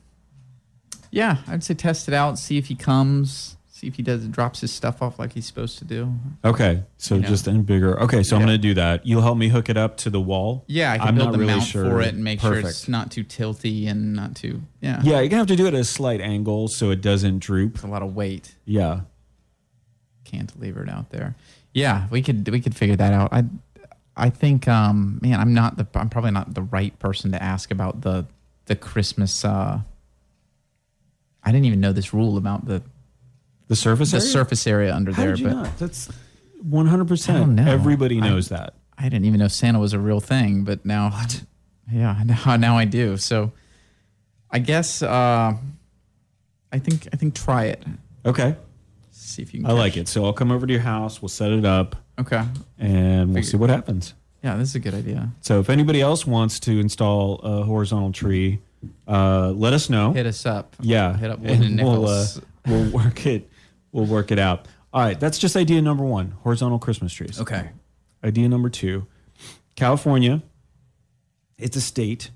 yeah, 1.11 1.37
I'd 1.47 1.63
say 1.63 1.73
test 1.73 2.07
it 2.07 2.13
out, 2.13 2.37
see 2.37 2.57
if 2.57 2.65
he 2.67 2.75
comes, 2.75 3.55
see 3.69 3.87
if 3.87 3.95
he 3.95 4.03
does 4.03 4.25
drops 4.27 4.59
his 4.61 4.71
stuff 4.71 5.01
off 5.01 5.17
like 5.17 5.31
he's 5.33 5.45
supposed 5.45 5.77
to 5.79 5.85
do. 5.85 6.13
Okay, 6.43 6.83
so 6.97 7.15
You 7.15 7.21
know. 7.21 7.27
just 7.29 7.47
in 7.47 7.63
bigger. 7.63 7.97
Okay, 8.01 8.21
so 8.23 8.35
I'm 8.35 8.41
going 8.41 8.53
to 8.53 8.57
do 8.61 8.73
that. 8.73 9.05
You'll 9.05 9.21
help 9.21 9.37
me 9.37 9.47
hook 9.47 9.69
it 9.69 9.77
up 9.77 9.95
to 9.97 10.09
the 10.09 10.19
wall. 10.19 10.65
Yeah, 10.67 10.91
I 10.91 10.97
can 10.97 11.07
I'm 11.07 11.15
build 11.15 11.27
not 11.27 11.31
the 11.33 11.39
really 11.39 11.53
mount 11.53 11.63
sure. 11.63 11.85
for 11.85 12.01
it 12.01 12.13
and 12.13 12.23
make 12.23 12.41
sure 12.41 12.57
it's 12.59 12.87
not 12.89 13.11
too 13.11 13.23
tilty 13.23 13.87
and 13.87 14.13
not 14.13 14.35
too 14.35 14.61
yeah. 14.81 14.99
Yeah, 15.03 15.19
you're 15.21 15.29
gonna 15.29 15.39
have 15.41 15.47
to 15.47 15.55
do 15.55 15.65
it 15.67 15.73
at 15.73 15.79
a 15.79 15.83
slight 15.85 16.19
angle 16.19 16.67
so 16.67 16.89
it 16.91 17.01
doesn't 17.01 17.39
droop. 17.39 17.75
It's 17.75 17.83
a 17.83 17.87
lot 17.87 18.01
of 18.01 18.13
weight. 18.13 18.55
Yeah. 18.65 19.01
cantilevered 20.25 20.89
out 20.89 21.09
there. 21.11 21.35
Yeah, 21.73 22.07
we 22.09 22.21
could 22.21 22.47
we 22.49 22.59
could 22.59 22.75
figure 22.75 22.97
that 22.97 23.13
out. 23.13 23.31
I 23.31 23.45
I 24.15 24.29
think 24.29 24.67
um 24.67 25.19
man, 25.21 25.39
I'm 25.39 25.53
not 25.53 25.77
the 25.77 25.87
I'm 25.99 26.09
probably 26.09 26.31
not 26.31 26.53
the 26.53 26.61
right 26.63 26.97
person 26.99 27.31
to 27.31 27.41
ask 27.41 27.71
about 27.71 28.01
the 28.01 28.25
the 28.65 28.75
Christmas 28.75 29.43
uh 29.45 29.79
I 31.43 31.51
didn't 31.51 31.65
even 31.65 31.79
know 31.79 31.91
this 31.93 32.13
rule 32.13 32.37
about 32.37 32.65
the 32.65 32.83
The 33.67 33.75
surface 33.75 34.11
the 34.11 34.17
area? 34.17 34.29
surface 34.29 34.67
area 34.67 34.95
under 34.95 35.11
How 35.11 35.23
there, 35.23 35.37
but 35.37 35.51
not? 35.53 35.77
That's 35.77 36.09
100. 36.61 37.07
percent 37.07 37.49
know. 37.53 37.65
Everybody 37.71 38.17
I- 38.21 38.27
knows 38.29 38.49
that. 38.49 38.75
I 38.97 39.03
didn't 39.09 39.25
even 39.25 39.39
know 39.39 39.47
Santa 39.47 39.79
was 39.79 39.93
a 39.93 39.99
real 39.99 40.19
thing, 40.19 40.63
but 40.63 40.85
now 40.85 41.09
what? 41.09 41.43
Yeah, 41.91 42.21
now 42.23 42.55
now 42.57 42.77
I 42.77 42.85
do. 42.85 43.17
So 43.17 43.51
I 44.51 44.59
guess 44.59 45.01
uh 45.01 45.53
I 46.71 46.79
think 46.79 47.07
I 47.11 47.15
think 47.17 47.33
try 47.33 47.65
it. 47.65 47.83
Okay. 48.25 48.55
See 49.11 49.41
if 49.41 49.53
you 49.53 49.61
can. 49.61 49.69
I 49.69 49.73
like 49.73 49.97
it. 49.97 50.07
So 50.07 50.25
I'll 50.25 50.33
come 50.33 50.51
over 50.51 50.67
to 50.67 50.71
your 50.73 50.81
house. 50.83 51.21
We'll 51.21 51.29
set 51.29 51.51
it 51.51 51.65
up, 51.65 51.95
Okay. 52.19 52.43
and 52.77 53.33
we'll 53.33 53.43
see 53.43 53.57
what 53.57 53.69
happens. 53.69 54.13
Yeah, 54.43 54.57
this 54.57 54.69
is 54.69 54.75
a 54.75 54.79
good 54.79 54.93
idea. 54.95 55.29
So 55.41 55.59
if 55.59 55.69
anybody 55.69 56.01
else 56.01 56.25
wants 56.25 56.59
to 56.61 56.79
install 56.79 57.35
a 57.39 57.63
horizontal 57.63 58.11
tree, 58.11 58.59
uh, 59.07 59.51
let 59.51 59.73
us 59.73 59.89
know. 59.89 60.13
Hit 60.13 60.25
us 60.25 60.45
up. 60.45 60.75
Yeah, 60.79 61.15
Hit 61.15 61.29
up 61.29 61.39
Wood 61.39 61.51
and 61.61 61.77
we'll, 61.81 62.07
uh, 62.07 62.25
we'll 62.67 62.89
work 62.91 63.25
it. 63.25 63.49
We'll 63.91 64.05
work 64.07 64.31
it 64.31 64.39
out. 64.39 64.67
All 64.93 65.01
right, 65.01 65.19
that's 65.19 65.37
just 65.37 65.55
idea 65.55 65.81
number 65.81 66.03
one: 66.03 66.31
horizontal 66.43 66.79
Christmas 66.79 67.13
trees. 67.13 67.39
okay. 67.39 67.69
Idea 68.23 68.49
number 68.49 68.69
two: 68.69 69.05
California. 69.75 70.41
It's 71.57 71.75
a 71.77 71.81
state, 71.81 72.31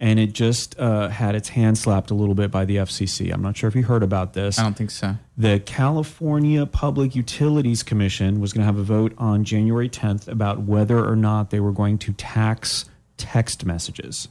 and 0.00 0.18
it 0.18 0.32
just 0.32 0.78
uh, 0.78 1.08
had 1.08 1.34
its 1.34 1.50
hand 1.50 1.78
slapped 1.78 2.10
a 2.10 2.14
little 2.14 2.34
bit 2.34 2.50
by 2.50 2.64
the 2.64 2.76
FCC. 2.76 3.32
I'm 3.32 3.42
not 3.42 3.56
sure 3.56 3.68
if 3.68 3.76
you 3.76 3.84
heard 3.84 4.02
about 4.02 4.32
this. 4.32 4.58
I 4.58 4.64
don't 4.64 4.76
think 4.76 4.90
so. 4.90 5.16
The 5.36 5.60
California 5.60 6.66
Public 6.66 7.14
Utilities 7.14 7.82
Commission 7.82 8.40
was 8.40 8.52
going 8.52 8.62
to 8.62 8.66
have 8.66 8.78
a 8.78 8.82
vote 8.82 9.14
on 9.18 9.44
January 9.44 9.88
10th 9.88 10.28
about 10.28 10.62
whether 10.62 11.04
or 11.04 11.16
not 11.16 11.50
they 11.50 11.60
were 11.60 11.72
going 11.72 11.98
to 11.98 12.12
tax 12.12 12.86
text 13.16 13.64
messages. 13.64 14.28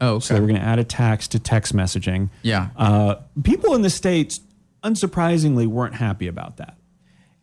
Oh, 0.00 0.18
So 0.18 0.34
they 0.34 0.38
okay. 0.38 0.40
were 0.42 0.48
going 0.48 0.60
to 0.60 0.66
add 0.66 0.80
a 0.80 0.84
tax 0.84 1.28
to 1.28 1.38
text 1.38 1.74
messaging. 1.74 2.30
Yeah. 2.42 2.70
Uh, 2.76 3.16
people 3.44 3.74
in 3.74 3.82
the 3.82 3.90
states, 3.90 4.40
unsurprisingly, 4.82 5.66
weren't 5.66 5.94
happy 5.94 6.26
about 6.26 6.56
that. 6.56 6.76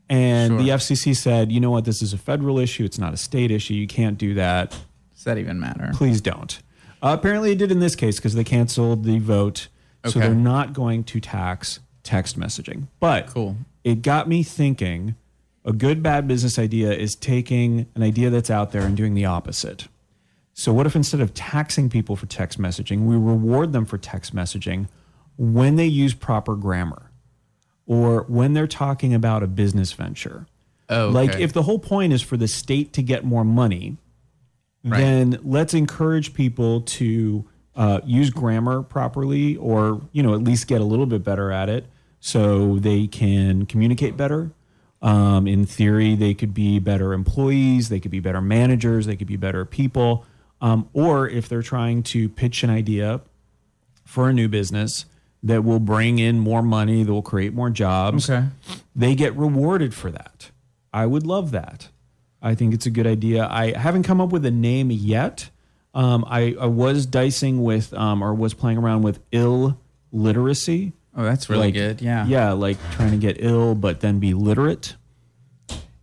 And 0.10 0.60
the 0.60 0.70
FCC 0.70 1.16
said, 1.16 1.52
you 1.52 1.60
know 1.60 1.70
what, 1.70 1.86
this 1.86 2.02
is 2.02 2.14
a 2.14 2.18
federal 2.18 2.58
issue. 2.58 2.84
It's 2.84 2.98
not 2.98 3.14
a 3.14 3.18
state 3.18 3.52
issue. 3.52 3.76
You 3.76 3.88
can't 3.88 4.18
do 4.18 4.34
that. 4.34 4.72
Does 5.14 5.24
that 5.24 5.38
even 5.38 5.60
matter? 5.60 5.92
Please 5.94 6.20
don't. 6.20 6.60
Uh, 7.02 7.16
apparently, 7.18 7.52
it 7.52 7.58
did 7.58 7.72
in 7.72 7.80
this 7.80 7.96
case 7.96 8.18
because 8.18 8.34
they 8.34 8.44
canceled 8.44 9.04
the 9.06 9.20
vote. 9.20 9.68
So 10.06 10.12
Okay. 10.12 10.20
they're 10.22 10.36
not 10.36 10.74
going 10.74 11.04
to 11.06 11.20
tax 11.20 11.80
text 12.04 12.40
messaging. 12.40 12.88
But 13.00 13.28
Cool. 13.28 13.58
it 13.84 14.02
got 14.02 14.28
me 14.30 14.44
thinking 14.44 15.16
a 15.66 15.74
good, 15.74 16.02
bad 16.02 16.28
business 16.28 16.58
idea 16.58 16.92
is 16.94 17.16
taking 17.16 17.86
an 17.96 18.02
idea 18.04 18.30
that's 18.30 18.50
out 18.50 18.72
there 18.72 18.84
and 18.84 18.96
doing 18.96 19.14
the 19.14 19.26
opposite. 19.26 19.88
So, 20.54 20.74
what 20.74 20.86
if 20.86 20.96
instead 20.96 21.20
of 21.22 21.34
taxing 21.34 21.90
people 21.90 22.16
for 22.16 22.26
text 22.26 22.60
messaging, 22.60 23.06
we 23.06 23.16
reward 23.16 23.72
them 23.74 23.86
for 23.86 23.98
text 23.98 24.34
messaging 24.36 24.88
when 25.38 25.76
they 25.76 25.86
use 25.86 26.14
proper 26.14 26.56
grammar 26.56 27.12
or 27.86 28.24
when 28.28 28.54
they're 28.54 28.68
talking 28.68 29.14
about 29.14 29.44
a 29.44 29.48
business 29.48 29.92
venture? 29.94 30.48
Oh, 30.90 31.04
okay. 31.08 31.14
Like, 31.14 31.40
if 31.40 31.54
the 31.54 31.64
whole 31.64 31.80
point 31.80 32.14
is 32.14 32.22
for 32.22 32.36
the 32.38 32.48
state 32.48 32.94
to 32.94 33.04
get 33.04 33.24
more 33.24 33.44
money, 33.46 33.98
Right. 34.84 35.00
then 35.00 35.40
let's 35.44 35.74
encourage 35.74 36.34
people 36.34 36.82
to 36.82 37.46
uh, 37.76 38.00
use 38.06 38.30
grammar 38.30 38.82
properly 38.82 39.58
or, 39.58 40.02
you 40.14 40.24
know, 40.24 40.34
at 40.34 40.42
least 40.42 40.68
get 40.68 40.80
a 40.82 40.86
little 40.86 41.06
bit 41.06 41.24
better 41.24 41.52
at 41.52 41.68
it 41.70 41.86
so 42.22 42.78
they 42.80 43.08
can 43.08 43.66
communicate 43.66 44.16
better. 44.18 44.52
Um, 45.02 45.48
in 45.48 45.66
theory, 45.66 46.16
they 46.16 46.34
could 46.34 46.54
be 46.54 46.80
better 46.80 47.14
employees, 47.14 47.88
they 47.90 48.00
could 48.02 48.12
be 48.12 48.20
better 48.20 48.42
managers, 48.42 49.06
they 49.06 49.16
could 49.16 49.28
be 49.28 49.38
better 49.38 49.64
people. 49.66 50.26
Um, 50.62 50.90
or 50.94 51.28
if 51.30 51.48
they're 51.48 51.62
trying 51.62 52.04
to 52.04 52.28
pitch 52.28 52.64
an 52.64 52.70
idea 52.70 53.22
for 54.04 54.28
a 54.30 54.34
new 54.34 54.50
business 54.50 55.06
that 55.42 55.64
will 55.64 55.80
bring 55.80 56.20
in 56.20 56.40
more 56.40 56.62
money, 56.62 57.04
that 57.04 57.12
will 57.14 57.22
create 57.22 57.54
more 57.54 57.70
jobs, 57.70 58.30
Okay. 58.30 58.48
they 58.94 59.16
get 59.16 59.34
rewarded 59.38 59.94
for 59.94 60.12
that. 60.12 60.52
I 60.94 61.06
would 61.06 61.26
love 61.26 61.52
that. 61.52 61.88
I 62.42 62.56
think 62.56 62.74
it's 62.74 62.86
a 62.86 62.90
good 62.90 63.08
idea. 63.08 63.48
I 63.50 63.72
haven't 63.78 64.04
come 64.04 64.22
up 64.22 64.30
with 64.30 64.46
a 64.46 64.52
name 64.52 64.92
yet. 64.92 65.50
Um, 65.94 66.24
I, 66.28 66.56
I 66.60 66.68
was 66.68 67.06
dicing 67.06 67.64
with 67.64 67.94
um, 67.94 68.24
or 68.24 68.34
was 68.34 68.54
playing 68.54 68.78
around 68.78 69.02
with 69.02 69.20
ill 69.32 69.78
literacy. 70.12 70.94
Oh, 71.18 71.24
that's 71.24 71.50
really 71.50 71.68
Like, 71.68 71.74
good. 71.74 72.02
Yeah. 72.02 72.26
Yeah, 72.28 72.52
like 72.54 72.78
trying 72.92 73.12
to 73.12 73.18
get 73.18 73.38
ill 73.40 73.76
but 73.76 74.00
then 74.00 74.20
be 74.20 74.34
literate. 74.34 74.96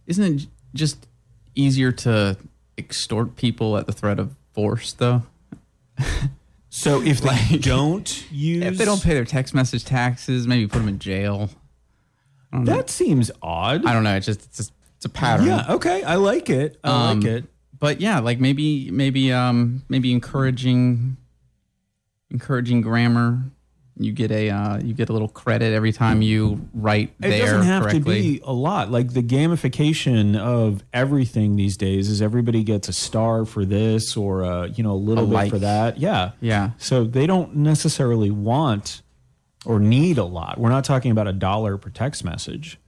Isn't 0.06 0.24
it 0.40 0.46
just 0.74 1.06
easier 1.54 1.90
to 1.92 2.36
extort 2.76 3.36
people 3.36 3.76
at 3.78 3.86
the 3.86 3.92
threat 3.92 4.18
of 4.18 4.34
force, 4.52 4.92
though? 4.92 5.22
So 6.68 7.00
if 7.00 7.22
they 7.22 7.28
Like- 7.28 7.62
don't 7.62 8.26
use 8.30 8.62
If 8.66 8.76
they 8.76 8.84
don't 8.84 9.02
pay 9.02 9.14
their 9.14 9.24
text 9.24 9.54
message 9.54 9.84
taxes, 9.86 10.46
maybe 10.46 10.66
put 10.66 10.80
them 10.80 10.88
in 10.88 10.98
jail. 10.98 11.48
Don't 12.52 12.64
know. 12.64 12.76
that 12.76 12.90
seems 12.90 13.30
odd. 13.40 13.86
I 13.86 13.94
don't 13.94 14.04
know. 14.04 14.14
It's 14.14 14.26
just 14.26 14.44
it's 14.44 14.60
a, 14.60 14.62
it's 14.62 14.72
a 15.06 15.08
pattern. 15.08 15.46
Yeah, 15.46 15.64
okay. 15.76 16.02
I 16.02 16.16
like 16.16 16.50
it. 16.50 16.78
I 16.84 17.10
Um, 17.10 17.20
like 17.20 17.28
it. 17.30 17.44
But 17.78 18.00
yeah, 18.00 18.18
like 18.20 18.38
maybe 18.40 18.90
maybe 18.90 19.32
um 19.32 19.82
maybe 19.88 20.12
encouraging 20.12 21.16
encouraging 22.30 22.80
grammar. 22.80 23.42
You 23.98 24.12
get 24.12 24.30
a 24.30 24.50
uh, 24.50 24.78
you 24.78 24.92
get 24.92 25.08
a 25.08 25.12
little 25.14 25.28
credit 25.28 25.72
every 25.72 25.90
time 25.92 26.20
you 26.20 26.68
write 26.74 27.14
It 27.18 27.30
there 27.30 27.46
doesn't 27.46 27.62
have 27.62 27.82
correctly. 27.84 28.00
to 28.02 28.22
be 28.38 28.40
a 28.44 28.52
lot. 28.52 28.90
Like 28.90 29.14
the 29.14 29.22
gamification 29.22 30.36
of 30.38 30.82
everything 30.92 31.56
these 31.56 31.78
days 31.78 32.10
is 32.10 32.20
everybody 32.20 32.62
gets 32.62 32.90
a 32.90 32.92
star 32.92 33.46
for 33.46 33.64
this 33.64 34.14
or 34.14 34.44
uh, 34.44 34.66
you 34.66 34.82
know 34.82 34.92
a 34.92 35.00
little 35.00 35.24
A 35.24 35.26
bit 35.26 35.32
like. 35.34 35.50
for 35.50 35.58
that. 35.60 35.96
Yeah. 35.98 36.32
Yeah. 36.42 36.72
So 36.76 37.04
they 37.04 37.26
don't 37.26 37.56
necessarily 37.56 38.30
want 38.30 39.00
or 39.64 39.80
need 39.80 40.18
a 40.18 40.24
lot. 40.24 40.58
We're 40.58 40.68
not 40.68 40.84
talking 40.84 41.10
about 41.10 41.26
a 41.26 41.32
dollar 41.32 41.78
per 41.78 41.88
text 41.88 42.22
message. 42.22 42.78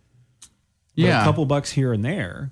Yeah. 1.07 1.20
a 1.22 1.24
couple 1.24 1.44
bucks 1.46 1.70
here 1.72 1.92
and 1.92 2.05
there, 2.05 2.51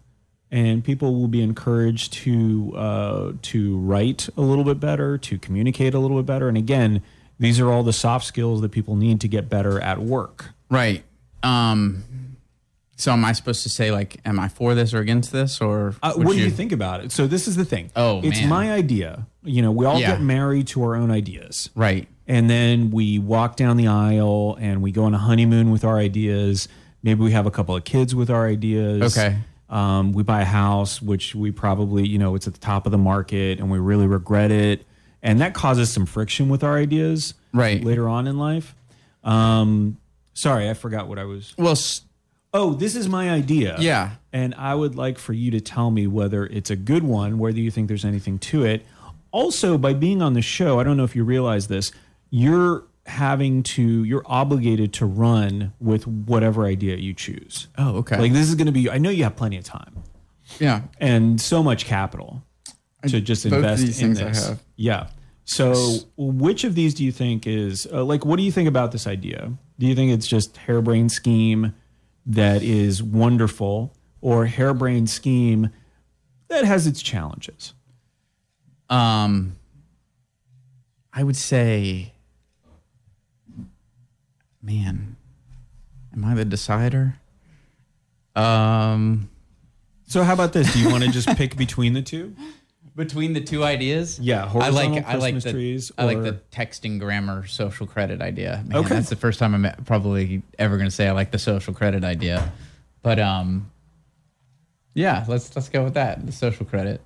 and 0.50 0.84
people 0.84 1.14
will 1.14 1.28
be 1.28 1.42
encouraged 1.42 2.12
to 2.24 2.72
uh, 2.76 3.32
to 3.42 3.76
write 3.78 4.28
a 4.36 4.40
little 4.42 4.64
bit 4.64 4.78
better, 4.80 5.18
to 5.18 5.38
communicate 5.38 5.94
a 5.94 5.98
little 5.98 6.16
bit 6.16 6.26
better. 6.26 6.48
And 6.48 6.56
again, 6.56 7.02
these 7.38 7.58
are 7.60 7.70
all 7.70 7.82
the 7.82 7.92
soft 7.92 8.24
skills 8.24 8.60
that 8.62 8.70
people 8.70 8.96
need 8.96 9.20
to 9.22 9.28
get 9.28 9.48
better 9.48 9.80
at 9.80 9.98
work. 10.00 10.50
Right. 10.70 11.04
Um 11.42 12.04
so 12.98 13.12
am 13.12 13.26
I 13.26 13.32
supposed 13.32 13.62
to 13.64 13.68
say 13.68 13.90
like 13.90 14.20
am 14.24 14.40
I 14.40 14.48
for 14.48 14.74
this 14.74 14.94
or 14.94 15.00
against 15.00 15.30
this 15.32 15.60
or 15.60 15.94
Uh, 16.02 16.14
what 16.14 16.28
do 16.32 16.38
you 16.40 16.50
think 16.50 16.72
about 16.72 17.04
it? 17.04 17.12
So 17.12 17.26
this 17.26 17.46
is 17.46 17.56
the 17.56 17.64
thing. 17.64 17.90
Oh, 17.94 18.20
it's 18.24 18.40
man. 18.40 18.48
my 18.48 18.72
idea. 18.72 19.26
You 19.44 19.60
know, 19.60 19.70
we 19.70 19.84
all 19.84 20.00
Yeah. 20.00 20.12
get 20.12 20.22
married 20.22 20.66
to 20.68 20.82
our 20.82 20.94
own 20.96 21.10
ideas. 21.10 21.68
Right. 21.74 22.08
and 22.28 22.50
then 22.50 22.90
we 22.90 23.18
walk 23.20 23.54
down 23.56 23.76
the 23.76 23.86
aisle 23.86 24.56
and 24.60 24.82
we 24.82 24.90
go 24.90 25.04
on 25.04 25.14
a 25.14 25.18
honeymoon 25.18 25.70
with 25.70 25.84
our 25.84 25.98
ideas. 25.98 26.66
Maybe 27.06 27.22
we 27.22 27.30
have 27.30 27.46
a 27.46 27.50
couple 27.52 27.76
of 27.76 27.84
kids 27.84 28.14
with 28.16 28.28
our 28.30 28.46
ideas. 28.48 29.16
Okay. 29.16 29.36
Um, 29.70 30.12
we 30.12 30.22
buy 30.24 30.42
a 30.42 30.44
house, 30.44 31.00
which 31.00 31.34
we 31.36 31.52
probably, 31.52 32.06
you 32.06 32.18
know, 32.18 32.34
it's 32.34 32.46
at 32.48 32.54
the 32.54 32.60
top 32.60 32.84
of 32.84 32.90
the 32.92 32.98
market 32.98 33.58
and 33.60 33.70
we 33.70 33.78
really 33.78 34.06
regret 34.08 34.50
it. 34.50 34.84
And 35.22 35.40
that 35.40 35.54
causes 35.54 35.90
some 35.92 36.04
friction 36.04 36.48
with 36.48 36.62
our 36.64 36.76
ideas 36.76 37.34
Right. 37.54 37.82
later 37.82 38.08
on 38.08 38.26
in 38.26 38.38
life. 38.38 38.74
Um, 39.24 39.96
sorry, 40.34 40.68
I 40.68 40.74
forgot 40.74 41.08
what 41.08 41.18
I 41.18 41.24
was. 41.24 41.54
Well, 41.56 41.72
s- 41.72 42.02
Oh, 42.54 42.72
this 42.74 42.96
is 42.96 43.08
my 43.08 43.30
idea. 43.30 43.76
Yeah. 43.78 44.12
And 44.32 44.54
I 44.56 44.74
would 44.74 44.94
like 44.96 45.18
for 45.18 45.32
you 45.32 45.50
to 45.50 45.60
tell 45.60 45.90
me 45.90 46.06
whether 46.06 46.46
it's 46.46 46.70
a 46.70 46.76
good 46.76 47.02
one, 47.02 47.38
whether 47.38 47.58
you 47.60 47.70
think 47.70 47.88
there's 47.88 48.04
anything 48.04 48.38
to 48.40 48.64
it. 48.64 48.84
Also, 49.30 49.76
by 49.78 49.92
being 49.92 50.22
on 50.22 50.32
the 50.32 50.40
show, 50.42 50.80
I 50.80 50.84
don't 50.84 50.96
know 50.96 51.04
if 51.04 51.14
you 51.14 51.22
realize 51.22 51.66
this, 51.68 51.92
you're 52.30 52.84
having 53.06 53.62
to, 53.62 54.04
you're 54.04 54.24
obligated 54.26 54.92
to 54.94 55.06
run 55.06 55.72
with 55.80 56.06
whatever 56.06 56.66
idea 56.66 56.96
you 56.96 57.14
choose. 57.14 57.68
Oh, 57.78 57.98
okay. 57.98 58.18
Like 58.18 58.32
this 58.32 58.48
is 58.48 58.54
going 58.54 58.66
to 58.66 58.72
be, 58.72 58.90
I 58.90 58.98
know 58.98 59.10
you 59.10 59.24
have 59.24 59.36
plenty 59.36 59.56
of 59.56 59.64
time 59.64 60.02
yeah. 60.58 60.82
and 60.98 61.40
so 61.40 61.62
much 61.62 61.86
capital 61.86 62.42
to 63.06 63.20
just 63.20 63.44
both 63.44 63.54
invest 63.54 63.82
these 63.82 64.00
in 64.02 64.14
things 64.14 64.20
I 64.20 64.28
this. 64.28 64.48
have. 64.48 64.62
Yeah. 64.76 65.08
So, 65.48 65.98
which 66.16 66.64
of 66.64 66.74
these 66.74 66.92
do 66.92 67.04
you 67.04 67.12
think 67.12 67.46
is 67.46 67.86
uh, 67.92 68.04
like? 68.04 68.24
What 68.24 68.36
do 68.36 68.42
you 68.42 68.50
think 68.50 68.68
about 68.68 68.90
this 68.90 69.06
idea? 69.06 69.52
Do 69.78 69.86
you 69.86 69.94
think 69.94 70.10
it's 70.10 70.26
just 70.26 70.56
harebrained 70.56 71.12
scheme 71.12 71.72
that 72.26 72.64
is 72.64 73.00
wonderful, 73.00 73.94
or 74.20 74.46
harebrained 74.46 75.08
scheme 75.08 75.70
that 76.48 76.64
has 76.64 76.88
its 76.88 77.00
challenges? 77.00 77.74
Um, 78.90 79.56
I 81.12 81.22
would 81.22 81.36
say, 81.36 82.12
man, 84.66 85.16
am 86.12 86.24
I 86.24 86.34
the 86.34 86.44
decider? 86.44 87.14
Um, 88.34 89.30
So, 90.08 90.22
how 90.22 90.34
about 90.34 90.52
this? 90.52 90.72
Do 90.72 90.80
you 90.80 90.90
want 90.90 91.04
to 91.04 91.10
just 91.10 91.28
pick 91.36 91.56
between 91.56 91.92
the 91.94 92.02
two? 92.02 92.34
between 92.94 93.34
the 93.34 93.42
two 93.42 93.62
ideas, 93.62 94.18
Yeah, 94.18 94.44
I 94.44 94.46
horizontal 94.48 94.94
like 94.94 95.06
I 95.06 95.16
like 95.16 95.38
the 95.42 95.52
trees 95.52 95.92
I 95.98 96.04
like 96.04 96.16
or- 96.16 96.22
the 96.22 96.40
texting 96.50 96.98
grammar 96.98 97.46
social 97.46 97.86
credit 97.86 98.22
idea. 98.22 98.64
Man, 98.66 98.78
Okay. 98.78 98.88
that's 98.94 99.10
the 99.10 99.16
first 99.16 99.38
time 99.38 99.54
I'm 99.54 99.84
probably 99.84 100.40
ever 100.58 100.78
going 100.78 100.88
to 100.88 100.94
say 100.94 101.06
I 101.06 101.12
like 101.12 101.30
the 101.30 101.38
social 101.38 101.74
credit 101.74 102.04
idea. 102.04 102.50
But 103.02 103.18
um, 103.20 103.70
yeah, 104.94 105.26
let's 105.28 105.54
let's 105.54 105.68
go 105.68 105.84
with 105.84 105.92
that. 105.94 106.24
The 106.24 106.32
social 106.32 106.64
credit. 106.64 107.02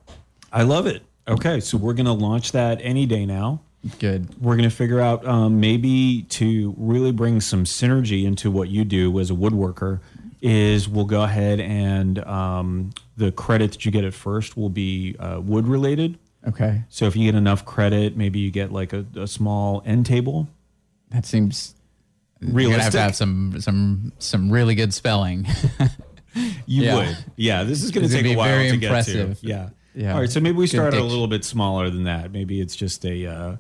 I 0.53 0.63
love 0.63 0.87
it. 0.87 1.03
Okay, 1.27 1.59
so 1.59 1.77
we're 1.77 1.95
gonna 1.95 2.13
launch 2.15 2.53
that 2.53 2.79
any 2.83 3.05
day 3.05 3.27
now. 3.27 3.61
Good. 3.99 4.29
we're 4.43 4.57
going 4.57 4.69
to 4.69 4.75
figure 4.75 5.01
out 5.01 5.27
um, 5.27 5.59
maybe 5.59 6.23
to 6.31 6.75
really 6.77 7.13
bring 7.13 7.41
some 7.41 7.65
synergy 7.65 8.25
into 8.25 8.51
what 8.51 8.69
you 8.69 8.85
do 8.85 9.19
as 9.19 9.31
a 9.31 9.35
woodworker 9.35 10.01
is 10.43 10.87
we'll 10.89 11.07
go 11.07 11.23
ahead 11.23 11.61
and 11.61 12.19
um, 12.25 12.91
the 13.17 13.33
credit 13.33 13.73
that 13.73 13.85
you 13.87 13.91
get 13.91 14.05
at 14.05 14.13
first 14.15 14.55
will 14.57 14.69
be 14.69 15.17
uh, 15.19 15.41
wood 15.43 15.67
related 15.67 16.19
Okay. 16.47 16.83
so 16.91 17.07
if 17.07 17.17
you 17.17 17.25
get 17.31 17.35
enough 17.37 17.65
credit 17.65 18.17
maybe 18.19 18.39
you 18.39 18.51
get 18.51 18.71
like 18.71 18.93
a, 18.93 19.07
a 19.17 19.27
small 19.27 19.83
end 19.87 20.05
table 20.07 20.47
That 21.11 21.25
seems 21.25 21.75
realistic. 22.41 22.63
You're 22.63 22.71
gonna 22.71 22.83
have 22.83 22.93
to 22.93 23.01
have 23.01 23.17
some 23.17 23.61
some 23.61 24.13
some 24.19 24.51
really 24.51 24.75
good 24.75 24.93
spelling. 24.93 25.47
You 26.67 26.85
Yeah. 26.85 26.95
would. 26.97 27.19
Yeah, 27.37 27.65
this 27.65 27.83
is 27.83 27.91
going 27.91 28.07
to 28.09 28.13
take 28.15 28.25
a 28.25 28.37
while 28.37 28.57
to 28.61 28.69
impressive. 28.75 29.31
get 29.31 29.41
to. 29.41 29.47
Yeah. 29.49 29.69
Yeah. 29.97 30.15
All 30.15 30.21
right, 30.21 30.31
so 30.31 30.39
maybe 30.39 30.57
we 30.57 30.69
start 30.69 30.95
a 30.95 31.03
little 31.03 31.27
bit 31.27 31.45
smaller 31.45 31.91
than 31.91 32.05
that. 32.05 32.31
Maybe 32.31 32.61
it's 32.61 32.77
just 32.77 33.05
a 33.05 33.27
uh, 33.27 33.57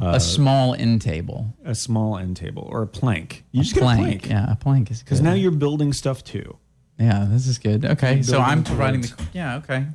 a 0.00 0.20
small 0.20 0.74
end 0.74 1.02
table. 1.02 1.56
a 1.64 1.74
small 1.74 2.16
end 2.16 2.36
table 2.36 2.66
or 2.70 2.82
a 2.82 2.86
plank. 2.86 3.44
You 3.52 3.62
just 3.62 3.74
get 3.74 3.82
a 3.82 3.86
plank. 3.86 4.28
Yeah, 4.28 4.52
a 4.52 4.56
plank 4.56 4.90
is 4.90 5.02
Because 5.02 5.20
now 5.20 5.32
you're 5.32 5.50
building 5.50 5.92
stuff 5.92 6.22
too. 6.24 6.56
Yeah, 6.98 7.26
this 7.28 7.46
is 7.46 7.58
good. 7.58 7.84
Okay, 7.84 8.22
so 8.22 8.40
I'm 8.40 8.64
providing 8.64 9.02
the. 9.02 9.12
Yeah, 9.32 9.56
okay. 9.58 9.86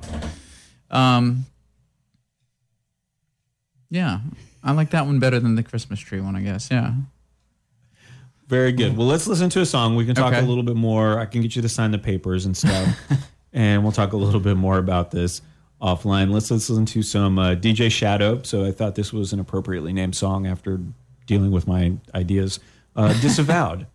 Um. 0.91 1.45
Yeah, 3.89 4.19
I 4.63 4.71
like 4.71 4.89
that 4.91 5.05
one 5.05 5.19
better 5.19 5.39
than 5.39 5.55
the 5.55 5.63
Christmas 5.63 5.99
tree 5.99 6.19
one. 6.21 6.35
I 6.35 6.41
guess. 6.41 6.69
Yeah. 6.71 6.93
Very 8.47 8.71
good. 8.71 8.97
Well, 8.97 9.07
let's 9.07 9.25
listen 9.25 9.49
to 9.51 9.61
a 9.61 9.65
song. 9.65 9.95
We 9.95 10.05
can 10.05 10.15
talk 10.15 10.33
Okay. 10.33 10.43
a 10.43 10.47
little 10.47 10.63
bit 10.63 10.75
more. 10.75 11.17
I 11.19 11.25
can 11.25 11.41
get 11.41 11.55
you 11.55 11.61
to 11.61 11.69
sign 11.69 11.91
the 11.91 11.97
papers 11.97 12.45
and 12.45 12.55
stuff, 12.55 12.99
and 13.53 13.83
we'll 13.83 13.91
talk 13.93 14.11
a 14.13 14.17
little 14.17 14.41
bit 14.41 14.57
more 14.57 14.77
about 14.77 15.11
this 15.11 15.41
offline. 15.83 16.31
Let's 16.31 16.49
listen 16.49 16.85
to 16.85 17.03
some 17.03 17.37
uh, 17.37 17.55
DJ 17.55 17.91
Shadow. 17.91 18.41
So 18.43 18.65
I 18.65 18.71
thought 18.71 18.95
this 18.95 19.11
was 19.11 19.33
an 19.33 19.39
appropriately 19.39 19.91
named 19.93 20.15
song 20.15 20.47
after 20.47 20.79
dealing 21.27 21.51
with 21.51 21.67
my 21.67 21.97
ideas. 22.15 22.59
Uh, 22.95 23.13
Disavowed 23.21 23.85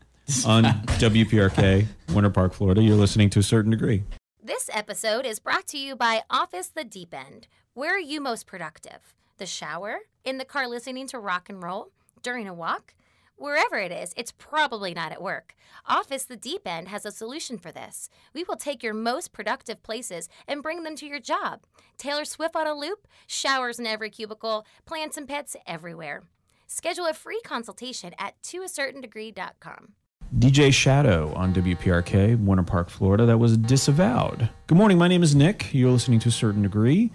on 0.45 0.65
WPRK, 0.65 1.87
Winter 2.13 2.31
Park, 2.31 2.53
Florida. 2.53 2.83
You're 2.83 2.97
listening 2.97 3.31
to 3.31 3.39
a 3.39 3.43
certain 3.43 3.71
degree. 3.71 4.03
This 4.43 4.69
episode 4.73 5.25
is 5.25 5.39
brought 5.39 5.67
to 5.69 5.79
you 5.79 5.97
by 5.97 6.23
Office 6.31 6.69
the 6.69 6.85
Deep 6.85 7.15
End. 7.15 7.47
Where 7.73 7.95
are 7.95 8.01
you 8.01 8.21
most 8.21 8.47
productive? 8.47 9.15
The 9.39 9.47
shower? 9.47 10.01
In 10.25 10.39
the 10.39 10.45
car 10.45 10.69
listening 10.69 11.07
to 11.09 11.19
rock 11.19 11.49
and 11.49 11.63
roll? 11.63 11.91
During 12.23 12.47
a 12.49 12.55
walk? 12.55 12.95
Wherever 13.39 13.77
it 13.77 13.93
is, 13.93 14.13
it's 14.17 14.33
probably 14.33 14.93
not 14.93 15.13
at 15.13 15.23
work. 15.23 15.55
Office 15.87 16.25
the 16.25 16.37
Deep 16.37 16.67
End 16.67 16.89
has 16.89 17.07
a 17.07 17.13
solution 17.13 17.57
for 17.57 17.71
this. 17.71 18.11
We 18.35 18.43
will 18.43 18.57
take 18.57 18.83
your 18.83 18.95
most 18.95 19.33
productive 19.33 19.81
places 19.85 20.29
and 20.49 20.61
bring 20.61 20.83
them 20.83 20.97
to 20.97 21.07
your 21.07 21.21
job. 21.21 21.61
Taylor 21.99 22.25
Swift 22.25 22.57
on 22.57 22.67
a 22.67 22.75
loop, 22.75 23.07
showers 23.29 23.79
in 23.79 23.87
every 23.87 24.11
cubicle, 24.11 24.67
plants 24.87 25.17
and 25.17 25.29
pets 25.29 25.55
everywhere. 25.69 26.25
Schedule 26.67 27.07
a 27.07 27.15
free 27.15 27.41
consultation 27.45 28.13
at 28.19 28.35
toacertaindegree.com. 28.43 29.93
DJ 30.37 30.73
Shadow 30.75 31.33
on 31.35 31.55
WPRK, 31.55 32.45
Winter 32.45 32.65
Park, 32.65 32.91
Florida. 32.91 33.25
That 33.25 33.39
was 33.39 33.57
disavowed. 33.57 34.51
Good 34.67 34.77
morning. 34.77 34.99
My 34.99 35.07
name 35.09 35.23
is 35.23 35.37
Nick. 35.37 35.73
You're 35.73 35.93
listening 35.93 36.19
to 36.21 36.29
a 36.29 36.33
certain 36.33 36.63
degree. 36.63 37.13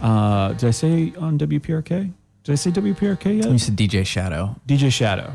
Uh, 0.00 0.52
did 0.52 0.68
I 0.68 0.72
say 0.72 1.14
on 1.18 1.38
WPRK? 1.38 2.12
Did 2.44 2.52
I 2.52 2.54
say 2.56 2.70
WPRK 2.70 3.42
yet? 3.42 3.50
You 3.50 3.58
said 3.58 3.76
DJ 3.76 4.04
Shadow. 4.04 4.56
DJ 4.68 4.92
Shadow. 4.92 5.32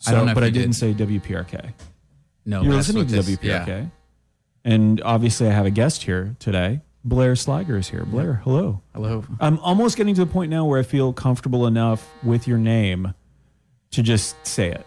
So, 0.00 0.10
I 0.12 0.14
don't 0.14 0.26
know 0.26 0.34
but 0.34 0.42
I 0.44 0.50
didn't 0.50 0.72
did. 0.72 0.76
say 0.76 0.92
WPRK. 0.94 1.72
No, 2.46 2.62
You're 2.62 2.74
listening 2.74 3.06
to 3.06 3.14
this- 3.14 3.28
WPRK. 3.28 3.66
yeah. 3.68 3.84
And 4.64 5.00
obviously, 5.02 5.46
I 5.48 5.52
have 5.52 5.66
a 5.66 5.70
guest 5.70 6.02
here 6.02 6.36
today. 6.38 6.80
Blair 7.04 7.32
Slager 7.32 7.78
is 7.78 7.88
here. 7.88 8.04
Blair, 8.04 8.40
hello. 8.44 8.82
Hello. 8.94 9.24
I'm 9.40 9.58
almost 9.60 9.96
getting 9.96 10.14
to 10.16 10.24
the 10.24 10.30
point 10.30 10.50
now 10.50 10.66
where 10.66 10.78
I 10.78 10.82
feel 10.82 11.12
comfortable 11.14 11.66
enough 11.66 12.06
with 12.22 12.46
your 12.46 12.58
name 12.58 13.14
to 13.92 14.02
just 14.02 14.36
say 14.46 14.70
it. 14.70 14.84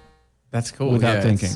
That's 0.52 0.70
cool. 0.70 0.92
Without 0.92 1.16
yeah, 1.16 1.22
thinking. 1.22 1.50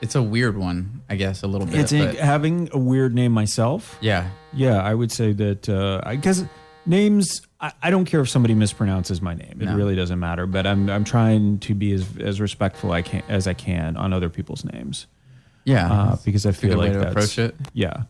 It's, 0.00 0.14
a 0.14 0.22
weird 0.22 0.56
one, 0.56 1.02
I 1.08 1.16
guess, 1.16 1.42
a 1.42 1.46
little 1.46 1.66
bit. 1.66 1.80
It's 1.80 1.92
but- 1.92 2.14
having 2.16 2.68
a 2.72 2.78
weird 2.78 3.14
name 3.14 3.32
myself. 3.32 3.96
yeah. 4.00 4.28
Yeah, 4.52 4.80
I 4.80 4.94
would 4.94 5.10
say 5.10 5.32
that 5.32 5.68
uh, 5.68 6.00
I 6.04 6.14
guess 6.14 6.44
names. 6.86 7.42
I, 7.60 7.72
I 7.82 7.90
don't 7.90 8.04
care 8.04 8.20
if 8.20 8.28
somebody 8.28 8.54
mispronounces 8.54 9.20
my 9.22 9.34
name. 9.34 9.58
It 9.60 9.66
No. 9.66 9.74
really 9.76 9.94
doesn't 9.96 10.18
matter. 10.18 10.46
But 10.46 10.66
I'm 10.66 10.88
I'm 10.90 11.04
trying 11.04 11.58
to 11.60 11.74
be 11.74 11.92
as 11.92 12.06
as 12.18 12.40
respectful 12.40 12.92
I 12.92 13.02
can 13.02 13.22
as 13.28 13.46
I 13.46 13.54
can 13.54 13.96
on 13.96 14.12
other 14.12 14.28
people's 14.28 14.64
names 14.64 15.06
Yeah. 15.64 15.90
uh, 15.92 16.16
because 16.24 16.46
I 16.46 16.52
feel 16.52 16.78
way 16.78 16.86
like 16.86 16.92
to 16.92 16.98
that's 16.98 17.10
approach 17.12 17.38
it. 17.38 17.54
yeah. 17.72 18.02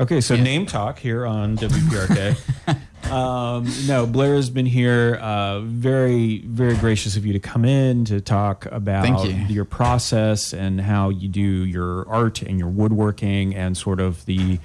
Okay, 0.00 0.20
so 0.20 0.34
Yeah. 0.34 0.42
name 0.42 0.66
talk 0.66 0.98
here 0.98 1.26
on 1.26 1.56
WPRK. 1.56 2.36
um, 3.12 3.70
no, 3.86 4.06
Blair 4.06 4.34
has 4.36 4.48
been 4.50 4.66
here. 4.66 5.14
Uh, 5.16 5.60
very, 5.60 6.38
very 6.46 6.76
gracious 6.76 7.16
of 7.16 7.24
you 7.26 7.32
to 7.34 7.38
come 7.38 7.64
in 7.64 8.04
to 8.06 8.20
talk 8.20 8.66
about 8.66 9.24
you. 9.28 9.34
your 9.48 9.64
process 9.64 10.52
and 10.54 10.80
how 10.80 11.10
you 11.10 11.28
do 11.28 11.40
your 11.40 12.08
art 12.08 12.42
and 12.42 12.58
your 12.58 12.68
woodworking 12.68 13.54
and 13.54 13.76
sort 13.76 14.00
of 14.00 14.24
the 14.24 14.58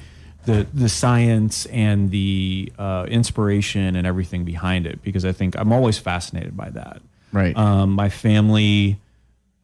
the 0.48 0.66
the 0.74 0.90
science 0.90 1.68
and 1.68 2.10
the 2.10 2.72
uh, 2.80 3.06
inspiration 3.10 3.96
and 3.96 4.08
everything 4.08 4.46
behind 4.46 4.88
it. 4.88 5.04
Because 5.04 5.26
I 5.26 5.34
think 5.34 5.56
I'm 5.56 5.72
always 5.72 6.00
fascinated 6.00 6.58
by 6.58 6.70
that. 6.72 7.02
Right. 7.32 7.56
Um, 7.56 7.92
my 7.92 8.10
family 8.10 9.00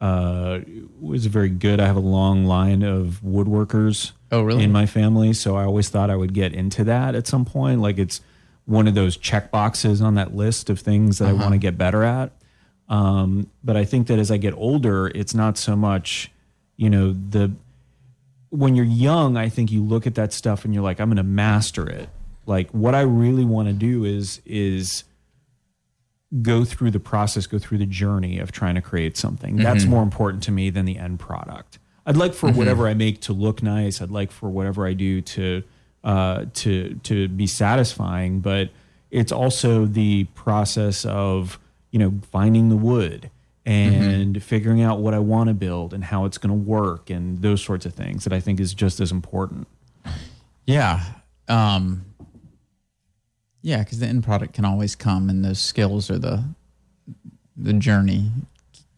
uh, 0.02 0.60
was 1.00 1.26
very 1.26 1.50
good. 1.50 1.80
I 1.80 1.88
have 1.88 1.96
a 1.96 2.02
long 2.02 2.44
line 2.46 2.84
of 2.84 3.22
woodworkers. 3.26 4.12
Oh, 4.32 4.44
really? 4.44 4.64
In 4.64 4.72
my 4.72 4.86
family, 4.86 5.32
so 5.34 5.56
I 5.56 5.64
always 5.64 5.90
thought 5.90 6.10
I 6.10 6.16
would 6.16 6.34
get 6.34 6.54
into 6.54 6.84
that 6.84 7.16
at 7.16 7.26
some 7.26 7.46
point. 7.46 7.80
Like 7.80 7.98
it's 7.98 8.20
one 8.66 8.88
of 8.88 8.96
those 8.96 9.16
check 9.18 9.50
boxes 9.50 10.02
on 10.02 10.16
that 10.16 10.36
list 10.36 10.70
of 10.70 10.80
things 10.80 11.20
that 11.20 11.30
I 11.30 11.34
want 11.34 11.54
to 11.54 11.58
get 11.58 11.78
better 11.78 12.04
at. 12.04 12.32
Um, 12.90 13.50
but 13.64 13.78
I 13.78 13.86
think 13.86 14.08
that 14.08 14.20
as 14.20 14.30
I 14.30 14.38
get 14.38 14.54
older, 14.56 15.08
it's 15.08 15.34
not 15.34 15.58
so 15.58 15.76
much, 15.76 16.32
you 16.76 16.90
know, 16.90 17.14
the 17.14 17.52
when 18.54 18.76
you're 18.76 18.86
young, 18.86 19.36
I 19.36 19.50
think 19.50 19.72
you 19.72 19.84
look 19.84 20.06
at 20.06 20.14
that 20.14 20.32
stuff 20.32 20.64
and 20.64 20.76
you're 20.76 20.84
like, 20.84 21.00
I'm 21.00 21.08
going 21.08 21.18
to 21.18 21.24
master 21.24 21.90
it. 21.90 22.08
Like 22.46 22.70
what 22.70 22.94
I 22.94 23.02
really 23.02 23.46
want 23.46 23.68
to 23.68 23.74
do 23.74 24.06
is 24.06 24.42
is 24.46 25.06
go 26.42 26.64
through 26.64 26.92
the 26.92 27.00
process, 27.00 27.48
go 27.48 27.58
through 27.58 27.80
the 27.80 27.88
journey 27.88 28.38
of 28.38 28.52
trying 28.52 28.76
to 28.76 28.82
create 28.82 29.18
something. 29.18 29.56
That's 29.56 29.86
more 29.86 30.04
important 30.04 30.44
to 30.44 30.52
me 30.52 30.70
than 30.70 30.86
the 30.86 30.98
end 30.98 31.20
product. 31.20 31.80
I'd 32.06 32.18
like 32.18 32.34
for 32.34 32.52
whatever 32.52 32.88
I 32.88 32.94
make 32.94 33.22
to 33.22 33.34
look 33.34 33.64
nice. 33.64 34.02
I'd 34.02 34.12
like 34.12 34.32
for 34.32 34.50
whatever 34.50 34.86
I 34.86 34.94
do 34.94 35.22
to 35.22 35.64
uh, 36.04 36.46
to 36.54 36.94
to 37.04 37.28
be 37.30 37.48
satisfying, 37.48 38.40
but 38.40 38.70
it's 39.10 39.32
also 39.32 39.86
the 39.86 40.26
process 40.36 41.06
of 41.06 41.58
you 41.92 41.98
know 41.98 42.14
finding 42.32 42.70
the 42.70 42.78
wood 42.78 43.32
and 43.66 44.44
figuring 44.44 44.82
out 44.82 45.00
what 45.00 45.14
I 45.14 45.20
want 45.20 45.48
to 45.48 45.54
build 45.54 45.94
and 45.94 46.04
how 46.04 46.26
it's 46.26 46.38
going 46.38 46.50
to 46.50 46.70
work 46.70 47.10
and 47.10 47.42
those 47.42 47.64
sorts 47.64 47.86
of 47.86 47.94
things 47.94 48.24
that 48.26 48.34
I 48.34 48.40
think 48.40 48.60
is 48.60 48.74
just 48.74 49.00
as 49.00 49.12
important. 49.12 49.68
Yeah. 50.66 51.04
Um, 51.48 52.06
yeah, 53.62 53.80
because 53.80 54.00
the 54.00 54.08
end 54.08 54.24
product 54.24 54.54
can 54.54 54.66
always 54.66 54.96
come, 54.96 55.30
and 55.30 55.44
those 55.44 55.60
skills 55.60 56.12
are 56.12 56.20
the 56.20 56.44
the 57.56 57.74
journey. 57.74 58.30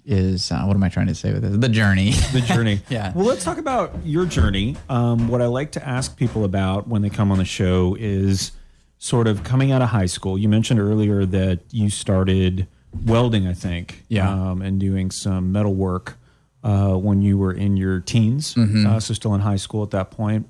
Is 0.08 0.52
uh, 0.52 0.64
what 0.64 0.76
am 0.76 0.84
I 0.84 0.90
trying 0.90 1.08
to 1.08 1.16
say 1.16 1.34
with 1.34 1.42
this? 1.44 1.58
The 1.58 1.70
journey. 1.70 2.12
the 2.34 2.42
journey. 2.42 2.82
Yeah. 2.90 3.12
Well, 3.16 3.26
let's 3.26 3.44
talk 3.44 3.58
about 3.58 3.94
your 4.04 4.26
journey. 4.26 4.76
Um, 4.90 5.28
what 5.28 5.42
I 5.42 5.48
like 5.48 5.72
to 5.74 5.88
ask 5.88 6.16
people 6.18 6.46
about 6.46 6.88
when 6.88 7.02
they 7.02 7.10
come 7.10 7.32
on 7.32 7.38
the 7.38 7.46
show 7.46 7.96
is 8.00 8.52
sort 8.98 9.28
of 9.28 9.44
coming 9.44 9.72
out 9.72 9.82
of 9.82 9.90
high 9.90 10.06
school. 10.06 10.38
You 10.38 10.48
mentioned 10.50 10.80
earlier 10.80 11.26
that 11.26 11.62
you 11.72 11.90
started 11.90 12.68
welding, 13.06 13.48
I 13.48 13.54
think, 13.54 14.04
Yeah. 14.08 14.30
um, 14.30 14.62
and 14.62 14.80
doing 14.80 15.12
some 15.12 15.52
metal 15.52 15.74
work 15.74 16.18
uh, 16.64 16.94
when 16.96 17.22
you 17.22 17.38
were 17.38 17.54
in 17.54 17.78
your 17.78 18.00
teens, 18.00 18.54
Mm-hmm. 18.56 18.86
uh, 18.88 19.00
so 19.00 19.14
still 19.14 19.34
in 19.36 19.42
high 19.42 19.56
school 19.58 19.84
at 19.84 19.92
that 19.92 20.12
point. 20.12 20.48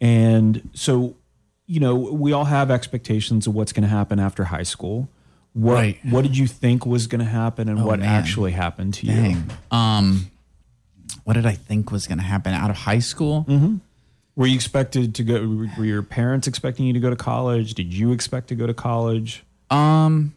And 0.00 0.68
so, 0.74 1.16
you 1.66 1.80
know, 1.80 1.94
we 1.96 2.32
all 2.32 2.44
have 2.44 2.70
expectations 2.70 3.46
of 3.46 3.54
what's 3.54 3.72
going 3.72 3.82
to 3.82 3.88
happen 3.88 4.18
after 4.20 4.44
high 4.44 4.62
school. 4.62 5.08
What 5.54 5.74
Right. 5.74 5.98
What 6.08 6.22
did 6.22 6.36
you 6.36 6.46
think 6.46 6.86
was 6.86 7.06
going 7.08 7.18
to 7.20 7.24
happen, 7.30 7.68
and 7.68 7.80
Oh, 7.80 7.86
what 7.86 7.98
man. 8.00 8.08
actually 8.08 8.52
happened 8.52 8.94
to 8.94 9.06
you? 9.06 9.12
Dang. 9.14 9.50
Um, 9.72 10.30
what 11.24 11.32
did 11.34 11.46
I 11.46 11.52
think 11.54 11.90
was 11.90 12.06
going 12.06 12.18
to 12.18 12.24
happen 12.24 12.54
out 12.54 12.70
of 12.70 12.76
high 12.76 13.00
school? 13.00 13.44
Were 14.36 14.46
you 14.46 14.54
expected 14.54 15.16
to 15.16 15.24
go? 15.24 15.66
Were 15.76 15.84
your 15.84 16.02
parents 16.02 16.46
expecting 16.46 16.86
you 16.86 16.92
to 16.92 17.00
go 17.00 17.10
to 17.10 17.16
college? 17.16 17.74
Did 17.74 17.92
you 17.92 18.12
expect 18.12 18.48
to 18.48 18.54
go 18.54 18.68
to 18.68 18.74
college? 18.74 19.42
Um, 19.70 20.32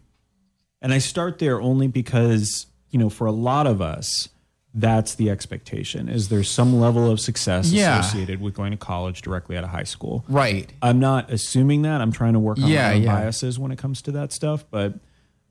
And 0.82 0.92
I 0.92 0.98
start 0.98 1.38
there 1.38 1.60
only 1.60 1.86
because 1.86 2.66
you 2.90 2.98
know, 2.98 3.08
for 3.08 3.26
a 3.26 3.32
lot 3.32 3.66
of 3.66 3.80
us, 3.80 4.28
that's 4.74 5.14
the 5.14 5.30
expectation. 5.30 6.08
Is 6.10 6.28
there 6.28 6.42
some 6.42 6.78
level 6.78 7.10
of 7.10 7.20
success 7.20 7.70
Yeah. 7.72 8.00
associated 8.00 8.40
with 8.42 8.52
going 8.54 8.70
to 8.72 8.76
college 8.76 9.22
directly 9.22 9.56
out 9.56 9.64
of 9.64 9.70
high 9.70 9.84
school? 9.84 10.24
right. 10.28 10.70
I'm 10.82 10.98
not 10.98 11.30
assuming 11.30 11.82
that. 11.82 12.00
I'm 12.02 12.12
trying 12.12 12.34
to 12.34 12.38
work 12.38 12.58
on 12.58 12.68
Yeah, 12.68 12.88
my 12.90 12.94
yeah. 12.96 13.14
biases 13.14 13.58
when 13.58 13.70
it 13.72 13.78
comes 13.78 14.02
to 14.02 14.12
that 14.12 14.32
stuff. 14.32 14.64
But 14.70 14.94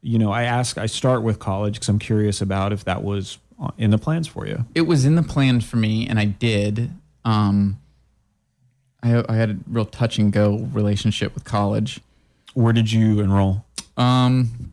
you 0.04 0.18
know, 0.20 0.32
I 0.32 0.44
ask, 0.44 0.78
I 0.80 0.86
start 0.88 1.22
with 1.24 1.38
college 1.40 1.76
because 1.76 1.90
I'm 1.90 2.00
curious 2.00 2.42
about 2.42 2.74
if 2.74 2.84
that 2.86 3.04
was 3.04 3.38
uh, 3.62 3.70
in 3.78 3.92
the 3.92 4.00
plans 4.00 4.28
for 4.28 4.48
you. 4.48 4.66
It 4.76 4.82
was 4.82 5.06
in 5.06 5.14
the 5.16 5.22
plans 5.24 5.64
for 5.64 5.78
me, 5.78 6.08
and 6.08 6.20
I 6.20 6.26
did. 6.26 6.90
Um, 7.24 7.80
I, 9.04 9.24
I 9.30 9.36
had 9.36 9.50
a 9.52 9.58
real 9.68 9.86
touch 9.86 10.18
and 10.18 10.32
go 10.34 10.58
relationship 10.74 11.34
with 11.36 11.44
college. 11.44 12.00
Where 12.56 12.74
did 12.74 12.92
you 12.92 13.20
enroll? 13.20 13.64
Um, 13.98 14.71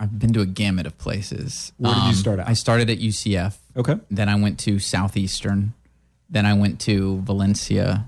I've 0.00 0.18
been 0.18 0.32
to 0.34 0.40
a 0.40 0.46
gamut 0.46 0.86
of 0.86 0.96
places. 0.98 1.72
Where 1.78 1.92
did 1.92 2.02
you 2.04 2.08
Um, 2.10 2.14
start 2.14 2.38
out? 2.40 2.48
I 2.48 2.52
started 2.54 2.88
at 2.90 2.98
UCF. 2.98 3.56
Okay. 3.76 3.96
Then 4.10 4.28
I 4.28 4.36
went 4.36 4.58
to 4.60 4.78
Southeastern. 4.78 5.74
Then 6.30 6.46
I 6.46 6.54
went 6.54 6.80
to 6.82 7.20
Valencia. 7.22 8.06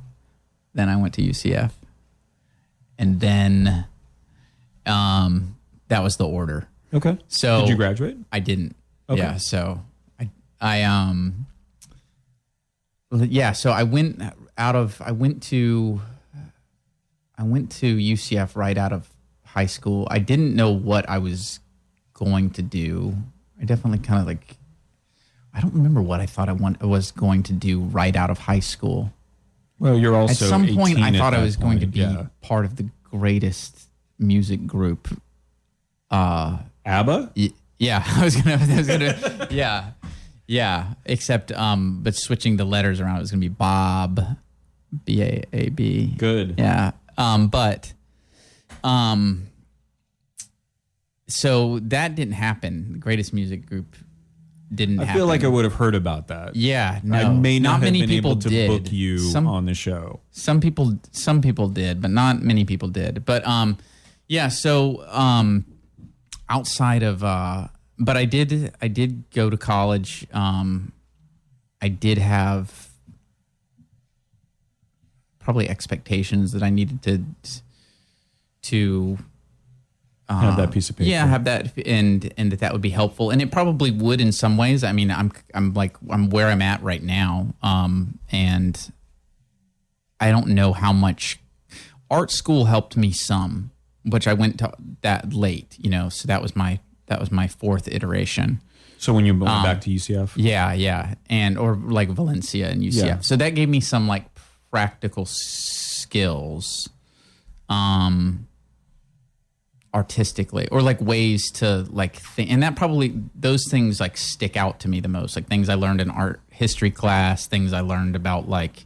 Then 0.73 0.89
I 0.89 0.97
went 0.97 1.15
to 1.15 1.23
UCF. 1.23 1.73
And 2.99 3.19
then 3.21 3.87
um, 4.87 5.57
that 5.89 6.03
was 6.03 6.17
the 6.17 6.27
order. 6.29 6.69
Okay. 6.95 7.19
So 7.29 7.61
Did 7.61 7.71
you 7.71 7.77
graduate? 7.77 8.17
I 8.31 8.41
didn't. 8.41 8.77
Okay. 9.09 9.21
Yeah. 9.21 9.37
So 9.39 9.83
I, 10.21 10.31
I 10.61 10.83
um, 10.83 11.47
yeah. 13.13 13.53
So 13.53 13.71
I 13.71 13.83
went 13.85 14.23
out 14.59 14.77
of. 14.77 15.01
I 15.05 15.13
went 15.13 15.43
to. 15.45 16.01
I 17.39 17.43
went 17.45 17.71
to 17.73 17.97
UCF 17.97 18.55
right 18.55 18.77
out 18.77 18.93
of 18.93 19.09
high 19.45 19.67
school. 19.67 20.07
I 20.11 20.19
didn't 20.19 20.55
know 20.55 20.71
what 20.71 21.09
I 21.09 21.19
was 21.19 21.59
going 22.21 22.51
to 22.51 22.63
do. 22.63 23.17
I 23.61 23.65
definitely 23.65 23.99
kind 23.99 24.21
of 24.21 24.27
like. 24.27 24.57
I 25.53 25.61
don't 25.61 25.75
remember 25.75 26.01
what 26.01 26.21
I 26.21 26.27
thought 26.27 26.49
I 26.49 26.53
want 26.53 26.81
was 26.81 27.11
going 27.11 27.43
to 27.45 27.53
do 27.53 27.81
right 27.81 28.15
out 28.15 28.31
of 28.31 28.39
high 28.39 28.61
school. 28.61 29.13
Well, 29.81 29.99
you're 29.99 30.15
also 30.15 30.45
At 30.45 30.49
some 30.49 30.69
point, 30.77 30.99
18 30.99 31.03
I 31.03 31.19
thought 31.19 31.35
I 31.35 31.43
was 31.43 31.57
going 31.57 31.81
to 31.81 31.87
be 31.87 32.01
yeah. 32.01 32.27
part 32.41 32.65
of 32.65 32.77
the 32.77 32.89
greatest 33.03 33.89
music 34.19 34.67
group. 34.67 35.09
Uh, 36.11 36.59
ABBA. 36.85 37.33
Y- 37.37 37.53
yeah, 37.79 38.05
I 38.17 38.25
was 38.25 38.37
gonna. 38.37 38.59
I 38.61 38.77
was 38.77 38.87
gonna. 38.87 39.49
yeah, 39.51 39.93
yeah. 40.47 40.95
Except, 41.07 41.51
um, 41.53 42.01
but 42.03 42.15
switching 42.15 42.57
the 42.57 42.65
letters 42.65 43.01
around, 43.01 43.17
it 43.17 43.21
was 43.21 43.31
gonna 43.31 43.41
be 43.41 43.49
Bob, 43.49 44.21
B 45.05 45.23
A 45.23 45.43
A 45.53 45.69
B. 45.71 46.15
Good. 46.17 46.57
Yeah. 46.59 46.93
Um, 47.17 47.49
but, 47.49 47.93
um, 48.85 49.50
so 51.33 51.79
that 51.81 52.15
didn't 52.15 52.35
happen. 52.35 52.93
The 52.93 52.99
greatest 52.99 53.33
music 53.33 53.67
group 53.67 53.97
didn't. 54.75 55.01
I 55.01 55.05
happen. 55.05 55.21
feel 55.21 55.27
like 55.27 55.43
I 55.45 55.49
would 55.49 55.65
have 55.65 55.75
heard 55.75 55.95
about 55.95 56.29
that. 56.29 56.55
Yeah. 56.55 57.01
No. 57.03 57.19
I 57.19 57.29
may 57.29 57.59
not, 57.59 57.75
have 57.75 57.83
many 57.83 58.01
been 58.01 58.09
people 58.09 58.33
able 58.33 58.41
to 58.43 58.49
did. 58.49 58.69
book 58.69 58.93
you 58.93 59.19
Some 59.19 59.47
on 59.47 59.65
the 59.67 59.75
show. 59.75 60.21
some 60.31 60.61
people 60.61 60.99
some 61.13 61.41
people 61.43 61.69
did 61.69 62.01
but 62.01 62.11
not 62.11 62.41
many 62.43 62.65
people 62.65 62.89
did 62.89 63.25
but 63.25 63.45
um 63.47 63.79
yeah 64.29 64.49
so 64.49 65.05
um 65.09 65.65
outside 66.49 67.03
of 67.03 67.23
uh 67.25 67.67
but 67.99 68.17
i 68.17 68.25
did 68.25 68.73
i 68.81 68.89
did 68.89 69.25
go 69.31 69.51
to 69.51 69.57
college 69.57 70.27
um 70.33 70.93
i 71.83 71.89
did 71.89 72.19
have 72.19 72.89
probably 75.39 75.69
expectations 75.69 76.53
that 76.53 76.63
i 76.63 76.71
needed 76.71 77.03
to 77.03 77.23
to 78.63 79.19
Have 80.31 80.57
that 80.59 80.71
piece 80.71 80.89
of 80.91 80.97
paper. 80.97 81.11
yeah, 81.11 81.27
have 81.27 81.45
that, 81.45 81.77
and 81.87 82.33
and 82.37 82.53
that 82.53 82.61
that 82.61 82.73
would 82.73 82.81
be 82.83 82.91
helpful, 82.91 83.31
and 83.31 83.43
it 83.43 83.51
probably 83.51 83.91
would 83.91 84.21
in 84.21 84.31
some 84.33 84.57
ways. 84.57 84.85
I 84.85 84.93
mean, 84.93 85.11
I'm 85.11 85.33
I'm 85.55 85.75
like 85.75 85.97
I'm 86.09 86.31
where 86.31 86.47
I'm 86.49 86.63
at 86.63 86.83
right 86.83 87.03
now, 87.03 87.49
um, 87.63 88.19
and 88.31 88.93
I 90.21 90.31
don't 90.31 90.49
know 90.49 90.73
how 90.73 90.93
much 90.93 91.41
art 92.11 92.31
school 92.31 92.67
helped 92.67 92.97
me 92.97 93.11
some, 93.13 93.71
which 94.05 94.29
I 94.29 94.33
went 94.35 94.59
to 94.59 94.73
that 95.03 95.33
late, 95.33 95.77
you 95.79 95.91
know. 95.91 96.09
So 96.11 96.27
that 96.29 96.41
was 96.43 96.55
my 96.55 96.79
that 97.07 97.19
was 97.19 97.33
my 97.33 97.49
fourth 97.49 97.89
iteration. 97.89 98.61
So 98.99 99.13
when 99.15 99.25
you 99.27 99.33
went 99.33 99.49
Um, 99.51 99.63
back 99.65 99.81
to 99.81 99.91
UCF, 99.91 100.33
Yeah, 100.37 100.73
yeah, 100.75 101.15
and 101.29 101.57
or 101.59 101.75
like 101.75 102.09
Valencia 102.11 102.69
and 102.71 102.83
UCF. 102.83 103.05
Yeah. 103.07 103.19
So 103.21 103.35
that 103.37 103.55
gave 103.57 103.69
me 103.69 103.81
some 103.81 104.07
like 104.07 104.27
practical 104.71 105.25
skills, 105.27 106.89
um, 107.69 108.47
artistically, 109.93 110.69
or 110.69 110.83
like 110.83 111.01
ways 111.01 111.51
to 111.53 111.87
like 111.91 112.17
think, 112.17 112.51
and 112.51 112.63
that 112.63 112.77
probably 112.77 113.15
those 113.35 113.67
things 113.69 114.01
like 114.01 114.17
stick 114.17 114.57
out 114.57 114.81
to 114.81 114.89
me 114.89 115.01
the 115.01 115.09
most. 115.09 115.37
Like 115.37 115.49
things 115.49 115.69
I 115.69 115.75
learned 115.75 116.01
in 116.01 116.11
art 116.11 116.41
history 116.51 116.91
class, 116.91 117.47
things 117.47 117.73
I 117.73 117.81
learned 117.81 118.17
about 118.17 118.49
like 118.49 118.85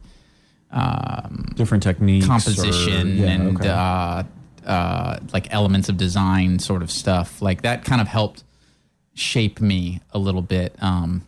different 1.55 1.83
techniques, 1.83 2.25
or- 2.25 2.29
composition 2.29 3.17
yeah, 3.17 3.27
and 3.27 3.57
okay. 3.57 3.69
uh, 3.69 4.23
uh, 4.65 5.19
like 5.31 5.53
elements 5.53 5.89
of 5.89 5.97
design 5.97 6.59
sort 6.59 6.81
of 6.81 6.91
stuff. 6.91 7.41
Like 7.41 7.61
that 7.61 7.85
kind 7.85 8.01
of 8.01 8.07
helped 8.07 8.43
shape 9.13 9.61
me 9.61 10.01
a 10.11 10.19
little 10.19 10.41
bit. 10.41 10.75
Um, 10.81 11.25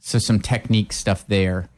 so 0.00 0.18
some 0.18 0.40
technique 0.40 0.92
stuff 0.92 1.26
there. 1.26 1.68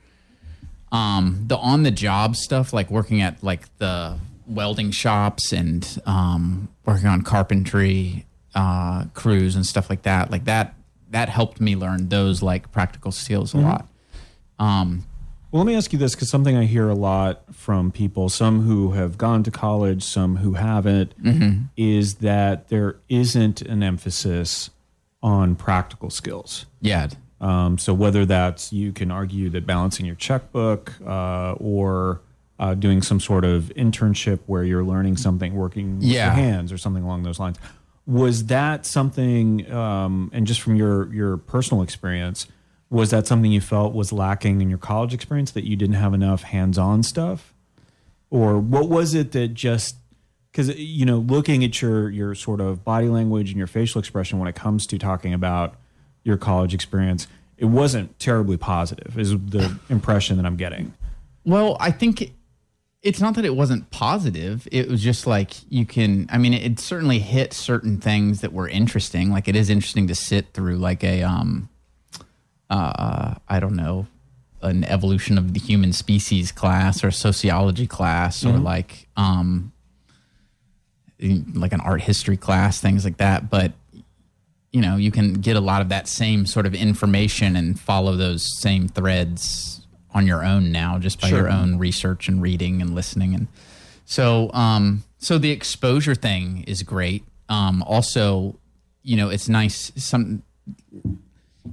Um, 0.93 1.45
the 1.47 1.57
on 1.57 1.82
the 1.82 1.90
job 1.90 2.36
stuff, 2.36 2.73
like 2.73 2.90
working 2.90 3.20
at 3.20 3.43
like 3.43 3.77
the 3.78 4.19
welding 4.49 4.91
shops 4.91 5.53
and 5.53 6.01
um, 6.07 6.69
working 6.85 7.07
on 7.07 7.23
carpentry 7.23 8.25
uh, 8.55 9.05
crews 9.15 9.55
and 9.55 9.65
stuff 9.66 9.89
like 9.91 10.03
that, 10.03 10.31
like 10.31 10.45
that 10.47 10.75
that 11.11 11.29
helped 11.29 11.61
me 11.61 11.77
learn 11.77 12.09
those 12.09 12.43
like 12.43 12.70
practical 12.73 13.12
skills 13.12 13.55
a 13.55 13.59
lot. 13.59 13.89
Um, 14.59 15.05
Well, 15.51 15.62
let 15.62 15.66
me 15.66 15.75
ask 15.77 15.93
you 15.93 15.99
this 15.99 16.15
because 16.15 16.29
something 16.31 16.57
I 16.57 16.65
hear 16.65 16.89
a 16.91 16.95
lot 16.95 17.43
from 17.55 17.91
people, 17.91 18.29
some 18.29 18.62
who 18.62 18.93
have 18.93 19.16
gone 19.16 19.43
to 19.45 19.51
college, 19.51 20.03
some 20.03 20.37
who 20.37 20.55
haven't, 20.55 21.15
Mm-hmm. 21.23 21.62
is 21.77 22.16
that 22.16 22.69
there 22.69 22.97
isn't 23.09 23.62
an 23.62 23.83
emphasis 23.83 24.69
on 25.23 25.57
practical 25.57 26.11
skills. 26.11 26.66
yeah, 26.83 27.09
Um, 27.41 27.79
so 27.79 27.95
whether 27.95 28.27
that's 28.27 28.73
you 28.73 28.93
can 28.93 29.11
argue 29.11 29.49
that 29.51 29.65
balancing 29.66 30.05
your 30.05 30.15
checkbook 30.16 30.93
uh, 31.07 31.53
or 31.53 32.20
uh, 32.59 32.75
doing 32.75 33.03
some 33.03 33.21
sort 33.21 33.45
of 33.45 33.73
internship 33.77 34.41
where 34.47 34.65
you're 34.65 34.85
learning 34.85 35.17
something, 35.17 35.55
working 35.55 35.97
with 35.99 36.05
Yeah. 36.05 36.27
your 36.27 36.35
hands 36.35 36.73
or 36.73 36.79
something 36.79 37.03
along 37.05 37.23
those 37.23 37.39
lines. 37.39 37.57
Was 38.07 38.47
that 38.47 38.87
something? 38.87 39.71
Um, 39.71 40.31
and 40.33 40.47
just 40.47 40.61
from 40.63 40.75
your 40.77 41.13
your 41.13 41.37
personal 41.37 41.83
experience, 41.83 42.47
was 42.91 43.11
that 43.11 43.27
something 43.27 43.53
you 43.53 43.61
felt 43.61 43.95
was 43.95 44.13
lacking 44.13 44.61
in 44.63 44.69
your 44.71 44.79
college 44.79 45.13
experience 45.13 45.51
that 45.53 45.65
you 45.65 45.77
didn't 45.77 45.97
have 45.97 46.15
enough 46.15 46.43
hands-on 46.43 47.03
stuff, 47.03 47.53
or 48.31 48.59
what 48.59 48.89
was 48.89 49.15
it 49.15 49.33
that 49.33 49.49
just 49.55 49.97
because 50.51 50.75
you 50.79 51.05
know 51.05 51.19
looking 51.19 51.63
at 51.63 51.81
your 51.83 52.09
your 52.11 52.35
sort 52.35 52.61
of 52.63 52.83
body 52.83 53.09
language 53.09 53.51
and 53.51 53.59
your 53.59 53.67
facial 53.67 53.99
expression 53.99 54.39
when 54.39 54.49
it 54.49 54.55
comes 54.55 54.87
to 54.87 54.99
talking 54.99 55.35
about 55.35 55.75
your 56.25 56.37
college 56.39 56.73
experience 56.75 57.27
it 57.59 57.67
wasn't 57.67 58.19
terribly 58.19 58.57
positive 58.57 59.19
is 59.19 59.31
the 59.33 59.79
impression 59.91 60.37
that 60.39 60.47
i'm 60.47 60.57
getting 60.57 60.93
Well, 61.45 61.77
I 61.81 61.91
think 61.91 62.33
it's 63.03 63.20
not 63.20 63.35
that 63.37 63.45
it 63.45 63.55
wasn't 63.55 63.91
positive. 63.91 64.66
It 64.73 64.89
was 64.89 65.03
just 65.03 65.27
like 65.27 65.53
you 65.70 65.87
can. 65.87 66.29
I 66.31 66.39
mean, 66.39 66.53
it 66.53 66.81
certainly 66.81 67.20
hit 67.20 67.53
certain 67.53 68.01
things 68.01 68.41
that 68.41 68.53
were 68.53 68.69
interesting. 68.69 69.31
Like 69.31 69.47
it 69.47 69.55
is 69.55 69.70
interesting 69.70 70.09
to 70.09 70.15
sit 70.15 70.53
through 70.53 70.77
like 70.77 71.05
a 71.05 71.23
um, 71.23 71.69
uh, 72.70 73.35
I 73.49 73.61
don't 73.61 73.77
know, 73.77 74.07
an 74.62 74.85
evolution 74.85 75.39
of 75.39 75.55
the 75.55 75.61
human 75.61 75.93
species 75.93 76.51
class 76.51 77.05
or 77.05 77.11
sociology 77.11 77.87
class 77.87 78.45
or 78.45 78.59
like 78.59 79.09
um, 79.16 79.73
like 81.20 81.73
an 81.73 81.81
art 81.81 82.03
history 82.03 82.37
class, 82.37 82.81
things 82.81 83.05
like 83.05 83.19
that. 83.19 83.49
But 83.49 83.73
you 84.73 84.83
know, 84.83 84.97
you 84.97 85.11
can 85.11 85.35
get 85.35 85.57
a 85.57 85.61
lot 85.61 85.83
of 85.83 85.89
that 85.91 86.09
same 86.09 86.47
sort 86.47 86.66
of 86.66 86.75
information 86.75 87.55
and 87.55 87.79
follow 87.79 88.16
those 88.16 88.61
same 88.61 88.89
threads 88.89 89.87
on 90.15 90.27
your 90.27 90.45
own 90.45 90.73
now, 90.73 90.99
just 90.99 91.21
by 91.21 91.29
Sure. 91.29 91.41
your 91.41 91.51
own 91.51 91.79
research 91.79 92.29
and 92.29 92.41
reading 92.41 92.81
and 92.81 92.95
listening. 92.95 93.35
And 93.35 93.49
so, 94.05 94.51
um, 94.53 95.05
so 95.19 95.39
the 95.39 95.51
exposure 95.51 96.15
thing 96.15 96.65
is 96.67 96.83
great. 96.83 97.25
Um, 97.49 97.83
also, 97.83 98.59
you 99.03 99.17
know, 99.17 99.29
it's 99.29 99.49
nice. 99.49 99.93
Some 99.97 100.43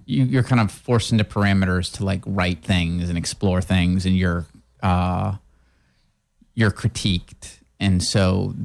you, 0.06 0.24
you're 0.24 0.44
kind 0.44 0.62
of 0.62 0.72
forced 0.72 1.12
into 1.12 1.24
parameters 1.24 1.92
to 1.94 2.06
like 2.06 2.22
write 2.26 2.64
things 2.64 3.10
and 3.10 3.18
explore 3.18 3.62
things, 3.62 4.06
and 4.06 4.16
you're 4.18 4.46
uh, 4.84 5.36
you're 6.54 6.72
critiqued, 6.72 7.60
and 7.80 8.04
so 8.04 8.56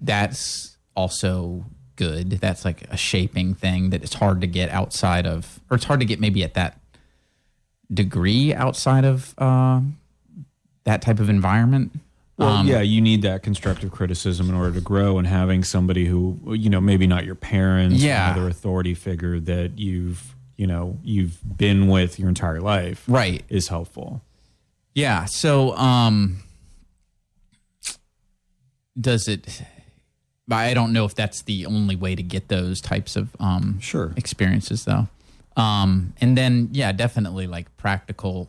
that's 0.00 0.76
also 0.94 1.64
good. 1.96 2.30
That's 2.32 2.64
like 2.64 2.82
a 2.90 2.96
shaping 2.96 3.54
thing 3.54 3.90
that 3.90 4.02
it's 4.02 4.14
hard 4.14 4.40
to 4.40 4.46
get 4.46 4.70
outside 4.70 5.26
of, 5.26 5.60
or 5.70 5.76
it's 5.76 5.84
hard 5.84 6.00
to 6.00 6.06
get 6.06 6.20
maybe 6.20 6.42
at 6.44 6.54
that 6.54 6.80
degree 7.92 8.52
outside 8.54 9.04
of 9.04 9.34
uh, 9.38 9.80
that 10.84 11.00
type 11.02 11.18
of 11.20 11.28
environment. 11.30 11.92
well 12.36 12.48
Um, 12.50 12.66
yeah 12.66 12.80
you 12.82 13.00
need 13.00 13.22
that 13.22 13.42
constructive 13.42 13.90
criticism 13.90 14.48
in 14.48 14.54
order 14.54 14.72
to 14.74 14.80
grow 14.80 15.18
and 15.18 15.26
having 15.26 15.64
somebody 15.64 16.06
who 16.06 16.38
you 16.54 16.70
know 16.70 16.80
maybe 16.80 17.06
not 17.06 17.24
your 17.24 17.34
parents 17.34 18.02
Yeah. 18.02 18.32
another 18.32 18.48
authority 18.48 18.94
figure 18.94 19.40
that 19.40 19.78
you've 19.78 20.34
you 20.56 20.66
know 20.66 20.98
you've 21.02 21.38
been 21.56 21.88
with 21.88 22.18
your 22.18 22.28
entire 22.28 22.60
life 22.60 23.04
Right. 23.08 23.42
is 23.48 23.68
helpful 23.68 24.20
Yeah. 24.94 25.26
So, 25.26 25.76
um, 25.76 26.38
does 29.00 29.28
it? 29.28 29.62
I 30.50 30.74
don't 30.74 30.92
know 30.92 31.04
if 31.04 31.14
that's 31.14 31.42
the 31.42 31.66
only 31.66 31.94
way 31.94 32.14
to 32.16 32.22
get 32.22 32.48
those 32.48 32.80
types 32.80 33.14
of 33.16 33.36
um, 33.38 33.78
Sure. 33.80 34.12
experiences, 34.16 34.84
though. 34.86 35.06
Um, 35.58 36.14
and 36.20 36.38
then, 36.38 36.68
yeah, 36.72 36.92
definitely 36.92 37.46
like 37.46 37.76
practical, 37.76 38.48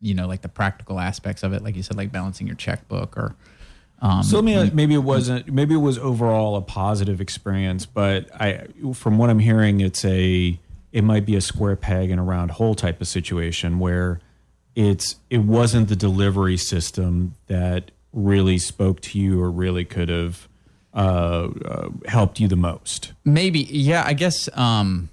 you 0.00 0.14
know, 0.14 0.26
like 0.26 0.42
the 0.42 0.48
practical 0.48 0.98
aspects 0.98 1.42
of 1.42 1.52
it, 1.52 1.62
like 1.62 1.76
you 1.76 1.82
said, 1.82 1.96
like 1.96 2.10
balancing 2.10 2.46
your 2.46 2.56
checkbook 2.56 3.16
or. 3.16 3.36
Um, 4.00 4.24
So 4.24 4.42
me 4.42 4.70
maybe 4.70 4.94
it 4.94 5.04
wasn't 5.04 5.52
maybe 5.52 5.74
it 5.74 5.78
was 5.78 5.96
overall 5.98 6.56
a 6.56 6.62
positive 6.62 7.20
experience, 7.20 7.86
but 7.86 8.28
I 8.40 8.66
from 8.94 9.16
what 9.16 9.30
I'm 9.30 9.38
hearing 9.38 9.80
it's 9.80 10.04
a 10.04 10.58
it 10.90 11.04
might 11.04 11.24
be 11.24 11.36
a 11.36 11.40
square 11.40 11.76
peg 11.76 12.10
in 12.10 12.18
a 12.18 12.24
round 12.24 12.50
hole 12.52 12.74
type 12.74 13.00
of 13.00 13.06
situation 13.06 13.78
where 13.78 14.18
it's 14.74 15.16
it 15.30 15.38
wasn't 15.38 15.88
the 15.88 15.94
delivery 15.94 16.56
system 16.56 17.36
that 17.46 17.92
really 18.12 18.58
spoke 18.58 19.00
to 19.02 19.18
you 19.18 19.40
or 19.40 19.50
really 19.50 19.84
could 19.84 20.08
have 20.08 20.48
uh, 20.94 21.48
uh, 21.64 21.88
helped 22.06 22.40
you 22.40 22.48
the 22.48 22.56
most? 22.56 23.12
Maybe, 23.24 23.60
yeah, 23.60 24.02
I 24.04 24.12
guess. 24.12 24.48
Um, 24.54 25.08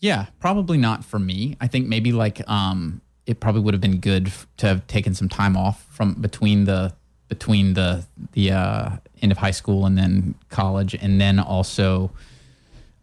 yeah, 0.00 0.26
probably 0.40 0.78
not 0.78 1.04
for 1.04 1.18
me. 1.18 1.56
I 1.60 1.66
think 1.66 1.88
maybe 1.88 2.12
like 2.12 2.48
um, 2.48 3.00
it 3.26 3.40
probably 3.40 3.60
would 3.62 3.74
have 3.74 3.80
been 3.80 3.98
good 3.98 4.28
f- 4.28 4.46
to 4.58 4.66
have 4.66 4.86
taken 4.86 5.14
some 5.14 5.28
time 5.28 5.56
off 5.56 5.86
from 5.90 6.14
between 6.14 6.64
the 6.64 6.94
between 7.28 7.74
the 7.74 8.06
the 8.32 8.52
uh, 8.52 8.90
end 9.20 9.32
of 9.32 9.38
high 9.38 9.50
school 9.50 9.84
and 9.86 9.98
then 9.98 10.34
college, 10.48 10.94
and 10.94 11.20
then 11.20 11.38
also, 11.38 12.10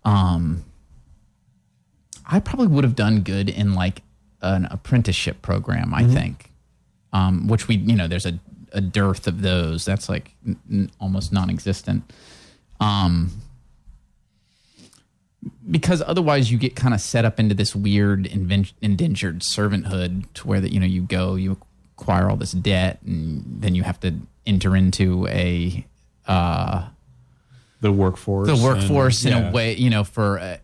um, 0.03 0.63
I 2.25 2.39
probably 2.39 2.67
would 2.67 2.83
have 2.83 2.95
done 2.95 3.21
good 3.21 3.49
in 3.49 3.73
like 3.73 4.01
an 4.41 4.65
apprenticeship 4.71 5.41
program. 5.41 5.93
I 5.93 6.03
think, 6.05 6.51
um, 7.13 7.47
which 7.47 7.67
we 7.67 7.75
you 7.75 7.95
know 7.95 8.07
there's 8.07 8.25
a, 8.25 8.39
a 8.71 8.81
dearth 8.81 9.27
of 9.27 9.41
those. 9.41 9.85
That's 9.85 10.07
like 10.09 10.31
n- 10.45 10.89
almost 10.99 11.31
non-existent. 11.33 12.11
Um, 12.79 13.31
because 15.69 16.01
otherwise 16.05 16.51
you 16.51 16.57
get 16.57 16.75
kind 16.75 16.93
of 16.93 17.01
set 17.01 17.25
up 17.25 17.39
into 17.39 17.53
this 17.55 17.75
weird 17.75 18.25
indentured 18.27 19.39
servanthood 19.41 20.25
to 20.33 20.47
where 20.47 20.59
that 20.61 20.71
you 20.71 20.79
know 20.79 20.85
you 20.85 21.01
go 21.01 21.35
you 21.35 21.57
acquire 21.97 22.29
all 22.29 22.35
this 22.37 22.51
debt 22.51 22.99
and 23.05 23.43
then 23.61 23.75
you 23.75 23.83
have 23.83 23.99
to 23.99 24.13
enter 24.45 24.75
into 24.75 25.27
a 25.27 25.85
uh, 26.27 26.87
The 27.81 27.91
workforce. 27.91 28.47
the 28.47 28.63
workforce 28.63 29.23
and- 29.25 29.35
in 29.35 29.41
yeah. 29.43 29.49
a 29.49 29.53
way 29.53 29.75
you 29.75 29.89
know 29.89 30.03
for 30.03 30.37
a, 30.37 30.59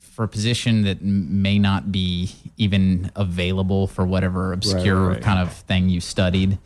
for 0.00 0.24
a 0.24 0.28
position 0.28 0.82
that 0.82 1.02
may 1.02 1.58
not 1.58 1.90
be 1.92 2.30
even 2.56 3.10
available 3.16 3.86
for 3.86 4.04
whatever 4.06 4.52
obscure 4.52 5.08
right. 5.10 5.22
kind 5.22 5.38
of 5.38 5.52
thing 5.52 5.88
you 5.88 6.00
studied 6.00 6.58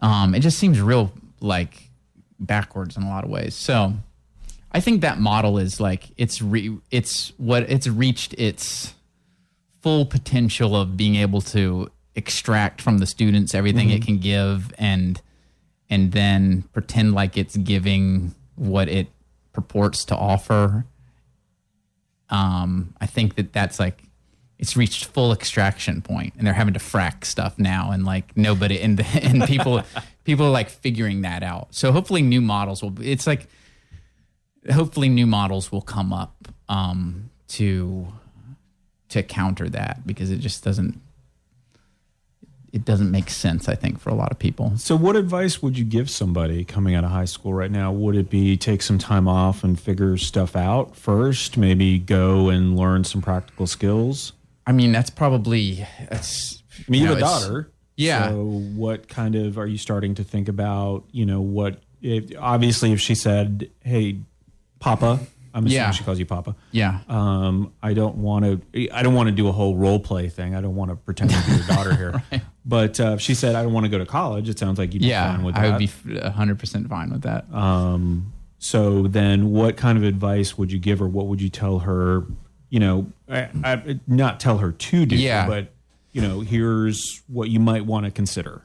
um, 0.00 0.34
it 0.34 0.40
just 0.40 0.58
seems 0.58 0.80
real 0.80 1.12
like 1.40 1.90
backwards 2.40 2.96
in 2.96 3.02
a 3.04 3.08
lot 3.08 3.22
of 3.24 3.30
ways 3.30 3.54
so 3.54 3.92
I 4.72 4.80
think 4.80 5.02
that 5.02 5.18
model 5.18 5.58
is 5.58 5.80
like 5.80 6.08
it's 6.16 6.40
re- 6.40 6.78
it's 6.90 7.32
what 7.36 7.70
it's 7.70 7.86
reached 7.86 8.34
its 8.34 8.94
full 9.82 10.06
potential 10.06 10.74
of 10.74 10.96
being 10.96 11.16
able 11.16 11.40
to 11.42 11.90
extract 12.14 12.80
from 12.80 12.98
the 12.98 13.06
students 13.06 13.54
everything 13.54 13.90
it 13.90 14.04
can 14.04 14.18
give 14.18 14.72
and 14.78 15.20
and 15.90 16.12
then 16.12 16.62
pretend 16.72 17.12
like 17.12 17.36
it's 17.36 17.56
giving 17.56 18.34
what 18.56 18.88
it 18.88 19.08
purports 19.52 20.04
to 20.06 20.16
offer. 20.16 20.86
Um, 22.30 22.94
I 23.00 23.06
think 23.06 23.34
that 23.34 23.52
that's 23.52 23.78
like 23.78 24.04
it's 24.58 24.76
reached 24.76 25.06
full 25.06 25.32
extraction 25.32 26.00
point, 26.00 26.34
and 26.38 26.46
they're 26.46 26.54
having 26.54 26.72
to 26.74 26.80
frack 26.80 27.24
stuff 27.26 27.58
now, 27.58 27.90
and 27.90 28.06
like 28.06 28.34
nobody 28.36 28.80
and 28.80 28.98
and 29.22 29.44
people 29.44 29.82
people 30.24 30.46
are 30.46 30.50
like 30.50 30.70
figuring 30.70 31.22
that 31.22 31.42
out. 31.42 31.74
So 31.74 31.92
hopefully, 31.92 32.22
new 32.22 32.40
models 32.40 32.82
will. 32.82 32.94
It's 33.02 33.26
like 33.26 33.48
hopefully 34.70 35.08
new 35.08 35.26
models 35.26 35.72
will 35.72 35.82
come 35.82 36.12
up 36.12 36.48
um, 36.68 37.30
to 37.48 38.08
to 39.08 39.22
counter 39.22 39.68
that 39.68 40.06
because 40.06 40.30
it 40.30 40.38
just 40.38 40.64
doesn't 40.64 41.00
it 42.72 42.84
doesn't 42.86 43.10
make 43.10 43.28
sense 43.28 43.68
i 43.68 43.74
think 43.74 44.00
for 44.00 44.08
a 44.08 44.14
lot 44.14 44.30
of 44.30 44.38
people 44.38 44.72
So, 44.78 44.96
what 44.96 45.16
advice 45.16 45.60
would 45.60 45.76
you 45.76 45.84
give 45.84 46.08
somebody 46.08 46.64
coming 46.64 46.94
out 46.94 47.04
of 47.04 47.10
high 47.10 47.26
school 47.26 47.52
right 47.52 47.70
now? 47.70 47.92
Would 47.92 48.16
it 48.16 48.30
be 48.30 48.56
take 48.56 48.80
some 48.80 48.98
time 48.98 49.28
off 49.28 49.62
and 49.62 49.78
figure 49.78 50.16
stuff 50.16 50.56
out 50.56 50.96
first? 50.96 51.58
Maybe 51.58 51.98
go 51.98 52.48
and 52.48 52.76
learn 52.76 53.04
some 53.04 53.20
practical 53.20 53.66
skills? 53.66 54.32
i 54.66 54.70
mean 54.72 54.92
that's 54.92 55.10
probably 55.10 55.86
that's 56.08 56.62
I 56.78 56.84
mean, 56.90 57.02
you 57.02 57.08
have 57.08 57.18
a 57.18 57.20
daughter. 57.20 57.70
Yeah. 57.96 58.30
So, 58.30 58.44
what 58.44 59.08
kind 59.08 59.34
of 59.34 59.58
are 59.58 59.66
you 59.66 59.76
starting 59.76 60.14
to 60.14 60.24
think 60.24 60.48
about? 60.48 61.04
You 61.12 61.26
know, 61.26 61.42
what 61.42 61.80
if, 62.00 62.32
obviously 62.38 62.92
if 62.92 63.00
she 63.00 63.14
said, 63.14 63.70
"Hey, 63.80 64.20
Papa," 64.82 65.20
I'm 65.54 65.64
assuming 65.66 65.72
Yeah. 65.72 65.90
she 65.92 66.02
calls 66.04 66.18
you 66.18 66.26
Papa. 66.26 66.56
yeah 66.72 67.00
Um, 67.08 67.72
I 67.82 67.94
don't 67.94 68.16
want 68.16 68.44
to. 68.72 68.90
I 68.90 69.02
don't 69.02 69.14
want 69.14 69.28
to 69.28 69.34
do 69.34 69.48
a 69.48 69.52
whole 69.52 69.76
role 69.76 70.00
play 70.00 70.28
thing. 70.28 70.54
I 70.54 70.60
don't 70.60 70.74
want 70.74 70.90
to 70.90 70.96
pretend 70.96 71.30
to 71.30 71.36
be 71.46 71.56
your 71.56 71.66
daughter 71.66 71.94
here. 72.02 72.22
But 72.64 72.98
uh, 73.00 73.16
she 73.18 73.34
said, 73.34 73.54
"I 73.54 73.62
don't 73.62 73.72
want 73.72 73.84
to 73.84 73.90
go 73.90 73.98
to 73.98 74.06
college," 74.06 74.48
it 74.48 74.58
sounds 74.58 74.78
like 74.78 74.92
you'd 74.94 75.02
be 75.02 75.08
yeah 75.08 75.34
fine 75.36 75.44
with 75.44 75.54
that. 75.54 75.64
i 75.64 75.70
would 75.70 75.78
be 75.78 75.84
f- 75.86 76.34
100% 76.34 76.88
fine 76.88 77.10
with 77.10 77.22
that 77.22 77.52
Um, 77.54 78.32
so 78.58 79.08
then, 79.08 79.50
what 79.50 79.76
kind 79.76 79.98
of 79.98 80.04
advice 80.04 80.56
would 80.58 80.70
you 80.72 80.78
give 80.78 80.98
her? 81.00 81.08
What 81.08 81.26
would 81.26 81.40
you 81.42 81.48
tell 81.48 81.80
her? 81.80 82.24
You 82.70 82.80
know, 82.80 83.06
I, 83.28 83.48
I, 83.64 84.00
not 84.06 84.40
tell 84.40 84.58
her 84.58 84.72
to 84.72 85.06
do, 85.06 85.16
Yeah. 85.16 85.46
but 85.46 85.72
you 86.12 86.22
know, 86.22 86.40
here's 86.40 87.22
what 87.26 87.50
you 87.50 87.58
might 87.60 87.84
want 87.84 88.04
to 88.06 88.10
consider. 88.10 88.64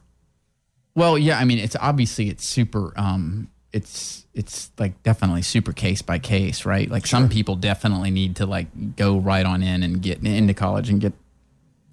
Well, 0.94 1.18
yeah, 1.18 1.38
I 1.38 1.44
mean, 1.44 1.58
it's 1.58 1.76
obviously 1.80 2.28
it's 2.28 2.44
super. 2.48 2.92
Um, 2.96 3.48
it's 3.72 4.26
it's 4.34 4.70
like 4.78 5.02
definitely 5.02 5.42
super 5.42 5.72
case 5.72 6.02
by 6.02 6.18
case, 6.18 6.64
right? 6.64 6.90
Like 6.90 7.06
some 7.06 7.28
people 7.28 7.56
definitely 7.56 8.10
need 8.10 8.36
to 8.36 8.46
like 8.46 8.96
go 8.96 9.18
right 9.18 9.44
on 9.44 9.62
in 9.62 9.82
and 9.82 10.00
get 10.00 10.24
into 10.24 10.54
college 10.54 10.88
and 10.88 11.00
get, 11.00 11.12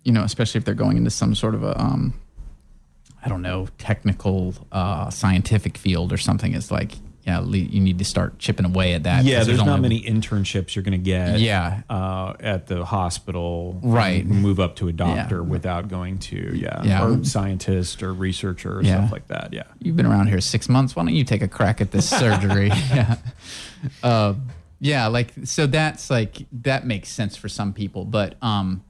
you 0.04 0.12
know, 0.12 0.24
especially 0.24 0.60
if 0.60 0.66
they're 0.66 0.74
going 0.74 0.98
into 0.98 1.10
some 1.10 1.36
sort 1.36 1.56
of 1.56 1.64
a, 1.64 1.80
um, 1.80 2.14
I 3.24 3.30
don't 3.30 3.42
know, 3.42 3.68
technical, 3.78 4.54
uh, 4.72 5.10
scientific 5.10 5.78
field 5.78 6.14
or 6.14 6.18
something. 6.18 6.54
It's 6.54 6.72
like, 6.72 6.94
yeah, 7.26 7.42
you 7.44 7.80
need 7.82 7.98
to 8.00 8.06
start 8.06 8.38
chipping 8.40 8.66
away 8.66 8.94
at 8.94 9.04
that. 9.04 9.26
Yeah, 9.26 9.44
there's 9.44 9.64
not 9.64 9.82
many 9.82 10.00
internships 10.02 10.76
you're 10.76 10.84
going 10.84 10.92
to 10.92 10.98
get. 10.98 11.40
Yeah. 11.40 11.82
uh, 11.90 12.34
at 12.40 12.68
the 12.68 12.86
hospital, 12.86 13.80
Right. 13.84 14.26
Move 14.26 14.60
up 14.60 14.76
to 14.78 14.88
a 14.88 14.94
doctor 14.94 15.38
Yeah. 15.38 15.42
without 15.42 15.88
going 15.88 16.20
to 16.20 16.56
yeah, 16.56 16.84
Yeah. 16.84 17.04
or 17.06 17.24
scientist 17.24 18.04
or 18.04 18.14
researcher 18.14 18.78
or 18.78 18.84
Yeah. 18.84 18.98
stuff 19.00 19.12
like 19.12 19.28
that. 19.30 19.54
Yeah, 19.54 19.64
you've 19.80 19.96
been 19.96 20.06
around 20.06 20.28
here 20.28 20.40
six 20.40 20.70
months. 20.70 20.96
Why 20.96 21.04
don't 21.04 21.16
you 21.16 21.24
take 21.24 21.42
a 21.42 21.48
crack 21.48 21.82
at 21.82 21.92
this 21.92 22.08
surgery? 22.22 22.68
yeah. 22.94 23.16
Uh, 24.04 24.34
yeah, 24.80 25.08
like 25.08 25.34
so 25.46 25.66
that's 25.68 26.10
like 26.10 26.46
that 26.52 26.86
makes 26.86 27.10
sense 27.10 27.36
for 27.36 27.50
some 27.50 27.74
people, 27.74 28.06
but 28.06 28.36
um 28.44 28.84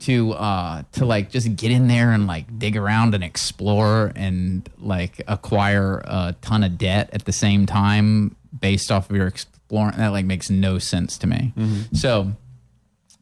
to 0.00 0.32
uh 0.32 0.82
to 0.92 1.04
like 1.04 1.30
just 1.30 1.56
get 1.56 1.72
in 1.72 1.88
there 1.88 2.12
and 2.12 2.26
like 2.26 2.58
dig 2.58 2.76
around 2.76 3.14
and 3.14 3.24
explore 3.24 4.12
and 4.14 4.68
like 4.78 5.20
acquire 5.26 5.98
a 6.04 6.36
ton 6.40 6.62
of 6.62 6.78
debt 6.78 7.10
at 7.12 7.24
the 7.24 7.32
same 7.32 7.66
time 7.66 8.36
based 8.58 8.92
off 8.92 9.10
of 9.10 9.16
your 9.16 9.26
exploring 9.26 9.96
that 9.96 10.08
like 10.08 10.24
makes 10.24 10.50
no 10.50 10.78
sense 10.78 11.18
to 11.18 11.26
me. 11.26 11.52
So 11.94 12.32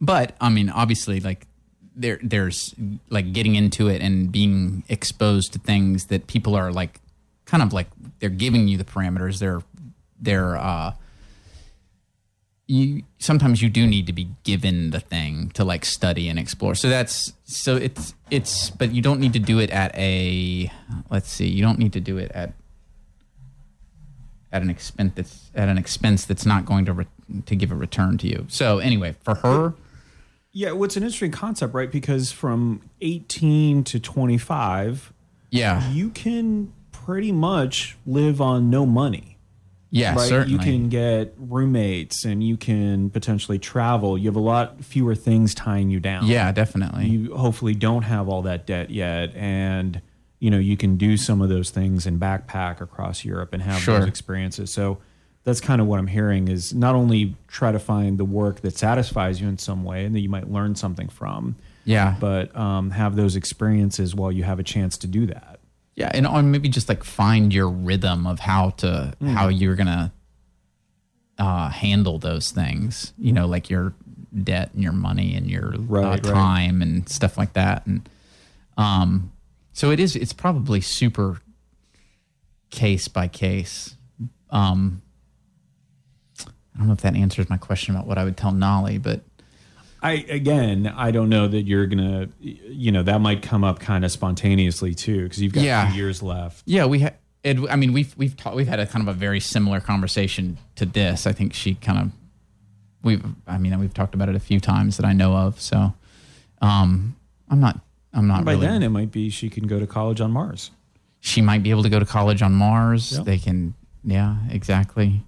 but 0.00 0.36
I 0.40 0.50
mean, 0.50 0.70
obviously, 0.70 1.20
like 1.20 1.46
there, 1.94 2.18
there's 2.22 2.74
like 3.08 3.32
getting 3.32 3.54
into 3.54 3.88
it 3.88 4.02
and 4.02 4.30
being 4.30 4.84
exposed 4.88 5.52
to 5.54 5.58
things 5.58 6.06
that 6.06 6.26
people 6.26 6.54
are 6.54 6.72
like, 6.72 7.00
kind 7.44 7.62
of 7.62 7.72
like 7.72 7.88
they're 8.18 8.28
giving 8.28 8.68
you 8.68 8.76
the 8.76 8.84
parameters. 8.84 9.38
They're, 9.38 9.62
they're, 10.20 10.56
uh, 10.56 10.92
you 12.68 13.02
sometimes 13.18 13.62
you 13.62 13.68
do 13.70 13.86
need 13.86 14.06
to 14.08 14.12
be 14.12 14.28
given 14.44 14.90
the 14.90 14.98
thing 15.00 15.50
to 15.54 15.64
like 15.64 15.84
study 15.84 16.28
and 16.28 16.38
explore. 16.38 16.74
So 16.74 16.88
that's 16.88 17.32
so 17.44 17.76
it's 17.76 18.14
it's, 18.30 18.70
but 18.70 18.92
you 18.92 19.02
don't 19.02 19.20
need 19.20 19.32
to 19.34 19.38
do 19.38 19.58
it 19.60 19.70
at 19.70 19.94
a. 19.96 20.70
Let's 21.10 21.30
see, 21.30 21.46
you 21.46 21.62
don't 21.62 21.78
need 21.78 21.92
to 21.92 22.00
do 22.00 22.18
it 22.18 22.30
at 22.32 22.52
at 24.52 24.62
an 24.62 24.70
expense 24.70 25.12
that's 25.14 25.50
at 25.54 25.68
an 25.68 25.78
expense 25.78 26.24
that's 26.24 26.46
not 26.46 26.64
going 26.64 26.84
to 26.86 26.92
re- 26.92 27.06
to 27.46 27.56
give 27.56 27.70
a 27.70 27.74
return 27.74 28.16
to 28.18 28.26
you. 28.26 28.46
So 28.48 28.78
anyway, 28.78 29.14
for 29.22 29.34
her. 29.36 29.74
yeah. 30.52 30.72
Well, 30.72 30.84
it's 30.84 30.96
an 30.96 31.02
interesting 31.02 31.32
concept, 31.32 31.74
right? 31.74 31.90
Because 31.90 32.32
from 32.32 32.80
18 33.00 33.84
to 33.84 34.00
25, 34.00 35.12
Yeah. 35.50 35.88
you 35.90 36.10
can 36.10 36.72
pretty 36.92 37.32
much 37.32 37.96
live 38.06 38.40
on 38.40 38.70
no 38.70 38.86
money. 38.86 39.35
Yeah, 39.96 40.14
right? 40.14 40.28
certainly. 40.28 40.52
You 40.52 40.58
can 40.58 40.88
get 40.88 41.34
roommates 41.38 42.24
and 42.24 42.42
you 42.42 42.56
can 42.56 43.10
potentially 43.10 43.58
travel. 43.58 44.16
You 44.18 44.28
have 44.28 44.36
a 44.36 44.40
lot 44.40 44.84
fewer 44.84 45.14
things 45.14 45.54
tying 45.54 45.90
you 45.90 46.00
down. 46.00 46.26
yeah, 46.26 46.52
definitely. 46.52 47.06
You 47.06 47.34
hopefully 47.36 47.74
don't 47.74 48.02
have 48.02 48.28
all 48.28 48.42
that 48.42 48.66
debt 48.66 48.90
yet. 48.90 49.34
And, 49.34 50.00
you 50.38 50.50
know, 50.50 50.58
you 50.58 50.76
can 50.76 50.96
do 50.96 51.16
some 51.16 51.40
of 51.40 51.48
those 51.48 51.70
things 51.70 52.06
and 52.06 52.20
backpack 52.20 52.80
across 52.80 53.24
Europe 53.24 53.52
and 53.52 53.62
have 53.62 53.80
Sure. 53.80 53.98
those 54.00 54.08
experiences. 54.08 54.70
So 54.72 54.98
that's 55.44 55.60
kind 55.60 55.80
of 55.80 55.86
what 55.86 55.98
I'm 55.98 56.08
hearing 56.08 56.48
is 56.48 56.74
not 56.74 56.94
only 56.94 57.36
try 57.46 57.70
to 57.72 57.78
find 57.78 58.18
the 58.18 58.24
work 58.24 58.60
that 58.62 58.76
satisfies 58.76 59.40
you 59.40 59.48
in 59.48 59.58
some 59.58 59.84
way 59.84 60.04
and 60.04 60.14
that 60.14 60.20
you 60.20 60.28
might 60.28 60.50
learn 60.50 60.74
something 60.74 61.08
from, 61.08 61.54
yeah. 61.84 62.16
but 62.18 62.54
um, 62.56 62.90
have 62.90 63.14
those 63.14 63.36
experiences 63.36 64.12
while 64.14 64.32
you 64.32 64.42
have 64.42 64.58
a 64.58 64.64
chance 64.64 64.98
to 64.98 65.06
do 65.06 65.24
that. 65.26 65.55
Yeah, 65.96 66.10
and 66.14 66.26
or 66.26 66.42
maybe 66.42 66.68
just 66.68 66.88
like 66.88 67.02
find 67.02 67.52
your 67.52 67.68
rhythm 67.68 68.26
of 68.26 68.38
how 68.38 68.70
to 68.70 69.14
Hmm. 69.18 69.28
how 69.28 69.48
you're 69.48 69.74
gonna 69.76 70.12
uh, 71.38 71.68
handle 71.70 72.18
those 72.18 72.50
things. 72.50 73.12
You 73.18 73.32
know, 73.32 73.46
like 73.46 73.68
your 73.68 73.92
debt 74.42 74.70
and 74.74 74.82
your 74.82 74.92
money 74.92 75.34
and 75.34 75.50
your 75.50 75.70
Right, 75.78 76.04
uh, 76.04 76.10
right. 76.10 76.22
time 76.22 76.82
and 76.82 77.08
stuff 77.08 77.36
like 77.38 77.54
that. 77.54 77.86
And 77.86 78.08
um, 78.76 79.32
so 79.72 79.90
it 79.90 79.98
is. 80.00 80.14
It's 80.16 80.32
probably 80.32 80.80
super 80.80 81.40
case 82.70 83.08
by 83.08 83.28
case. 83.28 83.96
Um, 84.50 85.02
I 86.40 86.78
don't 86.78 86.86
know 86.88 86.92
if 86.92 87.00
that 87.00 87.16
answers 87.16 87.48
my 87.48 87.56
question 87.56 87.94
about 87.94 88.06
what 88.06 88.18
I 88.18 88.24
would 88.24 88.36
tell 88.36 88.52
Nolly, 88.52 88.98
but 88.98 89.22
I 90.02 90.12
again, 90.28 90.86
I 90.94 91.10
don't 91.10 91.28
know 91.28 91.48
that 91.48 91.62
you're 91.62 91.86
gonna, 91.86 92.28
you 92.40 92.92
know, 92.92 93.02
that 93.02 93.20
might 93.20 93.42
come 93.42 93.64
up 93.64 93.78
kind 93.80 94.04
of 94.04 94.12
spontaneously 94.12 94.94
too, 94.94 95.22
because 95.24 95.40
you've 95.42 95.52
got 95.52 95.62
Yeah. 95.64 95.90
two 95.90 95.96
years 95.96 96.22
left. 96.22 96.62
Yeah, 96.66 96.84
we 96.86 97.00
had. 97.00 97.14
I 97.44 97.76
mean, 97.76 97.92
we've 97.92 98.14
we've 98.16 98.34
we've 98.54 98.66
had 98.68 98.80
a 98.80 98.86
kind 98.86 99.06
of 99.08 99.14
a 99.14 99.18
very 99.18 99.40
similar 99.40 99.80
conversation 99.80 100.58
to 100.76 100.84
this. 100.86 101.26
I 101.26 101.32
think 101.32 101.54
she 101.54 101.74
kind 101.74 101.98
of 101.98 102.10
we've. 103.02 103.24
I 103.46 103.58
mean, 103.58 103.78
we've 103.78 103.94
talked 103.94 104.14
about 104.14 104.28
it 104.28 104.34
a 104.34 104.40
few 104.40 104.60
times 104.60 104.96
that 104.98 105.06
I 105.06 105.12
know 105.12 105.34
of. 105.36 105.60
So, 105.60 105.94
um, 106.60 107.16
I'm 107.48 107.60
not. 107.60 107.80
I'm 108.12 108.26
not 108.26 108.44
By 108.44 108.52
really. 108.52 108.66
then, 108.66 108.82
it 108.82 108.88
might 108.88 109.12
be 109.12 109.28
she 109.30 109.48
can 109.48 109.66
go 109.66 109.78
to 109.78 109.86
college 109.86 110.20
on 110.20 110.30
Mars. 110.32 110.70
she 111.20 111.40
might 111.42 111.62
be 111.62 111.70
able 111.70 111.82
to 111.82 111.88
go 111.90 111.98
to 111.98 112.06
college 112.06 112.42
on 112.42 112.52
Mars. 112.54 113.12
Yep. 113.16 113.24
They 113.24 113.38
can. 113.38 113.74
Yeah, 114.04 114.36
exactly. 114.50 115.22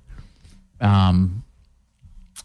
Um, 0.81 1.43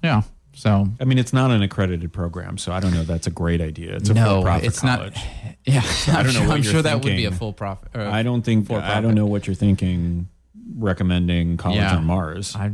yeah. 0.04 0.24
So 0.64 0.88
I 1.02 1.04
mean, 1.04 1.18
it's 1.18 1.34
not 1.34 1.52
an 1.52 1.62
accredited 1.62 2.14
program, 2.14 2.58
so 2.58 2.72
I 2.72 2.80
don't 2.80 2.94
know. 2.94 3.02
if 3.02 3.08
That's 3.08 3.28
a 3.28 3.32
great 3.32 3.60
idea. 3.60 3.98
It's 3.98 4.10
a 4.10 4.14
no, 4.14 4.38
for-profit 4.38 4.66
it's 4.66 4.80
college. 4.80 5.14
not. 5.16 5.26
Yeah, 5.66 5.82
I 6.08 6.12
I'm 6.20 6.26
don't 6.26 6.34
know 6.48 6.52
I'm 6.54 6.62
sure 6.64 6.82
that 6.82 6.96
would 7.04 7.16
be 7.16 7.26
a 7.26 7.32
full 7.32 7.52
profit. 7.54 7.90
or 7.96 8.02
I 8.02 8.24
don't 8.24 8.44
think. 8.44 8.72
I 8.72 9.02
don't 9.02 9.14
know 9.16 9.26
what 9.26 9.46
you're 9.46 9.56
thinking. 9.56 10.30
Recommending 10.78 11.58
college 11.58 11.78
Yeah. 11.80 11.98
on 11.98 12.06
Mars. 12.06 12.56
I, 12.56 12.72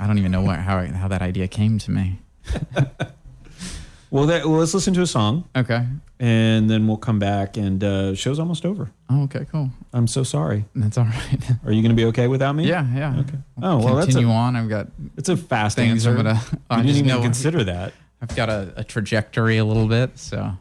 I 0.00 0.06
don't 0.08 0.18
even 0.18 0.32
know 0.32 0.42
what, 0.42 0.58
how 0.58 0.84
how 0.86 1.06
that 1.08 1.22
idea 1.22 1.46
came 1.46 1.78
to 1.78 1.90
me. 1.92 2.18
Well, 4.10 4.26
that, 4.26 4.44
well, 4.46 4.58
let's 4.60 4.72
listen 4.72 4.94
to 4.94 5.02
a 5.02 5.06
song, 5.06 5.44
Okay. 5.54 5.84
and 6.18 6.70
then 6.70 6.86
we'll 6.86 6.96
come 6.96 7.18
back. 7.18 7.56
And 7.58 7.84
uh, 7.84 8.14
show's 8.14 8.38
almost 8.38 8.64
over. 8.64 8.90
Oh, 9.10 9.24
okay. 9.24 9.46
Cool. 9.52 9.70
I'm 9.92 10.06
so 10.06 10.22
sorry. 10.22 10.64
That's 10.74 10.96
all 10.96 11.04
right. 11.04 11.50
Are 11.66 11.72
you 11.72 11.82
going 11.82 11.94
to 11.94 12.00
be 12.00 12.06
okay 12.06 12.26
without 12.26 12.54
me? 12.54 12.66
yeah. 12.66 12.86
Yeah. 12.94 13.18
Okay. 13.20 13.36
Oh 13.62 13.78
well, 13.84 13.96
that's 13.96 14.06
Continue 14.06 14.30
on. 14.32 14.56
I've 14.56 14.68
got 14.68 14.86
it's 15.16 15.28
a 15.28 15.36
fast 15.36 15.76
things 15.76 16.06
answer. 16.06 16.10
I'm 16.10 16.16
gonna. 16.24 16.40
I 16.70 16.76
you 16.78 16.82
didn't 16.84 16.86
just 16.86 16.98
even 17.00 17.08
know 17.08 17.22
consider 17.22 17.64
that. 17.64 17.92
I've 18.22 18.34
got 18.34 18.48
a, 18.48 18.72
a 18.76 18.84
trajectory 18.84 19.58
a 19.58 19.64
little 19.64 19.86
bit. 19.88 20.18
So. 20.18 20.52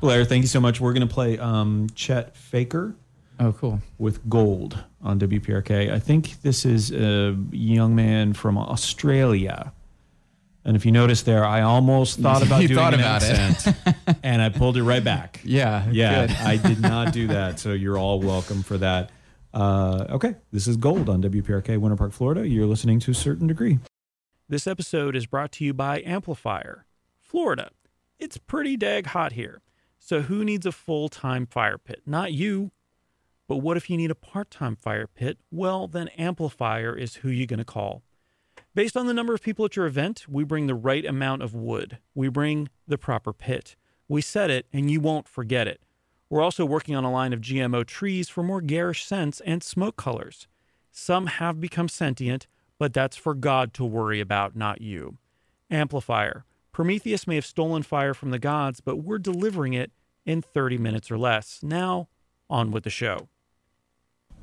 Blair, 0.00 0.24
thank 0.24 0.42
you 0.42 0.48
so 0.48 0.60
much. 0.60 0.80
We're 0.80 0.92
going 0.92 1.06
to 1.06 1.14
play 1.14 1.38
um, 1.38 1.86
Chet 1.94 2.36
Faker 2.36 2.94
Oh, 3.40 3.52
cool. 3.52 3.80
with 3.98 4.28
Gold 4.28 4.82
on 5.02 5.18
WPRK. 5.20 5.92
I 5.92 5.98
think 5.98 6.40
this 6.42 6.64
is 6.66 6.90
a 6.92 7.36
young 7.52 7.94
man 7.94 8.32
from 8.32 8.58
Australia. 8.58 9.72
And 10.64 10.76
if 10.76 10.86
you 10.86 10.92
notice 10.92 11.22
there, 11.22 11.44
I 11.44 11.60
almost 11.62 12.20
thought 12.20 12.42
about 12.46 12.62
You 12.62 12.68
doing 12.68 12.78
thought 12.80 12.94
an 12.94 13.00
about 13.00 13.22
it. 13.22 13.38
accent, 13.38 13.76
and 14.22 14.40
I 14.40 14.48
pulled 14.48 14.76
it 14.76 14.82
right 14.82 15.04
back. 15.04 15.40
Yeah. 15.44 15.86
Yeah, 15.90 16.26
good. 16.26 16.36
I 16.36 16.56
did 16.56 16.80
not 16.80 17.12
do 17.12 17.26
that. 17.28 17.58
So 17.60 17.72
you're 17.72 17.98
all 17.98 18.20
welcome 18.20 18.62
for 18.62 18.78
that. 18.78 19.10
Uh, 19.52 20.06
okay, 20.10 20.34
this 20.52 20.66
is 20.66 20.76
Gold 20.76 21.08
on 21.08 21.22
WPRK, 21.22 21.78
Winter 21.78 21.96
Park, 21.96 22.12
Florida. 22.12 22.48
You're 22.48 22.66
listening 22.66 22.98
to 23.00 23.10
a 23.10 23.14
certain 23.14 23.46
degree. 23.46 23.78
This 24.48 24.66
episode 24.66 25.14
is 25.14 25.26
brought 25.26 25.52
to 25.52 25.64
you 25.64 25.72
by 25.74 26.02
Amplifier, 26.04 26.86
Florida. 27.20 27.70
It's 28.18 28.36
pretty 28.36 28.76
dag 28.76 29.06
hot 29.06 29.32
here. 29.32 29.60
So 29.98 30.22
who 30.22 30.44
needs 30.44 30.66
a 30.66 30.72
full-time 30.72 31.46
fire 31.46 31.78
pit? 31.78 32.02
Not 32.04 32.32
you. 32.32 32.72
But 33.46 33.58
what 33.58 33.76
if 33.76 33.88
you 33.90 33.96
need 33.96 34.10
a 34.10 34.14
part-time 34.14 34.76
fire 34.76 35.06
pit? 35.06 35.38
Well, 35.50 35.86
then 35.88 36.08
Amplifier 36.18 36.96
is 36.96 37.16
who 37.16 37.28
you're 37.28 37.46
going 37.46 37.58
to 37.58 37.64
call. 37.64 38.02
Based 38.74 38.96
on 38.96 39.06
the 39.06 39.14
number 39.14 39.32
of 39.32 39.40
people 39.40 39.64
at 39.64 39.76
your 39.76 39.86
event, 39.86 40.26
we 40.28 40.42
bring 40.42 40.66
the 40.66 40.74
right 40.74 41.04
amount 41.04 41.42
of 41.42 41.54
wood. 41.54 41.98
We 42.12 42.28
bring 42.28 42.68
the 42.88 42.98
proper 42.98 43.32
pit. 43.32 43.76
We 44.08 44.20
set 44.20 44.50
it 44.50 44.66
and 44.72 44.90
you 44.90 45.00
won't 45.00 45.28
forget 45.28 45.68
it. 45.68 45.80
We're 46.28 46.42
also 46.42 46.64
working 46.64 46.96
on 46.96 47.04
a 47.04 47.12
line 47.12 47.32
of 47.32 47.40
GMO 47.40 47.86
trees 47.86 48.28
for 48.28 48.42
more 48.42 48.60
garish 48.60 49.04
scents 49.04 49.40
and 49.42 49.62
smoke 49.62 49.96
colors. 49.96 50.48
Some 50.90 51.26
have 51.26 51.60
become 51.60 51.88
sentient, 51.88 52.48
but 52.76 52.92
that's 52.92 53.16
for 53.16 53.34
God 53.34 53.74
to 53.74 53.84
worry 53.84 54.18
about, 54.18 54.56
not 54.56 54.80
you. 54.80 55.18
Amplifier. 55.70 56.44
Prometheus 56.72 57.28
may 57.28 57.36
have 57.36 57.46
stolen 57.46 57.84
fire 57.84 58.12
from 58.12 58.32
the 58.32 58.40
gods, 58.40 58.80
but 58.80 58.96
we're 58.96 59.18
delivering 59.18 59.74
it 59.74 59.92
in 60.26 60.42
30 60.42 60.78
minutes 60.78 61.12
or 61.12 61.18
less. 61.18 61.60
Now, 61.62 62.08
on 62.50 62.72
with 62.72 62.82
the 62.82 62.90
show. 62.90 63.28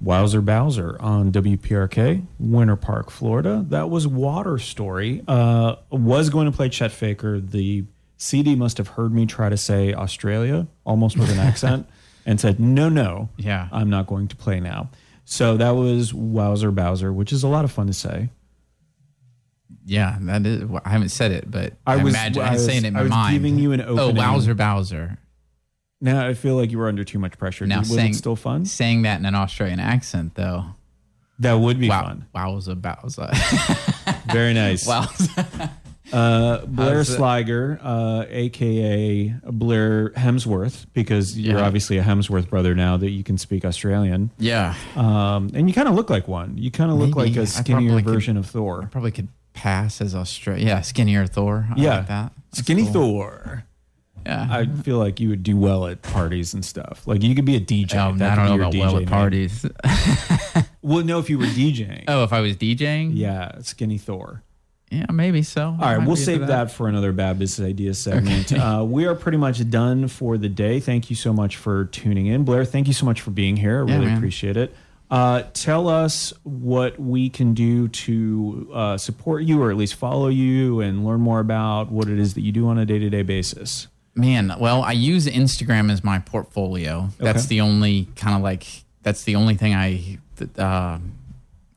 Wowzer 0.01 0.41
Bowser 0.41 0.97
on 0.99 1.31
WPRK, 1.31 2.25
Winter 2.39 2.75
Park, 2.75 3.11
Florida. 3.11 3.63
That 3.69 3.89
was 3.89 4.07
Water 4.07 4.57
Story. 4.57 5.23
Uh, 5.27 5.75
was 5.91 6.29
going 6.29 6.49
to 6.49 6.51
play 6.55 6.69
Chet 6.69 6.91
Faker. 6.91 7.39
The 7.39 7.85
CD 8.17 8.55
must 8.55 8.77
have 8.77 8.87
heard 8.89 9.13
me 9.13 9.25
try 9.27 9.49
to 9.49 9.57
say 9.57 9.93
Australia 9.93 10.67
almost 10.85 11.17
with 11.17 11.29
an 11.31 11.39
accent 11.47 11.87
and 12.25 12.39
said, 12.39 12.59
no, 12.59 12.89
no, 12.89 13.29
Yeah. 13.37 13.67
I'm 13.71 13.89
not 13.89 14.07
going 14.07 14.27
to 14.29 14.35
play 14.35 14.59
now. 14.59 14.89
So 15.25 15.55
that 15.57 15.71
was 15.71 16.13
Wowzer 16.13 16.71
Bowser, 16.71 17.13
which 17.13 17.31
is 17.31 17.43
a 17.43 17.47
lot 17.47 17.63
of 17.63 17.71
fun 17.71 17.87
to 17.87 17.93
say. 17.93 18.29
Yeah, 19.85 20.17
that 20.21 20.45
is. 20.45 20.63
I 20.85 20.89
haven't 20.89 21.09
said 21.09 21.31
it, 21.31 21.49
but 21.49 21.73
I 21.87 21.93
I, 21.93 22.03
was- 22.03 22.13
imagine 22.13 22.41
I 22.43 22.47
I'm 22.47 22.53
was- 22.53 22.65
saying 22.65 22.85
it 22.85 22.89
in 22.89 22.95
I 22.95 22.99
my 22.99 23.03
was 23.03 23.09
mind. 23.11 23.33
giving 23.33 23.57
you 23.59 23.71
an 23.71 23.81
opening. 23.81 23.99
Oh. 23.99 24.11
Wowzer 24.19 24.53
Bowser. 24.53 25.17
Now 26.01 26.25
I 26.27 26.33
feel 26.33 26.55
like 26.55 26.71
you 26.71 26.77
were 26.79 26.87
under 26.87 27.03
too 27.03 27.19
much 27.19 27.37
pressure. 27.37 27.65
Now 27.67 27.79
was 27.79 27.93
saying 27.93 28.11
it 28.11 28.15
still 28.15 28.35
fun? 28.35 28.65
saying 28.65 29.03
that 29.03 29.19
in 29.19 29.25
an 29.25 29.35
Australian 29.35 29.79
accent, 29.79 30.35
though. 30.35 30.65
That 31.39 31.53
would 31.53 31.79
be 31.79 31.89
wow, 31.89 32.03
fun. 32.03 32.25
Wowzer 32.33 32.75
Bowser. 32.75 33.29
Very 34.31 34.53
nice. 34.53 34.85
Wowzer. 34.87 35.69
Uh, 36.11 36.65
Blair 36.65 36.97
How's? 36.97 37.15
Sliger, 37.15 37.79
uh, 37.81 38.25
aka 38.29 39.33
Blair 39.45 40.09
Hemsworth, 40.09 40.85
because 40.91 41.39
you're 41.39 41.59
Yeah. 41.59 41.65
obviously 41.65 41.99
a 41.99 42.03
Hemsworth 42.03 42.49
brother 42.49 42.75
now 42.75 42.97
that 42.97 43.11
you 43.11 43.23
can 43.23 43.37
speak 43.37 43.63
Australian. 43.63 44.29
yeah, 44.37 44.75
Um, 44.97 45.51
and 45.53 45.69
you 45.69 45.73
kind 45.73 45.87
of 45.87 45.95
look 45.95 46.09
like 46.09 46.27
one. 46.27 46.57
You 46.57 46.69
kind 46.69 46.91
of 46.91 46.97
look 46.97 47.15
like 47.15 47.37
a 47.37 47.47
skinnier 47.47 47.91
probably 47.91 48.03
could- 48.03 48.13
version 48.13 48.35
of 48.35 48.43
I 48.45 48.49
Thor. 48.49 48.89
probably 48.91 49.11
could 49.11 49.29
pass 49.53 50.01
as 50.01 50.13
Australia. 50.13 50.65
Yeah, 50.65 50.81
skinnier 50.81 51.25
Thor. 51.27 51.67
I 51.71 51.79
Yeah. 51.79 51.97
like 51.99 52.07
that. 52.09 52.33
That's 52.51 52.59
Skinny 52.59 52.83
cool. 52.83 52.91
Thor. 52.93 53.63
Yeah. 54.25 54.47
I 54.49 54.65
feel 54.65 54.97
like 54.97 55.19
you 55.19 55.29
would 55.29 55.43
do 55.43 55.55
well 55.57 55.87
at 55.87 56.01
parties 56.01 56.53
and 56.53 56.63
stuff. 56.63 57.05
Like 57.05 57.23
you 57.23 57.33
could 57.35 57.45
be 57.45 57.55
a 57.55 57.61
DJ. 57.61 57.93
Oh, 57.95 58.15
That 58.17 58.37
I 58.37 58.47
don't 58.47 58.59
know 58.59 58.67
about 58.67 58.73
well 58.79 58.97
at 58.97 59.07
parties. 59.07 59.65
Well, 60.83 61.03
no, 61.05 61.19
if 61.19 61.29
you 61.29 61.37
were 61.37 61.45
DJing. 61.45 62.05
oh, 62.07 62.23
if 62.23 62.33
I 62.33 62.39
was 62.41 62.55
DJing, 62.57 63.11
Yeah, 63.13 63.59
Skinny 63.61 63.99
Thor. 63.99 64.41
yeah, 64.89 65.05
maybe 65.11 65.43
so. 65.43 65.67
All 65.79 65.95
right, 65.95 65.99
we'll 66.05 66.15
save 66.15 66.47
that. 66.47 66.71
for 66.71 66.87
another 66.87 67.11
Bad 67.11 67.37
Business 67.37 67.67
Ideas 67.69 67.99
segment. 67.99 68.51
Uh, 68.57 68.83
we 68.83 69.05
are 69.05 69.13
pretty 69.13 69.37
much 69.37 69.69
done 69.69 70.07
for 70.07 70.39
the 70.39 70.49
day. 70.49 70.79
Thank 70.79 71.11
you 71.11 71.15
so 71.15 71.33
much 71.33 71.55
for 71.57 71.85
tuning 71.85 72.25
in. 72.25 72.43
Blair, 72.45 72.65
thank 72.65 72.87
you 72.87 72.93
so 72.93 73.05
much 73.05 73.21
for 73.21 73.29
being 73.29 73.57
here. 73.57 73.83
I 73.83 73.87
Yeah, 73.87 73.93
really 73.93 74.05
man. 74.07 74.17
appreciate 74.17 74.57
it. 74.57 74.75
Uh, 75.11 75.43
tell 75.53 75.87
us 75.87 76.33
what 76.43 76.97
we 76.99 77.29
can 77.29 77.53
do 77.53 77.87
to 77.89 78.71
uh, 78.73 78.97
support 78.97 79.43
you 79.43 79.61
or 79.61 79.69
at 79.69 79.77
least 79.77 79.93
follow 79.95 80.29
you 80.29 80.79
and 80.79 81.05
learn 81.05 81.19
more 81.19 81.39
about 81.41 81.91
what 81.91 82.07
it 82.09 82.17
is 82.17 82.33
that 82.33 82.41
you 82.41 82.51
do 82.51 82.67
on 82.67 82.77
a 82.79 82.85
day 82.87 82.97
to 82.97 83.09
day 83.09 83.21
basis. 83.21 83.87
Man, 84.13 84.53
well, 84.59 84.83
I 84.83 84.91
use 84.91 85.25
Instagram 85.25 85.89
as 85.91 86.03
my 86.03 86.19
portfolio. 86.19 87.09
That's 87.17 87.45
Okay. 87.45 87.55
the 87.55 87.61
only 87.61 88.07
kind 88.15 88.35
of 88.35 88.41
like 88.41 88.65
that's 89.03 89.23
the 89.23 89.35
only 89.35 89.55
thing 89.55 89.73
I 89.73 90.17
uh, 90.57 90.99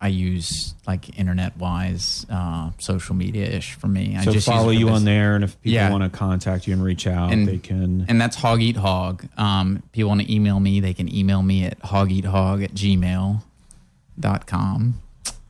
I 0.01 0.09
use 0.09 0.75
like 0.87 1.17
internet 1.19 1.57
wise, 1.57 2.27
uh, 2.29 2.71
social 2.79 3.15
media 3.15 3.47
ish 3.47 3.75
for 3.75 3.87
me. 3.87 4.17
I 4.19 4.25
so 4.25 4.33
just 4.33 4.47
follow 4.47 4.71
you 4.71 4.89
on 4.91 5.05
there, 5.05 5.35
and 5.37 5.45
if 5.45 5.59
people 5.63 5.73
Yeah. 5.75 5.91
want 5.91 6.03
to 6.03 6.11
contact 6.11 6.67
you 6.67 6.75
and 6.75 6.83
reach 6.83 7.07
out, 7.07 7.33
And- 7.33 7.47
they 7.49 7.59
can. 7.59 8.05
and 8.09 8.21
that's 8.21 8.37
hog 8.37 8.61
eat 8.61 8.77
hog. 8.77 9.25
Um, 9.39 9.83
people 9.93 10.09
want 10.11 10.21
to 10.23 10.33
email 10.35 10.59
me, 10.61 10.81
they 10.81 10.93
can 10.93 11.15
email 11.15 11.43
me 11.43 11.65
at 11.65 11.79
hogeathog 11.81 12.65
at 12.65 12.75
gmail.com. 12.75 14.95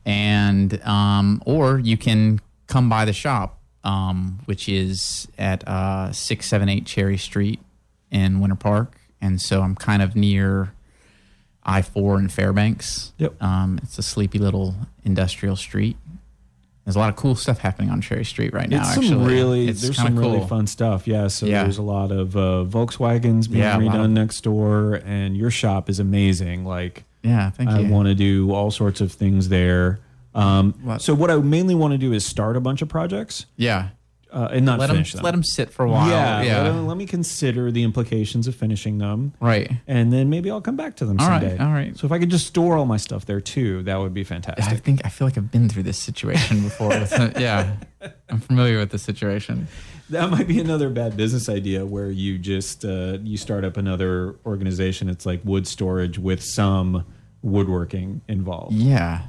And 0.05 0.81
um, 0.87 1.41
or 1.45 1.79
you 1.79 1.97
can 1.97 2.39
come 2.67 2.87
by 2.89 3.05
the 3.05 3.13
shop, 3.13 3.54
um, 3.85 4.39
which 4.45 4.67
is 4.67 5.27
at 5.37 5.65
uh, 5.67 6.11
678 6.11 6.85
Cherry 6.85 7.17
Street 7.17 7.61
in 8.11 8.41
Winter 8.41 8.55
Park. 8.57 8.97
And 9.21 9.41
so 9.41 9.61
I'm 9.61 9.75
kind 9.75 10.01
of 10.01 10.15
near 10.15 10.73
I 11.63 11.81
4 11.81 12.19
in 12.19 12.27
Fairbanks. 12.29 13.13
Yep. 13.17 13.41
Um, 13.41 13.79
it's 13.81 13.97
a 13.97 14.03
sleepy 14.03 14.39
little 14.39 14.75
industrial 15.03 15.55
street. 15.55 15.95
There's 16.83 16.95
a 16.95 16.99
lot 16.99 17.09
of 17.09 17.15
cool 17.15 17.33
stuff 17.35 17.57
happening 17.59 17.89
on 17.89 17.99
Cherry 18.01 18.23
Street 18.25 18.53
right 18.53 18.69
now. 18.69 18.81
it's 18.81 18.93
some 18.93 19.03
actually, 19.05 19.25
really 19.33 19.67
it's 19.69 19.81
there's 19.81 19.95
some 19.97 20.19
really 20.19 20.45
fun 20.47 20.67
stuff. 20.67 21.07
Yeah, 21.07 21.27
so 21.29 21.47
Yeah. 21.47 21.63
there's 21.63 21.79
a 21.79 21.83
lot 21.83 22.11
of 22.11 22.35
uh, 22.37 22.63
Volkswagens 22.67 23.49
being 23.49 23.63
Yeah, 23.63 23.79
redone 23.79 24.05
of- 24.05 24.11
next 24.11 24.41
door, 24.41 25.01
and 25.03 25.35
your 25.35 25.49
shop 25.49 25.89
is 25.89 25.99
amazing. 25.99 26.63
Like 26.63 27.03
Yeah, 27.23 27.49
thank 27.49 27.71
I 27.71 27.79
you. 27.79 27.91
want 27.91 28.07
to 28.09 28.13
do 28.13 28.51
all 28.53 28.69
sorts 28.69 29.01
of 29.01 29.11
things 29.11 29.49
there. 29.49 29.99
Um, 30.35 30.73
What- 30.83 31.01
so 31.01 31.13
what 31.15 31.31
I 31.31 31.37
mainly 31.37 31.75
want 31.75 31.93
to 31.93 31.97
do 31.97 32.11
is 32.13 32.25
start 32.25 32.55
a 32.57 32.59
bunch 32.59 32.81
of 32.81 32.89
projects 32.89 33.45
yeah. 33.55 33.89
uh, 34.33 34.49
and 34.51 34.65
not 34.65 34.79
let 34.79 34.87
them 34.87 34.97
finish 34.97 35.13
them. 35.13 35.23
let 35.23 35.31
them 35.31 35.43
sit 35.43 35.69
for 35.69 35.85
a 35.85 35.89
while. 35.89 36.09
Yeah, 36.09 36.41
Yeah, 36.41 36.61
Let, 36.63 36.71
'em- 36.71 36.87
let 36.87 36.97
me 36.97 37.05
consider 37.05 37.71
the 37.71 37.83
implications 37.83 38.45
of 38.47 38.53
finishing 38.55 38.97
them, 38.97 39.31
right. 39.39 39.71
and 39.87 40.11
then 40.11 40.29
maybe 40.29 40.51
I'll 40.51 40.59
come 40.59 40.75
back 40.75 40.97
to 40.97 41.05
them 41.05 41.19
All 41.21 41.29
right, 41.29 41.41
someday. 41.41 41.63
all 41.63 41.71
right. 41.71 41.97
So 41.97 42.05
if 42.05 42.11
I 42.11 42.19
could 42.19 42.29
just 42.31 42.47
store 42.47 42.75
all 42.77 42.85
my 42.85 42.97
stuff 42.97 43.25
there 43.25 43.39
too, 43.39 43.81
that 43.83 43.97
would 43.97 44.13
be 44.13 44.25
fantastic. 44.25 44.65
I 44.65 44.75
think 44.75 45.01
I 45.05 45.09
feel 45.09 45.25
like 45.25 45.37
I've 45.37 45.51
been 45.51 45.69
through 45.69 45.83
this 45.83 45.97
situation 45.97 46.63
before. 46.63 46.89
with 46.89 47.13
yeah, 47.39 47.77
I'm 48.29 48.41
familiar 48.41 48.77
with 48.79 48.89
the 48.91 48.99
situation. 48.99 49.69
That 50.09 50.29
might 50.29 50.47
be 50.49 50.59
another 50.59 50.89
bad 50.89 51.15
business 51.17 51.47
idea 51.49 51.85
where 51.85 52.11
you 52.11 52.37
just 52.37 52.83
uh, 52.83 53.17
you 53.23 53.37
start 53.37 53.63
up 53.63 53.77
another 53.77 54.35
organization. 54.45 55.07
It's 55.09 55.25
like 55.25 55.39
wood 55.45 55.65
storage 55.65 56.19
with 56.19 56.43
some 56.43 57.05
woodworking 57.41 58.21
involved. 58.27 58.73
Yeah, 58.73 59.21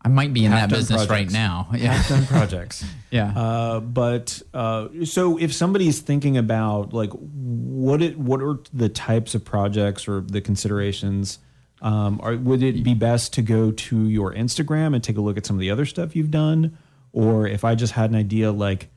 I 0.00 0.08
might 0.08 0.32
be 0.32 0.44
in 0.44 0.52
that 0.52 0.70
business 0.70 1.08
right 1.08 1.30
now. 1.30 1.68
Yeah, 1.74 1.92
Half-done 1.92 2.26
projects. 2.26 2.84
yeah. 3.10 3.32
Uh, 3.36 3.80
but 3.80 4.40
uh, 4.54 4.88
so 5.04 5.38
if 5.38 5.52
somebody's 5.52 6.00
thinking 6.00 6.36
about 6.36 6.92
like 6.92 7.10
what 7.12 8.00
it 8.02 8.16
what 8.18 8.40
are 8.40 8.58
the 8.72 8.88
types 8.88 9.34
of 9.34 9.44
projects 9.44 10.06
or 10.08 10.20
the 10.20 10.40
considerations 10.40 11.38
Um, 11.82 12.20
or 12.22 12.36
would 12.36 12.62
it 12.62 12.82
be 12.82 12.94
best 12.94 13.32
to 13.34 13.42
go 13.42 13.70
to 13.70 14.08
your 14.08 14.32
Instagram 14.34 14.94
and 14.94 15.02
take 15.02 15.16
a 15.16 15.20
look 15.20 15.36
at 15.36 15.46
some 15.46 15.56
of 15.56 15.60
the 15.60 15.70
other 15.70 15.86
stuff 15.86 16.16
you've 16.16 16.30
done? 16.30 16.76
Or 17.12 17.46
if 17.46 17.64
I 17.64 17.74
just 17.74 17.92
had 17.94 18.10
an 18.10 18.16
idea 18.16 18.50
like, 18.52 18.90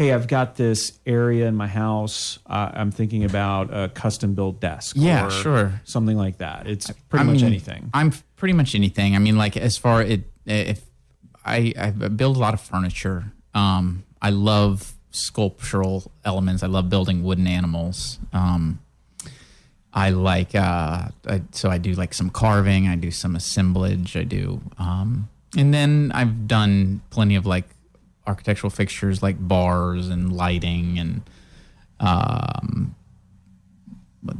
hey, 0.00 0.14
I've 0.14 0.28
got 0.28 0.56
this 0.56 0.98
area 1.04 1.46
in 1.46 1.54
my 1.54 1.66
house, 1.66 2.38
uh, 2.46 2.70
I'm 2.72 2.90
thinking 2.90 3.22
about 3.22 3.68
a 3.70 3.90
custom 3.90 4.32
built 4.32 4.58
desk. 4.58 4.96
Yeah, 4.98 5.26
or 5.26 5.30
sure. 5.30 5.80
Something 5.84 6.16
like 6.16 6.38
that. 6.38 6.66
It's 6.66 6.90
pretty 7.10 7.22
I 7.22 7.26
much 7.26 7.42
mean, 7.42 7.44
anything. 7.44 7.90
I'm 7.92 8.14
pretty 8.36 8.54
much 8.54 8.74
anything. 8.74 9.14
I 9.14 9.18
mean, 9.18 9.36
like 9.36 9.58
as 9.58 9.76
far 9.76 10.00
it 10.00 10.22
if 10.46 10.80
I 11.44 11.74
I 11.78 11.90
build 11.90 12.36
a 12.36 12.38
lot 12.38 12.54
of 12.54 12.62
furniture. 12.62 13.30
Um, 13.52 14.04
I 14.22 14.30
love 14.30 14.94
sculptural 15.10 16.10
elements. 16.24 16.62
I 16.62 16.68
love 16.68 16.88
building 16.88 17.22
wooden 17.22 17.46
animals. 17.46 18.18
Um, 18.32 18.78
I 19.92 20.10
like 20.10 20.54
uh, 20.54 21.08
I, 21.28 21.42
so 21.52 21.68
I 21.68 21.76
do 21.76 21.92
like 21.92 22.14
some 22.14 22.30
carving. 22.30 22.88
I 22.88 22.96
do 22.96 23.10
some 23.10 23.36
assemblage. 23.36 24.16
I 24.16 24.24
do, 24.24 24.62
um, 24.78 25.28
and 25.58 25.74
then 25.74 26.10
I've 26.14 26.48
done 26.48 27.02
plenty 27.10 27.34
of 27.34 27.44
like 27.44 27.66
architectural 28.30 28.70
fixtures 28.70 29.22
like 29.22 29.36
bars 29.38 30.08
and 30.08 30.32
lighting 30.32 30.98
and 30.98 31.22
um, 32.00 32.94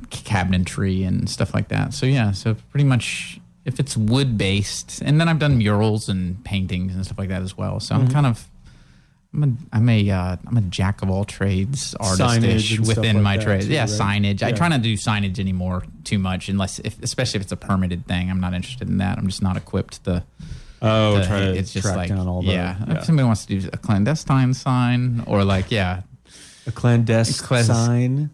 cabinetry 0.09 1.07
and 1.07 1.29
stuff 1.29 1.55
like 1.55 1.69
that. 1.69 1.93
So 1.93 2.07
yeah, 2.07 2.33
so 2.33 2.55
pretty 2.71 2.85
much 2.85 3.41
if 3.65 3.79
it's 3.79 3.97
wood 3.97 4.39
based, 4.39 5.03
and 5.03 5.21
then 5.21 5.29
I've 5.29 5.39
done 5.39 5.59
murals 5.59 6.09
and 6.09 6.43
paintings 6.45 6.95
and 6.95 7.05
stuff 7.05 7.19
like 7.19 7.29
that 7.29 7.43
as 7.43 7.57
well. 7.57 7.81
So 7.81 7.95
I'm 7.95 8.09
kind 8.09 8.27
of 8.27 8.49
I'm 9.33 9.43
a 9.45 9.77
I'm 9.77 9.89
a 9.89 10.11
uh, 10.11 10.37
I'm 10.47 10.57
a 10.57 10.63
jack 10.63 11.03
of 11.03 11.11
all 11.11 11.25
trades 11.25 11.95
artistish 12.01 12.79
within 12.81 13.17
like 13.17 13.23
my 13.23 13.37
trade. 13.37 13.65
yeah, 13.65 13.83
right? 13.83 13.89
signage. 13.89 14.43
I 14.43 14.53
try 14.53 14.69
not 14.69 14.79
to 14.79 14.83
do 14.83 14.95
signage 14.95 15.39
anymore 15.39 15.85
too 16.05 16.19
much 16.19 16.49
unless 16.49 16.79
if 16.81 17.01
especially 17.03 17.39
if 17.39 17.43
it's 17.45 17.53
a 17.53 17.57
permitted 17.57 18.07
thing. 18.07 18.31
I'm 18.31 18.41
not 18.41 18.55
interested 18.55 18.89
in 18.89 18.99
that. 18.99 19.19
I'm 19.19 19.27
just 19.27 19.43
not 19.43 19.57
equipped 19.57 20.05
to. 20.05 20.25
Oh, 20.83 21.21
to- 21.21 21.27
try 21.27 21.41
to 21.41 21.55
it's 21.57 21.73
just 21.73 21.85
track 21.85 21.97
like 21.97 22.09
down 22.09 22.27
all 22.29 22.43
the 22.43 22.53
yeah. 22.53 22.77
If 22.89 23.05
somebody 23.05 23.27
wants 23.27 23.47
to 23.47 23.61
do 23.61 23.69
a 23.73 23.77
clandestine 23.79 24.55
sign 24.55 25.23
or 25.27 25.45
like 25.45 25.71
yeah, 25.71 26.03
a 26.67 26.73
clandestine 26.73 27.47
Clas- 27.47 27.67
sign. 27.67 28.31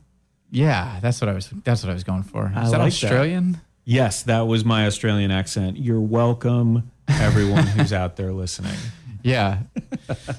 yeah, 0.51 0.99
that's 1.01 1.21
what 1.21 1.29
I 1.29 1.33
was. 1.35 1.51
That's 1.65 1.83
what 1.83 1.91
I 1.91 1.95
was 1.95 2.05
going 2.05 2.23
for. 2.23 2.47
Is 2.47 2.57
I 2.57 2.63
that 2.63 2.71
like 2.71 2.79
that. 2.79 2.87
Australian? 3.05 3.61
Yes, 3.85 4.23
that 4.25 4.43
was 4.43 4.65
my 4.65 4.87
Australian 4.87 5.31
accent. 5.31 5.77
You're 5.77 6.01
welcome, 6.01 6.91
everyone 7.09 7.67
who's 7.67 7.93
out 7.93 8.17
there 8.17 8.33
listening. 8.33 8.75
Yeah, 9.23 9.63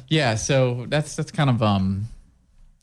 yeah. 0.08 0.36
So 0.36 0.86
that's 0.88 1.18
that's 1.18 1.32
kind 1.32 1.50
of 1.50 1.62
um, 1.62 2.06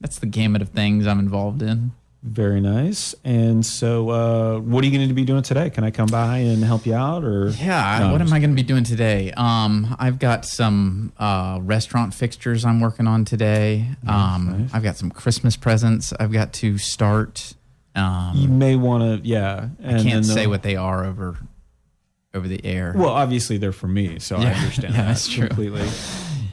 that's 0.02 0.18
the 0.18 0.26
gamut 0.26 0.60
of 0.60 0.68
things 0.68 1.06
I'm 1.06 1.18
involved 1.18 1.62
in. 1.62 1.92
Very 2.26 2.58
nice. 2.62 3.14
And 3.22 3.64
so, 3.66 4.08
uh, 4.08 4.58
what 4.58 4.82
are 4.82 4.86
you 4.86 4.96
going 4.96 5.06
to 5.08 5.14
be 5.14 5.26
doing 5.26 5.42
today? 5.42 5.68
Can 5.68 5.84
I 5.84 5.90
come 5.90 6.06
by 6.06 6.38
and 6.38 6.64
help 6.64 6.86
you 6.86 6.94
out, 6.94 7.22
or 7.22 7.48
Yeah. 7.50 7.98
No, 8.00 8.12
what 8.12 8.22
am 8.22 8.32
I 8.32 8.38
going 8.38 8.48
to 8.48 8.56
be 8.56 8.62
doing 8.62 8.82
today? 8.82 9.30
Um, 9.36 9.94
I've 9.98 10.18
got 10.18 10.46
some 10.46 11.12
uh, 11.18 11.58
restaurant 11.60 12.14
fixtures 12.14 12.64
I'm 12.64 12.80
working 12.80 13.06
on 13.06 13.26
today. 13.26 13.88
Um, 14.06 14.60
nice. 14.62 14.70
I've 14.74 14.82
got 14.82 14.96
some 14.96 15.10
Christmas 15.10 15.56
presents 15.58 16.14
I've 16.18 16.32
got 16.32 16.54
to 16.54 16.78
start. 16.78 17.52
you 17.94 18.00
Um, 18.02 18.58
may 18.58 18.74
want 18.76 19.22
to? 19.22 19.28
Yeah, 19.28 19.68
and 19.82 19.98
I 19.98 20.02
can't 20.02 20.24
say 20.24 20.46
what 20.46 20.62
they 20.62 20.76
are 20.76 21.04
over 21.04 21.36
over 22.32 22.48
the 22.48 22.64
air. 22.64 22.94
Well, 22.96 23.10
obviously 23.10 23.58
they're 23.58 23.70
for 23.70 23.86
me, 23.86 24.18
so 24.18 24.36
I 24.36 24.46
understand 24.54 24.94
yeah, 24.94 25.02
that 25.02 25.06
that's 25.08 25.28
true. 25.28 25.46
completely. 25.48 25.86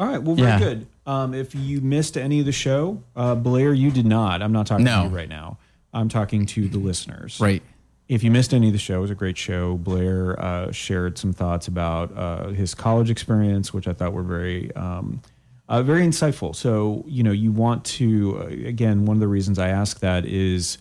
All 0.02 0.08
right, 0.08 0.22
well, 0.22 0.36
very 0.36 0.50
Yeah. 0.50 0.60
good. 0.60 0.88
Um, 1.08 1.34
if 1.34 1.56
you 1.56 1.80
missed 1.82 2.18
any 2.18 2.40
of 2.42 2.46
the 2.46 2.52
show, 2.52 3.02
uh, 3.16 3.36
Blair, 3.36 3.74
you 3.74 3.90
did 3.90 4.06
not. 4.06 4.42
I'm 4.44 4.52
not 4.52 4.68
talking 4.68 4.84
No. 4.86 5.04
to 5.04 5.10
you 5.10 5.16
right 5.16 5.30
now. 5.30 5.58
I'm 5.94 6.10
talking 6.10 6.46
to 6.48 6.68
the 6.68 6.78
listeners. 6.78 7.40
right. 7.40 7.62
If 8.08 8.24
you 8.24 8.32
missed 8.32 8.54
any 8.54 8.68
of 8.68 8.74
the 8.74 8.80
show, 8.80 8.98
it 8.98 9.02
was 9.02 9.12
a 9.12 9.16
great 9.16 9.38
show. 9.38 9.78
Blair 9.78 10.38
uh, 10.38 10.72
shared 10.74 11.18
some 11.18 11.32
thoughts 11.32 11.70
about 11.70 12.12
uh, 12.14 12.48
his 12.50 12.76
college 12.76 13.10
experience, 13.10 13.74
which 13.74 13.88
I 13.88 13.94
thought 13.94 14.12
were 14.12 14.24
very, 14.24 14.70
um, 14.76 15.22
uh, 15.70 15.82
very 15.82 16.02
insightful. 16.02 16.54
So, 16.54 17.06
you 17.08 17.24
know, 17.24 17.32
you 17.32 17.54
want 17.54 17.86
to, 17.86 18.38
uh, 18.38 18.68
again, 18.68 19.06
one 19.06 19.16
of 19.16 19.22
the 19.22 19.30
reasons 19.30 19.58
I 19.60 19.70
ask 19.70 20.02
that 20.02 20.26
is 20.26 20.78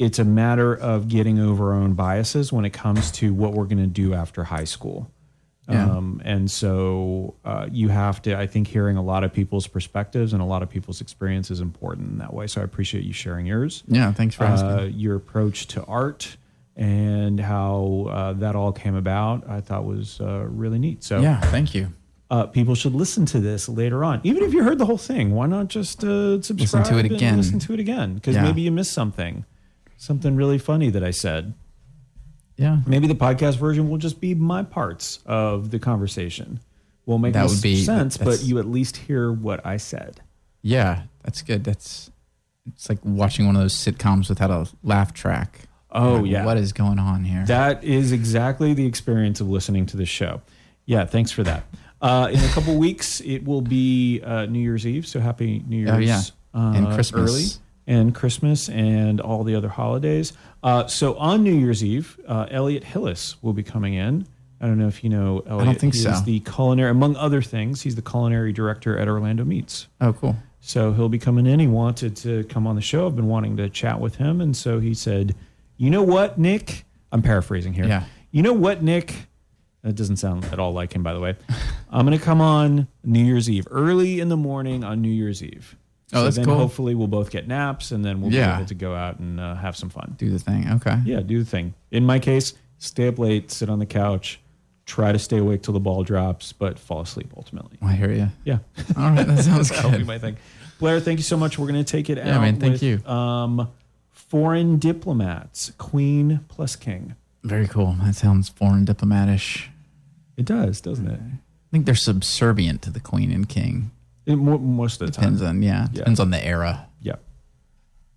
it's 0.00 0.18
a 0.18 0.24
matter 0.24 0.74
of 0.74 1.06
getting 1.06 1.38
over 1.38 1.74
our 1.74 1.80
own 1.80 1.94
biases 1.94 2.52
when 2.52 2.64
it 2.64 2.72
comes 2.72 3.12
to 3.12 3.32
what 3.32 3.52
we're 3.52 3.66
going 3.66 3.78
to 3.78 3.86
do 3.86 4.12
after 4.12 4.42
high 4.42 4.64
school. 4.64 5.12
Yeah. 5.72 5.90
Um, 5.90 6.20
and 6.24 6.50
so 6.50 7.34
uh, 7.44 7.66
you 7.70 7.88
have 7.88 8.20
to, 8.22 8.36
I 8.38 8.46
think, 8.46 8.68
hearing 8.68 8.96
a 8.96 9.02
lot 9.02 9.24
of 9.24 9.32
people's 9.32 9.66
perspectives 9.66 10.32
and 10.32 10.40
a 10.42 10.44
lot 10.44 10.62
of 10.62 10.68
people's 10.70 11.00
experience 11.00 11.50
is 11.50 11.60
important 11.60 12.10
in 12.12 12.18
that 12.18 12.32
way. 12.34 12.46
So 12.46 12.60
I 12.60 12.64
appreciate 12.64 13.04
you 13.04 13.12
sharing 13.12 13.46
yours 13.46 13.82
Yeah. 13.88 14.12
Thanks 14.12 14.34
for 14.34 14.44
asking. 14.44 14.70
uh, 14.70 14.82
your 14.84 15.16
approach 15.16 15.66
to 15.68 15.84
art 15.84 16.36
and 16.76 17.38
how 17.40 18.06
uh, 18.10 18.32
that 18.34 18.56
all 18.56 18.72
came 18.72 18.94
about, 18.94 19.48
I 19.48 19.60
thought 19.60 19.84
was 19.84 20.20
uh, 20.20 20.46
really 20.48 20.78
neat. 20.78 21.02
So 21.04 21.20
yeah. 21.20 21.38
Thank 21.40 21.74
you. 21.74 21.92
uh, 22.30 22.46
people 22.46 22.74
should 22.74 22.94
listen 22.94 23.26
to 23.26 23.40
this 23.40 23.68
later 23.68 24.02
on. 24.04 24.20
Even 24.24 24.42
if 24.42 24.54
you 24.54 24.62
heard 24.64 24.78
the 24.78 24.86
whole 24.86 24.96
thing, 24.98 25.32
why 25.34 25.46
not 25.46 25.68
just 25.68 26.02
uh, 26.02 26.40
subscribe 26.40 26.86
to 26.86 26.98
it 26.98 27.04
again. 27.06 27.36
listen 27.36 27.58
to 27.58 27.74
it 27.74 27.80
again? 27.80 28.14
Because 28.14 28.36
Yeah. 28.36 28.44
maybe 28.44 28.62
you 28.62 28.72
missed 28.72 28.92
something, 28.94 29.44
something 29.98 30.34
really 30.34 30.58
funny 30.58 30.88
that 30.90 31.04
I 31.04 31.10
said. 31.10 31.52
Yeah. 32.56 32.78
Maybe 32.86 33.06
the 33.06 33.14
podcast 33.14 33.56
version 33.56 33.88
will 33.88 33.98
just 33.98 34.20
be 34.20 34.34
my 34.34 34.62
parts 34.62 35.20
of 35.26 35.70
the 35.70 35.78
conversation. 35.78 36.60
Will 37.06 37.18
make 37.18 37.32
That 37.32 37.46
no 37.46 37.52
would 37.52 37.62
be- 37.62 37.82
sense, 37.82 38.16
but 38.16 38.42
you 38.44 38.58
at 38.58 38.66
least 38.66 38.96
hear 38.96 39.32
what 39.32 39.64
I 39.66 39.76
said. 39.76 40.20
Yeah. 40.62 41.02
That's 41.24 41.42
good. 41.42 41.64
That's 41.64 42.10
it's 42.68 42.88
like 42.88 42.98
watching 43.04 43.46
one 43.46 43.56
of 43.56 43.62
those 43.62 43.74
sitcoms 43.74 44.28
without 44.28 44.50
a 44.50 44.68
laugh 44.84 45.12
track. 45.12 45.62
Oh, 45.90 46.16
Like, 46.18 46.30
yeah. 46.30 46.44
What 46.44 46.56
is 46.58 46.72
going 46.72 46.98
on 47.00 47.24
here? 47.24 47.44
That 47.46 47.82
is 47.82 48.12
exactly 48.12 48.72
the 48.72 48.86
experience 48.86 49.40
of 49.40 49.48
listening 49.48 49.84
to 49.86 49.96
this 49.96 50.08
show. 50.08 50.42
Yeah, 50.86 51.04
thanks 51.04 51.30
for 51.32 51.42
that. 51.42 51.64
Uh, 52.00 52.28
in 52.32 52.38
a 52.40 52.48
couple 52.48 52.76
weeks, 52.76 53.20
it 53.20 53.44
will 53.44 53.60
be 53.62 54.20
uh, 54.22 54.46
New 54.46 54.58
Year's 54.60 54.86
Eve. 54.86 55.06
So 55.06 55.20
happy 55.20 55.62
New 55.66 55.76
Year's 55.78 55.90
Oh, 55.90 55.98
yeah. 55.98 56.22
uh, 56.54 56.72
And 56.74 56.86
Christmas. 56.94 57.30
early, 57.30 57.44
and 57.86 58.14
Christmas, 58.14 58.68
and 58.68 59.20
all 59.20 59.44
the 59.44 59.54
other 59.54 59.68
holidays. 59.68 60.32
Uh, 60.62 60.86
so 60.86 61.16
on 61.16 61.42
New 61.42 61.54
Year's 61.54 61.82
Eve, 61.82 62.18
uh, 62.26 62.46
Elliot 62.50 62.84
Hillis 62.84 63.36
will 63.42 63.52
be 63.52 63.62
coming 63.62 63.94
in. 63.94 64.26
I 64.60 64.66
don't 64.66 64.78
know 64.78 64.86
if 64.86 65.02
you 65.02 65.10
know 65.10 65.42
Elliot. 65.46 65.68
i 65.68 65.74
think 65.74 65.94
he 65.94 66.00
so. 66.00 66.10
Is 66.10 66.22
the 66.22 66.38
culinary, 66.40 66.90
among 66.90 67.16
other 67.16 67.42
things, 67.42 67.82
he's 67.82 67.96
the 67.96 68.02
culinary 68.02 68.52
director 68.52 68.96
at 68.96 69.08
Orlando 69.08 69.44
Meats. 69.44 69.88
oh, 70.00 70.12
cool. 70.12 70.36
So 70.64 70.92
he'll 70.92 71.08
be 71.08 71.18
coming 71.18 71.44
in. 71.46 71.58
He 71.58 71.66
wanted 71.66 72.14
to 72.18 72.44
come 72.44 72.68
on 72.68 72.76
the 72.76 72.82
show. 72.82 73.08
I've 73.08 73.16
been 73.16 73.26
wanting 73.26 73.56
to 73.56 73.68
chat 73.68 73.98
with 73.98 74.14
him. 74.14 74.40
And 74.40 74.56
so 74.56 74.78
he 74.78 74.94
said, 74.94 75.34
You 75.76 75.90
know 75.90 76.04
what, 76.04 76.38
Nick? 76.38 76.84
I'm 77.10 77.20
paraphrasing 77.20 77.72
here. 77.72 77.84
Yeah. 77.84 78.04
You 78.30 78.42
know 78.42 78.52
what, 78.52 78.80
Nick? 78.80 79.26
That 79.82 79.96
doesn't 79.96 80.18
sound 80.18 80.44
at 80.46 80.60
all 80.60 80.72
like 80.72 80.92
him, 80.94 81.02
by 81.02 81.14
the 81.14 81.18
way. 81.18 81.34
I'm 81.90 82.06
going 82.06 82.16
to 82.16 82.24
come 82.24 82.40
on 82.40 82.86
New 83.02 83.24
Year's 83.24 83.50
Eve, 83.50 83.66
early 83.72 84.20
in 84.20 84.28
the 84.28 84.36
morning 84.36 84.84
on 84.84 85.02
New 85.02 85.10
Year's 85.10 85.42
Eve. 85.42 85.76
Oh, 86.12 86.18
so 86.18 86.24
that's 86.24 86.36
then 86.36 86.44
cool. 86.44 86.56
hopefully 86.56 86.94
we'll 86.94 87.06
both 87.08 87.30
get 87.30 87.48
naps 87.48 87.90
and 87.90 88.04
then 88.04 88.20
we'll 88.20 88.32
Yeah. 88.32 88.52
be 88.52 88.56
able 88.58 88.68
to 88.68 88.74
go 88.74 88.94
out 88.94 89.18
and 89.18 89.40
uh, 89.40 89.54
have 89.56 89.76
some 89.76 89.88
fun. 89.88 90.14
Do 90.18 90.30
the 90.30 90.38
thing. 90.38 90.68
Okay. 90.72 90.98
Yeah, 91.04 91.20
do 91.20 91.38
the 91.38 91.48
thing. 91.48 91.74
In 91.90 92.04
my 92.04 92.18
case, 92.18 92.52
stay 92.78 93.08
up 93.08 93.18
late, 93.18 93.50
sit 93.50 93.70
on 93.70 93.78
the 93.78 93.86
couch, 93.86 94.38
try 94.84 95.12
to 95.12 95.18
stay 95.18 95.38
awake 95.38 95.62
till 95.62 95.74
the 95.74 95.80
ball 95.80 96.02
drops, 96.04 96.52
but 96.52 96.78
fall 96.78 97.00
asleep 97.00 97.32
ultimately. 97.36 97.78
I 97.80 97.92
hear 97.92 98.10
you. 98.12 98.28
Yeah. 98.44 98.58
All 98.96 99.10
right. 99.10 99.26
That 99.26 99.42
sounds 99.44 99.68
That'll 99.70 99.90
be 99.92 99.98
good. 99.98 100.06
my 100.06 100.18
thing. 100.18 100.36
Blair, 100.78 101.00
thank 101.00 101.18
you 101.18 101.22
so 101.24 101.36
much. 101.36 101.58
We're 101.58 101.68
going 101.68 101.82
to 101.84 101.90
take 101.90 102.10
it 102.10 102.18
Yeah, 102.18 102.36
out. 102.36 102.40
man, 102.42 102.58
thank 102.60 102.72
with, 102.72 102.82
you. 102.82 103.04
Um, 103.06 103.68
foreign 104.10 104.78
diplomats, 104.78 105.70
queen 105.78 106.40
plus 106.48 106.76
king. 106.76 107.14
Very 107.44 107.66
cool. 107.68 107.96
That 108.02 108.14
sounds 108.16 108.48
foreign 108.48 108.84
diplomatish. 108.84 109.68
It 110.36 110.44
does, 110.44 110.80
doesn't 110.80 111.06
it? 111.08 111.20
I 111.20 111.38
think 111.70 111.86
they're 111.86 111.94
subservient 111.94 112.82
to 112.82 112.90
the 112.90 113.00
queen 113.00 113.30
and 113.32 113.48
king. 113.48 113.90
It 114.26 114.36
most 114.36 115.00
of 115.00 115.06
the 115.08 115.12
Depends 115.12 115.40
time. 115.40 115.48
on 115.56 115.62
yeah, 115.62 115.82
Yeah. 115.92 115.98
depends 115.98 116.20
on 116.20 116.30
the 116.30 116.44
era. 116.44 116.86
Yeah. 117.00 117.16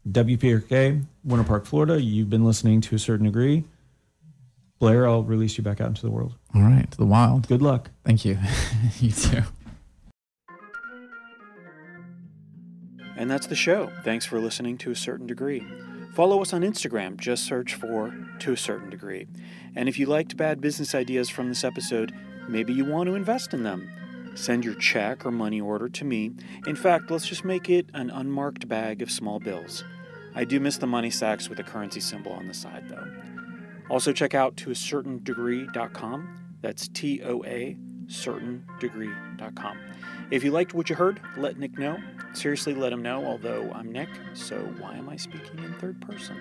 WPRK, 0.10 1.04
Winter 1.24 1.44
Park, 1.46 1.66
Florida. 1.66 2.02
You've 2.02 2.30
been 2.30 2.46
listening 2.46 2.82
to 2.82 2.96
a 2.96 3.00
certain 3.00 3.26
degree. 3.26 3.64
Blair, 4.80 5.08
I'll 5.08 5.24
release 5.24 5.58
you 5.58 5.64
back 5.64 5.82
out 5.82 5.88
into 5.88 6.02
the 6.04 6.12
world. 6.12 6.36
All 6.54 6.62
right, 6.62 6.90
to 6.92 6.98
the 6.98 7.06
wild. 7.06 7.48
Good 7.48 7.62
luck. 7.62 7.90
Thank 8.04 8.26
you. 8.26 8.38
you 9.00 9.12
too. 9.12 9.42
And 13.18 13.32
that's 13.32 13.48
the 13.48 13.56
show. 13.56 13.90
Thanks 14.04 14.26
for 14.26 14.40
listening 14.40 14.78
to 14.80 14.92
a 14.92 14.96
certain 14.96 15.26
degree. 15.26 15.66
Follow 16.14 16.42
us 16.42 16.54
on 16.54 16.62
Instagram, 16.62 17.18
just 17.18 17.46
search 17.46 17.74
for 17.76 18.14
To 18.40 18.54
a 18.54 18.58
Certain 18.58 18.90
Degree. 18.90 19.28
And 19.76 19.90
if 19.90 19.98
you 20.00 20.06
liked 20.06 20.38
bad 20.38 20.62
business 20.62 20.94
ideas 20.96 21.30
from 21.30 21.50
this 21.50 21.64
episode, 21.64 22.14
maybe 22.48 22.74
you 22.74 22.86
want 22.86 23.08
to 23.08 23.16
invest 23.16 23.54
in 23.54 23.64
them. 23.64 23.90
Send 24.36 24.64
your 24.64 24.76
check 24.76 25.26
or 25.26 25.32
money 25.32 25.60
order 25.60 25.90
to 25.90 26.06
me. 26.06 26.32
In 26.68 26.76
fact, 26.76 27.10
let's 27.10 27.28
just 27.28 27.44
make 27.44 27.70
it 27.70 27.90
an 27.94 28.10
unmarked 28.10 28.68
bag 28.68 29.02
of 29.02 29.10
small 29.10 29.40
bills. 29.40 29.84
I 30.36 30.44
do 30.44 30.60
miss 30.60 30.78
the 30.78 30.88
money 30.88 31.10
sacks 31.10 31.50
with 31.50 31.60
a 31.60 31.64
currency 31.64 32.02
symbol 32.02 32.34
on 32.34 32.48
the 32.48 32.54
side, 32.54 32.88
though. 32.90 33.08
Also, 33.90 34.12
check 34.12 34.34
out 34.36 34.56
toacertaindegree.com. 34.58 36.36
That's 36.62 36.88
T 36.90 37.22
O 37.24 37.44
A 37.46 37.78
certaindegree.com. 38.08 39.78
If 40.32 40.44
you 40.44 40.52
liked 40.52 40.74
what 40.74 40.90
you 40.90 40.96
heard, 40.96 41.20
let 41.38 41.58
Nick 41.58 41.78
know. 41.78 41.98
Seriously, 42.34 42.74
let 42.74 42.92
him 42.92 43.02
know, 43.02 43.26
although 43.26 43.72
I'm 43.74 43.92
Nick, 43.92 44.10
so 44.34 44.58
why 44.80 44.96
am 44.96 45.10
I 45.10 45.16
speaking 45.16 45.60
in 45.60 45.74
third 45.76 46.02
person? 46.02 46.38